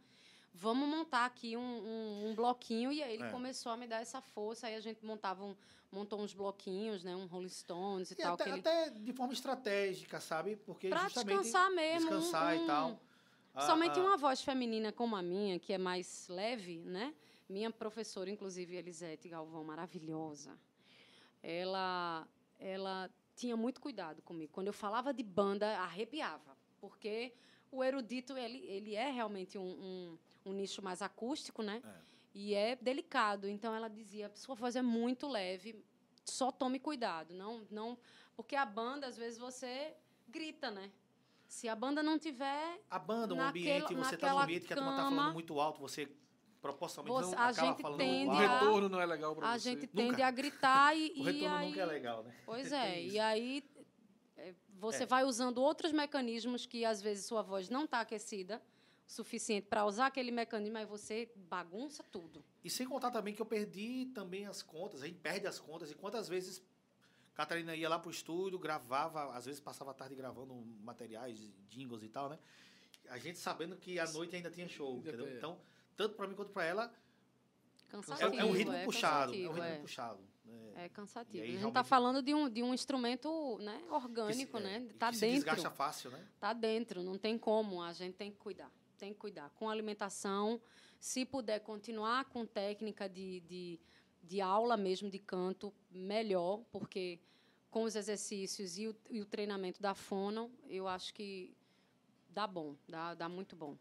vamos 0.56 0.88
montar 0.88 1.26
aqui 1.26 1.56
um, 1.58 1.62
um, 1.62 2.30
um 2.30 2.36
bloquinho. 2.36 2.92
E 2.92 3.04
aí 3.04 3.14
ele 3.14 3.24
é. 3.24 3.30
começou 3.30 3.72
a 3.72 3.78
me 3.78 3.88
dar 3.88 4.02
essa 4.02 4.22
força. 4.22 4.68
Aí 4.68 4.76
a 4.76 4.80
gente 4.80 5.06
montava 5.06 5.44
um, 5.44 5.56
montou 5.92 6.20
uns 6.22 6.34
bloquinhos, 6.34 7.04
né? 7.04 7.16
Um 7.16 7.26
Rolling 7.28 7.50
Stones 7.50 8.12
e, 8.12 8.14
e 8.14 8.18
tal. 8.18 8.34
Até, 8.36 8.50
ele... 8.50 8.60
até, 8.60 8.90
de 8.90 9.14
forma 9.14 9.34
estratégica, 9.34 10.20
sabe? 10.20 10.56
Porque 10.56 10.90
pra 10.90 11.04
justamente 11.04 11.44
descansar 11.44 11.72
mesmo. 11.72 12.10
Descansar 12.10 12.56
e 12.56 12.66
tal. 12.66 13.00
Somente 13.66 14.00
uma 14.00 14.18
voz 14.18 14.42
feminina 14.42 14.92
como 14.92 15.16
a 15.16 15.22
minha, 15.22 15.58
que 15.58 15.72
é 15.72 15.78
mais 15.78 16.28
leve, 16.28 16.80
né? 16.80 17.14
Minha 17.48 17.72
professora, 17.72 18.30
inclusive, 18.30 18.76
Elisete 18.76 19.30
Galvão, 19.30 19.64
maravilhosa. 19.64 20.60
Ela, 21.42 22.28
ela 22.60 23.10
tinha 23.34 23.56
muito 23.56 23.80
cuidado 23.80 24.22
comigo. 24.24 24.52
Quando 24.52 24.68
eu 24.68 24.74
falava 24.74 25.14
de 25.14 25.24
banda, 25.24 25.78
arrepiava. 25.78 26.58
Porque 26.82 27.34
o 27.72 27.82
erudito, 27.82 28.38
ele, 28.38 28.58
ele 28.68 28.96
é 28.96 29.10
realmente 29.10 29.58
um, 29.58 29.64
um 29.64 30.18
um 30.46 30.54
nicho 30.54 30.82
mais 30.82 31.02
acústico, 31.02 31.62
né? 31.62 31.82
É. 31.84 32.16
E 32.34 32.54
é 32.54 32.76
delicado. 32.76 33.50
Então 33.50 33.74
ela 33.74 33.90
dizia: 33.90 34.32
sua 34.36 34.56
voz 34.56 34.76
é 34.76 34.82
muito 34.82 35.28
leve, 35.28 35.84
só 36.24 36.52
tome 36.52 36.80
cuidado. 36.80 37.34
Não, 37.34 37.66
não, 37.72 37.98
porque 38.36 38.56
a 38.56 38.66
banda 38.66 39.08
às 39.08 39.18
vezes 39.18 39.40
você 39.40 39.94
grita, 40.28 40.70
né? 40.70 40.92
Se 41.48 41.70
a 41.70 41.76
banda 41.76 42.02
não 42.02 42.18
tiver 42.18 42.82
a 42.90 43.00
banda, 43.00 43.34
o 43.34 43.42
ambiente, 43.42 43.94
você 43.94 44.16
está 44.16 44.34
num 44.34 44.40
ambiente 44.40 44.68
que 44.68 44.74
a 44.74 44.76
turma 44.76 44.92
está 44.92 45.04
falando 45.04 45.34
muito 45.34 45.60
alto, 45.60 45.80
você 45.80 46.12
proporcionalmente 46.62 47.28
você, 47.28 47.36
não 47.36 47.44
a 47.44 47.48
acaba 47.50 47.68
gente 47.68 47.82
falando 47.82 47.98
tende 48.00 48.30
alto. 48.32 48.44
O 48.44 48.48
retorno 48.48 48.90
não 48.90 49.00
é 49.00 49.06
legal 49.06 49.36
para 49.36 49.48
você. 49.48 49.54
A 49.54 49.58
gente 49.58 49.88
tende 49.88 50.12
nunca. 50.12 50.28
a 50.28 50.32
gritar 50.32 50.96
e 50.98 51.14
o 51.18 51.24
retorno 51.24 51.56
aí, 51.56 51.68
nunca 51.68 51.82
é 51.82 51.86
legal, 51.86 52.24
né? 52.24 52.36
Pois 52.46 52.72
é, 52.74 53.02
e 53.02 53.20
aí 53.20 53.64
é, 54.36 54.54
você 54.80 55.04
é. 55.04 55.06
vai 55.06 55.24
usando 55.24 55.60
outros 55.60 55.92
mecanismos 55.92 56.66
que 56.66 56.84
às 56.84 57.02
vezes 57.02 57.26
sua 57.26 57.44
voz 57.44 57.70
não 57.70 57.86
está 57.86 58.02
aquecida 58.02 58.62
suficiente 59.08 59.68
para 59.68 59.86
usar 59.86 60.08
aquele 60.08 60.32
mecanismo, 60.32 60.78
aí 60.78 60.86
você 60.86 61.32
bagunça 61.36 62.04
tudo. 62.04 62.44
E 62.64 62.70
sem 62.70 62.88
contar 62.88 63.12
também 63.12 63.34
que 63.34 63.42
eu 63.42 63.46
perdi 63.46 64.12
também 64.14 64.46
as 64.46 64.64
contas, 64.64 65.02
a 65.02 65.06
gente 65.06 65.20
perde 65.20 65.48
as 65.48 65.60
contas, 65.60 65.92
e 65.92 65.96
quantas 65.96 66.28
vezes 66.28 66.62
Catarina 67.36 67.76
ia 67.76 67.90
lá 67.90 68.00
pro 68.00 68.10
estúdio, 68.10 68.58
gravava, 68.58 69.36
às 69.36 69.46
vezes 69.46 69.60
passava 69.60 69.92
a 69.92 69.94
tarde 69.94 70.16
gravando 70.16 70.56
materiais, 70.82 71.38
jingles 71.70 72.02
e 72.02 72.08
tal, 72.08 72.30
né? 72.30 72.40
A 73.10 73.18
gente 73.18 73.38
sabendo 73.38 73.76
que 73.76 74.00
à 74.00 74.10
noite 74.12 74.36
ainda 74.36 74.50
tinha 74.50 74.68
show, 74.68 74.98
entendeu? 74.98 75.30
Então, 75.30 75.60
tanto 75.96 76.16
para 76.16 76.28
mim 76.28 76.34
quanto 76.34 76.52
para 76.52 76.64
ela, 76.64 76.94
cansativo, 77.90 78.34
é, 78.34 78.40
é, 78.40 78.46
um 78.46 78.52
ritmo 78.52 78.74
é 78.74 78.86
puxado, 78.86 79.34
é 79.34 79.38
um 79.38 79.52
ritmo 79.52 79.64
é. 79.64 79.78
puxado. 79.80 80.24
É, 80.76 80.86
é 80.86 80.90
cansativo. 80.90 81.44
Aí, 81.44 81.50
a 81.50 81.60
gente 81.60 81.68
está 81.68 81.84
falando 81.84 82.24
de 82.24 82.34
um, 82.34 82.50
de 82.50 82.64
um 82.64 82.74
instrumento 82.74 83.58
né, 83.60 83.84
orgânico, 83.90 84.58
que, 84.58 84.64
né? 84.64 84.88
Tá 84.98 85.12
que 85.12 85.20
dentro. 85.20 85.38
Se 85.38 85.46
desgasta 85.46 85.70
fácil, 85.70 86.12
né? 86.12 86.26
Tá 86.40 86.54
dentro, 86.54 87.04
não 87.04 87.18
tem 87.18 87.38
como, 87.38 87.82
a 87.84 87.92
gente 87.94 88.16
tem 88.16 88.32
que 88.32 88.38
cuidar 88.38 88.72
tem 88.96 89.14
que 89.14 89.20
cuidar. 89.20 89.50
Com 89.52 89.70
alimentação, 89.70 90.62
se 91.00 91.26
puder 91.26 91.60
continuar 91.60 92.26
com 92.26 92.46
técnica 92.46 93.08
de, 93.08 93.42
de, 93.42 93.80
de 94.24 94.42
aula 94.42 94.76
mesmo 94.76 95.10
de 95.10 95.20
canto, 95.20 95.74
melhor, 95.92 96.64
porque 96.72 97.20
com 97.70 97.84
os 97.84 97.96
exercícios 97.96 98.78
e 98.78 98.88
o, 98.88 98.96
e 99.10 99.22
o 99.22 99.26
treinamento 99.26 99.82
da 99.82 99.94
fono, 99.94 100.50
eu 100.68 100.88
acho 100.88 101.14
que 101.14 101.54
dá 102.30 102.48
bom, 102.48 102.76
dá, 102.88 103.14
dá 103.14 103.30
muito 103.30 103.56
bom. 103.56 103.78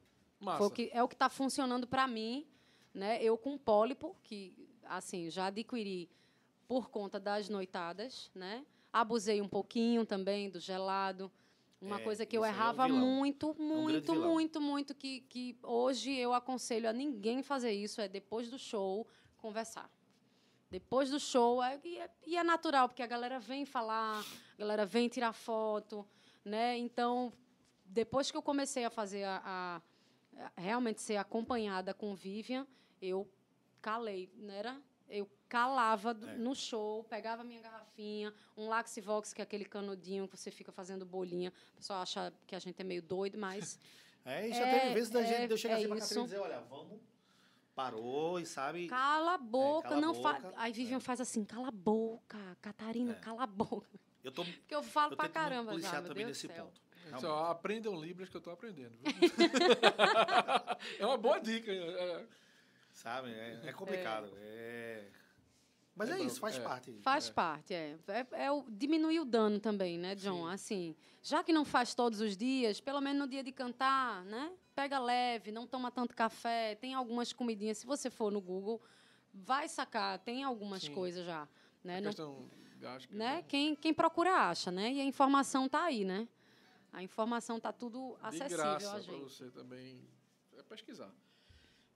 Que, 0.70 0.90
é 0.92 1.02
o 1.02 1.08
que 1.08 1.14
está 1.14 1.28
funcionando 1.28 1.86
para 1.86 2.06
mim, 2.06 2.46
né? 2.92 3.22
Eu 3.22 3.38
com 3.38 3.56
pólipo, 3.56 4.16
que 4.22 4.52
assim 4.84 5.30
já 5.30 5.46
adquiri 5.46 6.10
por 6.66 6.90
conta 6.90 7.18
das 7.18 7.48
noitadas, 7.48 8.30
né? 8.34 8.66
Abusei 8.92 9.40
um 9.40 9.48
pouquinho 9.48 10.04
também 10.04 10.50
do 10.50 10.60
gelado. 10.60 11.30
Uma 11.84 12.00
é, 12.00 12.02
coisa 12.02 12.24
que 12.24 12.36
eu 12.36 12.44
errava 12.44 12.88
é 12.88 12.92
um 12.92 12.96
muito, 12.96 13.54
muito, 13.58 14.12
é 14.12 14.14
um 14.14 14.32
muito, 14.32 14.60
muito, 14.60 14.94
que, 14.94 15.20
que 15.20 15.58
hoje 15.62 16.16
eu 16.16 16.32
aconselho 16.32 16.88
a 16.88 16.92
ninguém 16.94 17.42
fazer 17.42 17.72
isso, 17.72 18.00
é 18.00 18.08
depois 18.08 18.48
do 18.48 18.58
show 18.58 19.06
conversar. 19.36 19.90
Depois 20.70 21.10
do 21.10 21.20
show, 21.20 21.62
é, 21.62 21.78
e, 21.84 21.98
é, 21.98 22.10
e 22.26 22.36
é 22.38 22.42
natural, 22.42 22.88
porque 22.88 23.02
a 23.02 23.06
galera 23.06 23.38
vem 23.38 23.66
falar, 23.66 24.20
a 24.20 24.58
galera 24.58 24.86
vem 24.86 25.08
tirar 25.08 25.34
foto, 25.34 26.06
né? 26.42 26.78
Então, 26.78 27.30
depois 27.84 28.30
que 28.30 28.36
eu 28.36 28.42
comecei 28.42 28.86
a 28.86 28.90
fazer 28.90 29.24
a, 29.24 29.42
a, 29.44 29.82
a 30.56 30.60
realmente 30.60 31.02
ser 31.02 31.16
acompanhada 31.16 31.92
com 31.92 32.14
Vivian, 32.14 32.66
eu 33.00 33.28
calei, 33.82 34.32
não 34.36 34.54
era? 34.54 34.80
Eu 35.08 35.28
calava 35.48 36.10
é. 36.10 36.36
no 36.36 36.54
show, 36.54 37.04
pegava 37.04 37.44
minha 37.44 37.60
garrafinha, 37.60 38.34
um 38.56 38.68
Laxivox, 38.68 39.32
que 39.32 39.40
é 39.40 39.44
aquele 39.44 39.64
canudinho 39.64 40.26
que 40.26 40.36
você 40.36 40.50
fica 40.50 40.72
fazendo 40.72 41.04
bolinha. 41.04 41.52
O 41.74 41.76
pessoal 41.76 42.02
acha 42.02 42.32
que 42.46 42.54
a 42.54 42.58
gente 42.58 42.80
é 42.80 42.84
meio 42.84 43.02
doido, 43.02 43.38
mas. 43.38 43.78
É, 44.26 44.48
e 44.48 44.54
já 44.54 44.66
é, 44.66 44.80
teve 44.80 44.94
vezes 44.94 45.10
da 45.10 45.22
gente, 45.22 45.48
de 45.48 45.52
eu 45.52 45.58
chegar 45.58 45.74
é 45.74 45.76
assim 45.76 45.86
pra 45.86 45.98
Catarina 45.98 46.22
e 46.22 46.24
dizer, 46.24 46.38
olha, 46.38 46.60
vamos. 46.62 46.98
Parou 47.74 48.40
e 48.40 48.46
sabe. 48.46 48.86
Cala 48.86 49.34
a 49.34 49.38
boca, 49.38 49.88
é, 49.88 49.90
cala 49.90 50.00
não 50.00 50.14
faz. 50.14 50.44
Aí 50.56 50.72
Vivian 50.72 50.96
é. 50.96 51.00
faz 51.00 51.20
assim, 51.20 51.44
cala 51.44 51.68
a 51.68 51.70
boca, 51.70 52.38
Catarina, 52.62 53.12
é. 53.12 53.16
cala 53.16 53.42
a 53.42 53.46
boca. 53.46 53.86
Eu 54.22 54.32
tô, 54.32 54.42
Porque 54.64 54.74
eu 54.74 54.82
falo 54.82 55.12
eu 55.12 55.16
pra 55.18 55.28
caramba 55.28 55.78
já, 55.78 55.92
meu 56.00 56.08
também 56.08 56.24
nesse 56.24 56.48
ponto. 56.48 56.80
Só 57.20 57.50
aprendam 57.50 58.00
Libras 58.00 58.30
que 58.30 58.36
eu 58.36 58.40
tô 58.40 58.50
aprendendo. 58.50 58.96
é 60.98 61.04
uma 61.04 61.18
boa 61.18 61.38
dica. 61.38 61.70
Sabe? 62.94 63.30
É, 63.32 63.72
complicado. 63.72 64.30
é 64.36 65.04
Mas 65.96 66.08
é, 66.10 66.14
É 66.14 66.22
isso, 66.22 66.40
faz 66.40 66.56
é. 66.56 66.60
parte. 66.60 66.92
Faz 67.02 67.28
parte, 67.28 67.74
é. 67.74 67.98
É, 68.08 68.44
é 68.46 68.52
o, 68.52 68.64
diminuir 68.70 69.20
o 69.20 69.24
dano 69.24 69.58
também, 69.60 69.98
né, 69.98 70.14
John? 70.14 70.46
Sim. 70.46 70.52
Assim, 70.52 70.96
já 71.22 71.42
que 71.44 71.52
não 71.52 71.64
faz 71.64 71.94
todos 71.94 72.20
os 72.20 72.36
dias, 72.36 72.80
pelo 72.80 73.00
menos 73.00 73.18
no 73.20 73.28
dia 73.28 73.42
de 73.42 73.52
cantar, 73.52 74.24
né? 74.24 74.52
Pega 74.74 74.98
leve, 74.98 75.52
não 75.52 75.66
toma 75.66 75.90
tanto 75.90 76.14
café, 76.14 76.74
tem 76.76 76.94
algumas 76.94 77.32
comidinhas. 77.32 77.78
Se 77.78 77.86
você 77.86 78.08
for 78.10 78.30
no 78.32 78.40
Google, 78.40 78.80
vai 79.32 79.68
sacar, 79.68 80.18
tem 80.20 80.42
algumas 80.44 80.82
Sim. 80.82 80.94
coisas 80.94 81.24
já. 81.26 81.48
Né? 81.82 81.98
A 81.98 82.00
Não- 82.00 82.06
questão 82.08 82.50
gástrica. 82.78 83.14
né? 83.14 83.42
Quem, 83.42 83.74
quem 83.76 83.92
procura 83.92 84.32
acha, 84.32 84.70
né? 84.70 84.92
E 84.92 85.00
a 85.00 85.04
informação 85.04 85.68
tá 85.68 85.84
aí, 85.84 86.04
né? 86.04 86.28
A 86.92 87.02
informação 87.02 87.58
tá 87.60 87.72
tudo 87.72 88.16
De 88.20 88.26
acessível 88.26 88.56
graça 88.56 88.88
a 88.88 88.90
para 88.92 89.00
gente. 89.02 89.20
você 89.22 89.50
também 89.50 90.00
é 90.56 90.62
pesquisar. 90.62 91.12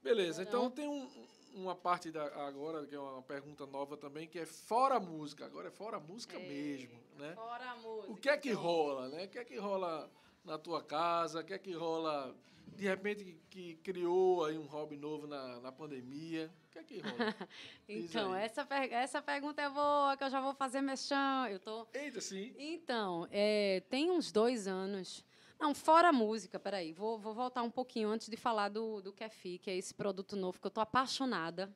Beleza, 0.03 0.42
então 0.42 0.70
tem 0.70 0.86
um- 0.88 1.09
uma 1.55 1.74
parte 1.74 2.11
da, 2.11 2.24
agora, 2.46 2.86
que 2.86 2.94
é 2.94 3.01
uma 3.01 3.22
pergunta 3.22 3.66
nova 3.66 3.96
também, 3.96 4.28
que 4.28 4.38
é 4.38 4.46
fora 4.46 4.96
a 4.96 5.01
música. 5.01 5.44
Agora 5.44 5.68
é 5.68 5.70
fora 5.70 5.96
a 5.96 6.01
música 6.01 6.38
mesmo, 6.38 6.99
né? 7.16 7.32
Fora 7.34 7.70
a 7.70 7.76
música. 7.76 8.12
O 8.12 8.16
que 8.16 8.28
é 8.28 8.36
que 8.36 8.51
John. 8.51 8.61
rola, 8.61 9.09
né? 9.09 9.24
O 9.24 9.28
que 9.28 9.38
é 9.38 9.44
que 9.44 9.57
rola 9.59 10.11
na 10.44 10.57
tua 10.59 10.82
casa? 10.82 11.40
O 11.40 11.44
que 11.44 11.53
é 11.53 11.59
que 11.59 11.72
rola, 11.72 12.34
de 12.76 12.84
repente, 12.86 13.24
que, 13.24 13.34
que 13.51 13.74
criou 13.76 14.44
aí 14.44 14.57
um 14.57 14.66
hobby 14.66 14.96
novo 14.96 15.26
na, 15.26 15.59
na 15.61 15.72
pandemia? 15.72 16.49
O 16.68 16.70
que 16.70 16.78
é 16.78 16.84
que 16.84 17.01
rola? 17.01 17.34
Então, 17.88 18.34
essa, 18.34 18.64
per- 18.66 18.92
essa 18.92 19.20
pergunta 19.22 19.62
é 19.62 19.68
boa, 19.70 20.14
que 20.16 20.22
eu 20.22 20.30
já 20.30 20.40
vou 20.40 20.55
fazer 20.55 20.80
mexão. 20.82 21.46
Eu 21.49 21.59
tô. 21.59 21.86
Eita, 21.94 22.20
sim. 22.20 22.55
Então, 22.59 23.26
é, 23.30 23.80
tem 23.88 24.11
uns 24.11 24.30
dois 24.30 24.68
anos. 24.68 25.24
Não, 25.59 25.75
fora 25.75 26.09
a 26.11 26.13
música, 26.13 26.59
peraí, 26.59 26.93
vou, 26.93 27.19
vou 27.19 27.35
voltar 27.35 27.63
um 27.63 27.71
pouquinho 27.71 28.09
antes 28.09 28.29
de 28.29 28.37
falar 28.37 28.69
do, 28.69 29.01
do 29.03 29.13
Kefi, 29.13 29.59
que 29.59 29.71
é 29.71 29.77
esse 29.77 29.93
produto 29.93 30.37
novo 30.37 30.61
que 30.61 30.67
eu 30.67 30.71
tô 30.71 30.81
apaixonada. 30.81 31.75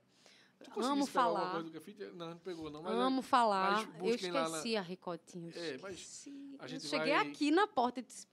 Tu 0.62 0.80
Amo 0.80 1.04
falar. 1.06 1.50
coisa 1.54 1.64
do 1.68 1.72
Café? 1.72 1.92
Não, 2.14 2.30
não 2.30 2.38
pegou 2.38 2.70
não. 2.70 2.82
Mas 2.84 2.92
Amo 2.94 3.18
é- 3.18 3.22
falar. 3.22 3.88
mas 4.00 4.24
Eu 4.24 4.32
lá 4.32 4.48
na- 4.48 4.56
esqueci 4.58 4.76
a 4.76 4.80
ricotinha. 4.82 5.50
eu 5.52 5.62
É, 5.74 5.78
mas 5.78 5.94
esqueci. 5.94 6.56
a 6.60 6.64
Eu 6.64 6.68
gente 6.68 6.86
cheguei 6.86 7.12
vai- 7.14 7.28
aqui 7.28 7.50
na 7.50 7.66
porta 7.66 7.98
e 7.98 8.02
disse, 8.04 8.28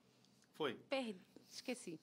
Foi. 0.54 0.76
Perdi, 0.90 1.20
esqueci. 1.50 2.00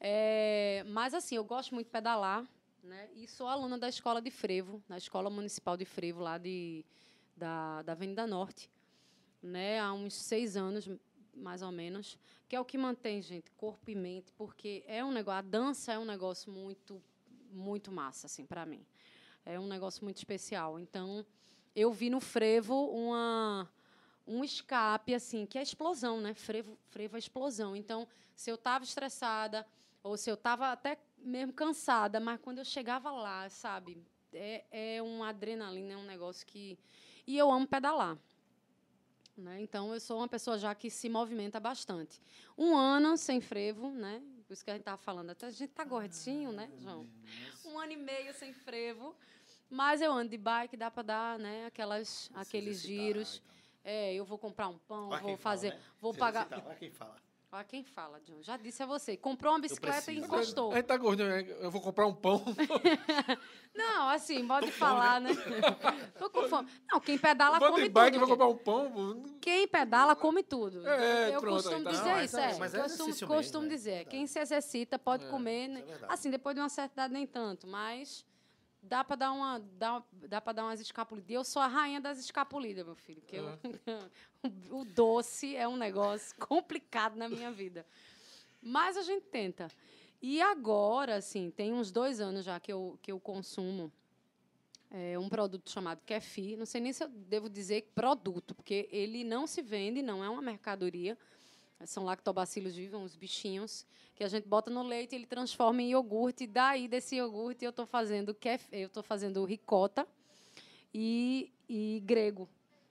É, 0.00 0.84
mas 0.88 1.14
assim, 1.14 1.36
eu 1.36 1.44
gosto 1.44 1.74
muito 1.74 1.86
de 1.86 1.92
pedalar, 1.92 2.46
né? 2.82 3.08
E 3.14 3.26
sou 3.26 3.48
aluna 3.48 3.78
da 3.78 3.88
escola 3.88 4.20
de 4.20 4.30
frevo, 4.30 4.82
na 4.88 4.98
escola 4.98 5.30
municipal 5.30 5.76
de 5.76 5.84
frevo 5.86 6.20
lá 6.20 6.36
de 6.38 6.84
da, 7.36 7.82
da 7.82 7.92
Avenida 7.92 8.26
Norte, 8.26 8.70
né? 9.42 9.80
Há 9.80 9.92
uns 9.92 10.12
seis 10.14 10.56
anos, 10.56 10.88
mais 11.34 11.62
ou 11.62 11.70
menos, 11.72 12.18
que 12.48 12.56
é 12.56 12.60
o 12.60 12.64
que 12.64 12.78
mantém 12.78 13.20
gente 13.20 13.50
corpo 13.52 13.90
e 13.90 13.94
mente, 13.94 14.32
porque 14.32 14.82
é 14.86 15.04
um 15.04 15.12
negócio, 15.12 15.38
a 15.38 15.42
dança 15.42 15.92
é 15.92 15.98
um 15.98 16.04
negócio 16.04 16.50
muito 16.50 17.02
muito 17.50 17.90
massa 17.90 18.26
assim 18.26 18.44
para 18.44 18.64
mim. 18.66 18.84
É 19.44 19.58
um 19.58 19.66
negócio 19.66 20.04
muito 20.04 20.18
especial. 20.18 20.78
Então, 20.78 21.24
eu 21.74 21.92
vi 21.92 22.10
no 22.10 22.20
frevo 22.20 22.74
uma 22.90 23.68
um 24.26 24.44
escape 24.44 25.14
assim, 25.14 25.46
que 25.46 25.58
é 25.58 25.62
explosão, 25.62 26.20
né? 26.20 26.34
Frevo, 26.34 26.78
frevo 26.90 27.16
é 27.16 27.18
explosão. 27.18 27.74
Então, 27.74 28.06
se 28.36 28.50
eu 28.50 28.56
estava 28.56 28.84
estressada 28.84 29.66
ou 30.02 30.16
se 30.16 30.30
eu 30.30 30.34
estava 30.34 30.70
até 30.70 30.98
mesmo 31.18 31.52
cansada, 31.52 32.20
mas 32.20 32.38
quando 32.40 32.58
eu 32.58 32.64
chegava 32.64 33.10
lá, 33.10 33.48
sabe, 33.48 34.02
é, 34.32 34.96
é 34.96 35.02
uma 35.02 35.30
adrenalina, 35.30 35.94
é 35.94 35.96
um 35.96 36.04
negócio 36.04 36.46
que 36.46 36.78
e 37.26 37.36
eu 37.36 37.50
amo 37.50 37.66
pedalar. 37.66 38.18
Né? 39.38 39.62
Então, 39.62 39.94
eu 39.94 40.00
sou 40.00 40.18
uma 40.18 40.26
pessoa 40.26 40.58
já 40.58 40.74
que 40.74 40.90
se 40.90 41.08
movimenta 41.08 41.60
bastante. 41.60 42.20
Um 42.56 42.76
ano 42.76 43.16
sem 43.16 43.40
frevo, 43.40 43.90
né? 43.90 44.20
Por 44.46 44.52
isso 44.52 44.64
que 44.64 44.70
a 44.70 44.74
gente 44.74 44.82
estava 44.82 44.96
falando. 44.96 45.30
Até 45.30 45.46
a 45.46 45.50
gente 45.50 45.70
tá 45.70 45.84
gordinho, 45.84 46.50
né, 46.50 46.68
João? 46.78 47.06
Um 47.64 47.78
ano 47.78 47.92
e 47.92 47.96
meio 47.96 48.34
sem 48.34 48.52
frevo. 48.52 49.14
Mas 49.70 50.00
eu 50.00 50.10
ando 50.10 50.30
de 50.30 50.38
bike, 50.38 50.76
dá 50.76 50.90
para 50.90 51.02
dar 51.02 51.38
né, 51.38 51.66
aquelas, 51.66 52.30
aqueles 52.34 52.80
giros. 52.80 53.40
É, 53.84 54.12
eu 54.12 54.24
vou 54.24 54.38
comprar 54.38 54.68
um 54.68 54.78
pão, 54.78 55.10
vou 55.20 55.36
fazer, 55.36 55.78
vou 56.00 56.12
pagar. 56.12 56.48
Olha 56.50 56.74
quem 56.74 56.90
fala. 56.90 57.16
Olha 57.50 57.64
quem 57.64 57.82
fala, 57.82 58.20
John. 58.20 58.42
Já 58.42 58.58
disse 58.58 58.82
a 58.82 58.86
você. 58.86 59.16
Comprou 59.16 59.54
uma 59.54 59.58
bicicleta 59.58 60.12
e 60.12 60.18
encostou. 60.18 60.70
A 60.70 60.76
gente 60.76 60.84
tá 60.84 60.96
gordinho, 60.98 61.28
né? 61.30 61.46
eu 61.60 61.70
vou 61.70 61.80
comprar 61.80 62.06
um 62.06 62.14
pão. 62.14 62.44
Não, 63.74 64.10
assim, 64.10 64.46
pode 64.46 64.70
falar, 64.70 65.18
né? 65.18 65.30
Tô 66.18 66.28
com 66.28 66.46
fome. 66.46 66.68
Não, 66.92 67.00
quem 67.00 67.16
pedala 67.16 67.58
come 67.58 67.88
bike, 67.88 68.18
tudo. 68.18 68.26
vou 68.26 68.36
comprar 68.36 68.48
um 68.48 68.56
pão. 68.56 69.24
Quem 69.40 69.66
pedala 69.66 70.14
come 70.14 70.42
tudo. 70.42 70.86
É, 70.86 71.34
eu 71.34 71.40
pronto, 71.40 71.54
costumo 71.62 71.76
aí 71.76 71.84
tá. 71.84 71.90
dizer 71.90 72.04
Não, 72.16 72.22
isso, 72.24 72.38
é- 72.38 72.50
é. 72.50 72.58
mas 72.58 72.74
é 72.74 72.82
costumo 72.82 73.04
exercício 73.08 73.28
mesmo, 73.28 73.42
costumo 73.42 73.64
é 73.66 73.68
dizer. 73.68 73.90
verdade. 73.92 74.10
Quem 74.10 74.26
se 74.26 74.38
exercita 74.38 74.98
pode 74.98 75.24
É, 75.24 75.28
comer, 75.30 75.68
né? 75.68 75.84
é 75.88 75.98
assim, 76.08 76.30
depois 76.30 76.54
de 76.54 76.60
uma 76.60 76.68
certa 76.68 76.92
idade 76.94 77.14
nem 77.14 77.26
tanto, 77.26 77.66
mas 77.66 78.26
dá 78.88 79.04
para 79.04 79.16
dar 79.16 79.32
uma 79.32 79.58
dá, 79.78 80.02
dá 80.28 80.40
para 80.40 80.52
dar 80.54 80.64
umas 80.64 80.80
escapulidas. 80.80 81.30
E 81.30 81.34
Eu 81.34 81.44
sou 81.44 81.60
a 81.62 81.66
rainha 81.66 82.00
das 82.00 82.18
escapulidas, 82.18 82.84
meu 82.84 82.94
filho, 82.96 83.22
que 83.26 83.36
eu- 83.36 83.58
o 84.70 84.84
doce 84.84 85.54
é 85.54 85.66
um 85.68 85.76
negócio 85.76 86.34
complicado 86.40 87.16
na 87.16 87.28
minha 87.28 87.50
vida. 87.52 87.86
Mas 88.62 88.96
a 88.96 89.02
gente 89.02 89.26
tenta. 89.26 89.68
E 90.20 90.40
agora, 90.42 91.16
assim, 91.16 91.50
tem 91.50 91.72
uns 91.72 91.92
dois 91.92 92.20
anos 92.20 92.44
já 92.44 92.58
que 92.58 92.72
eu, 92.72 92.98
que 93.00 93.12
eu 93.12 93.20
consumo 93.20 93.92
é, 94.90 95.18
um 95.18 95.28
produto 95.28 95.70
chamado 95.70 96.00
Kefi. 96.04 96.56
Não 96.56 96.66
sei 96.66 96.80
nem 96.80 96.92
se 96.92 97.04
eu 97.04 97.08
devo 97.08 97.48
dizer 97.48 97.90
produto, 97.94 98.54
porque 98.54 98.88
ele 98.90 99.22
não 99.22 99.46
se 99.46 99.62
vende, 99.62 100.02
não 100.02 100.24
é 100.24 100.28
uma 100.28 100.42
mercadoria. 100.42 101.16
São 101.86 102.04
lactobacilos 102.04 102.74
vivos, 102.74 103.00
uns 103.00 103.14
bichinhos, 103.14 103.86
que 104.14 104.24
a 104.24 104.28
gente 104.28 104.48
bota 104.48 104.70
no 104.70 104.82
leite 104.82 105.12
e 105.12 105.16
ele 105.16 105.26
transforma 105.26 105.80
em 105.80 105.90
iogurte. 105.90 106.44
E 106.44 106.46
daí, 106.46 106.88
desse 106.88 107.16
iogurte, 107.16 107.64
eu 107.64 107.70
estou 107.70 107.86
fazendo, 107.86 108.34
kef, 108.34 108.66
eu 108.72 108.88
tô 108.88 109.02
fazendo 109.02 109.44
ricota 109.44 110.06
e, 110.92 111.52
e 111.68 112.02
grego. 112.04 112.48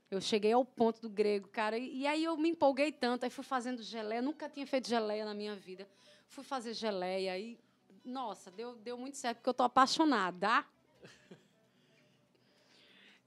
Eu 0.09 0.21
cheguei 0.21 0.53
ao 0.53 0.63
ponto 0.63 1.01
do 1.01 1.09
grego, 1.09 1.49
cara. 1.49 1.77
E, 1.77 1.99
e 1.99 2.07
aí 2.07 2.23
eu 2.23 2.37
me 2.37 2.49
empolguei 2.49 2.91
tanto, 2.91 3.25
aí 3.25 3.29
fui 3.29 3.43
fazendo 3.43 3.83
geleia. 3.83 4.21
Nunca 4.21 4.47
tinha 4.47 4.65
feito 4.65 4.87
geleia 4.87 5.25
na 5.25 5.33
minha 5.33 5.53
vida. 5.55 5.85
Fui 6.29 6.43
fazer 6.45 6.73
geleia 6.73 7.37
e, 7.37 7.59
nossa, 8.05 8.49
deu, 8.49 8.75
deu 8.75 8.97
muito 8.97 9.17
certo, 9.17 9.37
porque 9.39 9.49
eu 9.49 9.53
tô 9.53 9.63
apaixonada. 9.63 10.65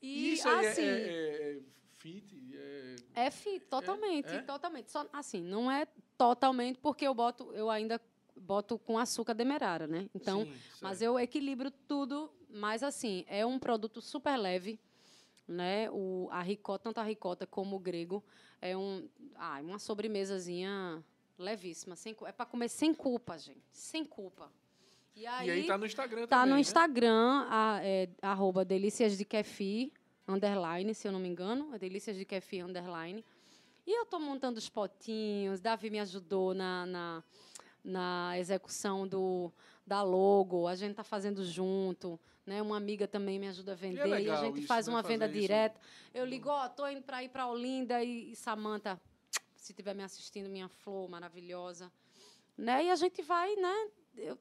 E, 0.03 0.33
Isso 0.33 0.49
é- 0.49 0.71
assim, 0.71 0.83
é, 0.83 0.87
é, 0.87 1.53
é 1.53 1.61
fit, 2.01 2.25
é... 3.15 3.27
é 3.27 3.31
fit, 3.31 3.65
totalmente, 3.67 4.29
é? 4.29 4.43
totalmente. 4.43 4.91
Só, 4.91 5.07
assim, 5.13 5.43
não 5.43 5.71
é 5.71 5.87
totalmente 6.17 6.79
porque 6.79 7.07
eu 7.07 7.15
boto, 7.15 7.53
eu 7.53 7.69
ainda 7.69 8.01
boto 8.37 8.79
com 8.79 8.99
açúcar 8.99 9.35
demerara, 9.35 9.87
né? 9.87 10.09
Então, 10.15 10.45
Sim, 10.45 10.53
mas 10.81 11.03
eu 11.03 11.19
equilibro 11.19 11.71
tudo, 11.71 12.33
mas 12.49 12.83
assim, 12.83 13.25
é 13.29 13.45
um 13.45 13.59
produto 13.59 14.01
super 14.01 14.37
leve, 14.37 14.81
né? 15.47 15.91
O, 15.91 16.29
a 16.31 16.43
ricota, 16.43 16.85
tanto 16.85 16.99
a 16.99 17.05
ricota 17.05 17.47
como 17.47 17.77
o 17.77 17.79
grego, 17.79 18.25
é 18.63 18.77
um, 18.77 19.07
ah, 19.37 19.61
uma 19.63 19.79
sobremesazinha 19.79 21.05
levíssima, 21.39 21.97
sem, 21.97 22.17
é 22.25 22.33
para 22.33 22.47
comer 22.47 22.69
sem 22.69 22.95
culpa, 22.95 23.39
gente, 23.39 23.63
sem 23.73 24.05
culpa. 24.05 24.51
E 25.15 25.27
aí, 25.27 25.49
E 25.49 25.51
aí 25.51 25.67
tá 25.67 25.77
no 25.77 25.85
Instagram 25.85 26.27
Tá 26.27 26.39
também, 26.39 26.51
no 26.51 26.55
né? 26.55 26.61
Instagram, 26.61 27.47
a, 27.49 27.81
é, 27.83 28.09
arroba 28.22 28.64
delícias 28.64 29.18
de 29.18 29.25
kefir, 29.25 29.93
underline, 30.33 30.95
se 30.95 31.07
eu 31.07 31.13
não 31.13 31.21
me 31.21 31.29
engano, 31.29 31.75
é 31.75 31.79
delícias 31.79 32.17
de 32.17 32.25
kefir, 32.25 32.65
underline. 32.65 33.25
E 33.87 33.99
eu 33.99 34.03
estou 34.05 34.21
montando 34.21 34.59
os 34.59 34.69
potinhos, 34.69 35.61
Davi 35.61 35.91
me 35.91 35.99
ajudou 36.01 36.55
na, 36.55 36.87
na, 36.87 37.25
na 37.83 38.39
execução 38.39 39.07
do, 39.07 39.53
da 39.87 40.03
logo, 40.03 40.69
a 40.69 40.75
gente 40.75 40.93
está 40.93 41.03
fazendo 41.03 41.45
junto, 41.45 42.19
né? 42.47 42.63
Uma 42.63 42.77
amiga 42.77 43.09
também 43.09 43.39
me 43.39 43.49
ajuda 43.49 43.73
a 43.73 43.75
vender 43.75 44.21
e 44.21 44.31
a 44.31 44.37
gente 44.37 44.59
isso, 44.59 44.67
faz 44.67 44.87
né? 44.87 44.93
uma 44.93 45.03
venda 45.03 45.27
isso. 45.27 45.35
direta. 45.35 45.81
Eu 46.15 46.25
ligo, 46.25 46.49
ó, 46.49 46.69
tô 46.69 46.87
indo 46.87 47.03
para 47.03 47.23
ir 47.23 47.29
para 47.29 47.47
Olinda 47.49 48.03
e, 48.03 48.33
e 48.33 48.37
Samanta, 48.37 49.01
se 49.57 49.73
estiver 49.73 49.95
me 49.95 50.03
assistindo, 50.03 50.49
minha 50.49 50.69
flor 50.69 51.09
maravilhosa, 51.09 51.91
né? 52.57 52.85
E 52.85 52.91
a 52.91 52.97
gente 52.97 53.23
vai, 53.23 53.55
né? 53.57 53.89
Eu, 54.17 54.39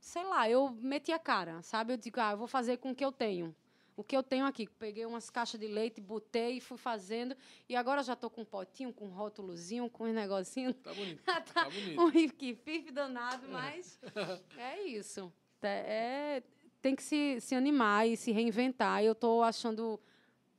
sei 0.00 0.24
lá, 0.24 0.48
eu 0.48 0.70
meti 0.80 1.12
a 1.12 1.18
cara, 1.18 1.62
sabe? 1.62 1.92
Eu 1.92 1.96
digo, 1.96 2.20
ah, 2.20 2.32
eu 2.32 2.38
vou 2.38 2.46
fazer 2.46 2.76
com 2.78 2.90
o 2.90 2.94
que 2.94 3.04
eu 3.04 3.12
tenho. 3.12 3.54
O 3.96 4.02
que 4.02 4.16
eu 4.16 4.22
tenho 4.22 4.46
aqui. 4.46 4.66
Peguei 4.78 5.04
umas 5.04 5.28
caixas 5.28 5.60
de 5.60 5.66
leite, 5.66 6.00
botei 6.00 6.56
e 6.56 6.60
fui 6.60 6.78
fazendo. 6.78 7.36
E 7.68 7.76
agora 7.76 8.02
já 8.02 8.14
estou 8.14 8.30
com 8.30 8.40
um 8.40 8.44
potinho, 8.44 8.92
com 8.92 9.06
um 9.06 9.10
rótulozinho, 9.10 9.88
com 9.90 10.04
um 10.04 10.12
negocinho. 10.12 10.72
Tá 10.74 10.92
bonito, 10.94 11.22
tá 11.24 11.40
tá 11.40 11.64
bonito. 11.64 12.00
um 12.00 12.06
rifife 12.08 12.90
danado, 12.90 13.46
mas 13.48 14.00
é 14.56 14.82
isso. 14.82 15.32
É, 15.62 16.38
é- 16.38 16.42
tem 16.80 16.96
que 16.96 17.02
se, 17.02 17.40
se 17.40 17.54
animar 17.54 18.08
e 18.08 18.16
se 18.16 18.32
reinventar. 18.32 19.04
Eu 19.04 19.12
estou 19.12 19.42
achando... 19.44 20.00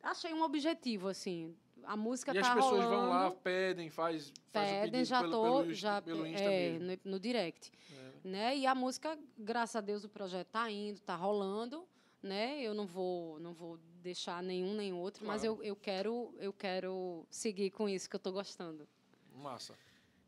Achei 0.01 0.33
um 0.33 0.41
objetivo, 0.43 1.09
assim. 1.09 1.53
A 1.85 1.97
música 1.97 2.33
E 2.33 2.37
as 2.37 2.47
pessoas 2.47 2.81
rolando. 2.85 2.89
vão 2.95 3.09
lá, 3.09 3.31
pedem, 3.31 3.89
faz, 3.89 4.31
faz 4.53 4.71
Pedem, 4.71 5.03
já 5.03 5.19
pelo, 5.19 5.31
tô, 5.33 5.43
pelo, 5.63 5.73
já 5.73 6.01
pelo 6.01 6.25
Insta 6.25 6.43
é, 6.43 6.79
no, 6.79 7.11
no 7.11 7.19
direct, 7.19 7.69
É. 7.91 8.11
né? 8.27 8.57
E 8.57 8.65
a 8.65 8.73
música, 8.73 9.19
graças 9.37 9.75
a 9.75 9.81
Deus, 9.81 10.05
o 10.05 10.09
projeto 10.09 10.47
tá 10.47 10.71
indo, 10.71 11.01
tá 11.01 11.13
rolando, 11.13 11.85
né? 12.23 12.61
Eu 12.61 12.73
não 12.73 12.85
vou, 12.87 13.39
não 13.39 13.53
vou 13.53 13.77
deixar 14.01 14.41
nenhum 14.41 14.73
nem 14.73 14.93
outro, 14.93 15.25
mas 15.25 15.41
Claro. 15.41 15.57
eu, 15.57 15.63
eu 15.63 15.75
quero, 15.75 16.33
eu 16.39 16.53
quero 16.53 17.25
seguir 17.29 17.69
com 17.71 17.87
isso 17.87 18.09
que 18.09 18.15
eu 18.15 18.19
tô 18.19 18.31
gostando. 18.31 18.87
Massa. 19.35 19.75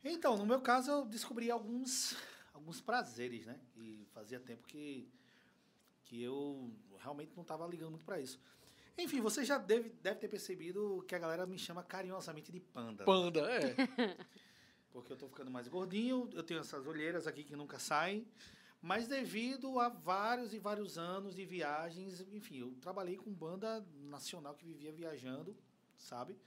Então, 0.04 0.38
no 0.38 0.46
meu 0.46 0.62
caso, 0.62 0.92
eu 0.92 1.06
descobri 1.06 1.50
alguns, 1.50 2.16
alguns 2.54 2.80
prazeres, 2.82 3.46
né? 3.46 3.60
E 3.76 4.06
fazia 4.14 4.40
tempo 4.40 4.68
que, 4.68 5.10
que 6.04 6.22
eu 6.22 6.72
realmente 7.00 7.32
não 7.36 7.42
estava 7.42 7.66
ligando 7.68 7.92
muito 7.92 8.06
para 8.06 8.20
isso. 8.20 8.40
Enfim, 8.98 9.20
você 9.20 9.44
já 9.44 9.58
deve, 9.58 9.90
deve 10.02 10.20
ter 10.20 10.28
percebido 10.30 11.04
que 11.08 11.16
a 11.16 11.20
galera 11.20 11.46
me 11.46 11.58
chama 11.58 11.84
carinhosamente 11.84 12.52
de 12.52 12.60
panda. 12.60 13.04
né? 13.04 13.06
Panda, 13.06 13.40
é. 13.52 13.76
Porque 14.92 15.12
eu 15.12 15.18
tô 15.18 15.28
ficando 15.28 15.52
mais 15.52 15.68
gordinho, 15.68 16.30
eu 16.32 16.42
tenho 16.42 16.62
essas 16.62 16.88
olheiras 16.88 17.28
aqui 17.28 17.44
que 17.44 17.56
nunca 17.56 17.78
saem. 17.80 18.26
Mas 18.86 19.08
devido 19.08 19.80
a 19.80 19.90
vários 19.90 20.54
e 20.54 20.60
vários 20.60 20.96
anos 20.96 21.34
de 21.34 21.44
viagens, 21.44 22.22
enfim, 22.32 22.58
eu 22.60 22.72
trabalhei 22.80 23.18
com 23.18 23.34
banda 23.34 23.84
nacional 23.96 24.54
que 24.54 24.64
vivia 24.64 24.92
viajando, 24.92 25.58
sabe? 25.98 26.38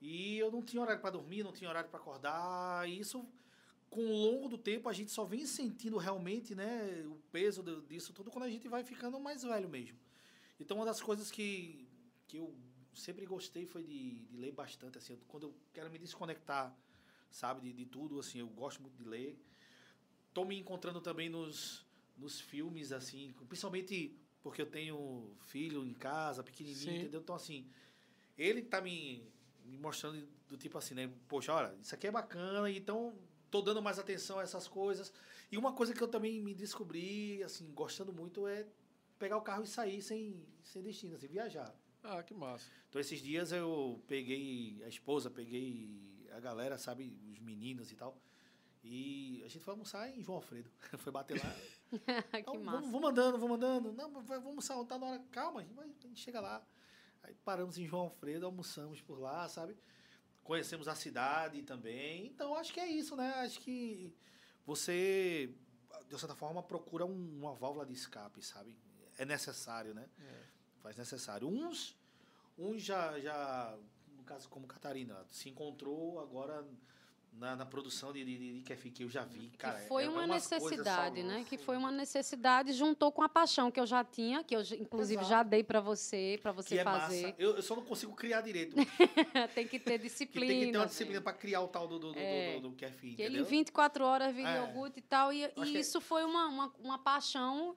E 0.00 0.36
eu 0.36 0.50
não 0.50 0.64
tinha 0.64 0.82
horário 0.82 1.00
para 1.00 1.10
dormir, 1.10 1.44
não 1.44 1.52
tinha 1.52 1.70
horário 1.70 1.88
para 1.88 2.00
acordar. 2.00 2.88
E 2.88 2.98
isso, 2.98 3.24
com 3.88 4.04
o 4.04 4.12
longo 4.12 4.48
do 4.48 4.58
tempo, 4.58 4.88
a 4.88 4.92
gente 4.92 5.12
só 5.12 5.24
vem 5.24 5.46
sentindo 5.46 5.96
realmente, 5.96 6.56
né, 6.56 7.04
o 7.06 7.20
peso 7.30 7.62
disso 7.82 8.12
tudo 8.12 8.32
quando 8.32 8.46
a 8.46 8.50
gente 8.50 8.66
vai 8.66 8.82
ficando 8.82 9.20
mais 9.20 9.44
velho 9.44 9.68
mesmo. 9.68 9.96
Então, 10.58 10.76
uma 10.76 10.86
das 10.86 11.00
coisas 11.00 11.30
que, 11.30 11.88
que 12.26 12.38
eu 12.38 12.52
sempre 12.92 13.24
gostei 13.24 13.64
foi 13.64 13.84
de, 13.84 14.24
de 14.24 14.36
ler 14.36 14.50
bastante, 14.50 14.98
assim, 14.98 15.16
quando 15.28 15.44
eu 15.44 15.54
quero 15.72 15.88
me 15.88 16.00
desconectar, 16.00 16.76
sabe, 17.30 17.60
de, 17.60 17.72
de 17.72 17.86
tudo, 17.86 18.18
assim, 18.18 18.40
eu 18.40 18.48
gosto 18.48 18.82
muito 18.82 18.96
de 18.96 19.08
ler. 19.08 19.40
Tô 20.32 20.44
me 20.44 20.58
encontrando 20.58 21.00
também 21.00 21.28
nos, 21.28 21.84
nos 22.16 22.40
filmes, 22.40 22.92
assim, 22.92 23.34
principalmente 23.48 24.16
porque 24.42 24.62
eu 24.62 24.66
tenho 24.66 25.36
filho 25.46 25.84
em 25.84 25.94
casa, 25.94 26.42
pequenininho, 26.42 26.78
Sim. 26.78 26.96
entendeu? 26.98 27.20
Então, 27.20 27.34
assim, 27.34 27.68
ele 28.38 28.62
tá 28.62 28.80
me, 28.80 29.30
me 29.64 29.78
mostrando 29.78 30.26
do 30.48 30.56
tipo 30.56 30.78
assim, 30.78 30.94
né? 30.94 31.12
Poxa, 31.28 31.52
olha, 31.52 31.74
isso 31.80 31.94
aqui 31.94 32.06
é 32.06 32.10
bacana, 32.10 32.70
então 32.70 33.14
tô 33.50 33.60
dando 33.60 33.82
mais 33.82 33.98
atenção 33.98 34.38
a 34.38 34.42
essas 34.42 34.66
coisas. 34.66 35.12
E 35.50 35.58
uma 35.58 35.72
coisa 35.72 35.92
que 35.92 36.02
eu 36.02 36.08
também 36.08 36.40
me 36.40 36.54
descobri, 36.54 37.42
assim, 37.42 37.70
gostando 37.72 38.12
muito 38.12 38.46
é 38.46 38.66
pegar 39.18 39.36
o 39.36 39.42
carro 39.42 39.64
e 39.64 39.66
sair 39.66 40.00
sem, 40.00 40.46
sem 40.64 40.82
destino, 40.82 41.16
assim, 41.16 41.26
viajar. 41.26 41.74
Ah, 42.02 42.22
que 42.22 42.32
massa. 42.32 42.70
Então, 42.88 43.00
esses 43.00 43.20
dias 43.20 43.52
eu 43.52 44.02
peguei 44.06 44.82
a 44.84 44.88
esposa, 44.88 45.30
peguei 45.30 46.26
a 46.32 46.40
galera, 46.40 46.78
sabe, 46.78 47.14
os 47.30 47.38
meninos 47.40 47.92
e 47.92 47.96
tal. 47.96 48.16
E 48.82 49.42
a 49.44 49.48
gente 49.48 49.62
foi 49.62 49.72
almoçar 49.72 50.08
em 50.10 50.22
João 50.22 50.36
Alfredo. 50.36 50.70
foi 50.98 51.12
bater 51.12 51.38
lá. 51.42 51.54
que 52.30 52.38
Então, 52.38 52.54
massa. 52.62 52.78
vamos, 52.78 52.90
vamos 52.92 53.10
andando, 53.10 53.38
vamos 53.38 53.56
andando. 53.56 53.92
Não, 53.92 54.10
vamos 54.10 54.30
almoçar, 54.46 54.84
tá 54.86 54.98
na 54.98 55.06
hora. 55.06 55.22
Calma, 55.30 55.60
a 55.60 55.62
gente, 55.64 55.74
vai- 55.74 55.86
a 55.86 56.06
gente 56.06 56.20
chega 56.20 56.40
lá. 56.40 56.64
Aí 57.22 57.34
paramos 57.44 57.76
em 57.76 57.86
João 57.86 58.04
Alfredo, 58.04 58.46
almoçamos 58.46 59.02
por 59.02 59.18
lá, 59.18 59.46
sabe? 59.48 59.76
Conhecemos 60.42 60.88
a 60.88 60.94
cidade 60.94 61.62
também. 61.62 62.26
Então, 62.26 62.54
acho 62.54 62.72
que 62.72 62.80
é 62.80 62.86
isso, 62.88 63.14
né? 63.14 63.30
Acho 63.34 63.60
que 63.60 64.14
você, 64.64 65.54
de 66.08 66.18
certa 66.18 66.34
forma, 66.34 66.62
procura 66.62 67.04
um- 67.04 67.38
uma 67.38 67.54
válvula 67.54 67.84
de 67.84 67.92
escape, 67.92 68.42
sabe? 68.42 68.74
É 69.18 69.24
necessário, 69.26 69.92
né? 69.94 70.08
É. 70.18 70.42
Faz 70.80 70.96
necessário. 70.96 71.46
Uns, 71.46 71.94
uns 72.56 72.82
já, 72.82 73.20
já, 73.20 73.78
no 74.16 74.24
caso 74.24 74.48
como 74.48 74.66
Catarina, 74.66 75.22
se 75.30 75.50
encontrou 75.50 76.18
agora 76.20 76.66
na, 77.32 77.56
na 77.56 77.64
produção 77.64 78.12
de, 78.12 78.22
de, 78.24 78.54
de 78.58 78.62
Kefi, 78.62 78.90
que 78.90 79.04
eu 79.04 79.08
já 79.08 79.24
vi, 79.24 79.48
cara. 79.56 79.78
que 79.80 79.88
foi 79.88 80.02
é- 80.02 80.06
é 80.06 80.08
uma 80.10 80.26
necessidade, 80.26 81.22
né? 81.22 81.44
Que 81.48 81.56
foi 81.56 81.76
uma 81.76 81.90
necessidade, 81.90 82.72
juntou 82.74 83.10
com 83.10 83.22
a 83.22 83.28
paixão 83.28 83.70
que 83.70 83.80
eu 83.80 83.86
já 83.86 84.04
tinha, 84.04 84.44
que 84.44 84.54
eu 84.54 84.62
já- 84.62 84.76
inclusive 84.76 85.22
já 85.22 85.36
Exato. 85.36 85.50
dei 85.50 85.64
para 85.64 85.80
você, 85.80 86.38
para 86.42 86.52
você 86.52 86.74
que 86.74 86.78
é 86.80 86.84
fazer. 86.84 87.22
massa. 87.22 87.34
Eu, 87.38 87.56
eu 87.56 87.62
só 87.62 87.74
não 87.76 87.82
consigo 87.84 88.14
criar 88.14 88.42
direito. 88.42 88.76
tem 89.54 89.66
que 89.66 89.78
ter 89.78 89.92
que 89.98 90.04
disciplina. 90.04 90.46
tem 90.52 90.66
que 90.66 90.72
ter 90.72 90.78
uma 90.78 90.86
disciplina 90.86 91.20
para 91.22 91.32
criar 91.32 91.62
o 91.62 91.68
tal 91.68 91.88
do, 91.88 91.98
do, 91.98 92.12
do, 92.12 92.18
É. 92.18 92.54
do, 92.60 92.68
do 92.68 92.72
Kefi, 92.76 93.14
Que 93.14 93.22
ele 93.22 93.38
entendeu? 93.38 93.42
em 93.46 93.48
24 93.48 94.04
horas 94.04 94.34
vira 94.34 94.50
É. 94.50 94.58
iogurte 94.60 94.98
e 94.98 95.02
tal. 95.02 95.32
E, 95.32 95.44
e 95.44 95.48
que 95.48 95.76
é- 95.76 95.80
isso 95.80 96.00
foi 96.00 96.24
uma, 96.24 96.46
uma, 96.46 96.74
uma 96.78 96.98
paixão 96.98 97.74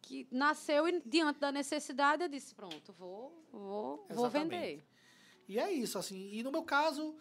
que 0.00 0.26
nasceu 0.30 0.88
e, 0.88 1.02
diante 1.04 1.38
da 1.38 1.52
necessidade. 1.52 2.22
Eu 2.22 2.28
disse: 2.28 2.54
pronto, 2.54 2.90
vou, 2.94 3.44
vou, 3.52 4.06
vou 4.08 4.30
vender. 4.30 4.82
E 5.46 5.58
é 5.58 5.70
isso, 5.70 5.98
assim. 5.98 6.30
E 6.32 6.42
no 6.42 6.50
meu 6.50 6.62
caso, 6.62 7.14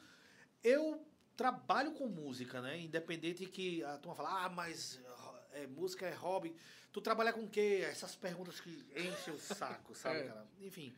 eu 0.64 1.02
trabalho 1.38 1.92
com 1.94 2.08
música, 2.08 2.60
né? 2.62 2.80
Independente 2.80 3.46
que 3.46 3.84
a 3.84 3.98
turma 3.98 4.16
fala, 4.16 4.46
ah, 4.46 4.50
mas 4.50 5.00
é, 5.54 5.68
música 5.68 6.06
é 6.06 6.14
hobby. 6.14 6.56
Tu 6.92 7.00
trabalha 7.00 7.32
com 7.32 7.42
o 7.42 7.50
quê? 7.50 7.86
Essas 7.88 8.16
perguntas 8.16 8.60
que 8.60 8.84
enchem 8.96 9.34
o 9.34 9.40
saco, 9.40 9.94
sabe, 9.96 10.20
É. 10.22 10.24
cara? 10.28 10.48
Enfim, 10.62 10.94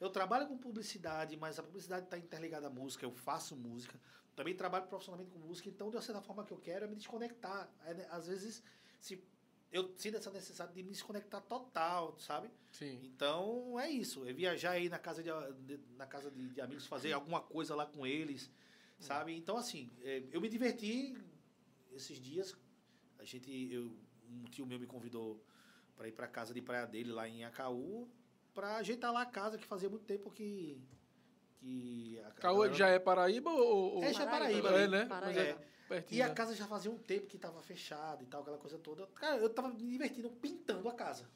eu 0.00 0.10
trabalho 0.10 0.48
com 0.48 0.58
publicidade, 0.58 1.36
mas 1.36 1.58
a 1.58 1.62
publicidade 1.62 2.04
está 2.06 2.18
interligada 2.18 2.66
à 2.66 2.70
música, 2.70 3.06
eu 3.06 3.12
faço 3.12 3.54
música. 3.56 3.98
Também 4.34 4.54
trabalho 4.54 4.86
profissionalmente 4.86 5.30
com 5.30 5.38
música, 5.38 5.68
então, 5.68 5.88
de 5.90 5.96
uma 5.96 6.02
certa 6.02 6.20
forma 6.20 6.44
que 6.44 6.52
eu 6.52 6.58
quero 6.58 6.84
é 6.84 6.88
me 6.88 6.96
desconectar. 6.96 7.70
É, 7.86 7.94
né, 7.94 8.06
às 8.10 8.26
vezes, 8.26 8.62
se 8.98 9.22
eu 9.70 9.92
sinto 9.96 10.16
essa 10.16 10.30
necessidade 10.30 10.72
de 10.74 10.82
me 10.82 10.90
desconectar 10.90 11.40
total, 11.42 12.18
sabe? 12.18 12.50
Sim. 12.72 13.00
Então 13.04 13.78
é 13.78 13.88
isso, 13.88 14.26
é 14.26 14.32
viajar 14.32 14.72
aí 14.72 14.88
na 14.88 14.98
casa 14.98 15.22
de, 15.22 15.30
de- 15.66 15.80
na 15.96 16.06
casa 16.06 16.30
de, 16.32 16.48
de 16.48 16.60
amigos, 16.60 16.84
fazer 16.86 17.12
alguma 17.12 17.40
coisa 17.40 17.76
lá 17.76 17.86
com 17.86 18.04
eles, 18.04 18.50
sabe? 19.04 19.36
Então 19.36 19.56
assim, 19.56 19.90
é, 20.02 20.22
eu 20.32 20.40
me 20.40 20.48
diverti 20.48 21.16
esses 21.92 22.18
dias. 22.20 22.56
A 23.18 23.24
gente, 23.24 23.50
eu, 23.72 23.96
um 24.30 24.44
tio 24.44 24.66
meu 24.66 24.78
me 24.78 24.86
convidou 24.86 25.42
para 25.96 26.08
ir 26.08 26.12
para 26.12 26.26
casa 26.26 26.52
de 26.52 26.60
praia 26.60 26.86
dele 26.86 27.12
lá 27.12 27.28
em 27.28 27.44
Acaú, 27.44 28.08
para 28.52 28.76
ajeitar 28.76 29.12
lá 29.12 29.22
a 29.22 29.26
casa 29.26 29.56
que 29.58 29.64
fazia 29.66 29.88
muito 29.88 30.04
tempo 30.04 30.30
que 30.30 30.80
que 31.60 32.20
a, 32.26 32.30
Caô 32.32 32.56
galera- 32.58 32.74
já 32.74 32.88
é 32.88 32.98
Paraíba 32.98 33.50
ou. 33.50 33.94
ou- 33.96 34.04
É, 34.04 34.12
já 34.12 34.24
é 34.24 34.26
Paraíba, 34.26 34.68
Paraíba, 34.68 34.80
É, 34.80 34.82
ali. 34.84 34.90
né? 34.92 35.06
Paraíba. 35.06 35.40
É. 35.40 35.74
pertinho, 35.88 36.18
E 36.18 36.22
a 36.22 36.28
né? 36.28 36.34
casa 36.34 36.54
já 36.54 36.66
fazia 36.66 36.90
um 36.90 36.98
tempo 36.98 37.26
que 37.26 37.36
estava 37.36 37.62
fechada 37.62 38.22
e 38.22 38.26
tal, 38.26 38.42
aquela 38.42 38.58
coisa 38.58 38.78
toda. 38.78 39.06
Cara, 39.08 39.36
eu 39.38 39.48
tava 39.50 39.68
me 39.68 39.76
divertindo 39.76 40.30
pintando 40.30 40.88
a 40.88 40.94
casa. 40.94 41.26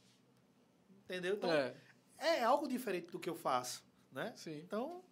Entendeu? 1.04 1.36
Então, 1.36 1.50
É, 1.50 1.74
é 2.18 2.42
algo 2.44 2.66
diferente 2.68 3.06
do 3.10 3.18
que 3.18 3.28
eu 3.28 3.34
faço, 3.34 3.82
né? 4.12 4.32
sim. 4.36 4.58
Então, 4.58 5.02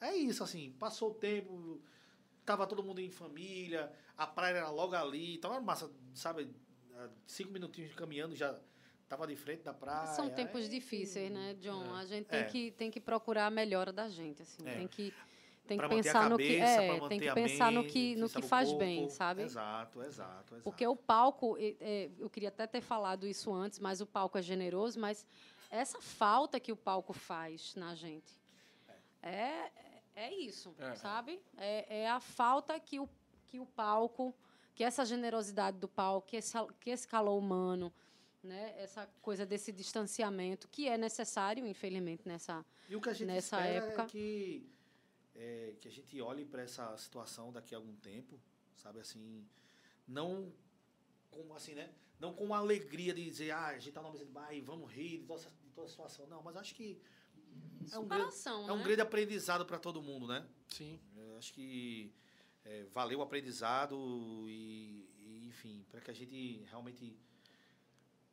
é 0.00 0.14
isso, 0.14 0.42
assim, 0.42 0.72
passou 0.78 1.10
o 1.10 1.14
tempo, 1.14 1.80
tava 2.44 2.66
todo 2.66 2.82
mundo 2.82 3.00
em 3.00 3.10
família, 3.10 3.92
a 4.16 4.26
praia 4.26 4.56
era 4.58 4.70
logo 4.70 4.94
ali, 4.94 5.36
então 5.36 5.52
era 5.52 5.60
massa, 5.60 5.90
sabe, 6.14 6.48
cinco 7.26 7.52
minutinhos 7.52 7.94
caminhando 7.94 8.34
já 8.36 8.58
tava 9.08 9.26
de 9.26 9.36
frente 9.36 9.62
da 9.62 9.72
praia. 9.74 10.06
São 10.08 10.30
tempos 10.30 10.64
é- 10.64 10.68
difíceis, 10.68 11.30
né, 11.30 11.54
John? 11.60 11.84
É. 11.96 12.00
A 12.00 12.04
gente 12.04 12.26
tem, 12.26 12.40
É. 12.40 12.44
que, 12.44 12.70
tem 12.72 12.90
que 12.90 13.00
procurar 13.00 13.46
a 13.46 13.50
melhora 13.50 13.92
da 13.92 14.08
gente, 14.08 14.42
assim. 14.42 14.66
É. 14.66 14.74
Tem 14.76 14.88
que, 14.88 15.12
tem 15.66 15.78
que 15.78 15.88
pensar 15.88 16.28
no 16.28 16.36
que 16.36 16.58
cabeça, 16.58 16.82
é, 16.82 17.08
tem 17.08 17.20
que 17.20 17.32
pensar 17.32 17.72
no 17.72 17.82
mente, 17.82 17.92
que, 17.92 18.16
no 18.16 18.28
que 18.28 18.42
faz 18.42 18.72
bem, 18.72 19.00
corpo. 19.00 19.14
sabe? 19.14 19.42
Exato, 19.42 20.02
exato, 20.02 20.54
exato. 20.54 20.62
Porque 20.62 20.86
o 20.86 20.96
palco, 20.96 21.56
é, 21.58 22.10
eu 22.18 22.28
queria 22.28 22.48
até 22.50 22.66
ter 22.66 22.80
falado 22.80 23.26
isso 23.26 23.52
antes, 23.52 23.78
mas 23.78 24.00
o 24.00 24.06
palco 24.06 24.36
é 24.36 24.42
generoso, 24.42 24.98
mas 25.00 25.26
essa 25.70 26.00
falta 26.00 26.60
que 26.60 26.70
o 26.72 26.76
palco 26.76 27.12
faz 27.12 27.74
na 27.74 27.94
gente 27.94 28.43
é, 29.24 29.72
é 30.14 30.34
isso, 30.34 30.74
É. 30.78 30.94
sabe? 30.94 31.40
É, 31.56 32.02
é 32.02 32.10
a 32.10 32.20
falta 32.20 32.78
que 32.78 33.00
o, 33.00 33.08
que 33.46 33.58
o 33.58 33.66
palco, 33.66 34.34
que 34.74 34.84
essa 34.84 35.04
generosidade 35.04 35.78
do 35.78 35.88
palco, 35.88 36.28
que 36.28 36.36
esse, 36.36 36.56
que 36.80 36.90
esse 36.90 37.06
calor 37.06 37.38
humano, 37.38 37.92
né? 38.42 38.74
essa 38.76 39.06
coisa 39.22 39.46
desse 39.46 39.72
distanciamento, 39.72 40.68
que 40.68 40.88
é 40.88 40.98
necessário, 40.98 41.66
infelizmente, 41.66 42.26
nessa. 42.26 42.64
E 42.88 42.94
o 42.94 43.00
que 43.00 43.08
a 43.08 43.12
gente 43.12 43.26
nessa 43.28 43.56
espera 43.56 43.86
época. 43.86 44.02
é 44.02 44.06
que, 44.06 44.68
é, 45.34 45.74
que 45.80 45.88
a 45.88 45.90
gente 45.90 46.20
olhe 46.20 46.44
para 46.44 46.62
essa 46.62 46.96
situação 46.98 47.50
daqui 47.50 47.74
a 47.74 47.78
algum 47.78 47.94
tempo, 47.96 48.38
sabe 48.76 49.00
assim, 49.00 49.46
não 50.06 50.52
com 51.30 51.54
assim, 51.54 51.74
né? 51.74 51.90
Não 52.20 52.32
com 52.32 52.54
a 52.54 52.58
alegria 52.58 53.12
de 53.12 53.24
dizer, 53.24 53.50
ah, 53.50 53.66
a 53.68 53.78
gente 53.78 53.92
tá 53.92 54.02
na 54.02 54.10
mesa 54.10 54.24
de 54.24 54.30
bar 54.30 54.52
e 54.52 54.60
vamos 54.60 54.90
rir 54.92 55.18
de 55.18 55.24
toda, 55.24 55.40
de 55.40 55.70
toda 55.74 55.86
a 55.86 55.90
situação. 55.90 56.26
Não, 56.26 56.42
mas 56.42 56.56
acho 56.56 56.74
que 56.74 57.00
é 57.92 57.98
um 57.98 58.06
grande, 58.06 58.32
Superação, 58.32 58.68
é 58.68 58.72
um 58.72 58.78
né? 58.78 58.84
grande 58.84 59.00
aprendizado 59.00 59.66
para 59.66 59.78
todo 59.78 60.02
mundo, 60.02 60.26
né? 60.26 60.46
Sim. 60.68 61.00
Eu 61.16 61.36
acho 61.38 61.52
que 61.52 62.12
é, 62.64 62.84
valeu 62.92 63.18
o 63.18 63.22
aprendizado 63.22 63.96
e, 64.48 65.08
e, 65.18 65.46
enfim, 65.48 65.84
para 65.90 66.00
que 66.00 66.10
a 66.10 66.14
gente 66.14 66.64
realmente 66.70 67.16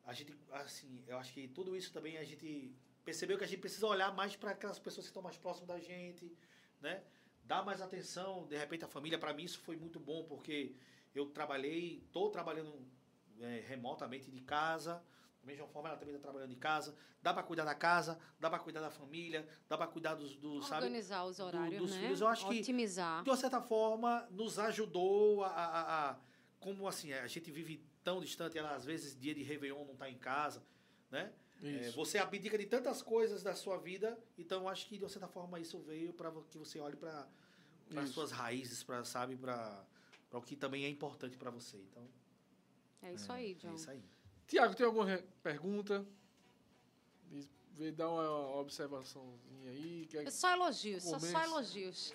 a 0.04 0.12
gente 0.12 0.34
assim, 0.52 1.02
eu 1.06 1.18
acho 1.18 1.32
que 1.32 1.46
tudo 1.48 1.76
isso 1.76 1.92
também 1.92 2.18
a 2.18 2.24
gente 2.24 2.74
percebeu 3.04 3.38
que 3.38 3.44
a 3.44 3.46
gente 3.46 3.60
precisa 3.60 3.86
olhar 3.86 4.14
mais 4.14 4.36
para 4.36 4.50
aquelas 4.52 4.78
pessoas 4.78 5.06
que 5.06 5.10
estão 5.10 5.22
mais 5.22 5.36
próximas 5.36 5.68
da 5.68 5.78
gente, 5.78 6.32
né? 6.80 7.02
Dar 7.44 7.64
mais 7.64 7.80
atenção, 7.80 8.46
de 8.46 8.56
repente 8.56 8.84
a 8.84 8.88
família, 8.88 9.18
para 9.18 9.32
mim 9.32 9.44
isso 9.44 9.58
foi 9.60 9.76
muito 9.76 9.98
bom 9.98 10.24
porque 10.24 10.74
eu 11.14 11.26
trabalhei, 11.26 12.02
estou 12.06 12.30
trabalhando 12.30 12.86
é, 13.40 13.64
remotamente 13.68 14.30
de 14.30 14.40
casa, 14.40 15.02
da 15.42 15.46
mesma 15.46 15.66
forma 15.66 15.88
ela 15.88 15.98
também 15.98 16.14
está 16.14 16.22
trabalhando 16.22 16.50
de 16.50 16.56
casa, 16.56 16.94
dá 17.20 17.34
para 17.34 17.42
cuidar 17.42 17.64
da 17.64 17.74
casa, 17.74 18.18
dá 18.38 18.48
para 18.48 18.60
cuidar 18.60 18.80
da 18.80 18.90
família, 18.90 19.46
dá 19.68 19.76
para 19.76 19.88
cuidar 19.88 20.14
dos, 20.14 20.36
dos 20.36 20.66
sabe? 20.68 20.84
Organizar 20.86 21.24
os 21.24 21.40
horários, 21.40 21.78
dos 21.82 21.90
né? 21.90 22.00
filhos, 22.00 22.20
eu 22.20 22.28
acho 22.28 22.48
que- 22.48 22.60
Otimizar. 22.60 23.24
de 23.24 23.30
uma 23.30 23.36
certa 23.36 23.60
forma, 23.60 24.26
nos 24.30 24.58
ajudou 24.58 25.42
a, 25.44 25.48
a, 25.48 26.10
a- 26.10 26.16
como 26.60 26.86
assim, 26.86 27.12
a 27.12 27.26
gente 27.26 27.50
vive 27.50 27.84
tão 28.04 28.20
distante, 28.20 28.56
ela 28.56 28.72
às 28.74 28.84
vezes 28.84 29.18
dia 29.18 29.34
de 29.34 29.42
Réveillon 29.42 29.84
não 29.84 29.94
está 29.94 30.08
em 30.08 30.16
casa, 30.18 30.62
né? 31.10 31.32
É, 31.64 31.90
você 31.90 32.18
abdica 32.18 32.56
de 32.58 32.66
tantas 32.66 33.02
coisas 33.02 33.42
da 33.42 33.54
sua 33.54 33.78
vida, 33.78 34.18
então 34.36 34.62
eu 34.62 34.68
acho 34.68 34.86
que 34.88 34.96
de 34.98 35.04
uma 35.04 35.08
certa 35.10 35.28
forma 35.28 35.58
isso 35.60 35.78
veio 35.80 36.12
para 36.12 36.30
que 36.50 36.58
você 36.58 36.78
olhe 36.80 36.96
para 36.96 37.26
as 37.96 38.10
suas 38.10 38.30
raízes, 38.32 38.82
para 38.82 39.04
sabe, 39.04 39.36
para 39.36 39.84
o 40.32 40.40
que 40.40 40.56
também 40.56 40.84
é 40.84 40.88
importante 40.88 41.36
para 41.36 41.50
você. 41.50 41.76
Então, 41.78 42.08
É 43.02 43.12
isso 43.14 43.30
aí, 43.32 43.54
John. 43.54 43.70
é 43.70 43.74
isso 43.74 43.90
aí. 43.90 44.02
Tiago, 44.46 44.74
tem 44.74 44.86
alguma 44.86 45.06
pergunta? 45.42 46.04
Vê, 47.74 47.90
dá 47.90 48.08
uma 48.08 48.56
observaçãozinha 48.60 49.70
aí. 49.70 50.06
Quer 50.10 50.30
Só 50.30 50.52
elogios, 50.52 51.02
só, 51.02 51.18
só 51.18 51.42
elogios. 51.42 52.12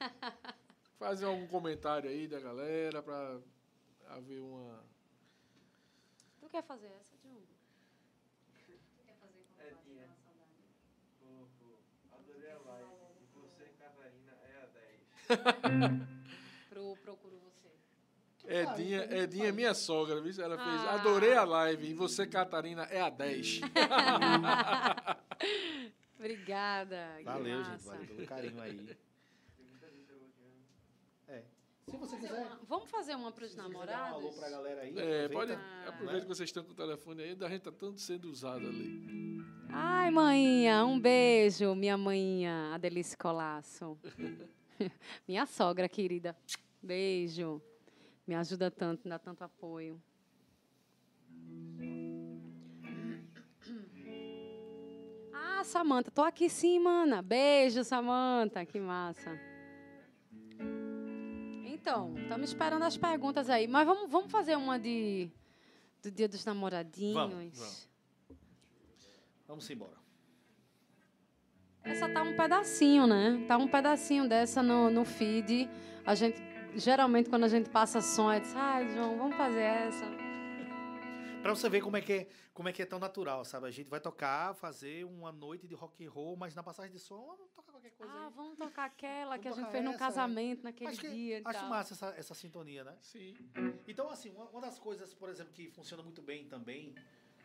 fazer 0.98 1.26
algum 1.26 1.46
comentário 1.46 2.10
aí 2.10 2.26
da 2.26 2.40
galera 2.40 3.02
pra 3.02 3.38
haver 4.08 4.40
uma. 4.40 4.82
Tu 6.40 6.48
quer 6.48 6.62
fazer 6.62 6.88
essa, 6.98 7.16
Dilma? 7.22 7.40
Edinha. 9.60 10.08
Fofo. 11.20 11.78
Adorei 12.12 12.50
a 12.50 12.58
live. 12.58 12.88
Você, 13.34 13.64
Catarina, 13.78 14.32
é 14.42 14.62
a 14.62 15.94
10. 15.96 16.08
Edinha, 18.48 19.04
Edinha 19.04 19.44
é 19.44 19.46
faz. 19.46 19.54
minha 19.54 19.74
sogra, 19.74 20.20
viu? 20.20 20.32
Ela 20.42 20.56
fez. 20.56 20.80
Ah. 20.82 20.94
Adorei 20.94 21.34
a 21.34 21.44
live. 21.44 21.90
E 21.90 21.94
você, 21.94 22.26
Catarina, 22.26 22.84
é 22.84 23.00
a 23.00 23.10
10. 23.10 23.60
Obrigada. 26.18 27.14
que 27.18 27.24
Valeu, 27.24 27.62
gente. 27.62 27.84
Valeu 27.84 28.06
pelo 28.06 28.26
carinho 28.26 28.60
aí. 28.60 28.96
É. 31.28 31.42
Se 31.86 31.96
você 31.96 32.16
quiser. 32.16 32.50
Vamos 32.66 32.90
fazer 32.90 33.14
uma 33.14 33.30
para 33.30 33.44
os 33.44 33.50
quiser 33.50 33.56
dar 33.56 33.62
um 33.62 33.80
alô 33.80 33.90
namorados? 33.90 34.34
pra 34.36 34.50
galera 34.50 34.80
aí. 34.80 34.98
É, 34.98 35.28
pode. 35.28 35.52
aproveita. 35.52 35.88
Aproveita 35.88 36.20
que 36.22 36.28
vocês 36.28 36.48
estão 36.48 36.64
com 36.64 36.72
o 36.72 36.74
telefone 36.74 37.22
aí, 37.22 37.34
da 37.34 37.48
gente 37.48 37.62
tá 37.62 37.72
tanto 37.72 38.00
sendo 38.00 38.30
usado 38.30 38.66
ali. 38.66 39.44
Ai, 39.70 40.10
maninha, 40.10 40.84
um 40.84 40.98
beijo, 40.98 41.74
minha 41.74 41.96
maninha, 41.96 42.72
a 42.74 42.78
Delice 42.78 43.16
Colasso. 43.16 43.96
minha 45.26 45.46
sogra 45.46 45.88
querida. 45.88 46.36
Beijo. 46.82 47.60
Me 48.28 48.34
ajuda 48.34 48.70
tanto, 48.70 49.08
dá 49.08 49.18
tanto 49.18 49.42
apoio. 49.42 49.98
Ah, 55.32 55.64
Samanta, 55.64 56.10
tô 56.10 56.20
aqui 56.20 56.50
sim, 56.50 56.78
mana. 56.78 57.22
Beijo, 57.22 57.82
Samanta, 57.82 58.66
que 58.66 58.78
massa. 58.78 59.30
Então, 61.64 62.18
estamos 62.18 62.50
esperando 62.50 62.82
as 62.82 62.98
perguntas 62.98 63.48
aí, 63.48 63.66
mas 63.66 63.86
vamos, 63.86 64.10
vamos 64.10 64.30
fazer 64.30 64.56
uma 64.56 64.78
de 64.78 65.30
do 66.02 66.10
Dia 66.10 66.28
dos 66.28 66.44
Namoradinhos. 66.44 67.14
vamos. 67.14 67.88
Vamos 69.46 69.70
embora. 69.70 69.96
Essa 71.82 72.06
tá 72.10 72.20
um 72.20 72.36
pedacinho, 72.36 73.06
né? 73.06 73.42
Tá 73.48 73.56
um 73.56 73.68
pedacinho 73.68 74.28
dessa 74.28 74.62
no, 74.62 74.90
no 74.90 75.06
feed. 75.06 75.66
A 76.04 76.14
gente, 76.14 76.38
geralmente, 76.78 77.28
quando 77.28 77.44
a 77.44 77.48
gente 77.48 77.68
passa 77.70 78.00
som, 78.00 78.30
é 78.30 78.40
diz, 78.40 78.54
ai, 78.54 78.88
João, 78.94 79.16
vamos 79.16 79.36
fazer 79.36 79.60
essa. 79.62 80.04
Pra 81.42 81.54
você 81.54 81.68
ver 81.68 81.80
como 81.80 81.96
é, 81.96 82.00
que 82.00 82.12
é, 82.12 82.28
como 82.52 82.68
é 82.68 82.72
que 82.72 82.82
é 82.82 82.86
tão 82.86 82.98
natural, 82.98 83.44
sabe? 83.44 83.66
A 83.66 83.70
gente 83.70 83.88
vai 83.88 84.00
tocar, 84.00 84.54
fazer 84.54 85.04
uma 85.04 85.30
noite 85.30 85.66
de 85.68 85.74
rock 85.74 86.04
and 86.04 86.10
roll, 86.10 86.36
mas 86.36 86.54
na 86.54 86.62
passagem 86.62 86.90
de 86.92 86.98
som, 86.98 87.16
vamos 87.36 87.52
tocar 87.54 87.72
qualquer 87.72 87.92
coisa 87.92 88.12
Ah, 88.12 88.26
aí. 88.26 88.32
vamos 88.34 88.58
tocar 88.58 88.84
aquela 88.86 89.36
Vamos 89.36 89.42
que 89.42 89.48
a 89.48 89.52
gente 89.52 89.70
fez 89.70 89.84
no 89.84 89.90
essa, 89.90 89.98
casamento 89.98 90.64
naquele 90.64 90.90
Acho, 90.90 91.00
que- 91.00 91.08
dia 91.10 91.38
e 91.38 91.42
acho 91.44 91.60
tal. 91.60 91.68
massa 91.68 91.94
essa, 91.94 92.14
essa 92.18 92.34
sintonia, 92.34 92.82
né? 92.84 92.96
Sim. 93.00 93.36
Então, 93.86 94.10
assim, 94.10 94.30
uma, 94.30 94.46
uma 94.46 94.60
das 94.60 94.78
coisas, 94.80 95.14
por 95.14 95.28
exemplo, 95.28 95.52
que 95.52 95.70
funciona 95.70 96.02
muito 96.02 96.20
bem 96.20 96.44
também, 96.48 96.92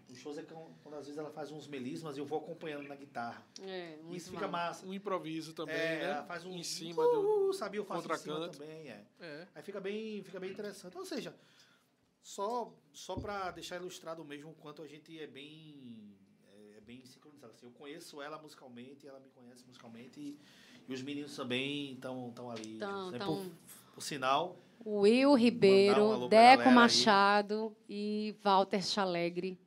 os 0.09 0.17
shows 0.19 0.37
é 0.37 0.43
quando, 0.43 0.73
quando 0.83 0.95
às 0.95 1.05
vezes 1.05 1.17
ela 1.17 1.31
faz 1.31 1.51
uns 1.51 1.67
melismas 1.67 2.17
e 2.17 2.19
eu 2.19 2.25
vou 2.25 2.39
acompanhando 2.39 2.87
na 2.87 2.95
guitarra. 2.95 3.45
É, 3.61 3.97
muito 4.03 4.17
Isso 4.17 4.31
fica 4.31 4.47
massa. 4.47 4.81
massa. 4.81 4.85
Um 4.87 4.93
improviso 4.93 5.53
também, 5.53 5.75
é, 5.75 5.97
né? 5.99 6.03
ela 6.03 6.23
faz 6.23 6.45
um 6.45 6.51
Em 6.51 6.63
cima 6.63 7.03
do. 7.03 7.49
uh, 7.49 7.53
sabia, 7.53 7.79
eu 7.79 7.85
faço 7.85 7.99
em 8.11 8.17
cima 8.17 8.35
contracanto. 8.35 8.59
também, 8.59 8.89
é. 8.89 9.05
É. 9.19 9.47
Aí 9.55 9.63
fica 9.63 9.79
bem, 9.79 10.23
fica 10.23 10.39
bem 10.39 10.51
interessante. 10.51 10.97
Ou 10.97 11.05
seja, 11.05 11.35
só, 12.21 12.73
só 12.91 13.15
para 13.15 13.51
deixar 13.51 13.77
ilustrado 13.77 14.23
mesmo 14.23 14.51
o 14.51 14.55
quanto 14.55 14.81
a 14.81 14.87
gente 14.87 15.19
é 15.19 15.27
bem, 15.27 16.15
é, 16.53 16.77
é 16.77 16.81
bem 16.81 17.05
sincronizado. 17.05 17.53
Assim, 17.53 17.65
eu 17.65 17.71
conheço 17.71 18.21
ela 18.21 18.37
musicalmente, 18.41 19.07
ela 19.07 19.19
me 19.19 19.29
conhece 19.29 19.65
musicalmente 19.65 20.19
e, 20.19 20.39
e 20.87 20.93
os 20.93 21.01
meninos 21.01 21.35
também 21.35 21.93
estão 21.93 22.51
ali. 22.51 22.77
Tão, 22.77 23.11
né? 23.11 23.17
tão. 23.17 23.35
Por, 23.35 23.51
por 23.95 24.01
sinal, 24.01 24.57
Will 24.85 25.31
um 25.31 25.35
Ribeiro, 25.35 25.95
pra 25.95 26.27
Deco 26.27 26.29
galera 26.29 26.69
aí. 26.69 26.75
Machado 26.75 27.75
e 27.87 28.35
Walter 28.43 28.83
Chalegre. 28.83 29.57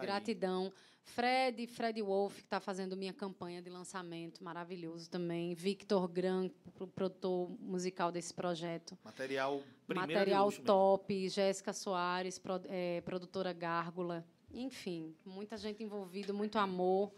Gratidão. 0.00 0.72
Fred, 1.04 1.66
Fred 1.66 2.00
Wolf, 2.00 2.36
que 2.36 2.42
está 2.42 2.60
fazendo 2.60 2.96
minha 2.96 3.12
campanha 3.12 3.60
de 3.60 3.68
lançamento, 3.68 4.42
maravilhoso 4.42 5.10
também. 5.10 5.52
Victor 5.52 6.06
Gran, 6.08 6.48
pro- 6.74 6.86
produtor 6.86 7.50
musical 7.60 8.12
desse 8.12 8.32
projeto. 8.32 8.96
Material 9.04 9.60
primeiro 9.86 10.12
Material 10.12 10.52
top, 10.64 11.28
Jéssica 11.28 11.72
Soares, 11.72 12.40
eh, 12.68 13.00
produtora 13.04 13.52
Gárgula. 13.52 14.24
Enfim, 14.54 15.12
muita 15.26 15.56
gente 15.56 15.82
envolvida, 15.82 16.32
muito 16.32 16.56
amor, 16.56 17.12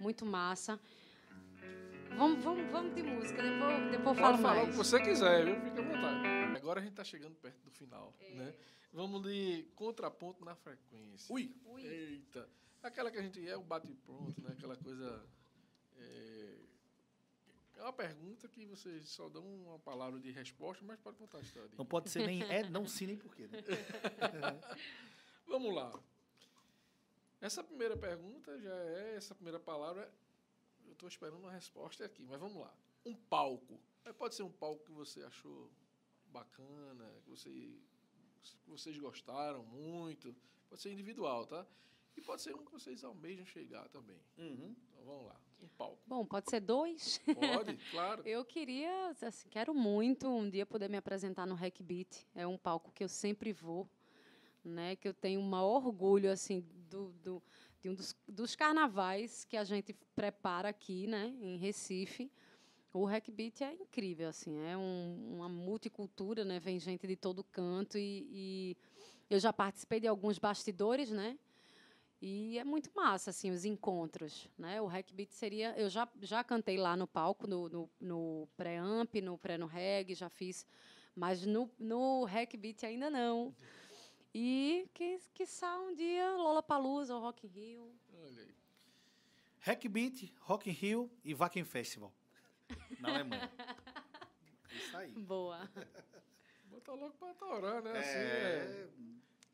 muito 0.00 0.26
massa. 0.26 0.78
Vamos, 2.16 2.42
vamos, 2.42 2.70
vamos 2.72 2.94
de 2.96 3.02
música, 3.02 3.40
depois, 3.40 3.90
depois 3.92 4.18
falo 4.18 4.30
Pode 4.32 4.42
falar 4.42 4.54
o 4.54 4.56
mais. 4.64 4.68
que 4.70 4.76
você 4.76 5.00
quiser, 5.00 5.44
viu? 5.44 5.60
Fica 5.60 5.80
à 5.80 5.84
vontade. 5.84 6.56
Agora 6.56 6.80
a 6.80 6.82
gente 6.82 6.94
tá 6.94 7.04
chegando 7.04 7.34
perto 7.36 7.62
do 7.64 7.70
final, 7.70 8.12
É. 8.20 8.34
né? 8.34 8.54
Vamos 8.92 9.22
de 9.22 9.64
contraponto 9.74 10.44
na 10.44 10.54
frequência. 10.54 11.32
Ui! 11.32 11.54
Ui. 11.66 11.86
Eita! 11.86 12.48
Aquela 12.82 13.10
que 13.10 13.18
a 13.18 13.22
gente 13.22 13.46
é 13.46 13.56
o 13.56 13.62
bate-pronto, 13.62 14.40
né? 14.40 14.50
Aquela 14.52 14.76
coisa. 14.76 15.24
É... 15.96 16.56
é 17.76 17.82
uma 17.82 17.92
pergunta 17.92 18.48
que 18.48 18.64
vocês 18.66 19.08
só 19.08 19.28
dão 19.28 19.44
uma 19.44 19.78
palavra 19.78 20.18
de 20.18 20.30
resposta, 20.30 20.84
mas 20.84 20.98
pode 20.98 21.18
contar 21.18 21.38
a 21.38 21.42
história. 21.42 21.70
Não 21.76 21.86
pode 21.86 22.10
ser 22.10 22.26
nem 22.26 22.42
é, 22.42 22.68
não 22.68 22.86
sim, 22.86 23.06
nem 23.06 23.16
porquê. 23.16 23.46
Né? 23.46 23.58
Vamos 25.46 25.74
lá. 25.74 25.92
Essa 27.40 27.64
primeira 27.64 27.96
pergunta 27.96 28.58
já 28.60 28.74
é, 28.74 29.16
essa 29.16 29.34
primeira 29.34 29.58
palavra, 29.58 30.12
eu 30.84 30.92
estou 30.92 31.08
esperando 31.08 31.38
uma 31.38 31.50
resposta 31.50 32.04
aqui, 32.04 32.22
mas 32.26 32.38
vamos 32.38 32.60
lá. 32.60 32.72
Um 33.04 33.14
palco. 33.14 33.80
Pode 34.18 34.34
ser 34.34 34.42
um 34.42 34.52
palco 34.52 34.84
que 34.84 34.92
você 34.92 35.22
achou 35.22 35.70
bacana, 36.26 37.10
que, 37.24 37.30
você, 37.30 37.48
que 38.42 38.70
vocês 38.70 38.98
gostaram 38.98 39.64
muito. 39.64 40.34
Pode 40.68 40.80
ser 40.80 40.92
individual, 40.92 41.46
tá? 41.46 41.66
E 42.16 42.20
pode 42.20 42.42
ser 42.42 42.54
um 42.54 42.64
que 42.64 42.72
vocês 42.72 43.04
almejam 43.04 43.44
chegar 43.46 43.88
também. 43.88 44.20
Uhum. 44.38 44.74
Então 44.88 45.04
vamos 45.04 45.26
lá. 45.26 45.40
Um 45.62 45.68
palco. 45.68 46.02
Bom, 46.06 46.24
pode 46.24 46.48
ser 46.48 46.60
dois. 46.60 47.18
Pode, 47.18 47.76
claro. 47.90 48.22
Eu 48.26 48.44
queria, 48.44 49.14
assim, 49.22 49.48
quero 49.48 49.74
muito 49.74 50.28
um 50.28 50.48
dia 50.48 50.64
poder 50.64 50.88
me 50.88 50.96
apresentar 50.96 51.46
no 51.46 51.54
Hack 51.54 51.82
Beat. 51.82 52.26
É 52.34 52.46
um 52.46 52.56
palco 52.56 52.92
que 52.92 53.04
eu 53.04 53.08
sempre 53.08 53.52
vou, 53.52 53.88
né? 54.64 54.96
Que 54.96 55.08
eu 55.08 55.14
tenho 55.14 55.40
um 55.40 55.48
maior 55.48 55.84
orgulho 55.84 56.30
assim 56.30 56.60
do, 56.88 57.12
do 57.22 57.42
de 57.80 57.88
um 57.88 57.94
dos, 57.94 58.14
dos 58.28 58.54
carnavais 58.54 59.44
que 59.44 59.56
a 59.56 59.64
gente 59.64 59.94
prepara 60.14 60.68
aqui, 60.68 61.06
né? 61.06 61.34
Em 61.40 61.56
Recife. 61.56 62.30
O 62.92 63.04
Hack 63.04 63.30
Beat 63.30 63.60
é 63.60 63.72
incrível, 63.74 64.28
assim, 64.28 64.58
é 64.62 64.76
um- 64.76 65.36
uma 65.36 65.48
multicultura, 65.48 66.44
né? 66.44 66.58
Vem 66.58 66.80
gente 66.80 67.06
de 67.06 67.14
todo 67.16 67.44
canto 67.44 67.96
e, 67.96 68.26
e 68.32 68.76
eu 69.28 69.38
já 69.38 69.52
participei 69.52 70.00
de 70.00 70.08
alguns 70.08 70.38
bastidores, 70.38 71.10
né? 71.10 71.38
E 72.20 72.58
é 72.58 72.64
muito 72.64 72.90
massa, 72.94 73.30
assim, 73.30 73.50
os 73.50 73.64
encontros, 73.64 74.48
né? 74.58 74.82
O 74.82 74.86
Hack 74.86 75.10
Beat 75.12 75.30
seria... 75.30 75.74
Eu 75.78 75.88
já, 75.88 76.06
já 76.20 76.42
cantei 76.44 76.76
lá 76.76 76.96
no 76.96 77.06
palco, 77.06 77.46
no, 77.46 77.68
no, 77.68 77.90
no 78.00 78.48
pré-amp, 78.56 79.14
no 79.22 79.38
pré-no 79.38 79.66
reggae, 79.66 80.14
já 80.14 80.28
fiz. 80.28 80.66
Mas 81.14 81.46
no, 81.46 81.70
no 81.78 82.24
Hack 82.24 82.56
Beat 82.56 82.82
ainda 82.84 83.08
não. 83.08 83.54
E 84.34 84.86
que, 84.92 85.18
quiçá 85.32 85.78
um 85.78 85.94
dia 85.94 86.36
Lollapalooza 86.36 87.14
ou 87.14 87.22
Rock 87.22 87.46
in 87.46 87.50
Rio. 87.50 87.94
Olha 88.22 88.42
aí. 88.42 88.54
Hack 89.60 89.88
Beat, 89.88 90.30
Rock 90.40 90.68
in 90.68 90.72
Rio 90.72 91.10
e 91.24 91.32
Wacken 91.34 91.64
Festival. 91.64 92.12
Na 93.00 93.08
Alemanha. 93.14 93.50
Isso 94.72 94.96
aí. 94.96 95.12
Boa. 95.12 95.68
Bota 96.66 96.92
logo 96.92 97.14
pra 97.18 97.34
torar, 97.34 97.82
né? 97.82 97.90
Assim, 97.98 98.08
É, 98.18 98.88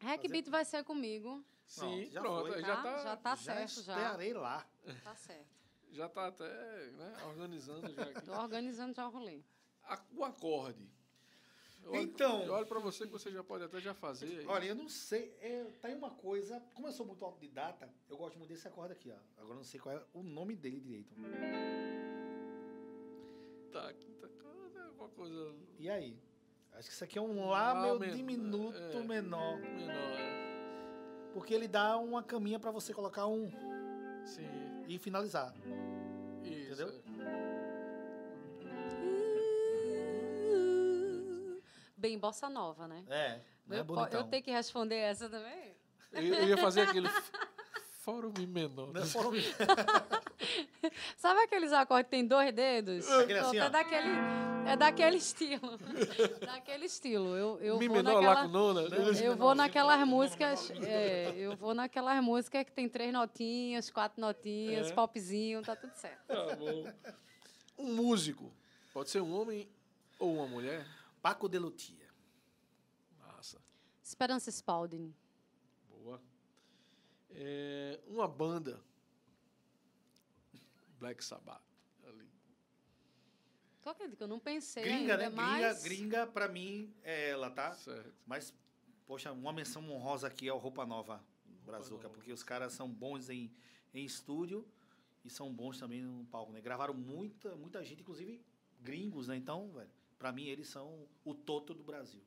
Hack 0.01 0.17
Fazer- 0.17 0.29
Beat 0.29 0.49
vai 0.49 0.65
ser 0.65 0.85
comigo, 0.85 1.43
Sim, 1.67 1.81
Pronto, 1.81 2.11
já 2.13 2.21
pronto. 2.21 2.53
foi, 2.53 2.61
tá? 2.61 2.67
já 2.69 2.77
tá, 2.83 2.99
Já 3.03 3.17
tá 3.17 3.37
certo, 3.37 3.83
já. 3.83 3.97
estarei 3.97 4.33
lá. 4.35 4.67
Tá 5.03 5.15
certo. 5.17 5.47
já 5.91 6.09
tá 6.09 6.27
até 6.29 6.45
né, 6.93 7.17
organizando 7.27 7.93
já 7.93 8.03
aqui. 8.03 8.21
Tô 8.27 8.33
organizando 8.33 8.95
já 8.95 9.07
o 9.09 9.11
rolê. 9.11 9.41
A- 9.85 10.01
o 10.15 10.25
acorde. 10.25 10.87
Eu 11.83 11.93
olho- 11.93 12.03
Então- 12.03 12.43
Eu 12.43 12.53
olho 12.53 12.67
para 12.67 12.79
você 12.81 13.07
que 13.07 13.13
você 13.13 13.31
já 13.33 13.43
pode 13.43 13.65
até 13.65 13.81
já 13.81 13.95
fazer. 13.95 14.41
aí. 14.41 14.47
Olha, 14.47 14.67
eu 14.67 14.75
não 14.75 14.89
sei. 14.89 15.37
É, 15.41 15.65
tá 15.81 15.89
aí 15.89 15.95
uma 15.95 16.11
coisa. 16.11 16.61
Como 16.75 16.87
eu 16.89 16.93
sou 16.93 17.07
muito 17.07 17.25
autodidata, 17.25 17.89
eu 18.09 18.17
gosto 18.17 18.37
muito 18.39 18.51
desse 18.51 18.67
acorde 18.69 18.93
aqui, 18.93 19.11
ó. 19.11 19.17
Agora 19.39 19.55
eu 19.55 19.57
não 19.57 19.65
sei 19.65 19.81
qual 19.81 19.95
é 19.97 20.05
o 20.13 20.23
nome 20.23 20.55
dele 20.57 20.81
direito. 20.81 21.15
Quinta 23.99 24.29
coisa, 24.29 24.85
alguma 24.87 25.09
coisa 25.11 25.55
E 25.79 25.89
aí? 25.91 26.19
Acho 26.73 26.89
que 26.89 26.95
isso 26.95 27.05
aqui 27.05 27.19
é 27.19 27.23
um 27.23 27.49
Lá, 27.49 27.73
Lá 27.73 27.83
meu 27.83 27.99
men- 27.99 28.15
diminuto 28.15 28.77
é. 28.79 29.03
menor. 29.03 29.59
menor. 29.59 29.95
é. 29.95 31.31
Porque 31.33 31.53
ele 31.55 31.69
dá 31.69 31.97
uma 31.99 32.23
caminha 32.23 32.59
pra 32.59 32.71
você 32.71 32.93
colocar 32.95 33.27
um 33.27 33.51
Sim, 34.25 34.49
e 34.89 34.99
finalizar. 34.99 35.55
isso. 36.43 36.83
Entendeu? 36.83 37.03
Bem 41.97 42.19
bossa 42.19 42.49
nova, 42.49 42.87
né? 42.87 43.05
É. 43.09 43.41
Não 43.67 43.77
é 43.77 43.81
eu, 43.81 43.85
bonitão. 43.85 44.21
eu 44.21 44.27
tenho 44.29 44.43
que 44.43 44.51
responder 44.51 44.97
essa 44.97 45.29
também? 45.29 45.75
Eu, 46.13 46.23
eu 46.23 46.49
ia 46.49 46.57
fazer 46.59 46.83
aquele 46.83 47.09
Fórum 48.01 48.33
menor. 48.47 48.93
Não 48.93 49.01
é 49.01 49.05
fórum 49.05 49.33
Mi. 49.33 49.43
Sabe 51.17 51.41
aqueles 51.41 51.73
acordes 51.73 52.07
que 52.07 52.11
tem 52.11 52.27
dois 52.27 52.53
dedos? 52.53 53.09
Aquele 53.11 53.41
Pronto, 53.41 53.49
assim, 53.49 53.59
é 53.59 53.65
ó. 53.65 53.69
daquele, 53.69 54.09
é 54.69 54.77
daquele 54.77 55.17
estilo. 55.17 55.79
daquele 56.41 56.85
estilo. 56.87 57.37
Eu, 57.37 57.59
eu 57.61 57.79
Mi 57.79 57.89
vou 57.89 57.97
menor 57.97 58.15
naquela, 58.15 58.35
lá 58.35 58.43
com 58.43 58.49
nona. 58.49 58.81
eu 59.23 59.37
vou 59.37 59.55
naquelas 59.55 60.07
músicas, 60.07 60.71
é, 60.83 61.33
eu 61.37 61.57
vou 61.57 61.75
naquelas 61.75 62.23
músicas 62.23 62.65
que 62.65 62.73
tem 62.73 62.89
três 62.89 63.13
notinhas, 63.13 63.91
quatro 63.91 64.21
notinhas, 64.21 64.91
É. 64.91 64.93
popzinho, 64.95 65.63
tá 65.63 65.75
tudo 65.75 65.95
certo. 65.95 66.27
Tá 66.27 66.57
bom. 66.57 66.93
Um 67.79 67.95
músico. 67.95 68.53
Pode 68.93 69.11
ser 69.11 69.21
um 69.21 69.33
homem 69.39 69.69
ou 70.19 70.35
uma 70.37 70.47
mulher. 70.47 70.87
Paco 71.21 71.49
de 71.49 71.59
Lutia. 71.59 72.07
Massa. 73.21 73.59
Esperança 74.03 74.51
Spalding. 74.51 75.13
Boa. 75.91 76.21
É, 77.31 77.99
uma 78.09 78.27
banda. 78.29 78.81
Black 80.99 81.25
Sabbath. 81.25 81.63
Ali. 82.05 82.29
Acredita 83.85 84.17
que 84.17 84.23
eu 84.23 84.29
não 84.29 84.41
pensei 84.41 84.83
Gringa, 84.83 84.99
ainda, 84.99 85.17
né? 85.17 85.25
Gringa, 85.27 85.43
mas... 85.43 85.83
gringa, 85.83 86.27
pra 86.27 86.49
mim, 86.49 86.93
é 87.03 87.31
ela, 87.31 87.51
tá? 87.51 87.73
Certo. 87.75 88.13
Mas, 88.27 88.53
poxa, 89.07 89.31
uma 89.33 89.53
menção 89.53 89.89
honrosa 89.91 90.27
aqui 90.27 90.49
é 90.49 90.53
o 90.53 90.59
Roupa 90.59 90.85
Nova 90.85 91.25
Brazuca, 91.65 92.05
Nova. 92.05 92.15
porque 92.15 92.33
os 92.33 92.43
caras 92.43 92.73
são 92.73 92.89
bons 92.89 93.31
em, 93.31 93.53
em 93.95 94.05
estúdio 94.05 94.67
e 95.25 95.31
são 95.31 95.53
bons 95.53 95.79
também 95.79 96.03
no 96.03 96.25
palco, 96.27 96.53
né? 96.53 96.61
Gravaram 96.61 96.95
muita, 96.95 97.55
muita 97.57 97.85
gente, 97.85 98.03
inclusive 98.03 98.45
gringos, 98.81 99.29
né? 99.29 99.37
Então, 99.37 99.71
velho, 99.73 99.91
pra 100.19 100.33
mim 100.33 100.47
eles 100.47 100.69
são 100.69 101.07
o 101.25 101.35
toto 101.35 101.75
do 101.75 101.83
Brasil. 101.83 102.23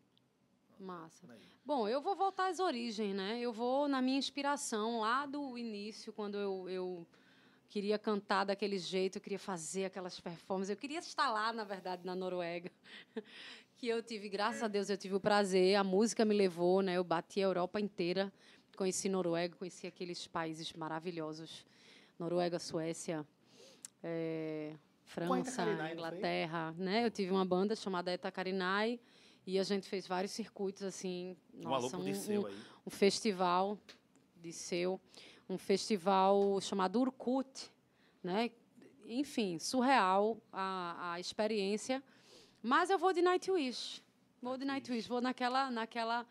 Massa. 0.80 1.28
Bom, 1.66 1.90
eu 1.90 2.02
vou 2.02 2.16
voltar 2.16 2.48
às 2.48 2.60
origens, 2.60 3.14
né? 3.14 3.40
Eu 3.40 3.52
vou 3.52 3.88
na 3.88 4.02
minha 4.02 4.18
inspiração 4.18 5.02
lá 5.02 5.26
do 5.26 5.58
início, 5.58 6.14
quando 6.14 6.38
eu, 6.38 6.70
eu 6.70 7.08
queria 7.70 8.00
cantar 8.00 8.46
daquele 8.46 8.80
jeito, 8.80 9.18
eu 9.18 9.22
queria 9.22 9.40
fazer 9.40 9.86
aquelas 9.86 10.20
performances, 10.20 10.72
eu 10.72 10.78
queria 10.78 11.00
estar 11.00 11.32
lá, 11.32 11.54
na 11.54 11.64
verdade, 11.64 12.06
na 12.06 12.16
Noruega. 12.16 12.72
que 13.78 13.88
eu 13.88 14.02
tive, 14.04 14.28
graças 14.28 14.62
a 14.62 14.68
Deus, 14.68 14.90
eu 14.90 14.98
tive 14.98 15.16
o 15.16 15.20
prazer, 15.20 15.76
a 15.76 15.84
música 15.84 16.26
me 16.26 16.36
levou, 16.36 16.82
né? 16.82 16.96
Eu 16.96 17.04
bati 17.04 17.40
a 17.40 17.44
Europa 17.44 17.80
inteira, 17.80 18.34
conheci 18.76 19.08
Noruega, 19.08 19.56
conheci 19.56 19.88
aqueles 19.88 20.28
países 20.28 20.74
maravilhosos. 20.74 21.66
Noruega, 22.18 22.60
Suécia, 22.60 23.26
eh, 24.04 24.74
França, 25.06 25.64
Carinai? 25.64 25.94
Inglaterra, 25.94 26.76
né? 26.78 27.06
Eu 27.06 27.12
tive 27.12 27.32
uma 27.32 27.46
banda 27.46 27.76
chamada 27.76 28.12
Eta 28.12 28.30
Carinai, 28.30 29.00
e 29.46 29.58
a 29.58 29.64
gente 29.64 29.88
fez 29.88 30.06
vários 30.06 30.32
circuitos, 30.32 30.84
assim, 30.84 31.38
nossa, 31.54 31.98
um, 31.98 32.04
Disseu 32.04 32.42
um, 32.42 32.46
aí. 32.46 32.56
um 32.86 32.90
festival 32.90 33.78
de 34.36 34.52
seu, 34.52 35.00
um 35.50 35.58
festival 35.58 36.62
chamado 36.62 37.00
Urkut, 37.02 37.72
né? 38.24 38.52
Enfim, 39.08 39.58
surreal 39.58 40.38
a, 40.54 41.14
a 41.14 41.20
experiência. 41.20 42.04
Mas 42.62 42.92
eu 42.92 43.00
vou 43.00 43.12
de 43.12 43.22
Nightwish. 43.22 44.04
Vou 44.42 44.58
de 44.58 44.64
Nightwish, 44.64 45.10
vou 45.10 45.20
naquela, 45.20 45.72
naquela, 45.72 46.26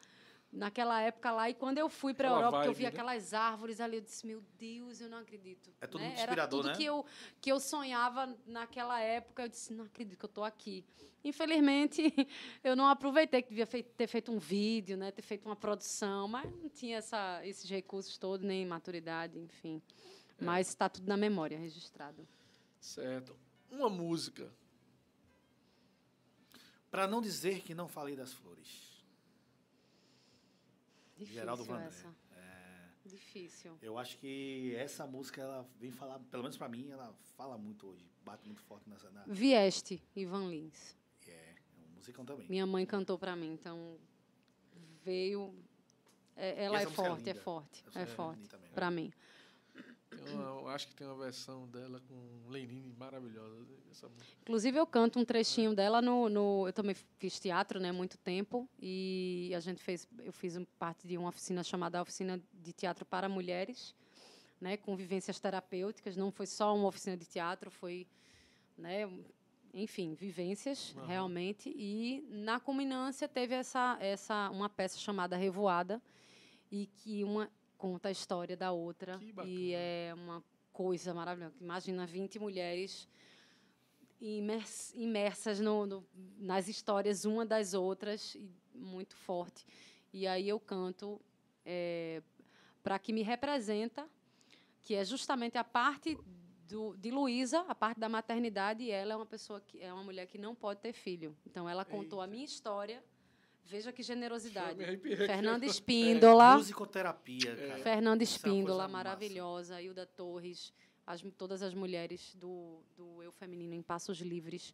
naquela 0.52 1.00
época 1.00 1.30
lá. 1.30 1.50
E 1.50 1.54
quando 1.54 1.78
eu 1.78 1.88
fui 1.88 2.14
para 2.14 2.28
a 2.28 2.32
Europa, 2.32 2.62
que 2.62 2.68
eu 2.68 2.74
vi 2.74 2.82
né? 2.84 2.88
aquelas 2.88 3.34
árvores 3.34 3.80
ali, 3.80 3.96
eu 3.96 4.00
disse, 4.00 4.26
meu 4.26 4.42
Deus, 4.58 5.00
eu 5.00 5.08
não 5.08 5.18
acredito. 5.18 5.70
É 5.80 5.86
tudo 5.86 6.00
né? 6.00 6.06
muito 6.08 6.18
Era 6.18 6.30
inspirador, 6.30 6.60
tudo 6.60 6.70
né? 6.70 6.76
que 6.76 6.84
eu, 6.84 7.06
que 7.40 7.52
eu 7.52 7.60
sonhava 7.60 8.34
naquela 8.46 9.00
época. 9.00 9.42
Eu 9.42 9.48
disse, 9.48 9.72
não 9.72 9.84
acredito 9.84 10.18
que 10.18 10.24
eu 10.24 10.28
estou 10.28 10.44
aqui. 10.44 10.84
Infelizmente, 11.24 12.02
eu 12.62 12.76
não 12.76 12.86
aproveitei 12.86 13.42
que 13.42 13.48
devia 13.48 13.66
ter 13.66 14.06
feito 14.06 14.32
um 14.32 14.38
vídeo, 14.38 14.96
né, 14.96 15.10
ter 15.10 15.22
feito 15.22 15.46
uma 15.46 15.56
produção, 15.56 16.28
mas 16.28 16.50
não 16.50 16.68
tinha 16.68 16.98
essa, 16.98 17.44
esses 17.44 17.68
recursos 17.68 18.16
todos, 18.16 18.46
nem 18.46 18.64
maturidade, 18.64 19.38
enfim. 19.38 19.82
É. 20.38 20.44
Mas 20.44 20.68
está 20.68 20.88
tudo 20.88 21.06
na 21.08 21.16
memória, 21.16 21.58
registrado. 21.58 22.26
Certo. 22.80 23.36
Uma 23.70 23.90
música. 23.90 24.50
Pra 26.90 27.06
não 27.06 27.20
dizer 27.20 27.60
que 27.60 27.74
não 27.74 27.88
falei 27.88 28.16
das 28.16 28.32
flores. 28.32 28.87
Difícil 31.18 31.34
Geraldo 31.40 31.64
Vandré. 31.64 31.86
essa. 31.86 32.14
Difícil. 33.04 33.78
Eu 33.80 33.96
acho 33.98 34.18
que 34.18 34.74
essa 34.76 35.06
música, 35.06 35.40
ela 35.40 35.66
vem 35.80 35.90
falar, 35.90 36.18
pelo 36.30 36.42
menos 36.42 36.58
pra 36.58 36.68
mim, 36.68 36.90
ela 36.90 37.14
fala 37.36 37.56
muito 37.56 37.86
hoje. 37.86 38.06
Bate 38.22 38.44
muito 38.46 38.60
forte 38.62 38.88
nessa. 38.88 39.10
Na, 39.10 39.24
Vieste, 39.26 40.02
Ivan 40.14 40.48
Lins. 40.50 40.96
é, 41.26 41.30
é 41.30 41.54
um 41.90 41.96
musicão 41.96 42.24
também. 42.24 42.46
Minha 42.48 42.66
mãe 42.66 42.84
cantou 42.84 43.18
para 43.18 43.34
mim, 43.34 43.52
então 43.52 43.96
veio. 45.02 45.54
é- 46.36 46.64
ela 46.64 46.80
é 46.80 46.82
é 46.82 46.86
forte, 46.86 47.30
é 47.30 47.34
forte, 47.34 47.82
Essa 47.88 47.98
é 47.98 48.02
música 48.02 48.12
é 48.12 48.14
forte 48.16 48.48
também, 48.48 48.68
né? 48.68 48.74
para 48.74 48.90
mim. 48.90 49.12
Uma- 50.26 50.60
eu 50.60 50.68
acho 50.68 50.88
que 50.88 50.94
tem 50.94 51.06
uma 51.06 51.16
versão 51.16 51.66
dela 51.68 52.00
com 52.08 52.50
Lenine 52.50 52.92
maravilhosa. 52.98 53.56
Música. 53.56 54.10
Inclusive, 54.42 54.78
eu 54.78 54.86
canto 54.86 55.18
um 55.18 55.24
trechinho 55.24 55.74
dela 55.74 56.00
no, 56.00 56.28
no. 56.28 56.66
Eu 56.68 56.72
também 56.72 56.94
fiz 57.18 57.38
teatro, 57.40 57.80
né, 57.80 57.90
muito 57.90 58.16
tempo. 58.18 58.68
E 58.80 59.52
a 59.56 59.60
gente 59.60 59.82
fez. 59.82 60.06
Eu 60.20 60.32
fiz 60.32 60.56
parte 60.78 61.06
de 61.06 61.16
uma 61.18 61.28
oficina 61.30 61.62
chamada 61.64 62.00
Oficina 62.00 62.40
de 62.52 62.72
Teatro 62.72 63.04
para 63.04 63.28
Mulheres, 63.28 63.94
né, 64.60 64.76
com 64.76 64.94
vivências 64.96 65.40
terapêuticas. 65.40 66.16
Não 66.16 66.30
foi 66.30 66.46
só 66.46 66.74
uma 66.76 66.86
oficina 66.88 67.16
de 67.16 67.26
teatro, 67.26 67.70
foi. 67.70 68.06
Né, 68.76 69.10
enfim, 69.74 70.14
vivências, 70.14 70.94
Aham. 70.96 71.06
realmente. 71.06 71.72
E 71.76 72.24
na 72.30 72.60
culminância 72.60 73.28
teve 73.28 73.54
essa, 73.54 73.96
essa, 74.00 74.48
uma 74.50 74.68
peça 74.68 74.98
chamada 74.98 75.36
Revoada, 75.36 76.00
e 76.70 76.86
que 76.86 77.24
uma 77.24 77.50
conta 77.78 78.08
a 78.08 78.12
história 78.12 78.56
da 78.56 78.72
outra. 78.72 79.18
E 79.48 79.72
é 79.72 80.12
uma 80.14 80.42
coisa 80.72 81.14
maravilhosa. 81.14 81.54
Imagina 81.60 82.04
20 82.06 82.38
mulheres 82.38 83.08
imers- 84.20 84.92
imersas 84.94 85.60
no, 85.60 85.86
no- 85.86 86.06
nas 86.38 86.68
histórias 86.68 87.24
uma 87.24 87.46
das 87.46 87.72
outras, 87.74 88.34
e 88.34 88.50
muito 88.74 89.14
forte. 89.16 89.64
E 90.12 90.26
aí 90.26 90.48
eu 90.48 90.58
canto 90.58 91.20
para 92.82 92.98
que 92.98 93.12
me 93.12 93.22
representa, 93.22 94.08
que 94.82 94.94
é 94.94 95.04
justamente 95.04 95.58
a 95.58 95.64
parte 95.64 96.18
do, 96.66 96.96
de 96.96 97.10
Luísa, 97.10 97.60
a 97.68 97.74
parte 97.74 97.98
da 98.00 98.08
maternidade, 98.08 98.82
e 98.84 98.90
ela 98.90 99.12
é 99.12 99.16
uma 99.16 99.26
pessoa 99.26 99.60
que 99.60 99.80
é 99.82 99.92
uma 99.92 100.02
mulher 100.02 100.26
que 100.26 100.38
não 100.38 100.54
pode 100.54 100.80
ter 100.80 100.92
filho. 100.92 101.36
Então 101.46 101.68
ela 101.68 101.84
contou 101.84 102.20
a 102.20 102.26
minha 102.26 102.44
história. 102.44 103.02
Veja 103.68 103.92
que 103.92 104.02
generosidade. 104.02 104.82
Fernanda 105.26 105.66
É, 105.66 105.68
Espíndola. 105.68 106.56
musicoterapia, 106.56 107.54
cara. 107.54 107.78
Fernanda 107.82 108.22
é 108.22 108.24
Espíndola, 108.24 108.84
massa. 108.84 108.92
maravilhosa, 108.92 109.80
Hilda 109.82 110.06
Torres, 110.06 110.72
as- 111.06 111.22
todas 111.36 111.60
as 111.62 111.74
mulheres 111.74 112.34
do, 112.34 112.80
do 112.96 113.22
Eu 113.22 113.30
Feminino 113.30 113.74
em 113.74 113.82
Passos 113.82 114.18
Livres, 114.20 114.72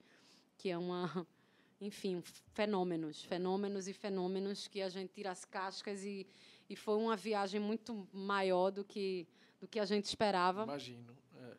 que 0.57 0.71
é 0.71 0.79
uma, 0.79 1.27
enfim, 1.81 2.23
fenômenos, 2.53 3.25
fenômenos 3.25 3.89
e 3.89 3.93
fenômenos 3.93 4.69
que 4.69 4.81
a 4.81 4.89
gente 4.89 5.11
tira 5.13 5.33
as 5.33 5.45
cascas 5.45 6.05
e, 6.05 6.25
e 6.71 6.77
foi 6.77 6.95
uma 6.97 7.17
viagem 7.17 7.61
muito 7.61 8.07
maior 8.13 8.71
do 8.71 8.85
que, 8.85 9.27
do 9.61 9.67
que 9.67 9.81
a 9.81 9.85
gente 9.85 10.05
esperava. 10.05 10.63
Imagino. 10.63 11.17
é. 11.37 11.57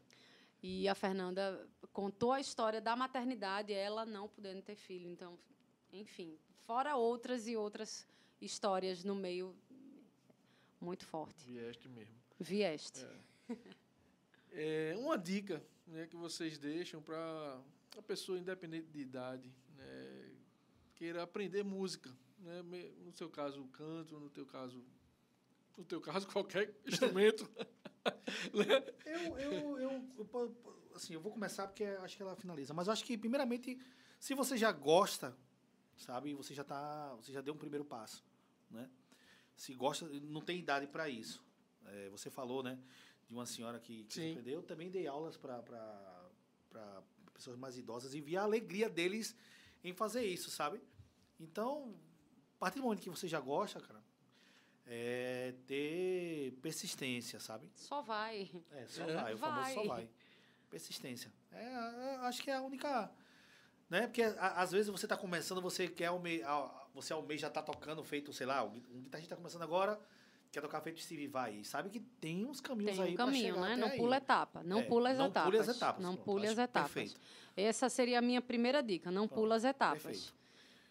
E 0.64 0.88
a 0.88 0.96
Fernanda 0.96 1.68
contou 1.92 2.32
a 2.32 2.40
história 2.40 2.80
da 2.82 2.96
maternidade, 2.96 3.74
ela 3.74 4.06
não 4.06 4.28
podendo 4.30 4.62
ter 4.62 4.76
filho. 4.76 5.08
Então, 5.10 5.38
enfim, 5.94 6.38
fora 6.66 6.96
outras 6.96 7.48
e 7.48 7.56
outras 7.56 8.08
histórias 8.42 9.04
no 9.04 9.16
meio 9.16 9.56
muito 10.82 11.06
forte. 11.06 11.46
Vieste 11.46 11.88
mesmo. 11.90 12.16
Vieste. 12.40 13.06
É, 14.52 14.96
uma 15.00 15.18
dica 15.18 15.64
né, 15.88 16.08
que 16.08 16.16
vocês 16.16 16.58
deixam 16.58 17.02
para 17.02 17.62
a 17.98 18.02
pessoa 18.02 18.38
independente 18.38 18.88
de 18.88 19.00
idade 19.00 19.54
né, 19.78 20.32
queira 20.96 21.24
aprender 21.24 21.64
música. 21.64 22.10
Né, 22.40 22.62
no 23.04 23.12
seu 23.14 23.30
caso, 23.30 23.64
canto, 23.68 24.20
no 24.20 24.30
teu 24.30 24.46
caso, 24.46 24.84
no 25.78 25.86
teu 25.86 26.02
caso, 26.02 26.28
qualquer 26.30 26.74
instrumento. 26.86 27.50
Né? 28.54 28.94
Eu, 29.04 29.40
eu, 29.40 29.80
eu, 29.80 30.10
eu 30.20 30.56
assim, 30.94 31.16
eu 31.16 31.20
vou 31.20 31.32
começar 31.32 31.66
porque 31.66 31.84
acho 31.84 32.16
que 32.16 32.22
ela 32.22 32.36
finaliza. 32.36 32.72
Mas 32.72 32.86
eu 32.86 32.94
acho 32.94 33.04
que, 33.04 33.18
primeiramente, 33.18 33.80
se 34.20 34.36
você 34.36 34.56
já 34.56 34.72
gosta, 34.72 35.36
sabe, 35.98 36.34
você 36.34 36.54
já 36.54 36.64
tá, 36.64 37.14
você 37.16 37.32
já 37.32 37.42
deu 37.42 37.54
um 37.54 37.58
primeiro 37.58 37.86
passo, 37.86 38.24
né? 38.70 38.90
Se 39.56 39.74
gosta, 39.74 40.06
não 40.08 40.42
tem 40.42 40.60
idade 40.60 40.88
para 40.88 41.08
isso. 41.10 41.44
É, 41.86 42.10
você 42.10 42.30
falou, 42.30 42.62
né, 42.64 42.78
de 43.28 43.34
uma 43.34 43.46
senhora 43.46 43.80
que, 43.80 44.04
que 44.06 44.14
Sim. 44.16 44.32
aprendeu. 44.32 44.56
Eu 44.56 44.64
também 44.64 44.90
dei 44.90 45.08
aulas 45.08 45.38
para 45.38 45.64
pessoas 47.34 47.58
mais 47.58 47.78
idosas 47.78 48.14
e 48.14 48.22
vi 48.22 48.36
a 48.38 48.44
alegria 48.44 48.90
deles 48.90 49.36
em 49.84 49.94
fazer 49.94 50.26
isso, 50.26 50.50
sabe? 50.50 50.82
Então, 51.40 51.96
a 52.56 52.60
partir 52.60 52.80
do 52.80 52.84
momento 52.84 53.02
que 53.02 53.10
você 53.10 53.28
já 53.28 53.40
gosta, 53.40 53.80
cara, 53.80 54.04
é 54.88 55.54
ter 55.68 56.52
persistência, 56.62 57.40
sabe? 57.40 57.70
Só 57.76 58.02
vai. 58.02 58.50
É, 58.72 58.86
só 58.88 59.04
É. 59.04 59.16
vai, 59.16 59.34
o 59.34 59.38
famoso 59.38 59.70
só 59.74 59.76
Vai. 59.84 59.88
vai. 59.88 60.10
Persistência. 60.70 61.32
É, 61.52 61.66
a- 61.76 62.20
acho 62.28 62.42
que 62.44 62.50
é 62.50 62.56
a 62.56 62.62
única. 62.62 63.12
Né? 63.96 64.08
Porque 64.08 64.24
a- 64.24 64.62
às 64.62 64.74
vezes 64.74 64.90
você 64.90 65.06
está 65.06 65.16
começando, 65.16 65.62
você 65.62 65.88
quer 65.88 66.08
alme, 66.08 66.44
a- 66.44 66.70
você 66.94 67.14
almeja 67.14 67.48
já 67.48 67.50
tá 67.50 67.62
tocando, 67.62 68.04
feito, 68.04 68.34
sei 68.34 68.46
lá, 68.46 68.62
um 68.62 68.72
guitarrista 68.72 69.20
está 69.34 69.36
começando 69.38 69.62
agora, 69.62 69.98
quer 70.52 70.60
tocar 70.60 70.82
feito 70.82 71.00
Steve 71.00 71.28
Vai, 71.28 71.64
sabe 71.64 71.90
que 71.90 72.02
tem 72.02 72.44
uns 72.46 72.60
caminhos 72.60 72.98
Tem 72.98 73.06
aí 73.06 73.14
um 73.14 73.16
pra 73.16 73.26
caminho, 73.26 73.62
né? 73.62 73.78
Não 73.78 73.88
aí. 73.88 73.98
pula 73.98 74.18
etapa. 74.18 74.64
Não 74.64 74.80
É, 74.80 74.84
pula 74.84 75.12
as 75.12 75.18
não 75.18 75.28
etapas. 75.28 75.44
pule 75.50 75.58
as 75.60 75.68
etapas, 75.70 76.04
Não 76.04 76.14
pronto, 76.16 76.26
pule 76.26 76.48
as 76.48 76.58
etapas. 76.58 76.92
perfeito. 76.92 77.22
Essa 77.56 77.88
seria 77.88 78.20
a 78.20 78.22
minha 78.22 78.42
primeira 78.42 78.84
dica. 78.84 79.10
Não 79.10 79.28
Pronto, 79.30 79.40
pula 79.40 79.56
as 79.56 79.64
etapas. 79.64 80.04
perfeito. 80.04 80.34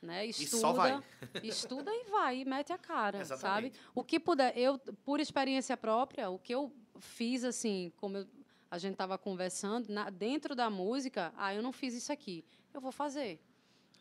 Né? 0.01 0.25
Estuda, 0.27 0.57
só 0.61 0.73
vai. 0.73 1.03
estuda 1.45 1.91
e 1.93 2.05
vai, 2.11 2.39
e 2.41 2.45
mete 2.47 2.73
a 2.73 2.79
cara, 2.79 3.23
sabe? 3.25 3.35
Exatamente. 3.69 3.81
O 3.95 4.03
que 4.03 4.19
puder, 4.19 4.57
eu, 4.57 4.79
por 5.05 5.21
experiência 5.21 5.77
própria, 5.77 6.31
o 6.31 6.39
que 6.39 6.55
eu 6.55 6.73
fiz, 6.99 7.45
assim, 7.45 7.93
como 7.99 8.17
eu- 8.19 8.27
a 8.71 8.79
gente 8.79 8.93
estava 8.93 9.17
conversando, 9.19 9.89
na- 9.91 10.09
dentro 10.11 10.55
da 10.55 10.69
música, 10.71 11.33
ah, 11.37 11.55
eu 11.55 11.63
não 11.63 11.73
fiz 11.73 11.95
isso 11.95 12.13
aqui, 12.13 12.45
eu 12.75 12.81
vou 12.81 12.93
fazer. 12.93 13.41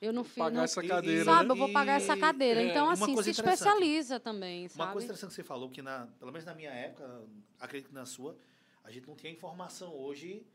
Eu 0.01 0.11
não 0.11 0.23
fiz. 0.23 0.33
Pagar 0.35 0.55
não- 0.57 0.63
essa 0.63 0.83
E- 0.83 0.87
cadeira, 0.87 1.23
Sabe, 1.25 1.45
né? 1.47 1.51
eu 1.51 1.55
vou 1.55 1.71
pagar 1.71 1.93
essa 1.93 2.17
E- 2.17 2.19
cadeira. 2.19 2.61
é, 2.61 2.67
então, 2.67 2.85
uma 2.85 2.93
assim, 2.93 3.21
se 3.23 3.29
especializa 3.29 4.19
também, 4.19 4.63
Uma 4.63 4.69
sabe? 4.69 4.91
coisa 4.91 5.05
interessante 5.05 5.29
que 5.29 5.35
você 5.35 5.43
falou, 5.43 5.69
que 5.69 5.81
na, 5.81 6.07
pelo 6.19 6.31
menos 6.31 6.45
na 6.45 6.53
minha 6.53 6.71
época, 6.71 7.21
acredito 7.59 7.87
que 7.89 7.93
na 7.95 8.05
sua, 8.05 8.35
a 8.83 8.91
gente 8.91 9.07
não 9.07 9.15
tinha 9.15 9.31
informação 9.31 9.93
hoje 9.95 10.45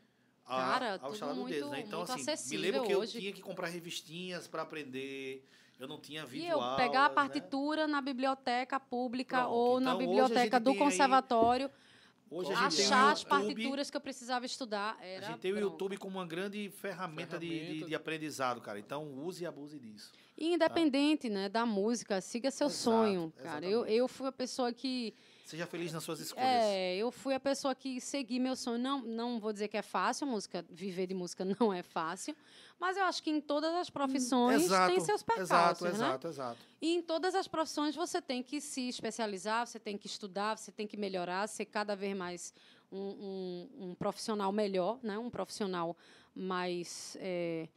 a, 0.45 0.55
Cara, 0.55 0.91
ao 0.93 0.99
tudo 0.99 1.13
estalar 1.13 1.35
do 1.35 1.41
muito- 1.41 1.53
dedo, 1.53 1.69
né? 1.69 1.79
Então, 1.81 1.99
muito 1.99 2.11
assim, 2.11 2.23
me 2.25 2.31
acessível 2.33 2.61
lembro 2.61 2.83
que 2.87 2.93
eu 2.93 2.99
hoje. 2.99 3.19
tinha 3.19 3.31
que 3.31 3.41
comprar 3.41 3.67
revistinhas 3.69 4.47
para 4.47 4.61
aprender, 4.61 5.43
eu 5.79 5.87
não 5.87 5.99
tinha 5.99 6.23
E 6.23 6.25
vídeo 6.25 6.49
eu 6.49 6.75
pegar 6.75 7.05
a 7.05 7.09
partitura 7.09 7.87
na 7.87 8.01
biblioteca 8.01 8.79
pública 8.79 9.37
Pronto, 9.39 9.53
ou 9.53 9.79
na 9.79 9.91
então 9.95 9.97
biblioteca 9.97 10.59
do 10.59 10.65
tem 10.65 10.73
aí- 10.73 10.79
conservatório, 10.79 11.71
Hoje 12.31 12.51
a 12.53 12.69
gente 12.69 12.81
achar 12.83 13.11
as 13.11 13.23
partituras 13.23 13.89
que 13.89 13.97
eu 13.97 14.01
precisava 14.01 14.45
estudar. 14.45 14.97
Era 15.01 15.25
a 15.27 15.29
gente 15.31 15.39
tem 15.39 15.51
o. 15.53 15.59
YouTube 15.59 15.97
como 15.97 16.17
uma 16.19 16.27
grande 16.27 16.69
ferramenta, 16.69 17.39
de- 17.39 17.47
De, 17.47 17.55
Ferramenta. 17.59 17.87
de 17.87 17.95
aprendizado, 17.95 18.61
cara. 18.61 18.77
Então, 18.79 19.03
use 19.23 19.43
e 19.43 19.47
abuse 19.47 19.79
disso. 19.79 20.11
E 20.37 20.53
independente 20.53 21.27
né, 21.29 21.49
da 21.49 21.65
música, 21.65 22.21
siga 22.21 22.51
seu 22.51 22.67
Exato, 22.67 22.81
sonho, 22.83 23.33
cara. 23.43 23.65
Eu, 23.65 23.85
eu 23.85 24.07
fui 24.07 24.27
a 24.27 24.31
pessoa 24.31 24.71
que. 24.71 25.13
Seja 25.49 25.65
feliz 25.65 25.91
nas 25.91 26.03
suas 26.03 26.19
escolhas. 26.19 26.47
É, 26.47 26.95
eu 26.97 27.11
fui 27.11 27.33
a 27.33 27.39
pessoa 27.39 27.73
que 27.73 27.99
segui 27.99 28.37
meu 28.37 28.55
sonho. 28.55 28.77
Não, 28.77 29.01
não 29.01 29.39
vou 29.39 29.51
dizer 29.51 29.67
que 29.67 29.75
é 29.77 29.81
fácil, 29.81 30.27
a 30.27 30.29
música, 30.29 30.63
viver 30.69 31.07
de 31.07 31.15
música 31.15 31.43
não 31.59 31.73
é 31.73 31.81
fácil. 31.81 32.35
Mas 32.79 32.95
eu 32.97 33.03
acho 33.05 33.23
que 33.23 33.31
em 33.31 33.41
todas 33.41 33.73
as 33.73 33.89
profissões 33.89 34.67
tem 34.85 34.99
seus 34.99 35.23
percalços, 35.23 35.49
exato, 35.49 35.83
né? 35.85 35.89
exato, 35.91 36.27
exato. 36.27 36.57
E 36.79 36.93
em 36.93 37.01
todas 37.01 37.33
as 37.33 37.47
profissões 37.47 37.95
você 37.95 38.21
tem 38.21 38.43
que 38.43 38.61
se 38.61 38.87
especializar, 38.89 39.65
você 39.65 39.79
tem 39.79 39.97
que 39.97 40.05
estudar, 40.05 40.55
você 40.55 40.71
tem 40.71 40.85
que 40.85 40.95
melhorar, 40.95 41.47
ser 41.47 41.65
cada 41.65 41.95
vez 41.95 42.15
mais 42.15 42.53
um, 42.91 42.99
um- 42.99 43.69
um 43.89 43.95
profissional 43.95 44.51
melhor, 44.51 44.99
né? 45.01 45.17
um 45.17 45.31
profissional 45.31 45.97
mais. 46.35 47.17
é, 47.19 47.67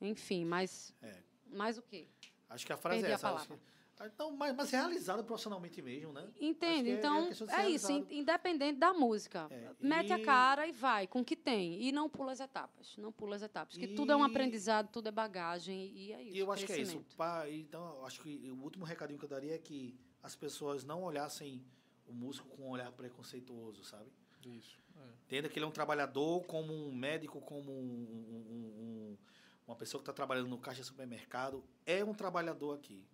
enfim, 0.00 0.44
mais. 0.44 0.94
É. 1.02 1.16
Mais 1.50 1.76
o 1.76 1.82
quê? 1.82 2.06
Acho 2.48 2.64
que 2.64 2.72
a 2.72 2.76
frase 2.76 3.00
Perdi 3.00 3.10
é 3.10 3.14
a 3.14 3.16
essa. 3.16 3.26
acho 3.34 3.48
palavra. 3.48 3.71
Ah, 4.02 4.06
Então, 4.12 4.32
mas, 4.36 4.54
mas 4.56 4.70
realizado 4.70 5.22
profissionalmente 5.22 5.80
mesmo, 5.80 6.12
né? 6.12 6.28
Entende? 6.40 6.82
que 6.84 6.90
é- 6.90 6.94
é 6.94 6.98
então, 6.98 7.28
é, 7.50 7.68
isso, 7.70 7.92
independente 8.10 8.78
da 8.78 8.92
música. 8.92 9.46
É, 9.50 9.70
Mete 9.80 10.12
a 10.12 10.18
e- 10.18 10.22
cara 10.24 10.66
e 10.66 10.72
vai 10.72 11.06
com 11.06 11.20
o 11.20 11.24
que 11.24 11.36
tem. 11.36 11.80
E 11.80 11.92
não 11.92 12.08
pula 12.08 12.32
as 12.32 12.40
etapas. 12.40 12.96
Não 12.96 13.12
pula 13.12 13.36
as 13.36 13.42
etapas. 13.42 13.74
Porque 13.76 13.94
tudo 13.94 14.10
é 14.12 14.16
um 14.16 14.26
E- 14.26 14.30
aprendizado, 14.30 14.88
tudo 14.90 15.08
é 15.08 15.12
bagagem. 15.12 15.92
E 15.94 16.12
é 16.12 16.22
isso. 16.22 16.36
E 16.36 16.38
eu 16.40 16.50
acho 16.50 16.66
que 16.66 16.72
é 16.72 16.80
isso. 16.80 17.04
Então, 17.52 17.96
eu 17.98 18.06
acho 18.06 18.20
que 18.20 18.50
o 18.50 18.56
último 18.62 18.84
recadinho 18.84 19.18
que 19.18 19.24
eu 19.24 19.28
daria 19.28 19.54
é 19.54 19.58
que 19.58 19.94
as 20.22 20.34
pessoas 20.34 20.82
não 20.84 21.02
olhassem 21.04 21.64
o 22.06 22.12
músico 22.12 22.48
com 22.48 22.64
um 22.64 22.70
olhar 22.70 22.90
preconceituoso, 22.92 23.84
sabe? 23.84 24.10
Isso. 24.44 24.80
é. 24.96 25.08
Entenda 25.26 25.48
que 25.48 25.58
ele 25.58 25.64
é 25.64 25.68
um 25.68 25.72
trabalhador 25.72 26.44
como 26.46 26.72
um 26.74 26.92
médico, 26.94 27.40
como 27.40 27.72
um- 27.72 27.76
um- 27.76 28.52
um- 28.52 28.82
um- 28.82 29.18
uma 29.66 29.74
pessoa 29.76 30.00
que 30.00 30.02
está 30.02 30.12
trabalhando 30.12 30.48
no 30.48 30.58
caixa 30.58 30.80
de 30.80 30.86
supermercado. 30.86 31.64
É 31.86 32.04
um 32.04 32.12
trabalhador 32.12 32.74
aqui. 32.74 33.06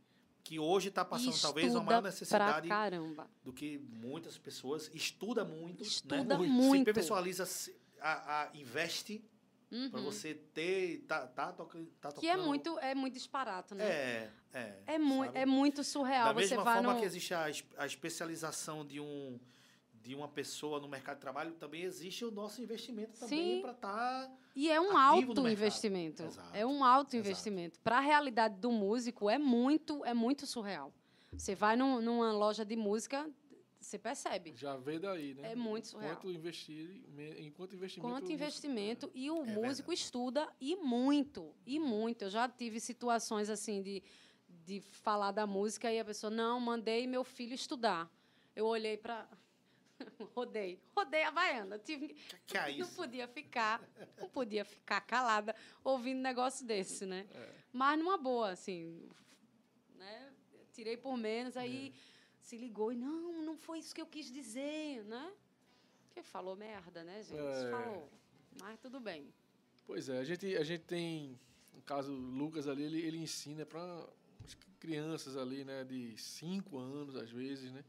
Que 0.49 0.59
hoje 0.59 0.89
está 0.89 1.05
passando 1.05 1.37
E 1.37 1.41
talvez 1.41 1.67
uma 1.67 1.73
estuda 1.75 1.85
maior 1.85 2.03
necessidade 2.03 2.69
do 3.45 3.53
que 3.53 3.77
muitas 3.91 4.39
pessoas. 4.39 4.91
Estuda 4.95 5.45
muito. 5.45 5.83
Estuda 5.83 6.39
né? 6.39 6.47
muito. 6.47 6.89
Se 6.89 6.95
pessoaliza, 6.95 7.45
se- 7.45 7.77
a, 8.01 8.45
a- 8.45 8.51
investe 8.55 9.23
para 9.69 9.99
Uhum. 10.01 10.05
você 10.07 10.33
ter. 10.33 11.05
Tá, 11.07 11.27
tá, 11.27 11.53
toca, 11.53 11.79
tá 12.01 12.09
tocando. 12.09 12.21
Que 12.23 12.29
é 12.29 12.37
muito, 12.39 12.79
é 12.79 12.95
muito 12.95 13.13
disparado, 13.13 13.75
né? 13.75 13.85
É, 13.85 14.31
é. 14.55 14.83
É, 14.87 14.99
mu 14.99 15.23
sabe? 15.27 15.37
é 15.39 15.45
muito 15.45 15.85
surreal. 15.85 16.29
Da 16.29 16.33
Você 16.33 16.57
mesma 16.57 16.65
forma 16.65 16.95
no... 16.95 16.99
que 16.99 17.05
existe 17.05 17.35
a, 17.35 17.45
a 17.77 17.85
especialização 17.85 18.87
de, 18.87 19.01
um, 19.01 19.39
de 20.09 20.15
uma 20.15 20.27
pessoa 20.27 20.81
no 20.81 20.89
mercado 20.89 21.17
de 21.17 21.21
trabalho, 21.21 21.53
também 21.53 21.83
existe 21.83 22.25
o 22.25 22.31
nosso 22.31 22.63
investimento 22.63 23.21
também 23.21 23.61
para 23.61 23.73
estar. 23.73 24.33
E 24.57 24.71
é 24.71 24.81
um 24.81 24.97
alto 24.97 25.47
investimento. 25.47 26.23
Exato, 26.23 26.49
É 26.57 26.65
um 26.65 26.83
alto 26.83 27.09
exato. 27.15 27.29
investimento. 27.29 27.79
Para 27.81 27.99
a 27.99 28.01
realidade 28.01 28.57
do 28.59 28.73
músico, 28.73 29.29
é 29.29 29.37
muito, 29.37 30.03
é 30.07 30.15
muito 30.15 30.47
surreal. 30.47 30.91
Você 31.31 31.55
vai 31.55 31.77
num- 31.77 32.01
numa 32.01 32.33
loja 32.33 32.65
de 32.65 32.75
música, 32.75 33.31
você 33.79 33.99
percebe. 33.99 34.55
Já 34.57 34.77
veio 34.79 34.99
daí, 34.99 35.35
né? 35.35 35.53
É 35.53 35.55
muito 35.55 35.89
surreal. 35.89 36.13
Enquanto 36.15 36.31
investir, 36.33 37.03
me- 37.11 37.41
enquanto 37.43 37.75
investimento. 37.77 38.09
Quanto 38.11 38.23
músico- 38.23 38.33
investimento 38.33 39.11
e 39.15 39.31
o 39.31 39.43
É 39.43 39.45
músico 39.45 39.93
estuda 39.93 40.49
e 40.59 40.75
muito, 40.77 41.55
e 41.67 41.79
muito. 41.79 42.23
Eu 42.23 42.31
já 42.31 42.49
tive 42.49 42.81
situações 42.81 43.51
assim 43.51 43.83
de, 43.83 44.03
de 44.65 44.81
falar 44.81 45.33
da 45.33 45.47
música 45.47 45.93
e 45.93 46.01
a 46.01 46.05
pessoa, 46.05 46.31
não, 46.31 46.59
mandei 46.59 47.07
meu 47.07 47.23
filho 47.25 47.53
estudar. 47.53 48.11
Eu 48.57 48.65
olhei 48.65 48.97
para. 48.97 49.29
Rodei, 50.35 50.81
rodei 50.95 51.23
a 51.25 51.31
baiana. 51.31 51.79
Tive, 51.79 52.15
Que 52.47 52.57
é 52.57 52.77
não 52.77 52.89
podia 52.89 53.27
ficar, 53.27 53.83
não 54.19 54.29
podia 54.29 54.65
ficar 54.65 55.01
calada 55.01 55.55
ouvindo 55.83 56.21
negócio 56.21 56.67
desse, 56.67 57.05
né? 57.07 57.27
É. 57.33 57.55
Mas 57.73 57.99
numa 57.99 58.17
boa, 58.17 58.51
assim, 58.51 59.09
né? 59.97 60.33
Tirei 60.73 60.97
por 60.97 61.17
menos, 61.17 61.57
aí 61.57 61.93
se 62.41 62.57
ligou 62.57 62.93
e 62.93 62.97
não, 62.97 63.43
não 63.43 63.57
foi 63.57 63.81
isso 63.81 63.95
que 63.95 64.01
eu 64.01 64.07
quis 64.07 64.31
dizer, 64.31 65.05
né? 65.05 65.33
Porque 66.07 66.23
falou 66.23 66.57
merda, 66.57 67.03
né, 67.05 67.23
gente? 67.23 67.39
É. 67.39 67.71
Falou. 67.71 68.11
Mas 68.61 68.79
tudo 68.81 69.01
bem. 69.01 69.33
Pois 69.87 70.09
é, 70.09 70.19
a 70.19 70.25
gente, 70.25 70.57
a 70.57 70.63
gente 70.63 70.85
tem, 70.85 71.39
no 71.75 71.83
caso, 71.83 72.13
o 72.13 72.17
Lucas 72.17 72.69
ali, 72.69 72.85
ele, 72.85 73.01
ele 73.01 73.19
ensina 73.19 73.65
para 73.65 74.07
crianças 74.79 75.37
ali, 75.37 75.65
né, 75.65 75.85
de 75.85 76.17
5 76.17 76.79
anos, 76.79 77.17
às 77.17 77.31
vezes, 77.31 77.73
né? 77.73 77.85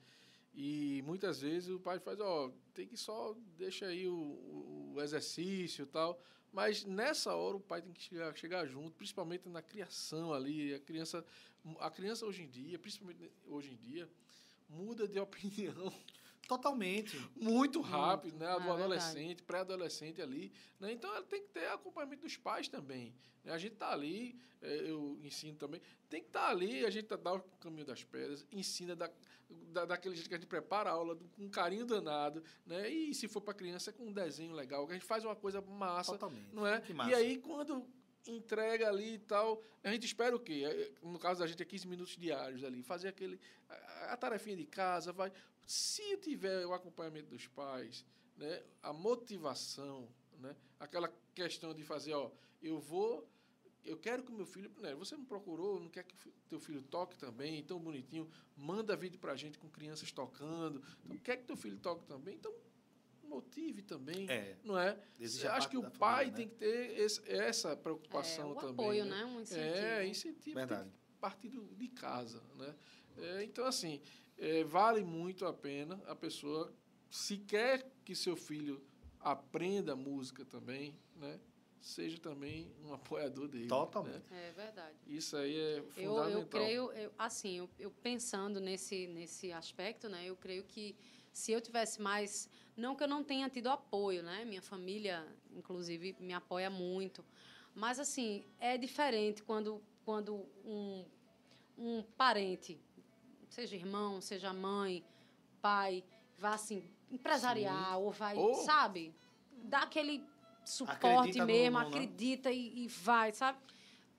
E 0.61 1.01
muitas 1.03 1.39
vezes 1.39 1.69
o 1.69 1.79
pai 1.79 1.99
faz, 1.99 2.19
ó, 2.19 2.51
tem 2.73 2.85
que 2.85 2.97
só, 2.97 3.33
deixa 3.57 3.85
aí 3.85 4.09
o, 4.09 4.13
o, 4.13 4.93
o 4.93 5.01
exercício 5.01 5.83
e 5.83 5.85
tal. 5.85 6.21
Mas 6.51 6.83
nessa 6.83 7.33
hora 7.33 7.55
o 7.55 7.61
pai 7.61 7.81
tem 7.81 7.93
que 7.93 8.01
chegar, 8.01 8.35
chegar 8.35 8.65
junto, 8.65 8.91
principalmente 8.97 9.47
na 9.47 9.61
criação 9.61 10.33
ali. 10.33 10.73
A 10.73 10.79
criança, 10.81 11.25
a 11.79 11.89
criança 11.89 12.25
hoje 12.25 12.43
em 12.43 12.49
dia, 12.49 12.77
principalmente 12.77 13.31
hoje 13.47 13.71
em 13.71 13.77
dia, 13.77 14.09
muda 14.67 15.07
de 15.07 15.17
opinião 15.21 15.93
Totalmente. 16.49 17.17
muito 17.35 17.79
rápido, 17.79 18.37
né? 18.37 18.45
é 18.47 18.53
Do 18.53 18.57
verdade. 18.59 18.81
adolescente, 18.81 19.43
pré-adolescente 19.43 20.21
ali. 20.21 20.51
Né? 20.79 20.91
Então 20.91 21.09
ela 21.15 21.23
tem 21.23 21.41
que 21.41 21.49
ter 21.49 21.67
acompanhamento 21.69 22.23
dos 22.23 22.35
pais 22.35 22.67
também. 22.67 23.13
né? 23.43 23.53
A 23.53 23.57
gente 23.57 23.75
tá 23.75 23.91
ali, 23.91 24.37
eh, 24.61 24.89
eu 24.89 25.17
ensino 25.23 25.57
também, 25.57 25.79
tem 26.09 26.21
que 26.21 26.27
estar 26.27 26.49
ali, 26.49 26.85
a 26.85 26.89
gente 26.89 27.07
dá 27.07 27.33
o 27.33 27.39
caminho 27.61 27.85
das 27.85 28.03
pedras, 28.03 28.45
ensina 28.51 28.95
da, 28.95 29.09
da, 29.49 29.85
daquele 29.85 30.15
jeito 30.15 30.27
que 30.27 30.35
a 30.35 30.37
gente 30.37 30.47
prepara 30.47 30.89
a 30.89 30.93
aula 30.93 31.15
com 31.35 31.47
carinho 31.49 31.85
danado, 31.85 32.43
né? 32.65 32.89
E 32.89 33.13
se 33.13 33.27
for 33.27 33.41
para 33.41 33.53
criança, 33.53 33.91
é 33.91 33.93
com 33.93 34.07
um 34.07 34.11
desenho 34.11 34.53
legal, 34.53 34.85
que 34.85 34.91
a 34.93 34.95
gente 34.95 35.05
faz 35.05 35.23
uma 35.23 35.35
coisa 35.35 35.61
massa, 35.61 36.13
Totalmente. 36.13 36.53
não 36.53 36.65
é? 36.67 36.81
Que 36.81 36.93
massa. 36.93 37.11
E 37.11 37.13
aí, 37.13 37.37
quando 37.37 37.87
entrega 38.27 38.87
ali 38.87 39.15
e 39.15 39.19
tal, 39.19 39.61
a 39.83 39.91
gente 39.91 40.05
espera 40.05 40.35
o 40.35 40.39
quê? 40.39 40.63
Eh, 40.65 40.91
No 41.01 41.17
caso 41.19 41.39
da 41.39 41.47
gente, 41.47 41.61
é 41.61 41.65
15 41.65 41.87
minutos 41.87 42.15
diários 42.17 42.63
ali. 42.63 42.83
Fazer 42.83 43.07
aquele. 43.09 43.39
A, 43.69 44.13
a 44.13 44.17
tarefinha 44.17 44.55
de 44.55 44.65
casa, 44.65 45.11
vai. 45.11 45.31
Se 45.65 46.17
tiver 46.17 46.65
o 46.65 46.73
acompanhamento 46.73 47.29
dos 47.29 47.47
pais, 47.47 48.05
né, 48.37 48.63
a 48.81 48.91
motivação, 48.91 50.07
né, 50.39 50.55
aquela 50.79 51.13
questão 51.35 51.73
de 51.73 51.83
fazer, 51.83 52.13
ó, 52.13 52.31
eu 52.61 52.79
vou. 52.79 53.27
Eu 53.85 53.97
quero 53.97 54.23
que 54.23 54.31
o 54.31 54.35
meu 54.35 54.45
filho. 54.45 54.71
Né, 54.79 54.93
você 54.95 55.15
não 55.15 55.25
procurou, 55.25 55.79
não 55.79 55.89
quer 55.89 56.03
que 56.03 56.15
teu 56.49 56.59
filho 56.59 56.81
toque 56.81 57.17
também, 57.17 57.63
tão 57.63 57.79
bonitinho. 57.79 58.29
Manda 58.55 58.95
vídeo 58.95 59.19
pra 59.19 59.35
gente 59.35 59.57
com 59.57 59.69
crianças 59.69 60.11
tocando. 60.11 60.83
Então, 61.05 61.17
quer 61.19 61.37
que 61.37 61.45
teu 61.45 61.55
filho 61.55 61.77
toque 61.77 62.05
também? 62.05 62.35
Então, 62.35 62.53
motive 63.29 63.81
também. 63.83 64.29
É. 64.29 64.57
Não 64.63 64.77
é? 64.77 64.97
Eu 65.19 65.51
acho 65.51 65.69
que 65.69 65.77
o 65.77 65.89
pai 65.91 66.25
família, 66.25 66.31
né? 66.31 66.37
tem 66.37 66.47
que 66.49 66.55
ter 66.55 66.99
esse- 66.99 67.31
essa 67.31 67.77
preocupação 67.77 68.49
é, 68.49 68.51
o 68.51 68.55
também. 68.55 68.71
apoio, 68.73 69.05
né? 69.05 69.11
né? 69.17 69.25
Um 69.25 69.41
incentivo. 69.41 69.75
É, 69.75 70.07
incentivo 70.07 70.55
Verdade. 70.55 70.83
tem 70.83 70.91
que 70.91 70.97
partir 71.21 71.49
do- 71.49 71.67
de 71.75 71.87
casa, 71.89 72.41
né? 72.57 72.75
É, 73.17 73.43
então, 73.43 73.65
assim, 73.65 74.01
é, 74.37 74.63
vale 74.63 75.03
muito 75.03 75.45
a 75.45 75.53
pena 75.53 76.01
a 76.07 76.15
pessoa, 76.15 76.73
se 77.09 77.37
quer 77.37 77.89
que 78.03 78.15
seu 78.15 78.35
filho 78.35 78.81
aprenda 79.19 79.95
música 79.95 80.43
também, 80.45 80.97
né? 81.15 81.39
Seja 81.81 82.17
também 82.19 82.73
um 82.83 82.93
apoiador 82.93 83.47
dele. 83.47 83.67
Totalmente. 83.67 84.29
né? 84.29 84.49
É 84.49 84.51
verdade. 84.51 84.97
Isso 85.07 85.37
aí 85.37 85.57
é 85.57 85.77
Eu, 85.79 85.83
fundamental. 85.91 86.29
eu 86.41 86.45
creio, 86.47 86.91
eu, 86.91 87.11
assim, 87.17 87.57
eu, 87.57 87.69
eu 87.79 87.89
pensando 87.91 88.59
nesse, 88.59 89.07
nesse 89.07 89.51
aspecto, 89.53 90.09
né, 90.09 90.25
eu 90.25 90.35
creio 90.35 90.63
que 90.65 90.93
se 91.33 91.51
eu 91.51 91.61
tivesse 91.61 92.01
mais, 92.01 92.49
não 92.75 92.95
que 92.95 93.03
eu 93.03 93.07
não 93.07 93.23
tenha 93.23 93.49
tido 93.49 93.67
apoio, 93.69 94.23
né, 94.23 94.43
minha 94.45 94.61
família, 94.61 95.25
inclusive, 95.55 96.15
me 96.19 96.33
apoia 96.33 96.69
muito, 96.69 97.23
mas 97.75 97.99
assim 97.99 98.43
é 98.59 98.77
diferente 98.77 99.43
quando, 99.43 99.81
quando 100.05 100.45
um, 100.65 101.05
um 101.77 102.03
parente, 102.17 102.79
seja 103.49 103.75
irmão, 103.75 104.21
seja 104.21 104.51
mãe, 104.53 105.03
pai 105.61 106.03
vai 106.37 106.53
assim 106.53 106.83
empresariar 107.11 107.99
ou 107.99 108.11
vai, 108.11 108.37
Ou- 108.37 108.55
sabe? 108.55 109.13
Dar 109.63 109.83
aquele 109.83 110.23
suporte 110.63 111.29
Acredita 111.29 111.45
mesmo, 111.45 111.77
no- 111.77 111.83
no- 111.83 111.87
acredita 111.89 112.51
e, 112.51 112.83
e 112.83 112.87
vai, 112.87 113.33
sabe? 113.33 113.57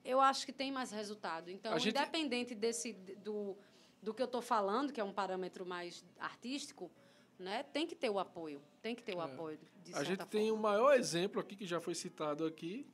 Eu 0.03 0.19
acho 0.19 0.45
que 0.45 0.51
tem 0.51 0.71
mais 0.71 0.91
resultado. 0.91 1.49
Então, 1.49 1.77
gente- 1.79 1.95
independente 1.95 2.53
desse 2.55 2.93
do, 2.93 3.55
do 4.01 4.13
que 4.13 4.21
eu 4.21 4.25
estou 4.25 4.41
falando, 4.41 4.91
que 4.91 4.99
é 4.99 5.03
um 5.03 5.13
parâmetro 5.13 5.65
mais 5.65 6.03
artístico, 6.19 6.91
né? 7.41 7.63
Tem 7.63 7.85
que 7.87 7.95
ter 7.95 8.09
o 8.09 8.19
apoio, 8.19 8.61
tem 8.81 8.95
que 8.95 9.03
ter 9.03 9.15
o 9.15 9.21
apoio 9.21 9.57
de 9.83 9.91
É. 9.91 9.95
A 9.95 9.97
certa 9.97 10.05
gente 10.05 10.25
tem 10.29 10.51
o 10.51 10.53
forma. 10.55 10.69
maior 10.69 10.93
exemplo 10.93 11.41
aqui, 11.41 11.55
que 11.55 11.65
já 11.65 11.81
foi 11.81 11.95
citado 11.95 12.45
aqui, 12.45 12.85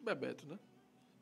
Bebeto, 0.00 0.46
né? 0.46 0.58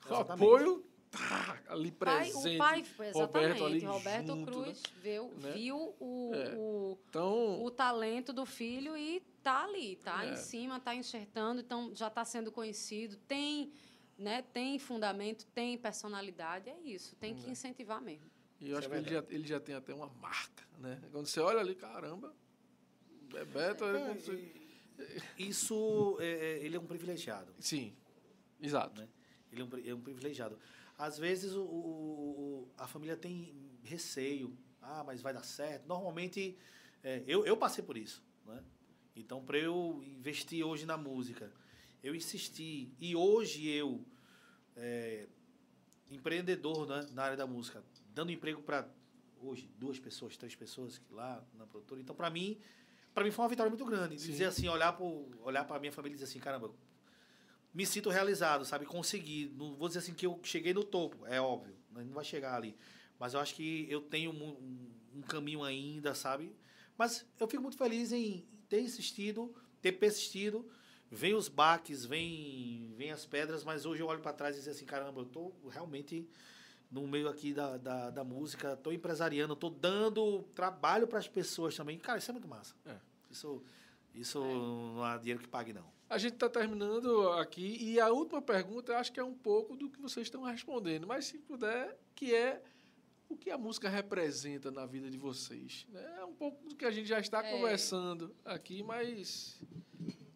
O 0.05 0.07
Exatamente. 0.09 0.33
apoio 0.45 0.85
tá 1.11 1.63
ali 1.69 1.91
Pai- 1.93 2.25
presente. 2.31 2.57
o 2.57 2.59
pai, 2.59 2.81
exatamente, 2.81 3.15
Roberto 3.19 3.65
ali 3.65 3.79
Roberto 3.81 4.27
junto, 4.27 4.51
Cruz 4.53 4.83
viu, 5.03 5.29
né? 5.41 5.53
viu 5.53 5.95
o, 6.01 6.31
É. 6.35 6.55
o, 6.57 6.99
Então, 7.09 7.63
o 7.65 7.71
talento 7.71 8.33
do 8.33 8.45
filho 8.45 8.97
e 8.97 9.21
tá 9.43 9.65
ali, 9.65 9.97
tá 9.97 10.27
É. 10.27 10.33
em 10.33 10.37
cima, 10.37 10.79
tá 10.81 10.95
enxertando, 10.95 11.61
então 11.61 11.95
já 11.95 12.09
está 12.09 12.25
sendo 12.25 12.51
conhecido, 12.53 13.17
tem, 13.29 13.73
né, 14.19 14.43
tem 14.43 14.79
fundamento, 14.79 15.47
tem 15.55 15.79
personalidade, 15.79 16.69
é 16.69 16.79
isso, 16.81 17.15
tem 17.17 17.35
que 17.35 17.49
incentivar 17.49 18.01
mesmo. 18.03 18.31
e 18.61 18.71
eu 18.71 18.79
acho 18.79 18.87
Isso 18.89 18.95
é 18.95 19.03
que 19.03 19.09
ele 19.09 19.15
já, 19.15 19.25
ele 19.31 19.47
já 19.47 19.61
tem 19.61 19.75
até 19.75 19.93
uma 19.95 20.07
marca, 20.21 20.65
né? 20.79 21.01
Quando 21.13 21.27
você 21.27 21.39
olha 21.41 21.61
ali, 21.61 21.75
caramba, 21.75 22.35
Bebeto... 23.35 23.85
é 23.85 24.19
se- 24.19 24.53
Isso, 25.39 26.17
é, 26.21 26.27
é, 26.27 26.65
ele 26.65 26.77
é 26.77 26.81
um 26.81 26.87
privilegiado. 26.87 27.53
Sim, 27.59 27.93
exato. 28.61 29.01
né? 29.01 29.09
Ele 29.53 29.63
é 29.63 29.65
um, 29.65 29.69
é 29.91 29.95
um 29.95 30.01
privilegiado. 30.01 30.59
Às 30.97 31.19
vezes 31.19 31.53
o, 31.55 31.63
o- 31.65 32.69
a 32.79 32.87
família 32.87 33.17
tem 33.17 33.55
receio. 33.83 34.57
Ah, 34.81 35.03
mas 35.05 35.21
vai 35.23 35.33
dar 35.33 35.43
certo. 35.43 35.87
Normalmente, 35.87 36.57
é, 37.03 37.23
eu, 37.27 37.45
eu 37.47 37.57
passei 37.57 37.83
por 37.83 37.97
isso. 37.97 38.23
Né? 38.47 38.63
Então, 39.17 39.43
para 39.45 39.59
eu 39.59 40.03
investir 40.05 40.65
hoje 40.65 40.85
na 40.87 40.97
música, 40.97 41.51
eu 42.03 42.15
insisti. 42.15 42.93
E 43.01 43.17
hoje 43.17 43.67
eu, 43.69 44.05
é, 44.77 45.27
empreendedor 46.11 46.87
né, 46.87 47.07
na 47.13 47.23
área 47.25 47.37
da 47.37 47.47
música, 47.47 47.83
dando 48.15 48.31
emprego 48.31 48.63
para 48.63 48.89
hoje 49.41 49.69
duas 49.79 49.99
pessoas, 49.99 50.37
três 50.37 50.55
pessoas 50.55 51.01
lá 51.11 51.45
na 51.55 51.67
produtora. 51.67 52.01
Então, 52.01 52.15
para 52.15 52.31
mim, 52.31 52.59
para 53.15 53.25
mim 53.25 53.31
foi 53.31 53.43
uma 53.45 53.49
vitória 53.49 53.71
muito 53.71 53.85
grande. 53.85 54.19
Sim. 54.21 54.33
Dizer 54.33 54.47
assim, 54.47 54.69
olhar 54.69 54.93
para 54.93 55.05
olhar 55.43 55.65
para 55.65 55.79
minha 55.79 55.93
família 55.93 56.15
e 56.15 56.19
dizer 56.19 56.29
assim, 56.31 56.41
caramba, 56.41 56.71
me 57.73 57.87
sinto 57.87 58.11
realizado, 58.11 58.65
sabe? 58.65 58.85
Consegui. 58.87 59.53
Não 59.57 59.75
vou 59.75 59.89
dizer 59.89 60.01
assim 60.01 60.15
que 60.15 60.27
eu 60.27 60.39
cheguei 60.43 60.73
no 60.75 60.85
topo, 60.85 61.27
é 61.27 61.41
óbvio, 61.41 61.77
né? 61.91 62.05
não 62.05 62.13
vai 62.13 62.25
chegar 62.25 62.55
ali. 62.55 62.77
Mas 63.19 63.35
eu 63.35 63.41
acho 63.41 63.55
que 63.55 63.87
eu 63.91 64.01
tenho 64.01 64.31
um, 64.33 64.49
um- 64.49 64.91
um 65.17 65.23
caminho 65.23 65.63
ainda, 65.63 66.15
sabe? 66.15 66.55
Mas 66.99 67.25
eu 67.39 67.47
fico 67.49 67.63
muito 67.63 67.77
feliz 67.77 68.13
em 68.13 68.47
ter 68.69 68.81
insistido, 68.81 69.55
ter 69.81 69.93
persistido. 69.93 70.69
Vem 71.11 71.35
os 71.35 71.49
baques, 71.49 72.05
vem, 72.05 72.93
vem 72.97 73.13
as 73.13 73.25
pedras, 73.25 73.63
mas 73.63 73.87
hoje 73.87 74.03
eu 74.03 74.07
olho 74.09 74.21
para 74.21 74.33
trás 74.33 74.57
e 74.57 74.61
digo 74.61 74.71
assim, 74.71 74.85
caramba, 74.85 75.21
eu 75.21 75.25
tô 75.27 75.53
realmente 75.69 76.29
no 76.91 77.07
meio 77.07 77.29
aqui 77.29 77.53
da, 77.53 77.77
da, 77.77 78.11
da 78.11 78.25
música, 78.25 78.77
tô 78.77 78.93
empresariando, 78.93 79.57
tô 79.57 79.69
dando 79.71 80.43
trabalho 80.55 81.07
para 81.07 81.19
as 81.19 81.29
pessoas 81.29 81.75
também. 81.77 81.99
Cara, 81.99 82.19
isso 82.19 82.31
é 82.31 82.33
muito 82.33 82.47
massa. 82.49 82.75
É. 82.87 82.97
Isso, 83.31 83.63
isso 84.15 84.41
não 84.41 85.03
há 85.03 85.17
dinheiro 85.19 85.41
que 85.41 85.49
pague, 85.49 85.73
não. 85.73 85.93
A 86.09 86.19
gente 86.19 86.35
está 86.35 86.49
terminando 86.49 87.29
aqui 87.33 87.79
e 87.81 87.99
a 87.99 88.11
última 88.11 88.41
pergunta 88.41 88.93
eu 88.93 88.99
acho 88.99 89.13
que 89.13 89.19
é 89.19 89.25
um 89.25 89.35
pouco 89.35 89.75
do 89.77 89.89
que 89.91 90.01
vocês 90.01 90.27
estão 90.27 90.43
respondendo, 90.43 91.07
mas 91.07 91.25
se 91.25 91.39
puder, 91.39 91.99
que 92.15 92.33
é 92.35 92.63
o 93.29 93.37
que 93.37 93.51
a 93.51 93.59
música 93.59 93.89
representa 93.89 94.71
na 94.71 94.87
vida 94.87 95.11
de 95.11 95.17
vocês. 95.19 95.87
né? 95.89 96.17
É 96.21 96.25
um 96.25 96.35
pouco 96.35 96.69
do 96.69 96.77
que 96.77 96.85
a 96.85 96.91
gente 96.91 97.09
já 97.09 97.19
está 97.19 97.45
É. 97.45 97.51
conversando 97.51 98.33
aqui, 98.45 98.83
mas 98.85 99.59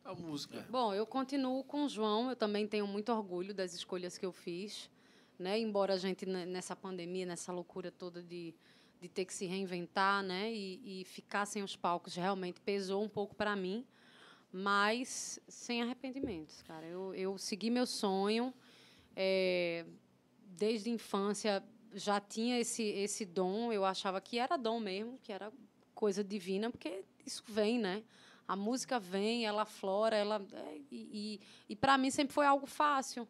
a 0.04 0.14
música. 0.14 0.66
Bom, 0.70 0.92
eu 0.94 1.06
continuo 1.06 1.62
com 1.62 1.84
o 1.84 1.88
João, 1.88 2.30
eu 2.30 2.34
também 2.34 2.66
tenho 2.66 2.86
muito 2.86 3.12
orgulho 3.12 3.54
das 3.54 3.74
escolhas 3.74 4.16
que 4.18 4.24
eu 4.26 4.32
fiz, 4.32 4.90
né? 5.38 5.58
Embora 5.58 5.94
a 5.94 5.96
gente 5.98 6.26
ne- 6.26 6.46
nessa 6.46 6.74
pandemia, 6.74 7.24
nessa 7.24 7.52
loucura 7.52 7.90
toda 7.90 8.22
de, 8.22 8.54
de 9.00 9.08
ter 9.08 9.24
que 9.24 9.32
se 9.34 9.46
reinventar, 9.46 10.22
né? 10.22 10.52
E, 10.52 11.02
e 11.02 11.04
ficar 11.04 11.46
sem 11.46 11.62
os 11.62 11.76
palcos 11.76 12.14
realmente 12.14 12.60
pesou 12.60 13.02
um 13.02 13.08
pouco 13.08 13.34
para 13.34 13.54
mim, 13.54 13.86
mas 14.52 15.38
sem 15.48 15.82
arrependimentos, 15.82 16.62
cara. 16.62 16.86
Eu, 16.86 17.14
eu 17.14 17.38
segui 17.38 17.70
meu 17.70 17.86
sonho, 17.86 18.52
é, 19.14 19.84
desde 20.56 20.90
a 20.90 20.92
infância 20.92 21.64
já 21.94 22.20
tinha 22.20 22.58
esse 22.60 22.82
esse 22.82 23.24
dom, 23.24 23.72
eu 23.72 23.84
achava 23.84 24.20
que 24.20 24.38
era 24.38 24.56
dom 24.56 24.80
mesmo, 24.80 25.18
que 25.22 25.32
era 25.32 25.52
coisa 25.94 26.22
divina, 26.22 26.70
porque 26.70 27.04
isso 27.24 27.42
vem, 27.46 27.78
né? 27.78 28.02
A 28.46 28.56
música 28.56 28.98
vem, 28.98 29.44
ela 29.44 29.64
flora, 29.66 30.16
ela 30.16 30.40
é, 30.52 30.76
e, 30.90 30.90
e, 30.90 31.40
e 31.68 31.76
para 31.76 31.98
mim 31.98 32.10
sempre 32.10 32.32
foi 32.32 32.46
algo 32.46 32.66
fácil. 32.66 33.28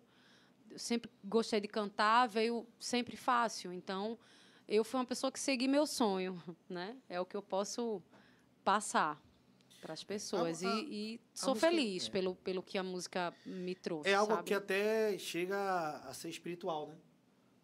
Sempre 0.77 1.11
gostei 1.25 1.61
de 1.61 1.69
cantar, 1.69 2.27
veio 2.27 2.67
sempre 2.79 3.17
fácil. 3.17 3.73
Então, 3.73 4.19
eu 4.67 4.85
fui 4.85 4.99
uma 5.01 5.07
pessoa 5.07 5.31
que 5.33 5.41
segui 5.41 5.67
meu 5.69 5.87
sonho, 5.87 6.41
né? 6.69 6.97
É 7.09 7.21
o 7.21 7.27
que 7.27 7.37
eu 7.37 7.43
posso 7.43 8.03
passar 8.65 9.21
para 9.81 9.95
as 9.95 10.03
pessoas 10.05 10.65
A- 10.65 10.69
a- 10.69 10.75
e, 10.81 11.15
e 11.15 11.21
sou 11.33 11.55
feliz 11.55 12.09
é. 12.09 12.11
pelo 12.11 12.35
pelo 12.37 12.63
que 12.63 12.77
a 12.77 12.83
música 12.83 13.33
me 13.47 13.75
trouxe. 13.75 14.11
É 14.11 14.15
algo 14.15 14.35
sabe? 14.35 14.49
que 14.49 14.55
até 14.55 15.17
chega 15.19 15.57
a 16.07 16.13
ser 16.13 16.29
espiritual, 16.29 16.89
né? 16.89 16.97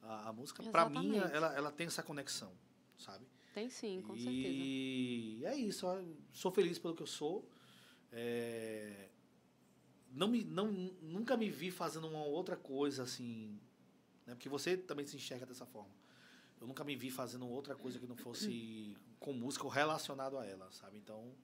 A, 0.03 0.29
a 0.29 0.33
música, 0.33 0.63
para 0.63 0.89
mim, 0.89 1.17
ela, 1.17 1.55
ela 1.57 1.73
tem 1.73 1.87
essa 1.87 2.03
conexão, 2.03 2.53
sabe? 2.99 3.27
tem 3.55 3.71
sim, 3.71 4.03
com 4.03 4.17
certeza. 4.17 4.35
e 4.37 5.43
é 5.47 5.57
isso. 5.57 5.87
Sou 6.33 6.51
feliz 6.51 6.77
pelo 6.79 6.95
que 6.95 7.03
eu 7.03 7.07
sou. 7.07 7.49
É, 8.13 9.09
Não 10.15 10.28
me, 10.28 10.45
não, 10.45 10.69
nunca 11.03 11.36
me 11.36 11.51
vi 11.51 11.70
fazendo 11.73 12.07
uma 12.07 12.23
outra 12.23 12.57
coisa 12.57 13.03
assim, 13.03 13.59
né? 14.24 14.35
Porque 14.35 14.49
você 14.49 14.77
também 14.77 15.05
se 15.05 15.16
enxerga 15.16 15.45
dessa 15.45 15.66
forma. 15.66 15.91
Eu 16.61 16.69
nunca 16.69 16.85
me 16.85 16.95
vi 16.95 17.11
fazendo 17.11 17.49
outra 17.49 17.74
coisa 17.74 17.99
que 17.99 18.07
não 18.07 18.16
fosse 18.16 18.97
com 19.19 19.32
música 19.32 19.65
ou 19.65 19.70
relacionado 19.70 20.39
a 20.39 20.47
ela, 20.47 20.70
sabe? 20.70 20.99
Então, 20.99 21.35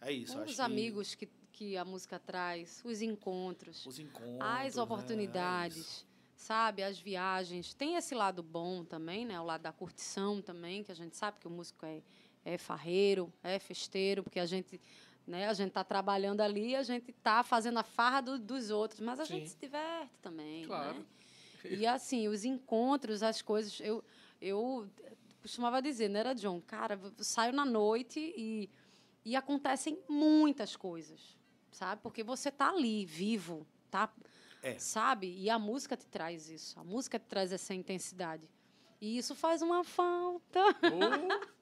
é 0.00 0.12
isso. 0.12 0.38
acho 0.38 0.52
Os 0.52 0.60
amigos 0.60 1.14
que, 1.14 1.28
que 1.52 1.76
a 1.76 1.84
música 1.84 2.18
traz, 2.18 2.80
os 2.84 3.02
encontros, 3.02 3.84
os 3.84 3.98
encontros, 3.98 4.38
as 4.40 4.76
né? 4.76 4.80
É 4.80 4.82
oportunidades, 4.82 5.76
isso. 5.76 6.06
sabe? 6.36 6.82
As 6.82 6.98
viagens. 6.98 7.74
Tem 7.74 7.96
esse 7.96 8.14
lado 8.14 8.42
bom 8.42 8.84
também, 8.84 9.26
né? 9.26 9.40
O 9.40 9.44
lado 9.44 9.62
da 9.62 9.72
curtição 9.72 10.40
também, 10.40 10.84
que 10.84 10.92
a 10.92 10.94
gente 10.94 11.16
sabe 11.16 11.40
que 11.40 11.48
o 11.48 11.50
músico 11.50 11.84
é, 11.84 12.00
é 12.44 12.56
farreiro, 12.56 13.32
é 13.42 13.58
festeiro, 13.58 14.22
porque 14.22 14.38
a 14.38 14.46
gente, 14.46 14.80
né? 15.28 15.46
A 15.48 15.52
gente 15.52 15.72
tá 15.72 15.84
trabalhando 15.84 16.40
ali, 16.40 16.74
a 16.74 16.82
gente 16.82 17.12
tá 17.12 17.42
fazendo 17.44 17.78
a 17.78 17.82
farra 17.84 18.20
do- 18.22 18.38
dos 18.38 18.70
outros, 18.70 19.00
mas 19.00 19.20
a 19.20 19.24
Sim. 19.26 19.34
gente 19.34 19.50
se 19.50 19.56
diverte 19.58 20.18
também, 20.22 20.64
Claro. 20.66 20.94
né? 21.00 21.04
E 21.64 21.86
assim, 21.86 22.28
os 22.28 22.44
encontros, 22.44 23.22
as 23.22 23.42
coisas, 23.42 23.78
eu 23.80 24.02
eu 24.40 24.88
costumava 25.42 25.82
dizer, 25.82 26.08
não 26.08 26.20
era 26.20 26.32
John, 26.34 26.60
cara, 26.60 26.98
eu 27.02 27.12
saio 27.24 27.52
na 27.52 27.64
noite 27.64 28.18
e 28.36 28.70
e 29.24 29.36
acontecem 29.36 29.98
muitas 30.08 30.74
coisas, 30.76 31.36
sabe? 31.70 32.00
Porque 32.00 32.22
você 32.22 32.50
tá 32.50 32.70
ali, 32.70 33.04
vivo, 33.04 33.66
tá? 33.90 34.10
É. 34.62 34.78
Sabe? 34.78 35.26
E 35.38 35.50
a 35.50 35.58
música 35.58 35.96
te 35.96 36.06
traz 36.06 36.48
isso. 36.48 36.78
A 36.80 36.84
música 36.84 37.18
te 37.18 37.26
traz 37.26 37.52
essa 37.52 37.74
intensidade. 37.74 38.48
E 39.00 39.18
isso 39.18 39.34
faz 39.34 39.60
uma 39.60 39.84
falta. 39.84 40.60
Ou- 40.92 41.28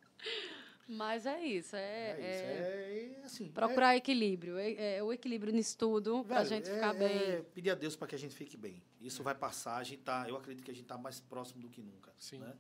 Mas 0.88 1.26
é 1.26 1.44
isso. 1.44 1.74
É, 1.74 2.10
É, 2.10 2.14
isso. 2.14 2.44
é 2.44 3.20
É, 3.20 3.24
assim. 3.24 3.48
procurar 3.50 3.96
equilíbrio. 3.96 4.56
É, 4.56 4.96
é 4.98 5.02
o 5.02 5.12
equilíbrio 5.12 5.52
nisso 5.52 5.76
tudo 5.76 6.24
para 6.24 6.40
a 6.40 6.44
gente 6.44 6.68
é- 6.70 6.74
ficar 6.74 6.92
bem. 6.94 7.08
É 7.16 7.42
pedir 7.54 7.70
a 7.70 7.74
Deus 7.74 7.96
para 7.96 8.06
que 8.06 8.14
a 8.14 8.18
gente 8.18 8.34
fique 8.36 8.56
bem. 8.56 8.80
Isso 9.00 9.22
vai 9.22 9.34
passar, 9.34 9.76
a 9.78 9.82
gente 9.84 10.02
tá, 10.02 10.26
eu 10.28 10.36
acredito 10.36 10.64
que 10.64 10.70
a 10.70 10.74
gente 10.74 10.86
tá 10.86 10.96
mais 10.96 11.20
próximo 11.20 11.60
do 11.60 11.68
que 11.68 11.82
nunca. 11.82 12.12
Sim. 12.18 12.38
Né? 12.38 12.54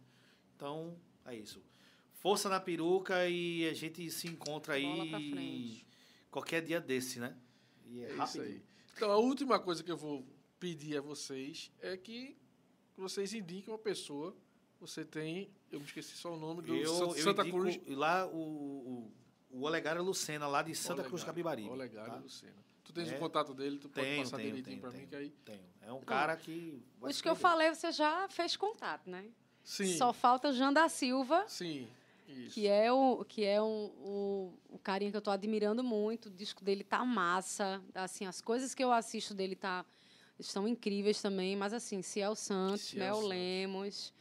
Então, 0.56 0.96
é 1.24 1.34
isso. 1.36 1.62
Força 2.14 2.48
na 2.48 2.58
peruca 2.58 3.28
e 3.28 3.68
a 3.68 3.72
gente 3.74 4.10
se 4.10 4.26
encontra 4.26 4.74
aí 4.74 5.84
qualquer 6.30 6.62
dia 6.62 6.80
desse, 6.80 7.20
né? 7.20 7.36
E 7.84 8.00
é, 8.00 8.06
É 8.06 8.08
isso 8.08 8.16
rápido. 8.16 8.42
aí. 8.42 8.62
Então, 8.96 9.10
a 9.12 9.16
última 9.18 9.60
coisa 9.60 9.84
que 9.84 9.90
eu 9.92 9.96
vou 9.96 10.26
pedir 10.58 10.96
a 10.96 11.00
vocês 11.00 11.70
é 11.80 11.96
que 11.96 12.36
vocês 12.96 13.32
indiquem 13.34 13.72
uma 13.72 13.78
pessoa. 13.78 14.34
Você 14.80 15.04
tem, 15.04 15.50
eu 15.72 15.80
me 15.80 15.86
esqueci 15.86 16.16
só 16.16 16.34
o 16.34 16.36
nome 16.36 16.62
do 16.62 16.74
Eu, 16.74 16.94
Sa- 16.94 17.04
eu 17.18 17.24
Santa 17.24 17.42
indico 17.42 17.58
Cruz. 17.60 17.80
lá 17.88 18.26
o, 18.26 18.36
o, 18.36 19.12
o 19.50 19.62
Olegário 19.64 20.02
Lucena, 20.02 20.46
lá 20.46 20.62
de 20.62 20.74
Santa 20.74 21.02
Cruz 21.02 21.22
Olegário, 21.22 21.26
Capibaribe. 21.26 21.68
Olegário 21.70 22.12
tá? 22.12 22.18
Lucena. 22.18 22.66
Tu 22.84 22.92
tens 22.92 23.10
É. 23.10 23.16
o 23.16 23.18
contato 23.18 23.52
dele, 23.54 23.78
tu 23.78 23.88
pode 23.88 24.06
Tenho, 24.06 24.22
passar 24.22 24.36
tenho, 24.36 24.48
direitinho 24.54 24.80
tenho, 24.80 24.92
mim 25.02 25.06
que 25.08 25.16
aí. 25.16 25.30
tenho. 25.44 25.64
É 25.82 25.92
um 25.92 26.00
cara 26.00 26.36
que... 26.36 26.80
se 27.10 27.22
que 27.22 27.28
eu 27.28 27.34
falei, 27.34 27.74
você 27.74 27.90
já 27.90 28.28
fez 28.28 28.54
contato, 28.56 29.08
né? 29.10 29.24
Sim. 29.64 29.96
Só 29.96 30.12
falta 30.12 30.50
o 30.50 30.52
Jean 30.52 30.72
da 30.72 30.88
Silva, 30.88 31.44
Sim. 31.48 31.88
Isso. 32.28 32.54
que 32.54 32.66
é 32.68 32.92
o 32.92 33.24
que 33.24 33.44
é 33.44 33.60
um, 33.62 33.86
o, 33.98 34.52
o 34.68 34.78
carinha 34.78 35.10
que 35.10 35.16
eu 35.16 35.20
tô 35.22 35.30
admirando 35.30 35.82
muito. 35.82 36.26
O 36.26 36.30
disco 36.30 36.62
dele 36.64 36.84
tá 36.84 37.04
massa. 37.04 37.82
Assim, 37.94 38.26
as 38.26 38.40
coisas 38.40 38.74
que 38.74 38.84
eu 38.84 38.92
assisto 38.92 39.32
dele 39.34 39.56
tá 39.56 39.84
estão 40.38 40.68
incríveis 40.68 41.20
também, 41.22 41.56
mas 41.56 41.72
assim, 41.72 42.02
Ciel 42.02 42.34
Santos, 42.36 42.82
Ciel 42.82 43.04
Mel 43.04 43.14
Santos. 43.14 43.28
Lemos, 43.28 44.12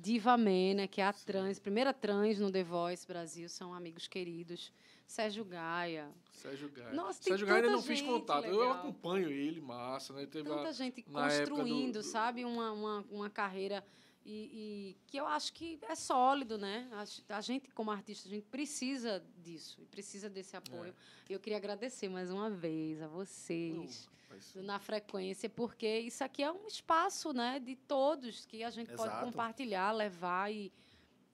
Diva 0.00 0.36
Mena, 0.38 0.88
que 0.88 1.00
é 1.00 1.04
a 1.04 1.12
trans, 1.12 1.58
primeira 1.58 1.92
trans 1.92 2.38
no 2.38 2.50
The 2.50 2.64
Voice 2.64 3.06
Brasil, 3.06 3.48
são 3.48 3.74
amigos 3.74 4.08
queridos. 4.08 4.72
Sérgio 5.06 5.44
Gaia. 5.44 6.08
Sérgio 6.32 6.70
Gaia. 6.70 6.92
Nossa, 6.94 7.20
tem 7.22 7.32
Sérgio 7.32 7.46
Gaia 7.46 7.62
não 7.68 7.82
fiz 7.82 8.00
contato. 8.00 8.44
Eu 8.46 8.60
legal. 8.60 8.72
acompanho 8.76 9.28
ele, 9.28 9.60
massa, 9.60 10.12
né? 10.14 10.24
Teve 10.24 10.48
Tanta 10.48 10.68
a- 10.68 10.72
gente 10.72 11.02
construindo, 11.02 11.94
do- 11.94 12.02
sabe, 12.02 12.44
uma, 12.44 12.72
uma, 12.72 13.04
uma 13.10 13.28
carreira 13.28 13.84
e, 14.24 14.30
e 14.32 14.96
que 15.08 15.16
eu 15.18 15.26
acho 15.26 15.52
que 15.52 15.78
é 15.82 15.94
sólido, 15.96 16.56
né? 16.56 16.88
A, 16.92 17.36
a 17.36 17.40
gente, 17.40 17.68
como 17.72 17.90
artista, 17.90 18.28
a 18.28 18.30
gente 18.30 18.46
precisa 18.46 19.22
disso, 19.42 19.78
e 19.82 19.84
precisa 19.86 20.30
desse 20.30 20.56
apoio. 20.56 20.94
É. 21.28 21.30
E 21.30 21.32
eu 21.32 21.40
queria 21.40 21.56
agradecer 21.58 22.08
mais 22.08 22.30
uma 22.30 22.48
vez 22.48 23.02
a 23.02 23.08
vocês. 23.08 24.08
Mas- 24.30 24.52
do 24.52 24.62
na 24.62 24.78
frequência, 24.78 25.50
porque 25.50 25.98
isso 25.98 26.22
aqui 26.24 26.42
é 26.42 26.50
um 26.52 26.66
espaço, 26.66 27.32
né, 27.32 27.58
de 27.58 27.74
todos 27.76 28.46
que 28.46 28.62
a 28.62 28.70
gente 28.70 28.88
pode 28.94 29.10
Exato. 29.10 29.26
compartilhar, 29.26 29.90
levar 29.92 30.50
e, 30.52 30.72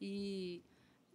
e 0.00 0.62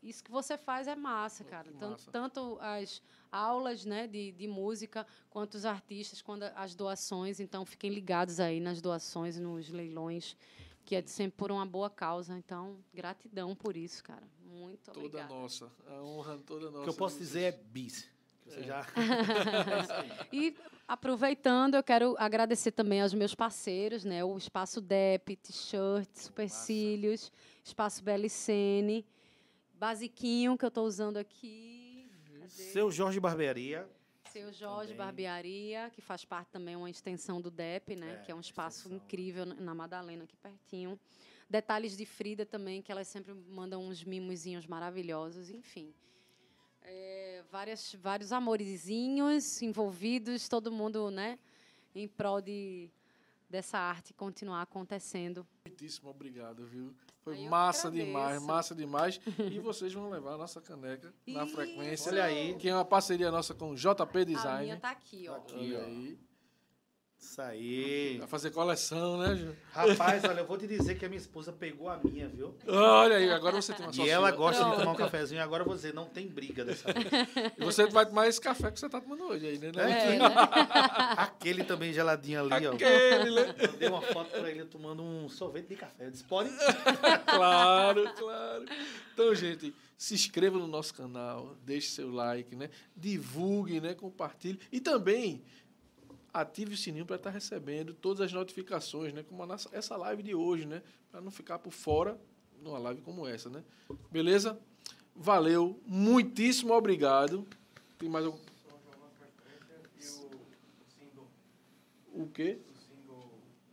isso 0.04 0.24
que 0.24 0.32
você 0.32 0.58
faz 0.58 0.88
é 0.88 0.96
massa, 0.96 1.44
cara. 1.44 1.70
que 1.72 1.78
Tanto, 1.78 1.92
massa. 1.92 2.12
tanto 2.12 2.58
as 2.62 3.02
aulas, 3.32 3.86
né, 3.86 4.08
de, 4.08 4.32
de 4.32 4.48
música, 4.48 5.06
quanto 5.30 5.56
os 5.56 5.66
artistas, 5.66 6.22
quando 6.22 6.44
as 6.44 6.76
doações. 6.76 7.40
Então, 7.40 7.66
fiquem 7.66 7.92
ligados 7.92 8.40
aí 8.40 8.60
nas 8.60 8.82
doações, 8.82 9.38
nos 9.40 9.70
leilões, 9.70 10.36
que 10.84 10.96
é 10.96 11.02
sempre 11.04 11.38
por 11.38 11.52
uma 11.52 11.66
boa 11.66 11.90
causa. 11.90 12.36
Então, 12.38 12.78
gratidão 12.94 13.56
por 13.56 13.78
isso, 13.78 14.04
cara. 14.04 14.28
Muito 14.44 14.92
Toda 14.92 15.00
obrigada. 15.00 15.34
nossa. 15.34 15.72
A 15.88 16.02
honra 16.04 16.38
toda 16.40 16.66
nossa. 16.70 16.80
O 16.80 16.84
que 16.84 16.90
eu 16.90 16.94
posso 16.96 17.18
dizer 17.20 17.42
é 17.42 17.52
bis. 17.52 18.10
Você 18.46 18.64
já... 18.64 18.86
E 20.34 20.56
aproveitando, 20.88 21.76
eu 21.76 21.84
quero 21.84 22.16
agradecer 22.18 22.72
também 22.72 23.02
aos 23.02 23.14
meus 23.14 23.34
parceiros, 23.36 24.04
né? 24.04 24.24
O 24.24 24.38
Espaço 24.38 24.82
Dep, 24.82 25.36
T-shirt, 25.38 26.10
Supercílios, 26.14 27.32
Espaço 27.64 28.04
Belicene, 28.04 29.06
Basiquinho, 29.74 30.58
que 30.58 30.66
eu 30.66 30.70
estou 30.70 30.86
usando 30.86 31.18
aqui. 31.18 32.10
Cadê? 32.34 32.48
Seu 32.50 32.92
Jorge 32.92 33.20
Barbearia. 33.20 33.88
Seu 34.32 34.52
Jorge 34.54 34.92
também. 34.94 34.98
Barbearia, 34.98 35.90
que 35.94 36.02
faz 36.02 36.24
parte 36.24 36.50
também 36.52 36.76
uma 36.76 36.90
extensão 36.90 37.42
do 37.42 37.52
DEP, 37.52 37.96
né? 37.96 38.14
É, 38.14 38.26
que 38.26 38.32
é 38.32 38.36
um 38.36 38.40
espaço 38.40 38.80
extensão. 38.88 38.98
incrível 38.98 39.46
na- 39.46 39.56
na 39.56 39.76
Madalena, 39.76 40.24
aqui 40.24 40.36
pertinho. 40.38 40.98
Detalhes 41.50 41.98
de 41.98 42.06
Frida 42.06 42.46
também, 42.46 42.82
que 42.82 42.92
elas 42.92 43.08
sempre 43.10 43.34
mandam 43.34 43.84
uns 43.86 44.04
mimozinhos 44.06 44.66
maravilhosos, 44.66 45.50
enfim. 45.50 45.94
É, 46.84 47.44
várias, 47.52 47.94
vários 47.96 48.32
amorizinhos 48.32 49.62
envolvidos, 49.62 50.48
todo 50.48 50.72
mundo, 50.72 51.12
né? 51.12 51.38
Em 51.94 52.08
prol 52.08 52.42
de, 52.42 52.90
dessa 53.50 53.78
arte 53.78 54.14
continuar 54.14 54.62
acontecendo. 54.62 55.46
Muitíssimo 55.66 56.10
obrigado, 56.10 56.66
viu? 56.66 56.94
Foi 57.24 57.38
eu 57.38 57.50
massa 57.50 57.88
agradeço. 57.88 58.08
demais, 58.08 58.42
massa 58.42 58.76
demais. 58.76 59.20
E 59.38 59.60
vocês 59.60 59.94
vão 59.94 60.10
levar 60.10 60.34
a 60.34 60.38
nossa 60.38 60.60
caneca 60.60 61.14
na 61.28 61.44
Isso! 61.46 61.56
frequência. 61.56 62.12
Olha 62.12 62.24
aí. 62.24 62.56
Que 62.56 62.70
é 62.70 62.74
uma 62.74 62.86
parceria 62.86 63.30
nossa 63.30 63.54
com 63.54 63.72
o 63.72 63.76
JP 63.76 64.18
A 64.20 64.24
Design. 64.24 64.64
minha 64.64 64.80
tá 64.80 64.90
aqui, 64.90 65.28
ó. 65.30 65.36
Aqui. 65.36 65.56
Olha 65.56 65.80
ó. 65.80 65.86
aí. 65.86 66.20
Isso 67.22 67.40
aí. 67.40 68.18
Vai 68.18 68.28
fazer 68.28 68.50
coleção, 68.50 69.20
né, 69.20 69.36
Ju? 69.36 69.56
Rapaz, 69.72 70.24
olha, 70.24 70.40
eu 70.40 70.46
vou 70.46 70.58
te 70.58 70.66
dizer 70.68 70.98
que 70.98 71.06
a 71.06 71.08
minha 71.08 71.20
esposa 71.20 71.54
pegou 71.54 71.88
a 71.88 71.98
minha, 72.04 72.28
viu? 72.28 72.56
Olha 72.68 73.18
aí, 73.18 73.30
agora 73.30 73.62
você 73.62 73.74
tem 73.74 73.86
uma 73.86 73.96
E 73.96 74.10
ela 74.10 74.32
gosta 74.32 74.64
de 74.64 74.76
tomar 74.76 74.92
um 74.92 74.96
cafezinho. 74.96 75.42
Agora 75.42 75.64
dizer, 75.64 75.94
não 75.94 76.06
tem 76.06 76.28
briga 76.28 76.66
dessa 76.66 76.92
vez. 76.92 77.06
E 77.58 77.64
você 77.64 77.86
vai 77.86 78.08
tomar 78.08 78.28
esse 78.28 78.42
café 78.42 78.72
que 78.72 78.80
você 78.80 78.90
tá 78.90 79.00
tomando 79.00 79.24
hoje 79.26 79.46
aí, 79.46 79.58
né? 79.60 79.70
É, 79.76 80.18
né? 80.18 80.26
Aquele 81.16 81.64
também 81.64 81.94
geladinho 81.94 82.40
ali, 82.40 82.66
ó. 82.66 82.74
Aquele, 82.74 83.32
né? 83.32 83.56
Eu 83.60 83.74
dei 83.74 83.88
uma 83.88 84.02
foto 84.02 84.32
pra 84.32 84.50
ele 84.50 84.66
tomando 84.66 85.04
um 85.04 85.30
sorvete 85.30 85.68
de 85.68 85.76
café. 85.76 86.08
Eu 86.08 86.12
disse, 86.12 86.24
pode? 86.24 86.50
Claro, 87.28 88.12
claro. 88.16 88.66
Então, 89.14 89.36
gente, 89.36 89.74
se 89.96 90.16
inscreva 90.16 90.58
no 90.58 90.68
nosso 90.68 90.94
canal, 90.94 91.56
deixe 91.64 91.90
seu 91.90 92.12
like, 92.12 92.56
né? 92.56 92.70
Divulgue, 92.96 93.80
né? 93.80 93.94
Compartilhe. 93.94 94.60
E 94.72 94.80
também 94.80 95.44
ative 96.34 96.74
o 96.74 96.78
sininho 96.78 97.06
para 97.06 97.16
estar 97.16 97.30
recebendo 97.30 97.94
todas 97.94 98.22
as 98.22 98.34
notificações, 98.34 99.14
né? 99.14 99.24
Como 99.24 99.46
nossa, 99.46 99.70
essa 99.72 99.96
live 99.98 100.24
de 100.24 100.36
hoje, 100.36 100.66
né? 100.66 100.82
Para 101.12 101.22
não 101.22 101.32
ficar 101.32 101.60
por 101.60 101.72
fora 101.72 102.20
numa 102.62 102.78
live 102.80 103.02
como 103.02 103.28
essa, 103.28 103.50
né? 103.50 103.64
Beleza? 104.12 104.60
Valeu. 105.16 105.80
Muitíssimo 105.86 106.74
obrigado. 106.74 107.48
Tem 107.98 108.10
mais 108.10 108.26
algum... 108.26 108.40
O, 112.14 112.28
quê? 112.28 112.60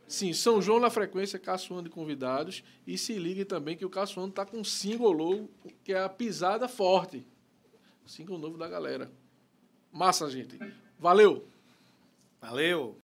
Sim, 0.07 0.33
São 0.33 0.61
João 0.61 0.79
na 0.79 0.89
frequência, 0.89 1.37
Caçoando 1.37 1.83
de 1.83 1.89
convidados. 1.89 2.63
E 2.87 2.97
se 2.97 3.13
ligue 3.13 3.45
também 3.45 3.77
que 3.77 3.85
o 3.85 3.89
Caçoando 3.89 4.29
está 4.29 4.45
com 4.45 4.57
um 4.57 4.63
single 4.63 5.15
novo, 5.15 5.49
que 5.83 5.93
é 5.93 6.01
a 6.01 6.09
Pisada 6.09 6.67
Forte. 6.67 7.25
Single 8.09 8.39
novo 8.39 8.57
da 8.57 8.67
galera. 8.67 9.11
Massa, 9.91 10.27
gente. 10.29 10.57
Valeu! 10.97 11.47
Valeu! 12.41 12.95